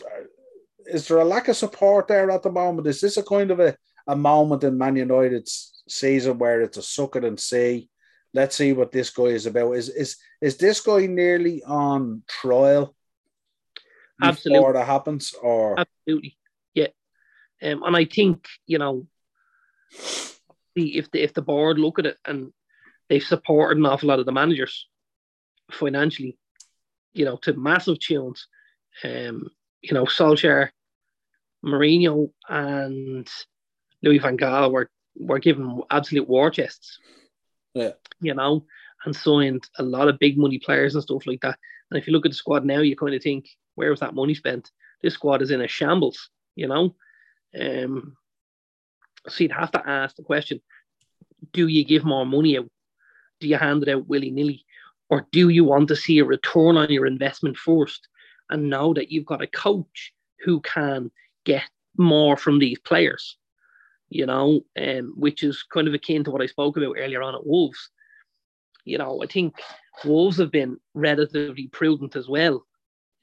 is 0.86 1.08
there 1.08 1.18
a 1.18 1.24
lack 1.24 1.48
of 1.48 1.56
support 1.56 2.08
there 2.08 2.30
at 2.30 2.42
the 2.42 2.50
moment? 2.50 2.86
Is 2.86 3.00
this 3.00 3.16
a 3.16 3.22
kind 3.22 3.50
of 3.50 3.60
a, 3.60 3.76
a 4.06 4.16
moment 4.16 4.64
in 4.64 4.78
Man 4.78 4.96
United's 4.96 5.82
season 5.88 6.38
where 6.38 6.62
it's 6.62 6.78
a 6.78 6.82
suck 6.82 7.16
it 7.16 7.24
and 7.24 7.38
see? 7.38 7.88
Let's 8.32 8.56
see 8.56 8.72
what 8.72 8.92
this 8.92 9.10
guy 9.10 9.24
is 9.24 9.46
about. 9.46 9.72
Is 9.72 9.88
is 9.88 10.16
is 10.40 10.56
this 10.56 10.80
guy 10.80 11.06
nearly 11.06 11.62
on 11.64 12.22
trial? 12.28 12.94
Absolutely. 14.22 14.58
Before 14.58 14.72
that 14.74 14.86
happens, 14.86 15.34
or 15.42 15.80
absolutely, 15.80 16.36
yeah. 16.74 16.88
Um, 17.62 17.82
and 17.82 17.96
I 17.96 18.04
think 18.04 18.46
you 18.66 18.78
know, 18.78 19.06
the 20.74 20.98
if 20.98 21.10
the 21.10 21.22
if 21.22 21.34
the 21.34 21.42
board 21.42 21.78
look 21.78 21.98
at 21.98 22.06
it 22.06 22.18
and 22.24 22.52
they've 23.08 23.22
supported 23.22 23.78
an 23.78 23.86
awful 23.86 24.08
lot 24.08 24.20
of 24.20 24.26
the 24.26 24.32
managers 24.32 24.86
financially, 25.70 26.38
you 27.12 27.24
know, 27.24 27.36
to 27.36 27.54
massive 27.54 27.98
tunes. 27.98 28.46
Um, 29.04 29.50
you 29.82 29.94
know, 29.94 30.04
Solskjaer, 30.04 30.70
Mourinho, 31.64 32.30
and 32.48 33.28
Louis 34.02 34.18
Van 34.18 34.36
Gaal 34.36 34.70
were 34.70 34.90
were 35.16 35.38
given 35.38 35.82
absolute 35.90 36.28
war 36.28 36.50
chests. 36.50 36.98
Yeah. 37.74 37.92
You 38.20 38.34
know, 38.34 38.66
and 39.04 39.14
signed 39.14 39.68
a 39.78 39.82
lot 39.82 40.08
of 40.08 40.18
big 40.18 40.36
money 40.36 40.58
players 40.58 40.94
and 40.94 41.02
stuff 41.02 41.26
like 41.26 41.40
that. 41.40 41.58
And 41.90 41.98
if 41.98 42.06
you 42.06 42.12
look 42.12 42.26
at 42.26 42.32
the 42.32 42.36
squad 42.36 42.64
now, 42.64 42.80
you 42.80 42.96
kind 42.96 43.14
of 43.14 43.22
think, 43.22 43.48
where 43.74 43.90
was 43.90 44.00
that 44.00 44.14
money 44.14 44.34
spent? 44.34 44.70
This 45.02 45.14
squad 45.14 45.42
is 45.42 45.50
in 45.50 45.60
a 45.60 45.68
shambles, 45.68 46.28
you 46.54 46.68
know. 46.68 46.94
Um, 47.58 48.16
so 49.28 49.44
you'd 49.44 49.52
have 49.52 49.72
to 49.72 49.88
ask 49.88 50.16
the 50.16 50.22
question: 50.22 50.60
Do 51.52 51.66
you 51.66 51.84
give 51.84 52.04
more 52.04 52.26
money 52.26 52.58
out? 52.58 52.70
Do 53.40 53.48
you 53.48 53.56
hand 53.56 53.82
it 53.82 53.88
out 53.88 54.08
willy 54.08 54.30
nilly, 54.30 54.64
or 55.08 55.26
do 55.32 55.48
you 55.48 55.64
want 55.64 55.88
to 55.88 55.96
see 55.96 56.18
a 56.18 56.24
return 56.24 56.76
on 56.76 56.90
your 56.90 57.06
investment 57.06 57.56
first? 57.56 58.08
and 58.50 58.68
know 58.68 58.92
that 58.94 59.10
you've 59.10 59.24
got 59.24 59.42
a 59.42 59.46
coach 59.46 60.12
who 60.44 60.60
can 60.60 61.10
get 61.44 61.68
more 61.96 62.36
from 62.36 62.58
these 62.58 62.78
players, 62.80 63.36
you 64.10 64.26
know, 64.26 64.60
um, 64.78 65.14
which 65.16 65.42
is 65.42 65.62
kind 65.62 65.88
of 65.88 65.94
akin 65.94 66.24
to 66.24 66.30
what 66.30 66.42
I 66.42 66.46
spoke 66.46 66.76
about 66.76 66.96
earlier 66.98 67.22
on 67.22 67.34
at 67.34 67.46
Wolves. 67.46 67.90
You 68.84 68.98
know, 68.98 69.22
I 69.22 69.26
think 69.26 69.54
Wolves 70.04 70.38
have 70.38 70.50
been 70.50 70.78
relatively 70.94 71.68
prudent 71.68 72.16
as 72.16 72.28
well. 72.28 72.66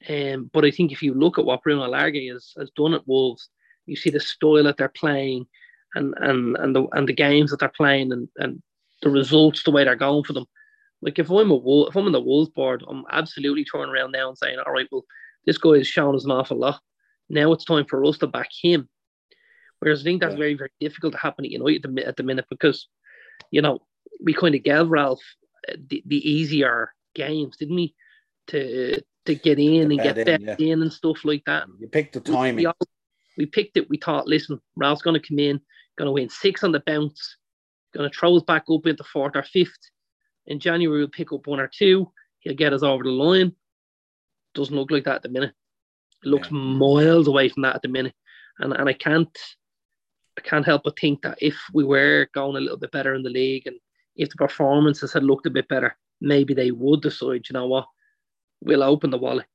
Um, 0.08 0.50
but 0.52 0.64
I 0.64 0.70
think 0.70 0.92
if 0.92 1.02
you 1.02 1.14
look 1.14 1.38
at 1.38 1.44
what 1.44 1.62
Bruno 1.62 1.86
Lage 1.86 2.30
has, 2.32 2.54
has 2.56 2.70
done 2.70 2.94
at 2.94 3.06
Wolves, 3.06 3.48
you 3.86 3.96
see 3.96 4.10
the 4.10 4.20
style 4.20 4.62
that 4.64 4.76
they're 4.76 4.88
playing 4.88 5.46
and 5.94 6.14
and 6.18 6.56
and 6.56 6.74
the 6.74 6.86
and 6.92 7.08
the 7.08 7.12
games 7.12 7.50
that 7.50 7.60
they're 7.60 7.72
playing 7.76 8.12
and, 8.12 8.28
and 8.36 8.62
the 9.02 9.10
results, 9.10 9.62
the 9.62 9.70
way 9.70 9.84
they're 9.84 9.96
going 9.96 10.24
for 10.24 10.32
them. 10.32 10.46
Like 11.00 11.18
if 11.18 11.30
I'm 11.30 11.50
a 11.50 11.54
Wolf, 11.54 11.90
if 11.90 11.96
I'm 11.96 12.06
on 12.06 12.12
the 12.12 12.20
Wolves 12.20 12.50
board, 12.50 12.84
I'm 12.88 13.04
absolutely 13.10 13.64
turning 13.64 13.94
around 13.94 14.12
now 14.12 14.28
and 14.28 14.36
saying, 14.36 14.58
all 14.58 14.72
right, 14.72 14.88
well, 14.90 15.04
this 15.46 15.58
guy 15.58 15.78
has 15.78 15.86
shown 15.86 16.16
us 16.16 16.24
an 16.24 16.32
awful 16.32 16.58
lot. 16.58 16.80
Now 17.28 17.52
it's 17.52 17.64
time 17.64 17.84
for 17.84 18.04
us 18.04 18.18
to 18.18 18.26
back 18.26 18.48
him. 18.62 18.88
Whereas 19.78 20.00
I 20.00 20.04
think 20.04 20.20
that's 20.20 20.32
yeah. 20.32 20.38
very, 20.38 20.54
very 20.54 20.72
difficult 20.80 21.12
to 21.12 21.18
happen 21.20 21.44
at 21.44 21.52
United 21.52 21.84
at 21.84 21.94
the, 21.94 22.06
at 22.06 22.16
the 22.16 22.22
minute 22.24 22.46
because, 22.50 22.88
you 23.52 23.62
know, 23.62 23.78
we 24.20 24.34
kind 24.34 24.56
of 24.56 24.64
gave 24.64 24.88
Ralf 24.88 25.20
uh, 25.68 25.76
the, 25.88 26.02
the 26.04 26.28
easier 26.28 26.92
games, 27.14 27.56
didn't 27.56 27.76
we? 27.76 27.94
To 28.48 29.00
to 29.26 29.34
get 29.34 29.58
in 29.58 29.92
and 29.92 30.00
get 30.00 30.16
in, 30.16 30.40
yeah. 30.40 30.56
in 30.58 30.80
and 30.80 30.92
stuff 30.92 31.22
like 31.22 31.44
that. 31.44 31.66
You 31.78 31.86
picked 31.86 32.14
the 32.14 32.20
timing. 32.20 32.56
We, 32.56 32.66
all, 32.66 32.74
we 33.38 33.46
picked 33.46 33.78
it. 33.78 33.88
We 33.88 33.96
thought, 33.96 34.28
listen, 34.28 34.60
Ralf's 34.76 35.00
going 35.00 35.18
to 35.18 35.26
come 35.26 35.38
in, 35.38 35.60
going 35.96 36.06
to 36.06 36.12
win 36.12 36.28
six 36.28 36.62
on 36.62 36.72
the 36.72 36.80
bounce, 36.80 37.36
going 37.94 38.10
to 38.10 38.14
throw 38.14 38.36
us 38.36 38.42
back 38.42 38.64
up 38.70 38.86
into 38.86 39.04
fourth 39.04 39.36
or 39.36 39.42
fifth, 39.42 39.78
in 40.48 40.58
January, 40.58 41.00
we'll 41.00 41.08
pick 41.08 41.32
up 41.32 41.46
one 41.46 41.60
or 41.60 41.70
two. 41.72 42.10
He'll 42.40 42.54
get 42.54 42.72
us 42.72 42.82
over 42.82 43.04
the 43.04 43.10
line. 43.10 43.54
Doesn't 44.54 44.74
look 44.74 44.90
like 44.90 45.04
that 45.04 45.16
at 45.16 45.22
the 45.22 45.28
minute. 45.28 45.52
It 46.24 46.28
looks 46.28 46.50
yeah. 46.50 46.56
miles 46.56 47.28
away 47.28 47.50
from 47.50 47.62
that 47.62 47.76
at 47.76 47.82
the 47.82 47.88
minute. 47.88 48.14
And 48.58 48.72
and 48.72 48.88
I 48.88 48.94
can't 48.94 49.38
I 50.36 50.40
can't 50.40 50.64
help 50.64 50.82
but 50.84 50.98
think 50.98 51.22
that 51.22 51.38
if 51.40 51.56
we 51.74 51.84
were 51.84 52.28
going 52.32 52.56
a 52.56 52.60
little 52.60 52.78
bit 52.78 52.90
better 52.90 53.14
in 53.14 53.22
the 53.22 53.30
league 53.30 53.66
and 53.66 53.76
if 54.16 54.30
the 54.30 54.36
performances 54.36 55.12
had 55.12 55.22
looked 55.22 55.46
a 55.46 55.50
bit 55.50 55.68
better, 55.68 55.96
maybe 56.20 56.54
they 56.54 56.70
would 56.70 57.02
decide, 57.02 57.44
you 57.48 57.52
know 57.52 57.66
what, 57.66 57.86
we'll 58.60 58.82
open 58.82 59.10
the 59.10 59.18
wallet. 59.18 59.46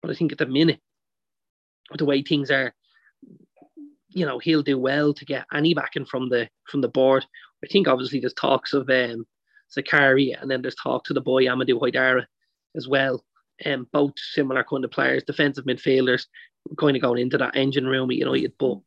But 0.00 0.10
I 0.10 0.14
think 0.14 0.32
at 0.32 0.38
the 0.38 0.46
minute, 0.46 0.80
the 1.98 2.04
way 2.04 2.22
things 2.22 2.50
are, 2.50 2.74
you 4.16 4.24
know, 4.24 4.38
he'll 4.38 4.62
do 4.62 4.78
well 4.78 5.12
to 5.12 5.24
get 5.26 5.44
any 5.52 5.74
backing 5.74 6.06
from 6.06 6.30
the 6.30 6.48
from 6.64 6.80
the 6.80 6.88
board. 6.88 7.26
I 7.62 7.66
think 7.66 7.86
obviously 7.86 8.18
there's 8.18 8.32
talks 8.32 8.72
of 8.72 8.88
um 8.88 9.26
Zakari 9.76 10.34
and 10.40 10.50
then 10.50 10.62
there's 10.62 10.74
talk 10.74 11.04
to 11.04 11.12
the 11.12 11.20
boy 11.20 11.44
Amadou 11.44 11.78
Haidara 11.78 12.24
as 12.74 12.88
well. 12.88 13.22
Um, 13.64 13.86
both 13.92 14.14
similar 14.16 14.64
kind 14.64 14.84
of 14.86 14.90
players, 14.90 15.22
defensive 15.24 15.66
midfielders, 15.66 16.26
kind 16.78 16.96
of 16.96 17.02
going 17.02 17.20
into 17.20 17.36
that 17.36 17.56
engine 17.56 17.86
room 17.86 18.10
at 18.10 18.16
United. 18.16 18.54
But 18.58 18.78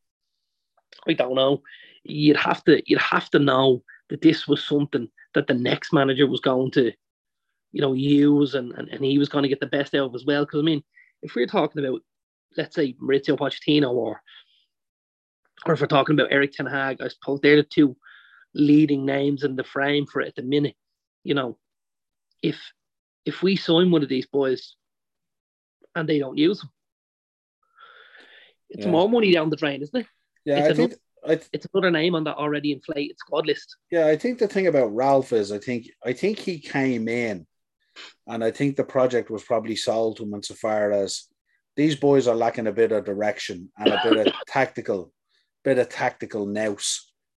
I 1.08 1.14
don't 1.14 1.36
know. 1.36 1.62
You'd 2.04 2.38
have 2.38 2.64
to 2.64 2.82
you'd 2.88 3.00
have 3.00 3.30
to 3.30 3.40
know 3.40 3.84
that 4.10 4.22
this 4.22 4.48
was 4.48 4.64
something 4.64 5.10
that 5.36 5.46
the 5.46 5.54
next 5.54 5.94
manager 5.94 6.26
was 6.26 6.40
going 6.40 6.72
to, 6.72 6.92
you 7.72 7.82
know, 7.82 7.94
use 7.94 8.56
and, 8.56 8.72
and, 8.72 8.90
and 8.90 9.06
he 9.06 9.20
was 9.20 9.30
going 9.30 9.44
to 9.44 9.50
get 9.50 9.60
the 9.60 9.68
best 9.68 9.94
out 9.94 10.08
of 10.08 10.16
as 10.16 10.26
well. 10.26 10.44
Because 10.44 10.62
I 10.62 10.64
mean, 10.64 10.82
if 11.22 11.36
we're 11.36 11.46
talking 11.46 11.86
about 11.86 12.02
let's 12.58 12.76
say 12.76 12.94
Mauricio 12.94 13.38
Pochettino 13.38 13.92
or 13.92 14.22
or 15.66 15.74
if 15.74 15.82
we're 15.82 15.88
talking 15.88 16.16
about 16.16 16.32
Erik 16.32 16.51
ten 16.51 16.66
Hag, 16.66 17.01
I 17.01 17.07
suppose 17.07 17.39
they're 17.41 17.57
the 17.57 17.64
two 17.64 17.95
leading 18.53 19.05
names 19.05 19.43
in 19.43 19.55
the 19.55 19.64
frame 19.64 20.05
for 20.05 20.22
it 20.22 20.30
at 20.30 20.36
the 20.36 20.41
minute. 20.41 20.76
You 21.24 21.34
know, 21.34 21.57
if 22.41 22.60
if 23.26 23.41
we 23.43 23.55
sign 23.55 23.91
one 23.91 24.03
of 24.03 24.10
these 24.10 24.26
boys 24.26 24.76
and 25.95 26.07
they 26.07 26.20
don't 26.20 26.38
use 26.38 26.60
them, 26.60 26.70
it's 28.70 28.86
yeah. 28.86 28.91
more 28.91 29.10
money 29.10 29.34
down 29.34 29.49
the 29.49 29.55
drain, 29.55 29.82
isn't 29.82 29.99
it? 29.99 30.07
Yeah, 30.45 30.60
it's 30.60 30.70
I 30.70 30.74
think 30.74 30.93
th- 31.26 31.49
it's 31.51 31.68
another 31.74 31.91
name 31.91 32.16
on 32.16 32.24
that 32.24 32.38
already 32.38 32.72
inflated 32.72 33.18
squad 33.20 33.45
list. 33.45 33.76
Yeah, 33.91 34.07
I 34.07 34.18
think 34.18 34.39
the 34.39 34.47
thing 34.47 34.68
about 34.68 34.95
Ralf 34.95 35.34
is 35.34 35.51
I 35.51 35.60
think 35.60 35.88
I 36.05 36.14
think 36.14 36.39
he 36.39 36.60
came 36.60 37.07
in 37.07 37.45
and 38.28 38.43
I 38.43 38.51
think 38.51 38.76
the 38.76 38.84
project 38.84 39.30
was 39.30 39.43
probably 39.43 39.76
sold 39.76 40.18
to 40.18 40.24
him 40.24 40.34
insofar 40.34 40.91
as 40.91 41.28
these 41.76 41.95
boys 41.95 42.28
are 42.28 42.36
lacking 42.36 42.68
a 42.68 42.72
bit 42.72 42.91
of 42.91 43.05
direction 43.05 43.72
and 43.78 43.93
a 43.93 44.01
bit 44.03 44.28
of 44.28 44.34
tactical, 44.47 45.14
bit 45.70 45.78
of 45.78 45.89
tactical 45.89 46.45
nous. 46.45 46.86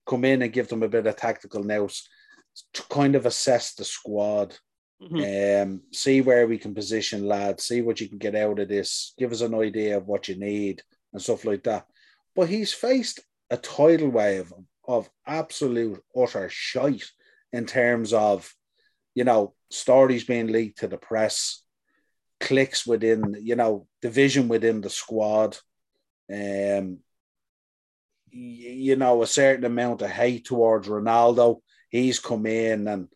Come 0.06 0.24
in 0.24 0.42
and 0.42 0.52
give 0.52 0.68
them 0.68 0.82
a 0.82 0.88
bit 0.88 1.06
of 1.06 1.16
tactical 1.16 1.62
nous 1.62 2.08
to 2.74 2.82
kind 2.84 3.14
of 3.14 3.26
assess 3.26 3.74
the 3.74 3.84
squad. 3.84 4.56
Mm-hmm. 5.02 5.62
Um, 5.72 5.80
see 5.92 6.20
where 6.20 6.46
we 6.46 6.58
can 6.58 6.74
position 6.74 7.26
lads, 7.26 7.64
see 7.64 7.82
what 7.82 8.00
you 8.00 8.08
can 8.08 8.18
get 8.18 8.36
out 8.36 8.60
of 8.60 8.68
this, 8.68 9.14
give 9.18 9.32
us 9.32 9.40
an 9.40 9.54
idea 9.54 9.96
of 9.96 10.06
what 10.06 10.28
you 10.28 10.36
need 10.36 10.80
and 11.12 11.20
stuff 11.20 11.44
like 11.44 11.64
that. 11.64 11.86
But 12.36 12.48
he's 12.48 12.72
faced 12.72 13.18
a 13.50 13.56
tidal 13.56 14.10
wave 14.10 14.52
of 14.86 15.10
absolute 15.26 16.00
utter 16.16 16.48
shite 16.50 17.10
in 17.52 17.66
terms 17.66 18.12
of, 18.12 18.54
you 19.14 19.24
know, 19.24 19.54
stories 19.70 20.24
being 20.24 20.46
leaked 20.46 20.78
to 20.78 20.86
the 20.86 20.98
press, 20.98 21.64
clicks 22.38 22.86
within, 22.86 23.36
you 23.40 23.56
know, 23.56 23.88
division 24.02 24.46
within 24.46 24.80
the 24.80 24.90
squad, 24.90 25.58
um, 26.32 26.98
you 28.32 28.96
know, 28.96 29.22
a 29.22 29.26
certain 29.26 29.64
amount 29.64 30.02
of 30.02 30.10
hate 30.10 30.46
towards 30.46 30.88
Ronaldo. 30.88 31.60
He's 31.90 32.18
come 32.18 32.46
in 32.46 32.88
and, 32.88 33.08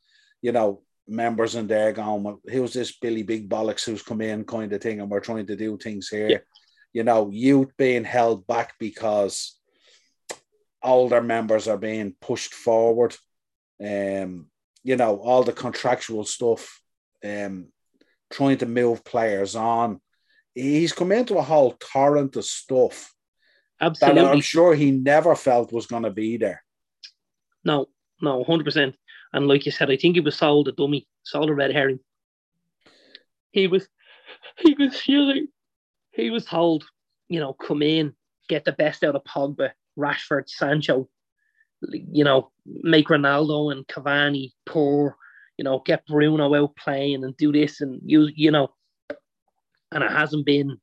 you 0.43 0.53
know, 0.53 0.83
members 1.09 1.55
in 1.55 1.67
there 1.67 1.93
going, 1.93 2.39
who's 2.47 2.75
this 2.75 2.97
Billy 2.97 3.23
Big 3.23 3.49
Bollocks 3.49 3.85
who's 3.85 4.03
come 4.03 4.21
in 4.21 4.45
kind 4.45 4.73
of 4.73 4.81
thing, 4.81 5.01
and 5.01 5.11
we're 5.11 5.21
trying 5.21 5.47
to 5.47 5.57
do 5.57 5.77
things 5.79 6.09
here. 6.09 6.29
Yeah 6.29 6.39
you 6.97 7.05
know, 7.05 7.29
youth 7.31 7.77
being 7.77 8.05
held 8.05 8.47
back 8.47 8.73
because 8.79 9.61
older 10.83 11.21
members 11.21 11.69
are 11.69 11.77
being 11.77 12.15
pushed 12.23 12.55
forward. 12.55 13.15
Um, 13.79 14.47
you 14.83 14.97
know, 14.97 15.17
all 15.19 15.43
the 15.43 15.53
contractual 15.53 16.25
stuff, 16.25 16.81
um, 17.23 17.67
trying 18.31 18.57
to 18.57 18.65
move 18.67 19.05
players 19.05 19.57
on. 19.57 20.01
He's 20.55 20.95
come 20.95 21.13
into 21.13 21.37
a 21.37 21.43
whole 21.43 21.77
torrent 21.79 22.35
of 22.37 22.47
stuff 22.47 23.13
Absolutely. 23.81 24.23
that 24.23 24.31
I'm 24.31 24.41
sure 24.41 24.75
he 24.75 24.91
never 24.91 25.35
felt 25.35 25.73
was 25.73 25.87
going 25.87 26.05
to 26.05 26.11
be 26.11 26.37
there. 26.37 26.63
No, 27.65 27.87
no, 28.23 28.45
100%. 28.45 28.95
And 29.33 29.49
like 29.49 29.67
you 29.67 29.73
said, 29.73 29.91
I 29.91 29.97
think 29.97 30.15
he 30.15 30.21
was 30.21 30.37
sold 30.37 30.69
a 30.69 30.73
dummy, 30.73 31.07
sold 31.25 31.51
a 31.51 31.55
red 31.55 31.73
herring. 31.73 32.01
He 33.51 33.67
was, 33.67 33.89
he 34.59 34.75
was 34.79 34.99
feeling 34.99 35.49
he 36.17 36.31
was 36.31 36.47
told, 36.47 36.85
you 37.29 37.39
know, 37.39 37.53
come 37.53 37.83
in, 37.83 38.15
get 38.49 38.65
the 38.65 38.73
best 38.73 39.05
out 39.05 39.15
of 39.15 39.25
Pogba, 39.25 39.71
Rashford, 39.99 40.49
Sancho, 40.49 41.09
you 41.83 42.25
know, 42.25 42.51
make 42.65 43.09
Ronaldo 43.09 43.71
and 43.71 43.87
Cavani 43.87 44.53
poor, 44.65 45.17
you 45.59 45.65
know, 45.65 45.83
get 45.85 46.07
Bruno 46.07 46.55
out 46.55 46.75
playing 46.77 47.23
and 47.23 47.37
do 47.37 47.53
this 47.53 47.81
and 47.83 48.01
you, 48.05 48.29
you 48.35 48.51
know, 48.51 48.69
and 49.93 50.03
it 50.03 50.11
hasn't 50.11 50.47
been, 50.47 50.79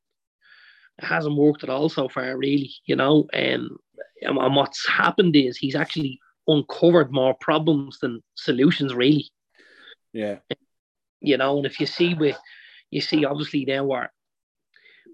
it 1.00 1.06
hasn't 1.06 1.36
worked 1.36 1.64
at 1.64 1.70
all 1.70 1.90
so 1.90 2.08
far, 2.08 2.38
really, 2.38 2.72
you 2.86 2.96
know. 2.96 3.28
Um, 3.34 3.78
and, 4.22 4.38
and 4.38 4.56
what's 4.56 4.88
happened 4.88 5.36
is 5.36 5.58
he's 5.58 5.76
actually 5.76 6.20
uncovered 6.48 7.12
more 7.12 7.36
problems 7.40 8.00
than 8.00 8.22
solutions, 8.36 8.94
really. 8.94 9.30
Yeah. 10.14 10.38
You 11.22 11.38
know, 11.38 11.58
and 11.58 11.66
if 11.66 11.80
you 11.80 11.86
see 11.86 12.14
with, 12.14 12.38
you 12.92 13.02
see 13.02 13.26
obviously 13.26 13.66
now 13.66 13.86
where 13.86 14.12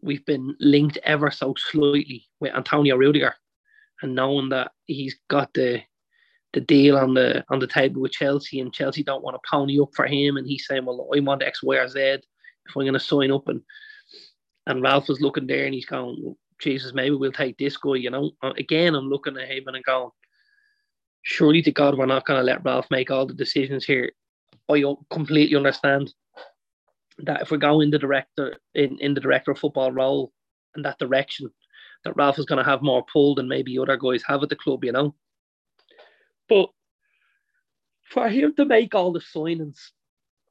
we've 0.01 0.25
been 0.25 0.55
linked 0.59 0.97
ever 1.03 1.31
so 1.31 1.53
slightly 1.57 2.27
with 2.39 2.55
Antonio 2.55 2.97
Rudiger, 2.97 3.35
and 4.01 4.15
knowing 4.15 4.49
that 4.49 4.71
he's 4.85 5.17
got 5.29 5.53
the 5.53 5.81
the 6.53 6.61
deal 6.61 6.97
on 6.97 7.13
the 7.13 7.43
on 7.49 7.59
the 7.59 7.67
table 7.67 8.01
with 8.01 8.11
Chelsea, 8.11 8.59
and 8.59 8.73
Chelsea 8.73 9.03
don't 9.03 9.23
want 9.23 9.35
to 9.35 9.49
pony 9.49 9.79
up 9.79 9.89
for 9.95 10.07
him, 10.07 10.37
and 10.37 10.47
he's 10.47 10.65
saying, 10.65 10.85
"Well, 10.85 11.09
I 11.15 11.19
want 11.19 11.43
X, 11.43 11.61
Y, 11.63 11.77
or 11.77 11.87
Z 11.87 11.99
if 11.99 12.21
I'm 12.75 12.83
going 12.83 12.93
to 12.93 12.99
sign 12.99 13.31
up." 13.31 13.47
And 13.47 13.61
and 14.69 14.83
Ralf 14.83 15.09
was 15.09 15.19
looking 15.19 15.47
there, 15.47 15.65
and 15.65 15.73
he's 15.73 15.87
going, 15.87 16.35
"Jesus, 16.61 16.93
maybe 16.93 17.15
we'll 17.15 17.31
take 17.31 17.57
this 17.57 17.75
guy." 17.75 17.95
You 17.95 18.11
know, 18.11 18.31
uh, 18.43 18.53
again, 18.55 18.93
I'm 18.95 19.09
looking 19.09 19.35
at 19.35 19.49
him 19.49 19.67
and 19.67 19.83
going, 19.83 20.11
"Surely 21.23 21.63
to 21.63 21.71
God, 21.71 21.97
we're 21.97 22.05
not 22.05 22.25
going 22.25 22.39
to 22.39 22.43
let 22.43 22.63
Ralf 22.63 22.89
make 22.91 23.09
all 23.09 23.25
the 23.25 23.33
decisions 23.33 23.83
here." 23.83 24.11
I 24.69 24.83
completely 25.09 25.57
understand 25.57 26.13
that 27.17 27.41
if 27.41 27.49
we 27.49 27.57
go 27.57 27.81
in 27.81 27.89
the 27.89 27.97
director 27.97 28.57
in, 28.75 28.99
in 28.99 29.15
the 29.15 29.21
director 29.21 29.51
of 29.51 29.57
football 29.57 29.91
role 29.91 30.31
in 30.75 30.83
that 30.83 30.99
direction, 30.99 31.49
that 32.03 32.15
Ralf 32.15 32.37
is 32.37 32.45
going 32.45 32.63
to 32.63 32.69
have 32.69 32.83
more 32.83 33.03
pull 33.11 33.33
than 33.33 33.47
maybe 33.47 33.79
other 33.79 33.97
guys 33.97 34.23
have 34.27 34.43
at 34.43 34.49
the 34.49 34.55
club, 34.55 34.85
you 34.85 34.91
know. 34.91 35.15
But 36.47 36.69
for 38.03 38.29
him 38.29 38.53
to 38.55 38.65
make 38.65 38.93
all 38.93 39.11
the 39.11 39.19
signings 39.19 39.79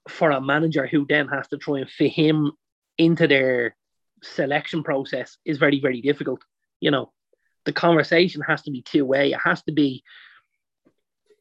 for 0.09 0.33
a 0.33 0.41
manager 0.41 0.89
who 0.89 1.07
then 1.09 1.29
has 1.29 1.47
to 1.49 1.57
try 1.57 1.79
and 1.79 1.89
fit 1.91 2.11
him 2.13 2.53
into 2.99 3.29
their 3.29 3.77
selection 4.23 4.83
process 4.83 5.39
is 5.45 5.59
very, 5.59 5.81
very 5.81 6.01
difficult. 6.01 6.41
You 6.81 6.91
know, 6.91 7.13
the 7.65 7.73
conversation 7.73 8.43
has 8.43 8.63
to 8.63 8.71
be 8.71 8.83
two 8.83 9.05
way. 9.05 9.33
It 9.33 9.41
has 9.45 9.63
to 9.65 9.73
be 9.73 10.03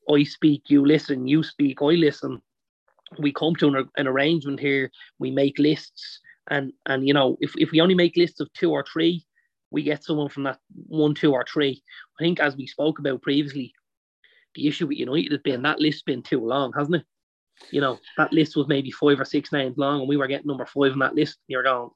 I 0.09 0.23
speak, 0.23 0.63
you 0.69 0.86
listen, 0.86 1.28
you 1.28 1.43
speak, 1.43 1.82
I 1.82 1.88
listen 1.88 2.41
we 3.19 3.32
come 3.32 3.55
to 3.55 3.67
an, 3.67 3.89
an 3.95 4.07
arrangement 4.07 4.59
here. 4.59 4.91
We 5.19 5.32
make 5.32 5.59
lists, 5.59 6.19
and 6.49 6.73
and 6.86 7.07
you 7.07 7.13
know, 7.13 7.38
if 7.39 7.53
if 7.57 7.71
we 7.71 7.82
only 7.82 7.95
make 7.95 8.17
lists 8.17 8.39
of 8.39 8.51
two 8.53 8.71
or 8.71 8.84
three, 8.84 9.25
we 9.71 9.84
get 9.84 10.03
someone 10.03 10.30
from 10.30 10.43
that 10.43 10.59
one, 10.88 11.15
two, 11.15 11.34
or 11.34 11.45
three. 11.45 11.82
I 12.19 12.23
think, 12.23 12.39
as 12.39 12.55
we 12.55 12.67
spoke 12.67 12.99
about 12.99 13.21
previously, 13.21 13.73
the 14.55 14.67
issue 14.67 14.88
with 14.88 14.97
United 14.97 15.32
has 15.32 15.41
been 15.41 15.61
that 15.63 15.80
list's 15.80 16.03
been 16.03 16.23
too 16.23 16.45
long, 16.45 16.73
hasn't 16.78 16.97
it? 16.97 17.05
You 17.71 17.82
know, 17.82 17.99
that 18.17 18.34
list 18.34 18.55
was 18.55 18.67
maybe 18.67 18.91
five 18.91 19.19
or 19.19 19.25
six 19.25 19.51
names 19.51 19.78
long, 19.78 20.01
and 20.01 20.09
we 20.09 20.17
were 20.17 20.28
getting 20.28 20.47
number 20.47 20.65
five 20.65 20.91
on 20.91 20.99
that 20.99 21.15
list. 21.15 21.38
You're 21.47 21.63
going, 21.63 21.89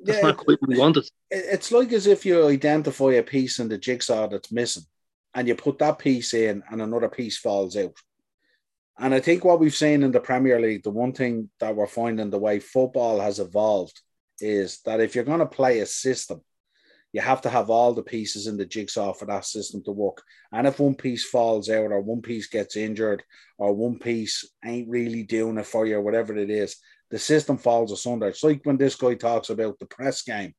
that's 0.00 0.18
yeah, 0.18 0.26
not 0.28 0.36
quite 0.36 0.60
what 0.60 0.68
we 0.68 0.78
wanted. 0.78 1.08
It's 1.30 1.72
like 1.72 1.92
as 1.92 2.06
if 2.06 2.24
you 2.24 2.46
identify 2.46 3.12
a 3.14 3.22
piece 3.22 3.58
in 3.58 3.68
the 3.68 3.78
jigsaw 3.78 4.28
that's 4.28 4.52
missing, 4.52 4.84
and 5.34 5.48
you 5.48 5.54
put 5.54 5.78
that 5.78 5.98
piece 5.98 6.34
in, 6.34 6.62
and 6.70 6.80
another 6.80 7.08
piece 7.08 7.38
falls 7.38 7.76
out. 7.76 7.96
And 8.98 9.14
I 9.14 9.20
think 9.20 9.44
what 9.44 9.60
we've 9.60 9.74
seen 9.74 10.02
in 10.02 10.10
the 10.10 10.20
Premier 10.20 10.60
League, 10.60 10.82
the 10.82 10.90
one 10.90 11.12
thing 11.12 11.50
that 11.60 11.76
we're 11.76 11.86
finding 11.86 12.30
the 12.30 12.38
way 12.38 12.58
football 12.58 13.20
has 13.20 13.38
evolved 13.38 14.00
is 14.40 14.80
that 14.84 15.00
if 15.00 15.14
you're 15.14 15.24
going 15.24 15.38
to 15.38 15.46
play 15.46 15.80
a 15.80 15.86
system, 15.86 16.40
you 17.12 17.20
have 17.20 17.40
to 17.42 17.48
have 17.48 17.70
all 17.70 17.94
the 17.94 18.02
pieces 18.02 18.46
in 18.46 18.56
the 18.56 18.66
jigsaw 18.66 19.12
for 19.12 19.24
that 19.26 19.44
system 19.44 19.82
to 19.84 19.92
work. 19.92 20.22
And 20.52 20.66
if 20.66 20.78
one 20.78 20.94
piece 20.94 21.24
falls 21.24 21.70
out, 21.70 21.90
or 21.90 22.00
one 22.00 22.22
piece 22.22 22.48
gets 22.48 22.76
injured, 22.76 23.22
or 23.56 23.72
one 23.72 23.98
piece 23.98 24.48
ain't 24.64 24.88
really 24.88 25.22
doing 25.22 25.58
it 25.58 25.66
for 25.66 25.86
you, 25.86 25.96
or 25.96 26.02
whatever 26.02 26.36
it 26.36 26.50
is, 26.50 26.76
the 27.10 27.18
system 27.18 27.58
falls 27.58 27.92
asunder. 27.92 28.28
It's 28.28 28.44
like 28.44 28.60
when 28.64 28.76
this 28.76 28.96
guy 28.96 29.14
talks 29.14 29.50
about 29.50 29.78
the 29.78 29.86
press 29.86 30.22
game, 30.22 30.54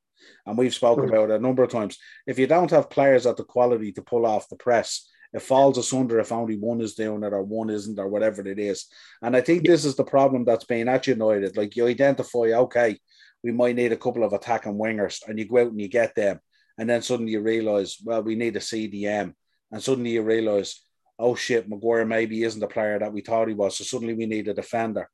and 0.46 0.58
we've 0.58 0.74
spoken 0.74 1.06
mm-hmm. 1.06 1.14
about 1.14 1.32
it 1.32 1.40
a 1.40 1.44
number 1.44 1.64
of 1.64 1.72
times. 1.72 1.98
If 2.28 2.40
you 2.40 2.48
don't 2.48 2.72
have 2.72 2.90
players 2.90 3.26
at 3.26 3.38
the 3.38 3.44
quality 3.44 3.92
to 3.94 4.02
pull 4.02 4.26
off 4.26 4.50
the 4.50 4.56
press, 4.56 5.08
it 5.32 5.42
falls 5.42 5.78
asunder 5.78 6.20
if 6.20 6.32
only 6.32 6.58
one 6.58 6.82
is 6.82 6.96
doing 6.96 7.24
it 7.24 7.34
or 7.34 7.44
one 7.44 7.70
isn't 7.70 8.00
or 8.00 8.08
whatever 8.08 8.48
it 8.48 8.58
is. 8.58 8.88
And 9.22 9.36
I 9.36 9.42
think 9.42 9.66
this 9.66 9.86
is 9.86 9.96
the 9.96 10.04
problem 10.04 10.44
that's 10.44 10.66
being 10.66 10.88
at 10.88 11.06
United. 11.06 11.56
Like 11.56 11.76
you 11.76 11.88
identify, 11.88 12.40
okay, 12.40 12.98
we 13.44 13.52
might 13.52 13.76
need 13.76 13.92
a 13.92 13.98
couple 13.98 14.24
of 14.24 14.34
attacking 14.34 14.74
wingers, 14.74 15.20
and 15.28 15.38
you 15.38 15.48
go 15.48 15.60
out 15.60 15.72
and 15.72 15.80
you 15.80 15.88
get 15.88 16.16
them, 16.16 16.40
and 16.78 16.90
then 16.90 17.02
suddenly 17.02 17.34
you 17.34 17.42
realise, 17.42 18.02
well, 18.04 18.22
we 18.22 18.36
need 18.36 18.56
a 18.56 18.60
CDM, 18.60 19.34
and 19.72 19.82
suddenly 19.82 20.12
you 20.12 20.24
realise, 20.24 20.84
oh 21.18 21.36
shit, 21.36 21.70
Maguire 21.70 22.06
maybe 22.06 22.44
isn't 22.44 22.60
the 22.60 22.68
player 22.68 23.00
that 23.00 23.14
we 23.14 23.22
thought 23.22 23.48
he 23.48 23.54
was. 23.54 23.78
So 23.78 23.84
suddenly 23.84 24.14
we 24.14 24.26
need 24.26 24.48
a 24.48 24.54
defender. 24.54 25.10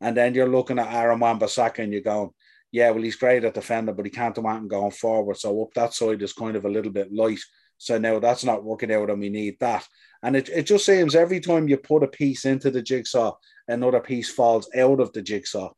And 0.00 0.16
then 0.16 0.34
you're 0.34 0.48
looking 0.48 0.78
at 0.78 0.92
Aaron 0.92 1.20
Wan-Bissaka 1.20 1.80
and 1.80 1.92
you're 1.92 2.02
going, 2.02 2.30
yeah, 2.70 2.90
well, 2.90 3.02
he's 3.02 3.16
great 3.16 3.44
at 3.44 3.54
defender, 3.54 3.92
but 3.92 4.04
he 4.04 4.10
can't 4.10 4.34
do 4.34 4.46
anything 4.46 4.68
going 4.68 4.90
forward. 4.90 5.36
So 5.38 5.62
up 5.62 5.74
that 5.74 5.94
side 5.94 6.22
is 6.22 6.32
kind 6.32 6.56
of 6.56 6.64
a 6.64 6.70
little 6.70 6.92
bit 6.92 7.12
light. 7.12 7.40
So 7.78 7.98
now 7.98 8.18
that's 8.18 8.44
not 8.44 8.64
working 8.64 8.92
out 8.92 9.10
and 9.10 9.20
we 9.20 9.28
need 9.28 9.56
that. 9.60 9.86
And 10.22 10.36
it, 10.36 10.48
it 10.48 10.64
just 10.64 10.84
seems 10.84 11.14
every 11.14 11.40
time 11.40 11.68
you 11.68 11.76
put 11.76 12.02
a 12.02 12.08
piece 12.08 12.44
into 12.44 12.70
the 12.70 12.82
jigsaw, 12.82 13.36
another 13.66 14.00
piece 14.00 14.30
falls 14.30 14.68
out 14.76 15.00
of 15.00 15.12
the 15.12 15.22
jigsaw. 15.22 15.70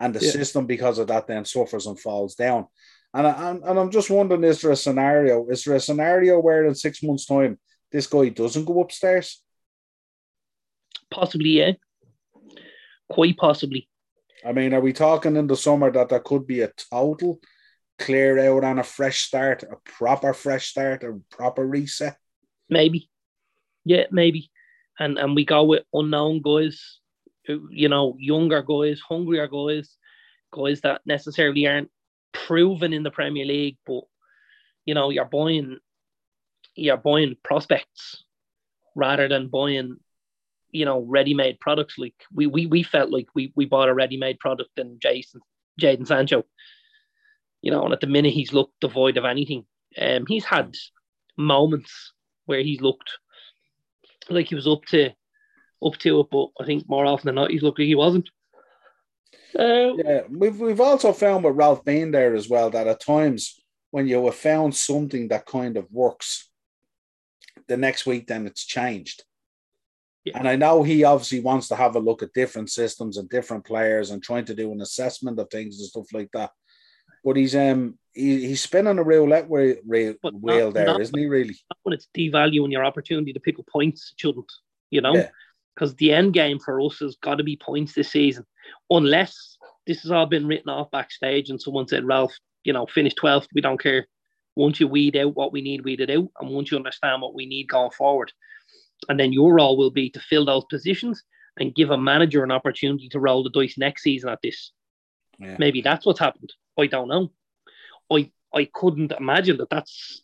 And 0.00 0.14
the 0.14 0.24
yeah. 0.24 0.30
system, 0.30 0.66
because 0.66 0.98
of 0.98 1.08
that, 1.08 1.26
then 1.26 1.44
suffers 1.44 1.86
and 1.86 1.98
falls 1.98 2.36
down. 2.36 2.66
And, 3.12 3.26
I, 3.26 3.50
and, 3.50 3.64
and 3.64 3.78
I'm 3.78 3.90
just 3.90 4.10
wondering, 4.10 4.44
is 4.44 4.60
there 4.60 4.70
a 4.70 4.76
scenario? 4.76 5.48
Is 5.48 5.64
there 5.64 5.74
a 5.74 5.80
scenario 5.80 6.38
where 6.38 6.66
in 6.66 6.74
six 6.74 7.02
months' 7.02 7.26
time 7.26 7.58
this 7.90 8.06
guy 8.06 8.28
doesn't 8.28 8.64
go 8.64 8.80
upstairs? 8.80 9.42
Possibly, 11.10 11.50
yeah. 11.50 11.72
Quite 13.08 13.36
possibly. 13.36 13.88
I 14.44 14.52
mean, 14.52 14.72
are 14.72 14.80
we 14.80 14.92
talking 14.92 15.36
in 15.36 15.46
the 15.46 15.56
summer 15.56 15.90
that 15.90 16.10
there 16.10 16.20
could 16.20 16.46
be 16.46 16.60
a 16.60 16.72
total 16.90 17.40
clear 17.98 18.38
out 18.38 18.64
on 18.64 18.78
a 18.78 18.84
fresh 18.84 19.22
start, 19.22 19.64
a 19.64 19.76
proper 19.84 20.32
fresh 20.32 20.68
start, 20.68 21.02
a 21.02 21.18
proper 21.30 21.66
reset? 21.66 22.16
Maybe. 22.68 23.10
Yeah, 23.84 24.04
maybe. 24.10 24.50
And 24.98 25.18
and 25.18 25.34
we 25.34 25.44
go 25.44 25.64
with 25.64 25.84
unknown 25.92 26.42
guys, 26.42 26.98
you 27.70 27.88
know, 27.88 28.16
younger 28.18 28.62
guys, 28.62 29.00
hungrier 29.00 29.48
guys, 29.48 29.96
guys 30.52 30.80
that 30.82 31.00
necessarily 31.06 31.66
aren't 31.66 31.90
proven 32.32 32.92
in 32.92 33.02
the 33.02 33.10
Premier 33.10 33.46
League, 33.46 33.78
but 33.86 34.02
you 34.84 34.94
know, 34.94 35.10
you're 35.10 35.24
buying 35.24 35.78
you're 36.74 36.96
buying 36.96 37.36
prospects 37.42 38.24
rather 38.94 39.28
than 39.28 39.48
buying 39.48 39.96
you 40.70 40.84
know 40.84 41.00
ready-made 41.00 41.60
products. 41.60 41.98
Like 41.98 42.14
we 42.32 42.46
we, 42.46 42.66
we 42.66 42.82
felt 42.82 43.10
like 43.10 43.28
we, 43.34 43.52
we 43.56 43.64
bought 43.64 43.88
a 43.88 43.94
ready-made 43.94 44.38
product 44.38 44.78
in 44.78 44.98
Jason 45.00 45.40
Jadon 45.80 46.06
Sancho. 46.06 46.44
You 47.62 47.70
know 47.70 47.84
and 47.84 47.92
at 47.92 48.00
the 48.00 48.06
minute 48.06 48.32
he's 48.32 48.52
looked 48.52 48.80
devoid 48.80 49.16
of 49.16 49.24
anything. 49.24 49.64
Um 50.00 50.26
he's 50.26 50.44
had 50.44 50.74
moments 51.36 52.12
where 52.46 52.62
he's 52.62 52.80
looked 52.80 53.10
like 54.28 54.48
he 54.48 54.54
was 54.54 54.68
up 54.68 54.84
to 54.86 55.10
up 55.84 55.96
to 55.96 56.20
it 56.20 56.26
but 56.30 56.48
I 56.60 56.66
think 56.66 56.88
more 56.88 57.06
often 57.06 57.28
than 57.28 57.36
not 57.36 57.50
he's 57.50 57.62
looked 57.62 57.78
like 57.78 57.86
he 57.86 57.94
wasn't. 57.94 58.28
Uh, 59.58 59.94
yeah 59.96 60.20
we've, 60.28 60.60
we've 60.60 60.80
also 60.80 61.12
found 61.12 61.42
with 61.42 61.56
Ralf 61.56 61.84
being 61.84 62.10
there 62.10 62.34
as 62.34 62.48
well 62.48 62.68
that 62.70 62.86
at 62.86 63.00
times 63.00 63.58
when 63.90 64.06
you 64.06 64.22
have 64.26 64.34
found 64.34 64.74
something 64.74 65.28
that 65.28 65.46
kind 65.46 65.78
of 65.78 65.90
works 65.90 66.50
the 67.66 67.76
next 67.76 68.04
week 68.04 68.26
then 68.26 68.46
it's 68.46 68.64
changed 68.66 69.24
yeah. 70.28 70.38
And 70.38 70.48
I 70.48 70.56
know 70.56 70.82
he 70.82 71.04
obviously 71.04 71.40
wants 71.40 71.68
to 71.68 71.76
have 71.76 71.96
a 71.96 72.00
look 72.00 72.22
at 72.22 72.32
different 72.32 72.70
systems 72.70 73.16
and 73.16 73.28
different 73.28 73.64
players 73.64 74.10
and 74.10 74.22
trying 74.22 74.44
to 74.46 74.54
do 74.54 74.72
an 74.72 74.80
assessment 74.80 75.38
of 75.38 75.50
things 75.50 75.78
and 75.78 75.88
stuff 75.88 76.06
like 76.12 76.30
that. 76.32 76.50
But 77.24 77.36
he's 77.36 77.56
um 77.56 77.98
he, 78.12 78.46
he's 78.48 78.62
spinning 78.62 78.98
a 78.98 79.02
roulette 79.02 79.48
wheel, 79.48 79.76
wheel, 79.84 80.14
wheel 80.22 80.72
there, 80.72 80.86
not, 80.86 81.00
not 81.00 81.10
he? 81.16 81.26
Really? 81.26 81.56
when 81.82 81.92
it's 81.92 82.08
devaluing 82.16 82.72
your 82.72 82.84
opportunity 82.84 83.32
to 83.32 83.40
pick 83.40 83.58
up 83.58 83.66
points, 83.66 84.12
it 84.12 84.20
shouldn't. 84.20 84.50
You 84.90 85.02
know, 85.02 85.12
because 85.74 85.90
yeah. 85.92 85.96
the 85.98 86.12
end 86.12 86.32
game 86.32 86.58
for 86.58 86.80
us 86.80 86.98
has 87.00 87.16
got 87.16 87.36
to 87.36 87.44
be 87.44 87.56
points 87.56 87.92
this 87.92 88.10
season, 88.10 88.46
unless 88.90 89.58
this 89.86 90.02
has 90.02 90.10
all 90.10 90.26
been 90.26 90.46
written 90.46 90.68
off 90.68 90.90
backstage 90.90 91.50
and 91.50 91.60
someone 91.60 91.88
said, 91.88 92.04
Ralf, 92.04 92.32
you 92.64 92.72
know, 92.72 92.86
finish 92.86 93.14
12th, 93.14 93.48
we 93.54 93.60
don't 93.60 93.80
care. 93.80 94.06
Once 94.56 94.80
you 94.80 94.88
weed 94.88 95.16
out 95.16 95.36
what 95.36 95.52
we 95.52 95.62
need, 95.62 95.84
weed 95.84 96.00
it 96.00 96.10
out, 96.10 96.28
and 96.40 96.50
once 96.50 96.70
you 96.70 96.76
understand 96.76 97.22
what 97.22 97.34
we 97.34 97.46
need 97.46 97.68
going 97.68 97.90
forward, 97.90 98.32
and 99.08 99.18
then 99.18 99.32
your 99.32 99.54
role 99.54 99.76
will 99.76 99.90
be 99.90 100.10
to 100.10 100.20
fill 100.20 100.44
those 100.44 100.64
positions 100.64 101.22
and 101.58 101.74
give 101.74 101.90
a 101.90 101.98
manager 101.98 102.44
an 102.44 102.52
opportunity 102.52 103.08
to 103.08 103.20
roll 103.20 103.42
the 103.42 103.50
dice 103.50 103.78
next 103.78 104.02
season 104.02 104.30
at 104.30 104.40
this. 104.42 104.72
Yeah. 105.38 105.56
Maybe 105.58 105.82
that's 105.82 106.04
what's 106.04 106.20
happened. 106.20 106.52
I 106.78 106.86
don't 106.86 107.08
know. 107.08 107.30
I 108.10 108.30
I 108.54 108.68
couldn't 108.72 109.12
imagine 109.12 109.58
that 109.58 109.70
that's 109.70 110.22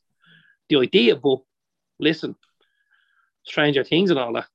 the 0.69 0.77
idea, 0.77 1.17
but 1.17 1.41
listen, 1.99 2.37
stranger 3.45 3.85
things 3.85 4.11
and 4.11 4.19
all 4.19 4.33
that. 4.35 4.47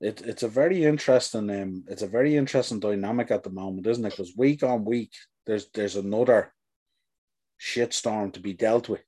It, 0.00 0.20
it's 0.22 0.42
a 0.42 0.48
very 0.48 0.84
interesting 0.84 1.48
um, 1.50 1.84
it's 1.88 2.02
a 2.02 2.08
very 2.08 2.36
interesting 2.36 2.80
dynamic 2.80 3.30
at 3.30 3.44
the 3.44 3.50
moment, 3.50 3.86
isn't 3.86 4.04
it? 4.04 4.10
Because 4.10 4.36
week 4.36 4.62
on 4.62 4.84
week, 4.84 5.12
there's 5.46 5.68
there's 5.70 5.96
another 5.96 6.52
shitstorm 7.58 8.32
to 8.34 8.40
be 8.40 8.52
dealt 8.52 8.88
with, 8.88 9.04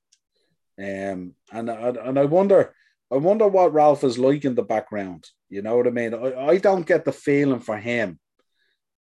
um, 0.79 1.35
and 1.51 1.69
and 1.69 2.17
I 2.17 2.25
wonder 2.25 2.73
I 3.11 3.17
wonder 3.17 3.47
what 3.47 3.73
Ralf 3.73 4.03
is 4.03 4.19
like 4.19 4.45
in 4.45 4.55
the 4.55 4.63
background. 4.63 5.25
You 5.49 5.61
know 5.61 5.77
what 5.77 5.87
I 5.87 5.91
mean? 5.91 6.13
I, 6.13 6.47
I 6.47 6.57
don't 6.57 6.85
get 6.85 7.05
the 7.05 7.11
feeling 7.11 7.59
for 7.59 7.77
him 7.77 8.19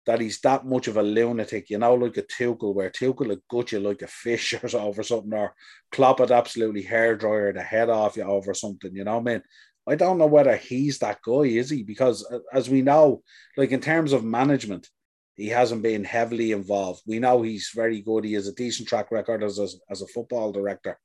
that 0.08 0.20
he's 0.20 0.40
that 0.42 0.66
much 0.66 0.88
of 0.88 0.98
a 0.98 1.04
lunatic, 1.04 1.70
you 1.70 1.78
know, 1.78 1.94
like 1.94 2.18
a 2.18 2.24
Tuchel, 2.24 2.74
where 2.74 2.90
Tuchel 2.90 3.28
would 3.28 3.42
gut 3.50 3.72
you 3.72 3.80
like 3.80 4.02
a 4.02 4.08
fish 4.08 4.54
or 4.64 4.80
over 4.80 5.04
something, 5.04 5.34
or 5.34 5.54
Klopp 5.92 6.20
would 6.20 6.32
absolutely 6.32 6.82
hair 6.82 7.16
dryer 7.16 7.54
the 7.54 7.62
head 7.62 7.90
off 7.90 8.18
you 8.18 8.24
over 8.24 8.54
something, 8.54 8.96
you 8.96 9.04
know 9.04 9.20
what 9.20 9.30
I 9.30 9.34
mean? 9.34 9.44
I 9.88 9.96
don't 9.96 10.18
know 10.18 10.28
whether 10.28 10.56
he's 10.56 11.00
that 11.00 11.20
guy, 11.24 11.42
is 11.42 11.70
he? 11.70 11.84
Because 11.84 12.26
uh, 12.32 12.40
as 12.54 12.70
we 12.70 12.82
know, 12.82 13.24
like 13.58 13.72
in 13.72 13.80
terms 13.80 14.14
of 14.14 14.24
management, 14.24 14.88
he 15.36 15.48
hasn't 15.48 15.82
been 15.82 16.04
heavily 16.04 16.52
involved. 16.52 17.02
We 17.08 17.20
know 17.20 17.42
he's 17.42 17.72
very 17.74 18.02
good. 18.02 18.24
He 18.24 18.34
has 18.34 18.48
a 18.48 18.54
decent 18.54 18.88
track 18.88 19.12
record 19.12 19.44
as 19.44 19.58
a, 19.60 19.68
as 19.90 20.02
a 20.02 20.08
football 20.08 20.52
director 20.52 21.00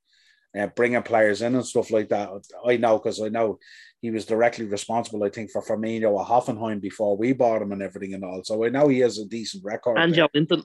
uh, 0.57 0.67
bringing 0.67 1.03
players 1.03 1.41
in 1.41 1.55
and 1.55 1.65
stuff 1.65 1.91
like 1.91 2.09
that. 2.09 2.29
I 2.65 2.77
know 2.77 2.97
because 2.97 3.21
I 3.21 3.29
know 3.29 3.59
he 4.01 4.11
was 4.11 4.25
directly 4.25 4.65
responsible, 4.65 5.23
I 5.23 5.29
think, 5.29 5.51
for 5.51 5.63
Firmino 5.63 6.19
at 6.21 6.27
Hoffenheim 6.27 6.81
before 6.81 7.17
we 7.17 7.33
bought 7.33 7.61
him 7.61 7.71
and 7.71 7.81
everything 7.81 8.13
and 8.13 8.23
all. 8.23 8.43
So 8.43 8.63
I 8.63 8.69
know 8.69 8.87
he 8.87 8.99
has 8.99 9.17
a 9.17 9.25
decent 9.25 9.63
record. 9.63 9.97
And 9.97 10.13
Joelinton. 10.13 10.63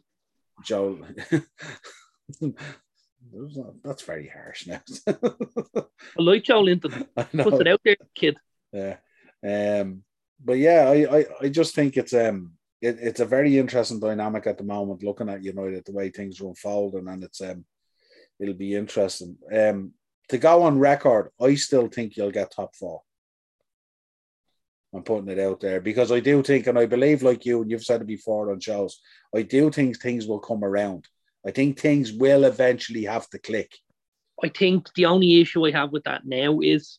Joe. 0.65 0.99
That's 3.85 4.03
very 4.03 4.29
harsh 4.29 4.67
now. 4.67 4.81
I 5.07 5.13
like 6.19 6.43
Joelinton. 6.43 7.07
Put 7.43 7.61
it 7.61 7.69
out 7.69 7.81
there, 7.85 7.97
kid. 8.15 8.37
Yeah. 8.73 8.97
Um, 9.45 10.03
but 10.45 10.59
yeah, 10.59 10.89
I, 10.89 11.19
I, 11.19 11.25
I 11.43 11.49
just 11.49 11.75
think 11.75 11.97
it's 11.97 12.15
um 12.15 12.53
it, 12.81 12.99
it's 13.01 13.21
a 13.21 13.27
very 13.27 13.59
interesting 13.59 14.01
dynamic 14.01 14.47
at 14.47 14.59
the 14.59 14.65
moment, 14.65 15.03
looking 15.03 15.29
at 15.29 15.45
United 15.45 15.85
the 15.85 15.93
way 15.93 16.11
things 16.11 16.41
are 16.41 16.49
unfolding, 16.49 17.09
and 17.09 17.25
it's 17.25 17.41
um 17.41 17.65
it'll 18.41 18.55
be 18.55 18.75
interesting. 18.75 19.37
Um, 19.55 19.93
to 20.29 20.39
go 20.39 20.63
on 20.63 20.79
record, 20.79 21.31
I 21.41 21.55
still 21.55 21.89
think 21.89 22.17
you'll 22.17 22.31
get 22.31 22.53
top 22.55 22.75
four. 22.75 23.03
I'm 24.95 25.03
putting 25.03 25.29
it 25.29 25.39
out 25.39 25.61
there 25.61 25.81
because 25.81 26.13
I 26.13 26.21
do 26.21 26.43
think, 26.43 26.67
and 26.67 26.79
I 26.79 26.87
believe, 26.87 27.23
like 27.23 27.47
you, 27.47 27.63
and 27.63 27.71
you've 27.71 27.85
said 27.85 28.03
it 28.03 28.07
before 28.07 28.53
on 28.53 28.61
shows, 28.61 29.01
I 29.35 29.43
do 29.43 29.71
think 29.71 29.99
things 29.99 30.27
will 30.27 30.39
come 30.39 30.63
around. 30.63 31.07
I 31.47 31.51
think 31.51 31.79
things 31.79 32.13
will 32.13 32.45
eventually 32.45 33.05
have 33.05 33.29
to 33.31 33.39
click. 33.39 33.73
I 34.43 34.49
think 34.49 34.93
the 34.95 35.07
only 35.07 35.41
issue 35.41 35.67
I 35.67 35.71
have 35.71 35.93
with 35.93 36.05
that 36.05 36.27
now 36.27 36.61
is 36.61 36.99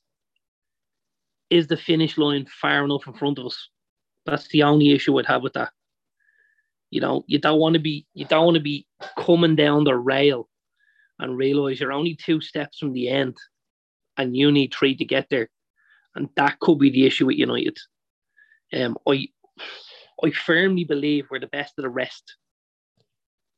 is 1.49 1.67
the 1.67 1.77
finish 1.77 2.17
line 2.17 2.47
far 2.47 2.83
enough 2.83 3.05
in 3.05 3.13
front 3.13 3.37
of 3.37 3.45
us. 3.45 3.69
That's 4.25 4.47
the 4.47 4.63
only 4.63 4.91
issue 4.91 5.19
I'd 5.19 5.27
have 5.27 5.43
with 5.43 5.53
that. 5.53 5.71
You 6.89 7.01
know, 7.01 7.23
you 7.27 7.37
don't 7.37 7.59
want 7.59 7.73
to 7.73 7.79
be 7.79 8.07
you 8.13 8.25
don't 8.25 8.45
want 8.45 8.55
to 8.55 8.63
be 8.63 8.87
coming 9.17 9.55
down 9.55 9.83
the 9.83 9.95
rail 9.95 10.49
and 11.19 11.37
realize 11.37 11.79
you're 11.79 11.91
only 11.91 12.15
two 12.15 12.41
steps 12.41 12.79
from 12.79 12.93
the 12.93 13.09
end 13.09 13.37
and 14.17 14.35
you 14.35 14.51
need 14.51 14.73
three 14.73 14.95
to 14.95 15.05
get 15.05 15.27
there. 15.29 15.49
And 16.15 16.29
that 16.35 16.59
could 16.59 16.79
be 16.79 16.89
the 16.89 17.05
issue 17.05 17.25
with 17.25 17.37
United. 17.37 17.77
Um, 18.71 18.97
I, 19.07 19.27
I 20.23 20.31
firmly 20.31 20.83
believe 20.83 21.27
we're 21.29 21.39
the 21.39 21.47
best 21.47 21.73
of 21.77 21.83
the 21.83 21.89
rest 21.89 22.35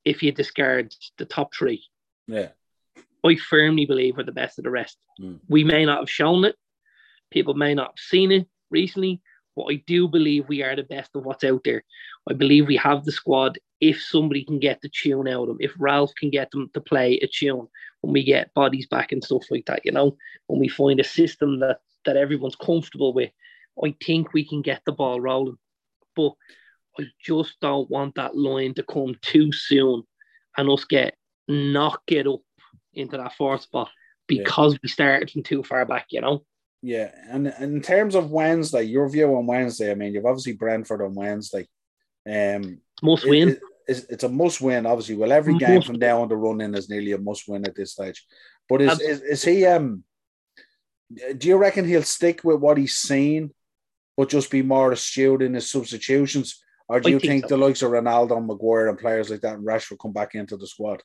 if 0.03 0.21
you 0.21 0.31
discard 0.31 0.93
the 1.17 1.25
top 1.25 1.53
three. 1.53 1.83
Yeah. 2.27 2.49
I 3.25 3.35
firmly 3.35 3.85
believe 3.85 4.17
we're 4.17 4.23
the 4.23 4.31
best 4.31 4.59
of 4.59 4.63
the 4.63 4.71
rest. 4.71 4.97
Mm. 5.19 5.39
We 5.47 5.63
may 5.63 5.85
not 5.85 5.99
have 5.99 6.09
shown 6.09 6.45
it, 6.45 6.55
people 7.31 7.55
may 7.55 7.73
not 7.73 7.87
have 7.87 7.99
seen 7.99 8.31
it 8.31 8.47
recently, 8.69 9.21
but 9.55 9.65
I 9.71 9.83
do 9.87 10.07
believe 10.07 10.47
we 10.47 10.63
are 10.63 10.75
the 10.75 10.83
best 10.83 11.11
of 11.15 11.25
what's 11.25 11.43
out 11.43 11.61
there. 11.63 11.83
I 12.29 12.33
believe 12.33 12.67
we 12.67 12.77
have 12.77 13.05
the 13.05 13.11
squad 13.11 13.57
if 13.81 14.01
somebody 14.01 14.43
can 14.43 14.59
get 14.59 14.81
the 14.81 14.89
tune 14.89 15.27
out 15.27 15.43
of 15.43 15.47
them, 15.47 15.57
if 15.59 15.71
Ralf 15.77 16.13
can 16.15 16.29
get 16.29 16.51
them 16.51 16.69
to 16.73 16.81
play 16.81 17.19
a 17.21 17.27
tune, 17.27 17.67
when 18.01 18.13
we 18.13 18.23
get 18.23 18.53
bodies 18.53 18.87
back 18.87 19.11
and 19.11 19.23
stuff 19.23 19.43
like 19.49 19.65
that, 19.65 19.81
you 19.83 19.91
know, 19.91 20.17
when 20.47 20.59
we 20.59 20.67
find 20.67 20.99
a 20.99 21.03
system 21.03 21.59
that, 21.59 21.79
that 22.05 22.17
everyone's 22.17 22.55
comfortable 22.55 23.13
with, 23.13 23.31
I 23.83 23.95
think 24.03 24.33
we 24.33 24.47
can 24.47 24.61
get 24.61 24.81
the 24.85 24.91
ball 24.91 25.19
rolling. 25.19 25.57
But 26.15 26.33
I 26.99 27.03
just 27.21 27.59
don't 27.61 27.89
want 27.89 28.15
that 28.15 28.37
line 28.37 28.73
to 28.75 28.83
come 28.83 29.15
too 29.21 29.51
soon 29.51 30.03
and 30.57 30.69
us 30.69 30.85
get 30.85 31.15
knock 31.47 32.01
it 32.07 32.27
up 32.27 32.41
into 32.93 33.17
that 33.17 33.33
fourth 33.33 33.63
spot 33.63 33.89
because 34.27 34.73
yeah. 34.73 34.79
we 34.83 34.89
started 34.89 35.29
from 35.29 35.43
too 35.43 35.63
far 35.63 35.85
back, 35.85 36.07
you 36.09 36.21
know. 36.21 36.43
Yeah, 36.85 37.09
and, 37.29 37.47
in 37.47 37.81
terms 37.81 38.13
of 38.13 38.29
Wednesday, 38.29 38.83
your 38.83 39.09
view 39.09 39.35
on 39.35 39.47
Wednesday, 39.47 39.89
I 39.89 39.95
mean, 39.95 40.13
you've 40.13 40.27
obviously 40.27 40.53
Brentford 40.53 41.01
on 41.01 41.15
Wednesday. 41.15 41.67
Um, 42.29 42.79
must 43.01 43.27
win. 43.27 43.49
It, 43.49 43.59
it's, 43.87 43.99
it's 44.01 44.23
a 44.23 44.29
must 44.29 44.61
win, 44.61 44.85
obviously. 44.85 45.15
Well, 45.15 45.31
every 45.31 45.57
game 45.57 45.81
from 45.81 45.97
now 45.97 46.21
on 46.21 46.29
the 46.29 46.35
run 46.35 46.61
in 46.61 46.75
is 46.75 46.87
nearly 46.87 47.13
a 47.13 47.17
must 47.17 47.47
win 47.47 47.65
at 47.65 47.75
this 47.75 47.93
stage. 47.93 48.23
But 48.69 48.83
is, 48.83 49.01
is, 49.01 49.21
is 49.21 49.43
he 49.43 49.65
um 49.65 50.03
Do 51.39 51.47
you 51.47 51.57
reckon 51.57 51.87
he'll 51.87 52.03
stick 52.03 52.43
with 52.43 52.59
what 52.59 52.77
he's 52.77 52.95
seen, 52.95 53.51
but 54.15 54.29
just 54.29 54.51
be 54.51 54.61
more 54.61 54.91
astute 54.91 55.41
in 55.41 55.55
his 55.55 55.71
substitutions? 55.71 56.63
Or 56.87 56.99
do 56.99 57.09
I 57.09 57.11
you 57.13 57.19
think 57.19 57.31
think, 57.31 57.43
so. 57.45 57.57
the 57.57 57.65
likes 57.65 57.81
of 57.81 57.93
Ronaldo, 57.93 58.37
and 58.37 58.45
Maguire, 58.45 58.89
and 58.89 58.97
players 58.97 59.31
like 59.31 59.41
that 59.41 59.55
and 59.55 59.65
Rash 59.65 59.89
will 59.89 59.97
come 59.97 60.13
back 60.13 60.35
into 60.35 60.55
the 60.55 60.67
squad? 60.67 61.01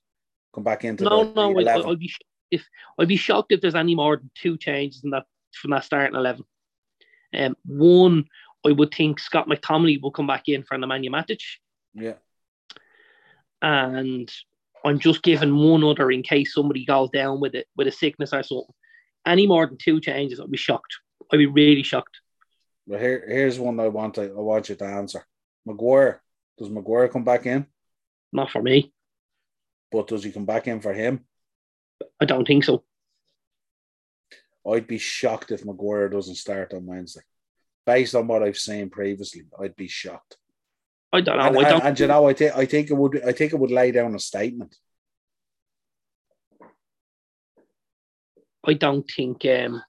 Come 0.54 0.64
back 0.64 0.84
into 0.84 1.04
No, 1.04 1.24
the, 1.24 1.32
no, 1.32 1.54
the 1.54 1.70
I, 1.70 1.74
11? 1.74 1.90
I'd 1.90 1.98
be 1.98 2.12
if 2.50 2.66
I'd 2.98 3.08
be 3.08 3.16
shocked 3.16 3.52
if 3.52 3.62
there's 3.62 3.74
any 3.74 3.94
more 3.94 4.18
than 4.18 4.30
two 4.34 4.58
changes 4.58 5.04
in 5.04 5.10
that 5.10 5.24
from 5.54 5.70
that 5.72 5.84
starting 5.84 6.16
eleven. 6.16 6.44
Um, 7.36 7.56
one, 7.64 8.24
I 8.66 8.72
would 8.72 8.92
think 8.92 9.18
Scott 9.20 9.48
McTominay 9.48 10.00
will 10.02 10.10
come 10.10 10.26
back 10.26 10.48
in 10.48 10.62
for 10.64 10.76
Nemanja 10.76 11.08
Matic, 11.10 11.40
Yeah. 11.94 12.14
and 13.62 14.30
I'm 14.84 14.98
just 14.98 15.22
giving 15.22 15.54
one 15.56 15.84
other 15.84 16.10
in 16.10 16.22
case 16.22 16.54
somebody 16.54 16.84
goes 16.84 17.10
down 17.10 17.40
with 17.40 17.54
it 17.54 17.66
with 17.76 17.86
a 17.88 17.92
sickness 17.92 18.32
or 18.32 18.42
something. 18.42 18.74
Any 19.26 19.46
more 19.46 19.66
than 19.66 19.76
two 19.76 20.00
changes, 20.00 20.40
I'd 20.40 20.50
be 20.50 20.56
shocked. 20.56 20.94
I'd 21.32 21.36
be 21.36 21.46
really 21.46 21.82
shocked. 21.82 22.20
Well, 22.86 22.98
here, 22.98 23.22
here's 23.28 23.58
one 23.58 23.78
I 23.78 23.88
want 23.88 24.14
to, 24.14 24.22
I 24.22 24.40
want 24.40 24.68
you 24.68 24.74
to 24.76 24.84
answer. 24.84 25.24
Maguire. 25.66 26.22
Does 26.58 26.70
Maguire 26.70 27.08
come 27.08 27.24
back 27.24 27.46
in? 27.46 27.66
Not 28.32 28.50
for 28.50 28.62
me. 28.62 28.92
But 29.92 30.08
does 30.08 30.24
he 30.24 30.32
come 30.32 30.46
back 30.46 30.66
in 30.66 30.80
for 30.80 30.92
him? 30.92 31.24
I 32.20 32.24
don't 32.24 32.46
think 32.46 32.64
so. 32.64 32.84
I'd 34.66 34.86
be 34.86 34.98
shocked 34.98 35.52
if 35.52 35.64
Maguire 35.64 36.08
doesn't 36.08 36.34
start 36.34 36.74
on 36.74 36.86
Wednesday. 36.86 37.22
Based 37.86 38.14
on 38.14 38.26
what 38.26 38.42
I've 38.42 38.58
seen 38.58 38.90
previously, 38.90 39.42
I'd 39.58 39.76
be 39.76 39.88
shocked. 39.88 40.36
I 41.12 41.20
don't 41.22 41.38
know. 41.38 41.46
and, 41.46 41.58
I 41.58 41.70
don't. 41.70 41.82
and 41.82 41.98
you 41.98 42.06
know, 42.06 42.28
I 42.28 42.34
think 42.34 42.56
I 42.56 42.66
think 42.66 42.90
it 42.90 42.94
would 42.94 43.22
I 43.26 43.32
think 43.32 43.52
it 43.52 43.58
would 43.58 43.70
lay 43.70 43.90
down 43.90 44.14
a 44.14 44.18
statement. 44.18 44.76
I 48.64 48.74
don't 48.74 49.10
think. 49.10 49.44
Um, 49.44 49.82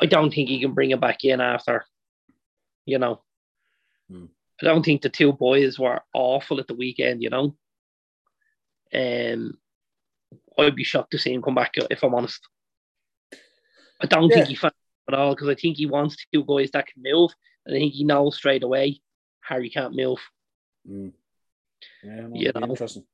I 0.00 0.06
don't 0.06 0.32
think 0.32 0.48
he 0.48 0.60
can 0.60 0.74
bring 0.74 0.90
it 0.90 1.00
back 1.00 1.24
in 1.24 1.40
after. 1.40 1.84
You 2.84 2.98
know. 2.98 3.22
Hmm. 4.10 4.26
I 4.60 4.66
don't 4.66 4.84
think 4.84 5.02
the 5.02 5.08
two 5.08 5.32
boys 5.32 5.78
were 5.78 6.02
awful 6.14 6.60
at 6.60 6.68
the 6.68 6.74
weekend. 6.74 7.22
You 7.22 7.30
know. 7.30 7.56
Um, 8.94 9.58
I'd 10.58 10.76
be 10.76 10.84
shocked 10.84 11.10
to 11.12 11.18
see 11.18 11.32
him 11.32 11.42
come 11.42 11.54
back 11.54 11.72
if 11.76 12.02
I'm 12.02 12.14
honest. 12.14 12.40
I 14.00 14.06
don't 14.06 14.28
Yeah. 14.30 14.36
think 14.36 14.48
he 14.48 14.54
found 14.54 14.74
at 15.08 15.14
all 15.14 15.34
because 15.34 15.48
I 15.48 15.54
think 15.54 15.76
he 15.76 15.86
wants 15.86 16.16
two 16.32 16.44
guys 16.44 16.70
that 16.72 16.86
can 16.86 17.02
move, 17.02 17.30
and 17.66 17.74
I 17.74 17.78
think 17.78 17.92
he 17.94 18.04
knows 18.04 18.36
straight 18.36 18.62
away 18.62 19.00
Harry 19.40 19.70
can't 19.70 19.94
move. 19.94 20.18
Mm. 20.88 21.12
Yeah, 22.02 22.26
no, 22.28 22.30
You 22.34 22.52
know. 22.54 22.60
interesting. 22.68 23.06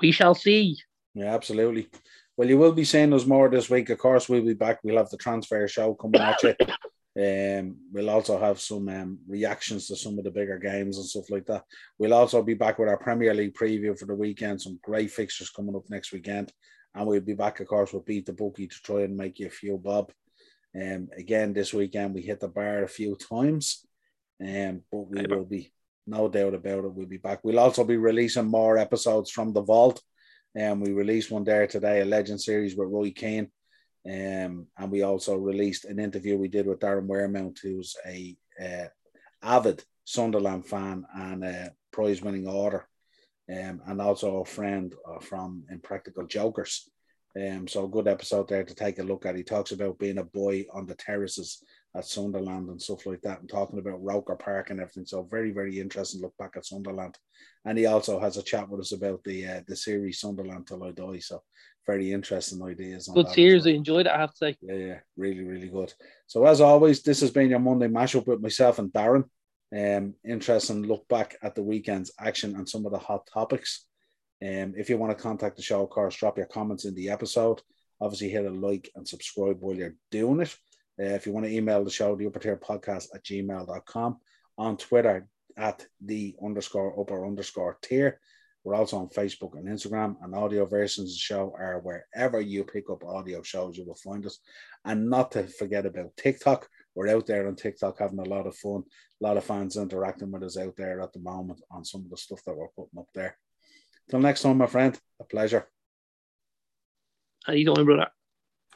We 0.00 0.12
shall 0.12 0.34
see. 0.34 0.78
Yeah, 1.14 1.34
absolutely. 1.34 1.88
Well, 2.36 2.48
you 2.48 2.56
will 2.58 2.72
be 2.72 2.84
seeing 2.84 3.12
us 3.12 3.26
more 3.26 3.48
this 3.50 3.68
week. 3.68 3.90
Of 3.90 3.98
course, 3.98 4.28
we'll 4.28 4.44
be 4.44 4.54
back. 4.54 4.78
We'll 4.84 4.98
have 4.98 5.10
the 5.10 5.16
transfer 5.16 5.66
show 5.66 5.94
coming 5.94 6.20
at 6.20 6.42
you. 6.42 6.54
Um, 7.18 7.76
we'll 7.92 8.10
also 8.10 8.38
have 8.38 8.60
some 8.60 8.88
um, 8.88 9.18
reactions 9.26 9.88
to 9.88 9.96
some 9.96 10.18
of 10.18 10.24
the 10.24 10.30
bigger 10.30 10.58
games 10.58 10.98
and 10.98 11.06
stuff 11.06 11.30
like 11.30 11.46
that. 11.46 11.64
We'll 11.98 12.14
also 12.14 12.42
be 12.42 12.54
back 12.54 12.78
with 12.78 12.88
our 12.88 12.98
Premier 12.98 13.34
League 13.34 13.54
preview 13.54 13.98
for 13.98 14.06
the 14.06 14.14
weekend. 14.14 14.62
Some 14.62 14.78
great 14.82 15.10
fixtures 15.10 15.50
coming 15.50 15.74
up 15.74 15.90
next 15.90 16.12
weekend, 16.12 16.52
and 16.94 17.06
we'll 17.06 17.20
be 17.20 17.34
back, 17.34 17.58
of 17.58 17.66
course, 17.66 17.92
with 17.92 18.04
beat 18.04 18.26
the 18.26 18.32
bookie 18.32 18.68
to 18.68 18.76
try 18.84 19.00
and 19.02 19.16
make 19.16 19.40
you 19.40 19.48
a 19.48 19.50
few 19.50 19.78
bob. 19.78 20.12
Um, 20.76 21.08
again, 21.16 21.52
this 21.52 21.74
weekend 21.74 22.14
we 22.14 22.22
hit 22.22 22.38
the 22.38 22.48
bar 22.48 22.84
a 22.84 22.88
few 22.88 23.16
times, 23.16 23.84
um, 24.40 24.82
but 24.92 25.08
we 25.08 25.26
will 25.26 25.44
be 25.44 25.72
no 26.06 26.28
doubt 26.28 26.54
about 26.54 26.84
it. 26.84 26.94
We'll 26.94 27.06
be 27.06 27.16
back. 27.16 27.40
We'll 27.42 27.58
also 27.58 27.84
be 27.84 27.96
releasing 27.96 28.46
more 28.46 28.78
episodes 28.78 29.30
from 29.30 29.52
the 29.52 29.62
vault. 29.62 30.00
And 30.54 30.80
we 30.80 30.92
released 30.92 31.30
one 31.30 31.44
there 31.44 31.66
today, 31.66 32.00
a 32.00 32.04
legend 32.04 32.40
series 32.40 32.76
with 32.76 32.88
Roy 32.88 33.10
Keane. 33.10 33.50
Um, 34.08 34.68
and 34.78 34.90
we 34.90 35.02
also 35.02 35.36
released 35.36 35.84
an 35.84 35.98
interview 35.98 36.38
we 36.38 36.48
did 36.48 36.66
with 36.66 36.80
Darren 36.80 37.04
Waremount, 37.06 37.58
who's 37.62 37.94
a 38.06 38.36
uh, 38.62 38.86
avid 39.42 39.84
Sunderland 40.04 40.66
fan 40.66 41.04
and 41.14 41.44
a 41.44 41.72
prize 41.92 42.22
winning 42.22 42.46
author, 42.46 42.88
um, 43.52 43.82
and 43.86 44.00
also 44.00 44.38
a 44.38 44.44
friend 44.46 44.94
uh, 45.06 45.20
from 45.20 45.64
Impractical 45.70 46.26
Jokers. 46.26 46.88
Um, 47.36 47.68
so 47.68 47.84
a 47.84 47.88
good 47.88 48.08
episode 48.08 48.48
there 48.48 48.64
to 48.64 48.74
take 48.74 48.98
a 48.98 49.02
look 49.02 49.26
at. 49.26 49.36
He 49.36 49.42
talks 49.42 49.72
about 49.72 49.98
being 49.98 50.18
a 50.18 50.24
boy 50.24 50.64
on 50.72 50.86
the 50.86 50.94
terraces 50.94 51.62
at 51.96 52.04
Sunderland 52.04 52.68
and 52.68 52.80
stuff 52.80 53.06
like 53.06 53.22
that, 53.22 53.40
and 53.40 53.48
talking 53.48 53.78
about 53.78 54.02
Roker 54.02 54.36
Park 54.36 54.70
and 54.70 54.80
everything. 54.80 55.06
So 55.06 55.22
very, 55.22 55.50
very 55.50 55.80
interesting 55.80 56.20
look 56.20 56.36
back 56.38 56.54
at 56.56 56.66
Sunderland. 56.66 57.16
And 57.64 57.78
he 57.78 57.86
also 57.86 58.20
has 58.20 58.36
a 58.36 58.42
chat 58.42 58.68
with 58.68 58.80
us 58.80 58.92
about 58.92 59.24
the 59.24 59.46
uh, 59.46 59.60
the 59.66 59.76
series 59.76 60.20
Sunderland 60.20 60.66
till 60.66 60.84
I 60.84 60.92
die. 60.92 61.18
So 61.18 61.42
very 61.86 62.12
interesting 62.12 62.62
ideas. 62.62 63.08
On 63.08 63.14
Good 63.14 63.30
series. 63.30 63.64
well. 63.64 63.72
I 63.72 63.76
enjoyed 63.76 64.06
it. 64.06 64.12
I 64.12 64.18
have 64.18 64.30
to 64.32 64.36
say. 64.36 64.56
Yeah, 64.60 64.74
yeah, 64.74 64.98
really, 65.16 65.44
really 65.44 65.68
good. 65.68 65.92
So 66.26 66.44
as 66.44 66.60
always, 66.60 67.02
this 67.02 67.20
has 67.20 67.30
been 67.30 67.50
your 67.50 67.58
Monday 67.58 67.88
mashup 67.88 68.26
with 68.26 68.40
myself 68.40 68.78
and 68.78 68.92
Darren. 68.92 69.24
Um, 69.76 70.14
interesting 70.26 70.84
look 70.84 71.06
back 71.08 71.36
at 71.42 71.54
the 71.54 71.62
weekend's 71.62 72.12
action 72.18 72.56
and 72.56 72.68
some 72.68 72.86
of 72.86 72.92
the 72.92 72.98
hot 72.98 73.26
topics. 73.32 73.86
Um, 74.42 74.74
if 74.76 74.88
you 74.88 74.98
want 74.98 75.16
to 75.16 75.22
contact 75.22 75.56
the 75.56 75.62
show, 75.62 75.82
of 75.82 75.90
course, 75.90 76.16
drop 76.16 76.38
your 76.38 76.46
comments 76.46 76.84
in 76.84 76.94
the 76.94 77.10
episode. 77.10 77.60
Obviously, 78.00 78.28
hit 78.28 78.46
a 78.46 78.50
like 78.50 78.90
and 78.94 79.06
subscribe 79.06 79.58
while 79.60 79.74
you're 79.74 79.96
doing 80.10 80.40
it. 80.40 80.56
Uh, 81.00 81.14
if 81.14 81.26
you 81.26 81.32
want 81.32 81.46
to 81.46 81.52
email 81.52 81.84
the 81.84 81.90
show, 81.90 82.16
the 82.16 82.26
upper 82.26 82.38
tier 82.38 82.56
podcast 82.56 83.08
at 83.14 83.24
gmail.com. 83.24 84.18
On 84.58 84.76
Twitter 84.76 85.28
at 85.56 85.86
the 86.04 86.34
underscore 86.44 86.98
upper 87.00 87.26
underscore 87.26 87.78
tier. 87.82 88.20
We're 88.64 88.74
also 88.74 88.98
on 88.98 89.08
Facebook 89.08 89.56
and 89.56 89.68
Instagram, 89.68 90.16
and 90.22 90.34
audio 90.34 90.66
versions 90.66 91.10
of 91.10 91.14
the 91.14 91.18
show 91.18 91.54
are 91.58 91.80
wherever 91.80 92.40
you 92.40 92.64
pick 92.64 92.90
up 92.90 93.04
audio 93.04 93.42
shows, 93.42 93.78
you 93.78 93.86
will 93.86 93.94
find 93.94 94.26
us. 94.26 94.40
And 94.84 95.08
not 95.08 95.32
to 95.32 95.44
forget 95.44 95.86
about 95.86 96.16
TikTok. 96.16 96.68
We're 96.94 97.08
out 97.08 97.26
there 97.26 97.46
on 97.46 97.54
TikTok 97.54 97.98
having 97.98 98.18
a 98.18 98.24
lot 98.24 98.46
of 98.46 98.56
fun. 98.56 98.82
A 99.22 99.26
lot 99.26 99.36
of 99.36 99.44
fans 99.44 99.76
interacting 99.76 100.30
with 100.32 100.42
us 100.42 100.58
out 100.58 100.76
there 100.76 101.00
at 101.00 101.12
the 101.12 101.20
moment 101.20 101.60
on 101.70 101.84
some 101.84 102.02
of 102.02 102.10
the 102.10 102.16
stuff 102.16 102.42
that 102.44 102.56
we're 102.56 102.68
putting 102.76 102.98
up 102.98 103.08
there. 103.14 103.38
Till 104.10 104.20
next 104.20 104.42
time, 104.42 104.58
my 104.58 104.66
friend, 104.66 104.98
a 105.20 105.24
pleasure. 105.24 105.68
How 107.44 107.52
you 107.52 107.64
doing, 107.64 107.84
brother? 107.84 108.08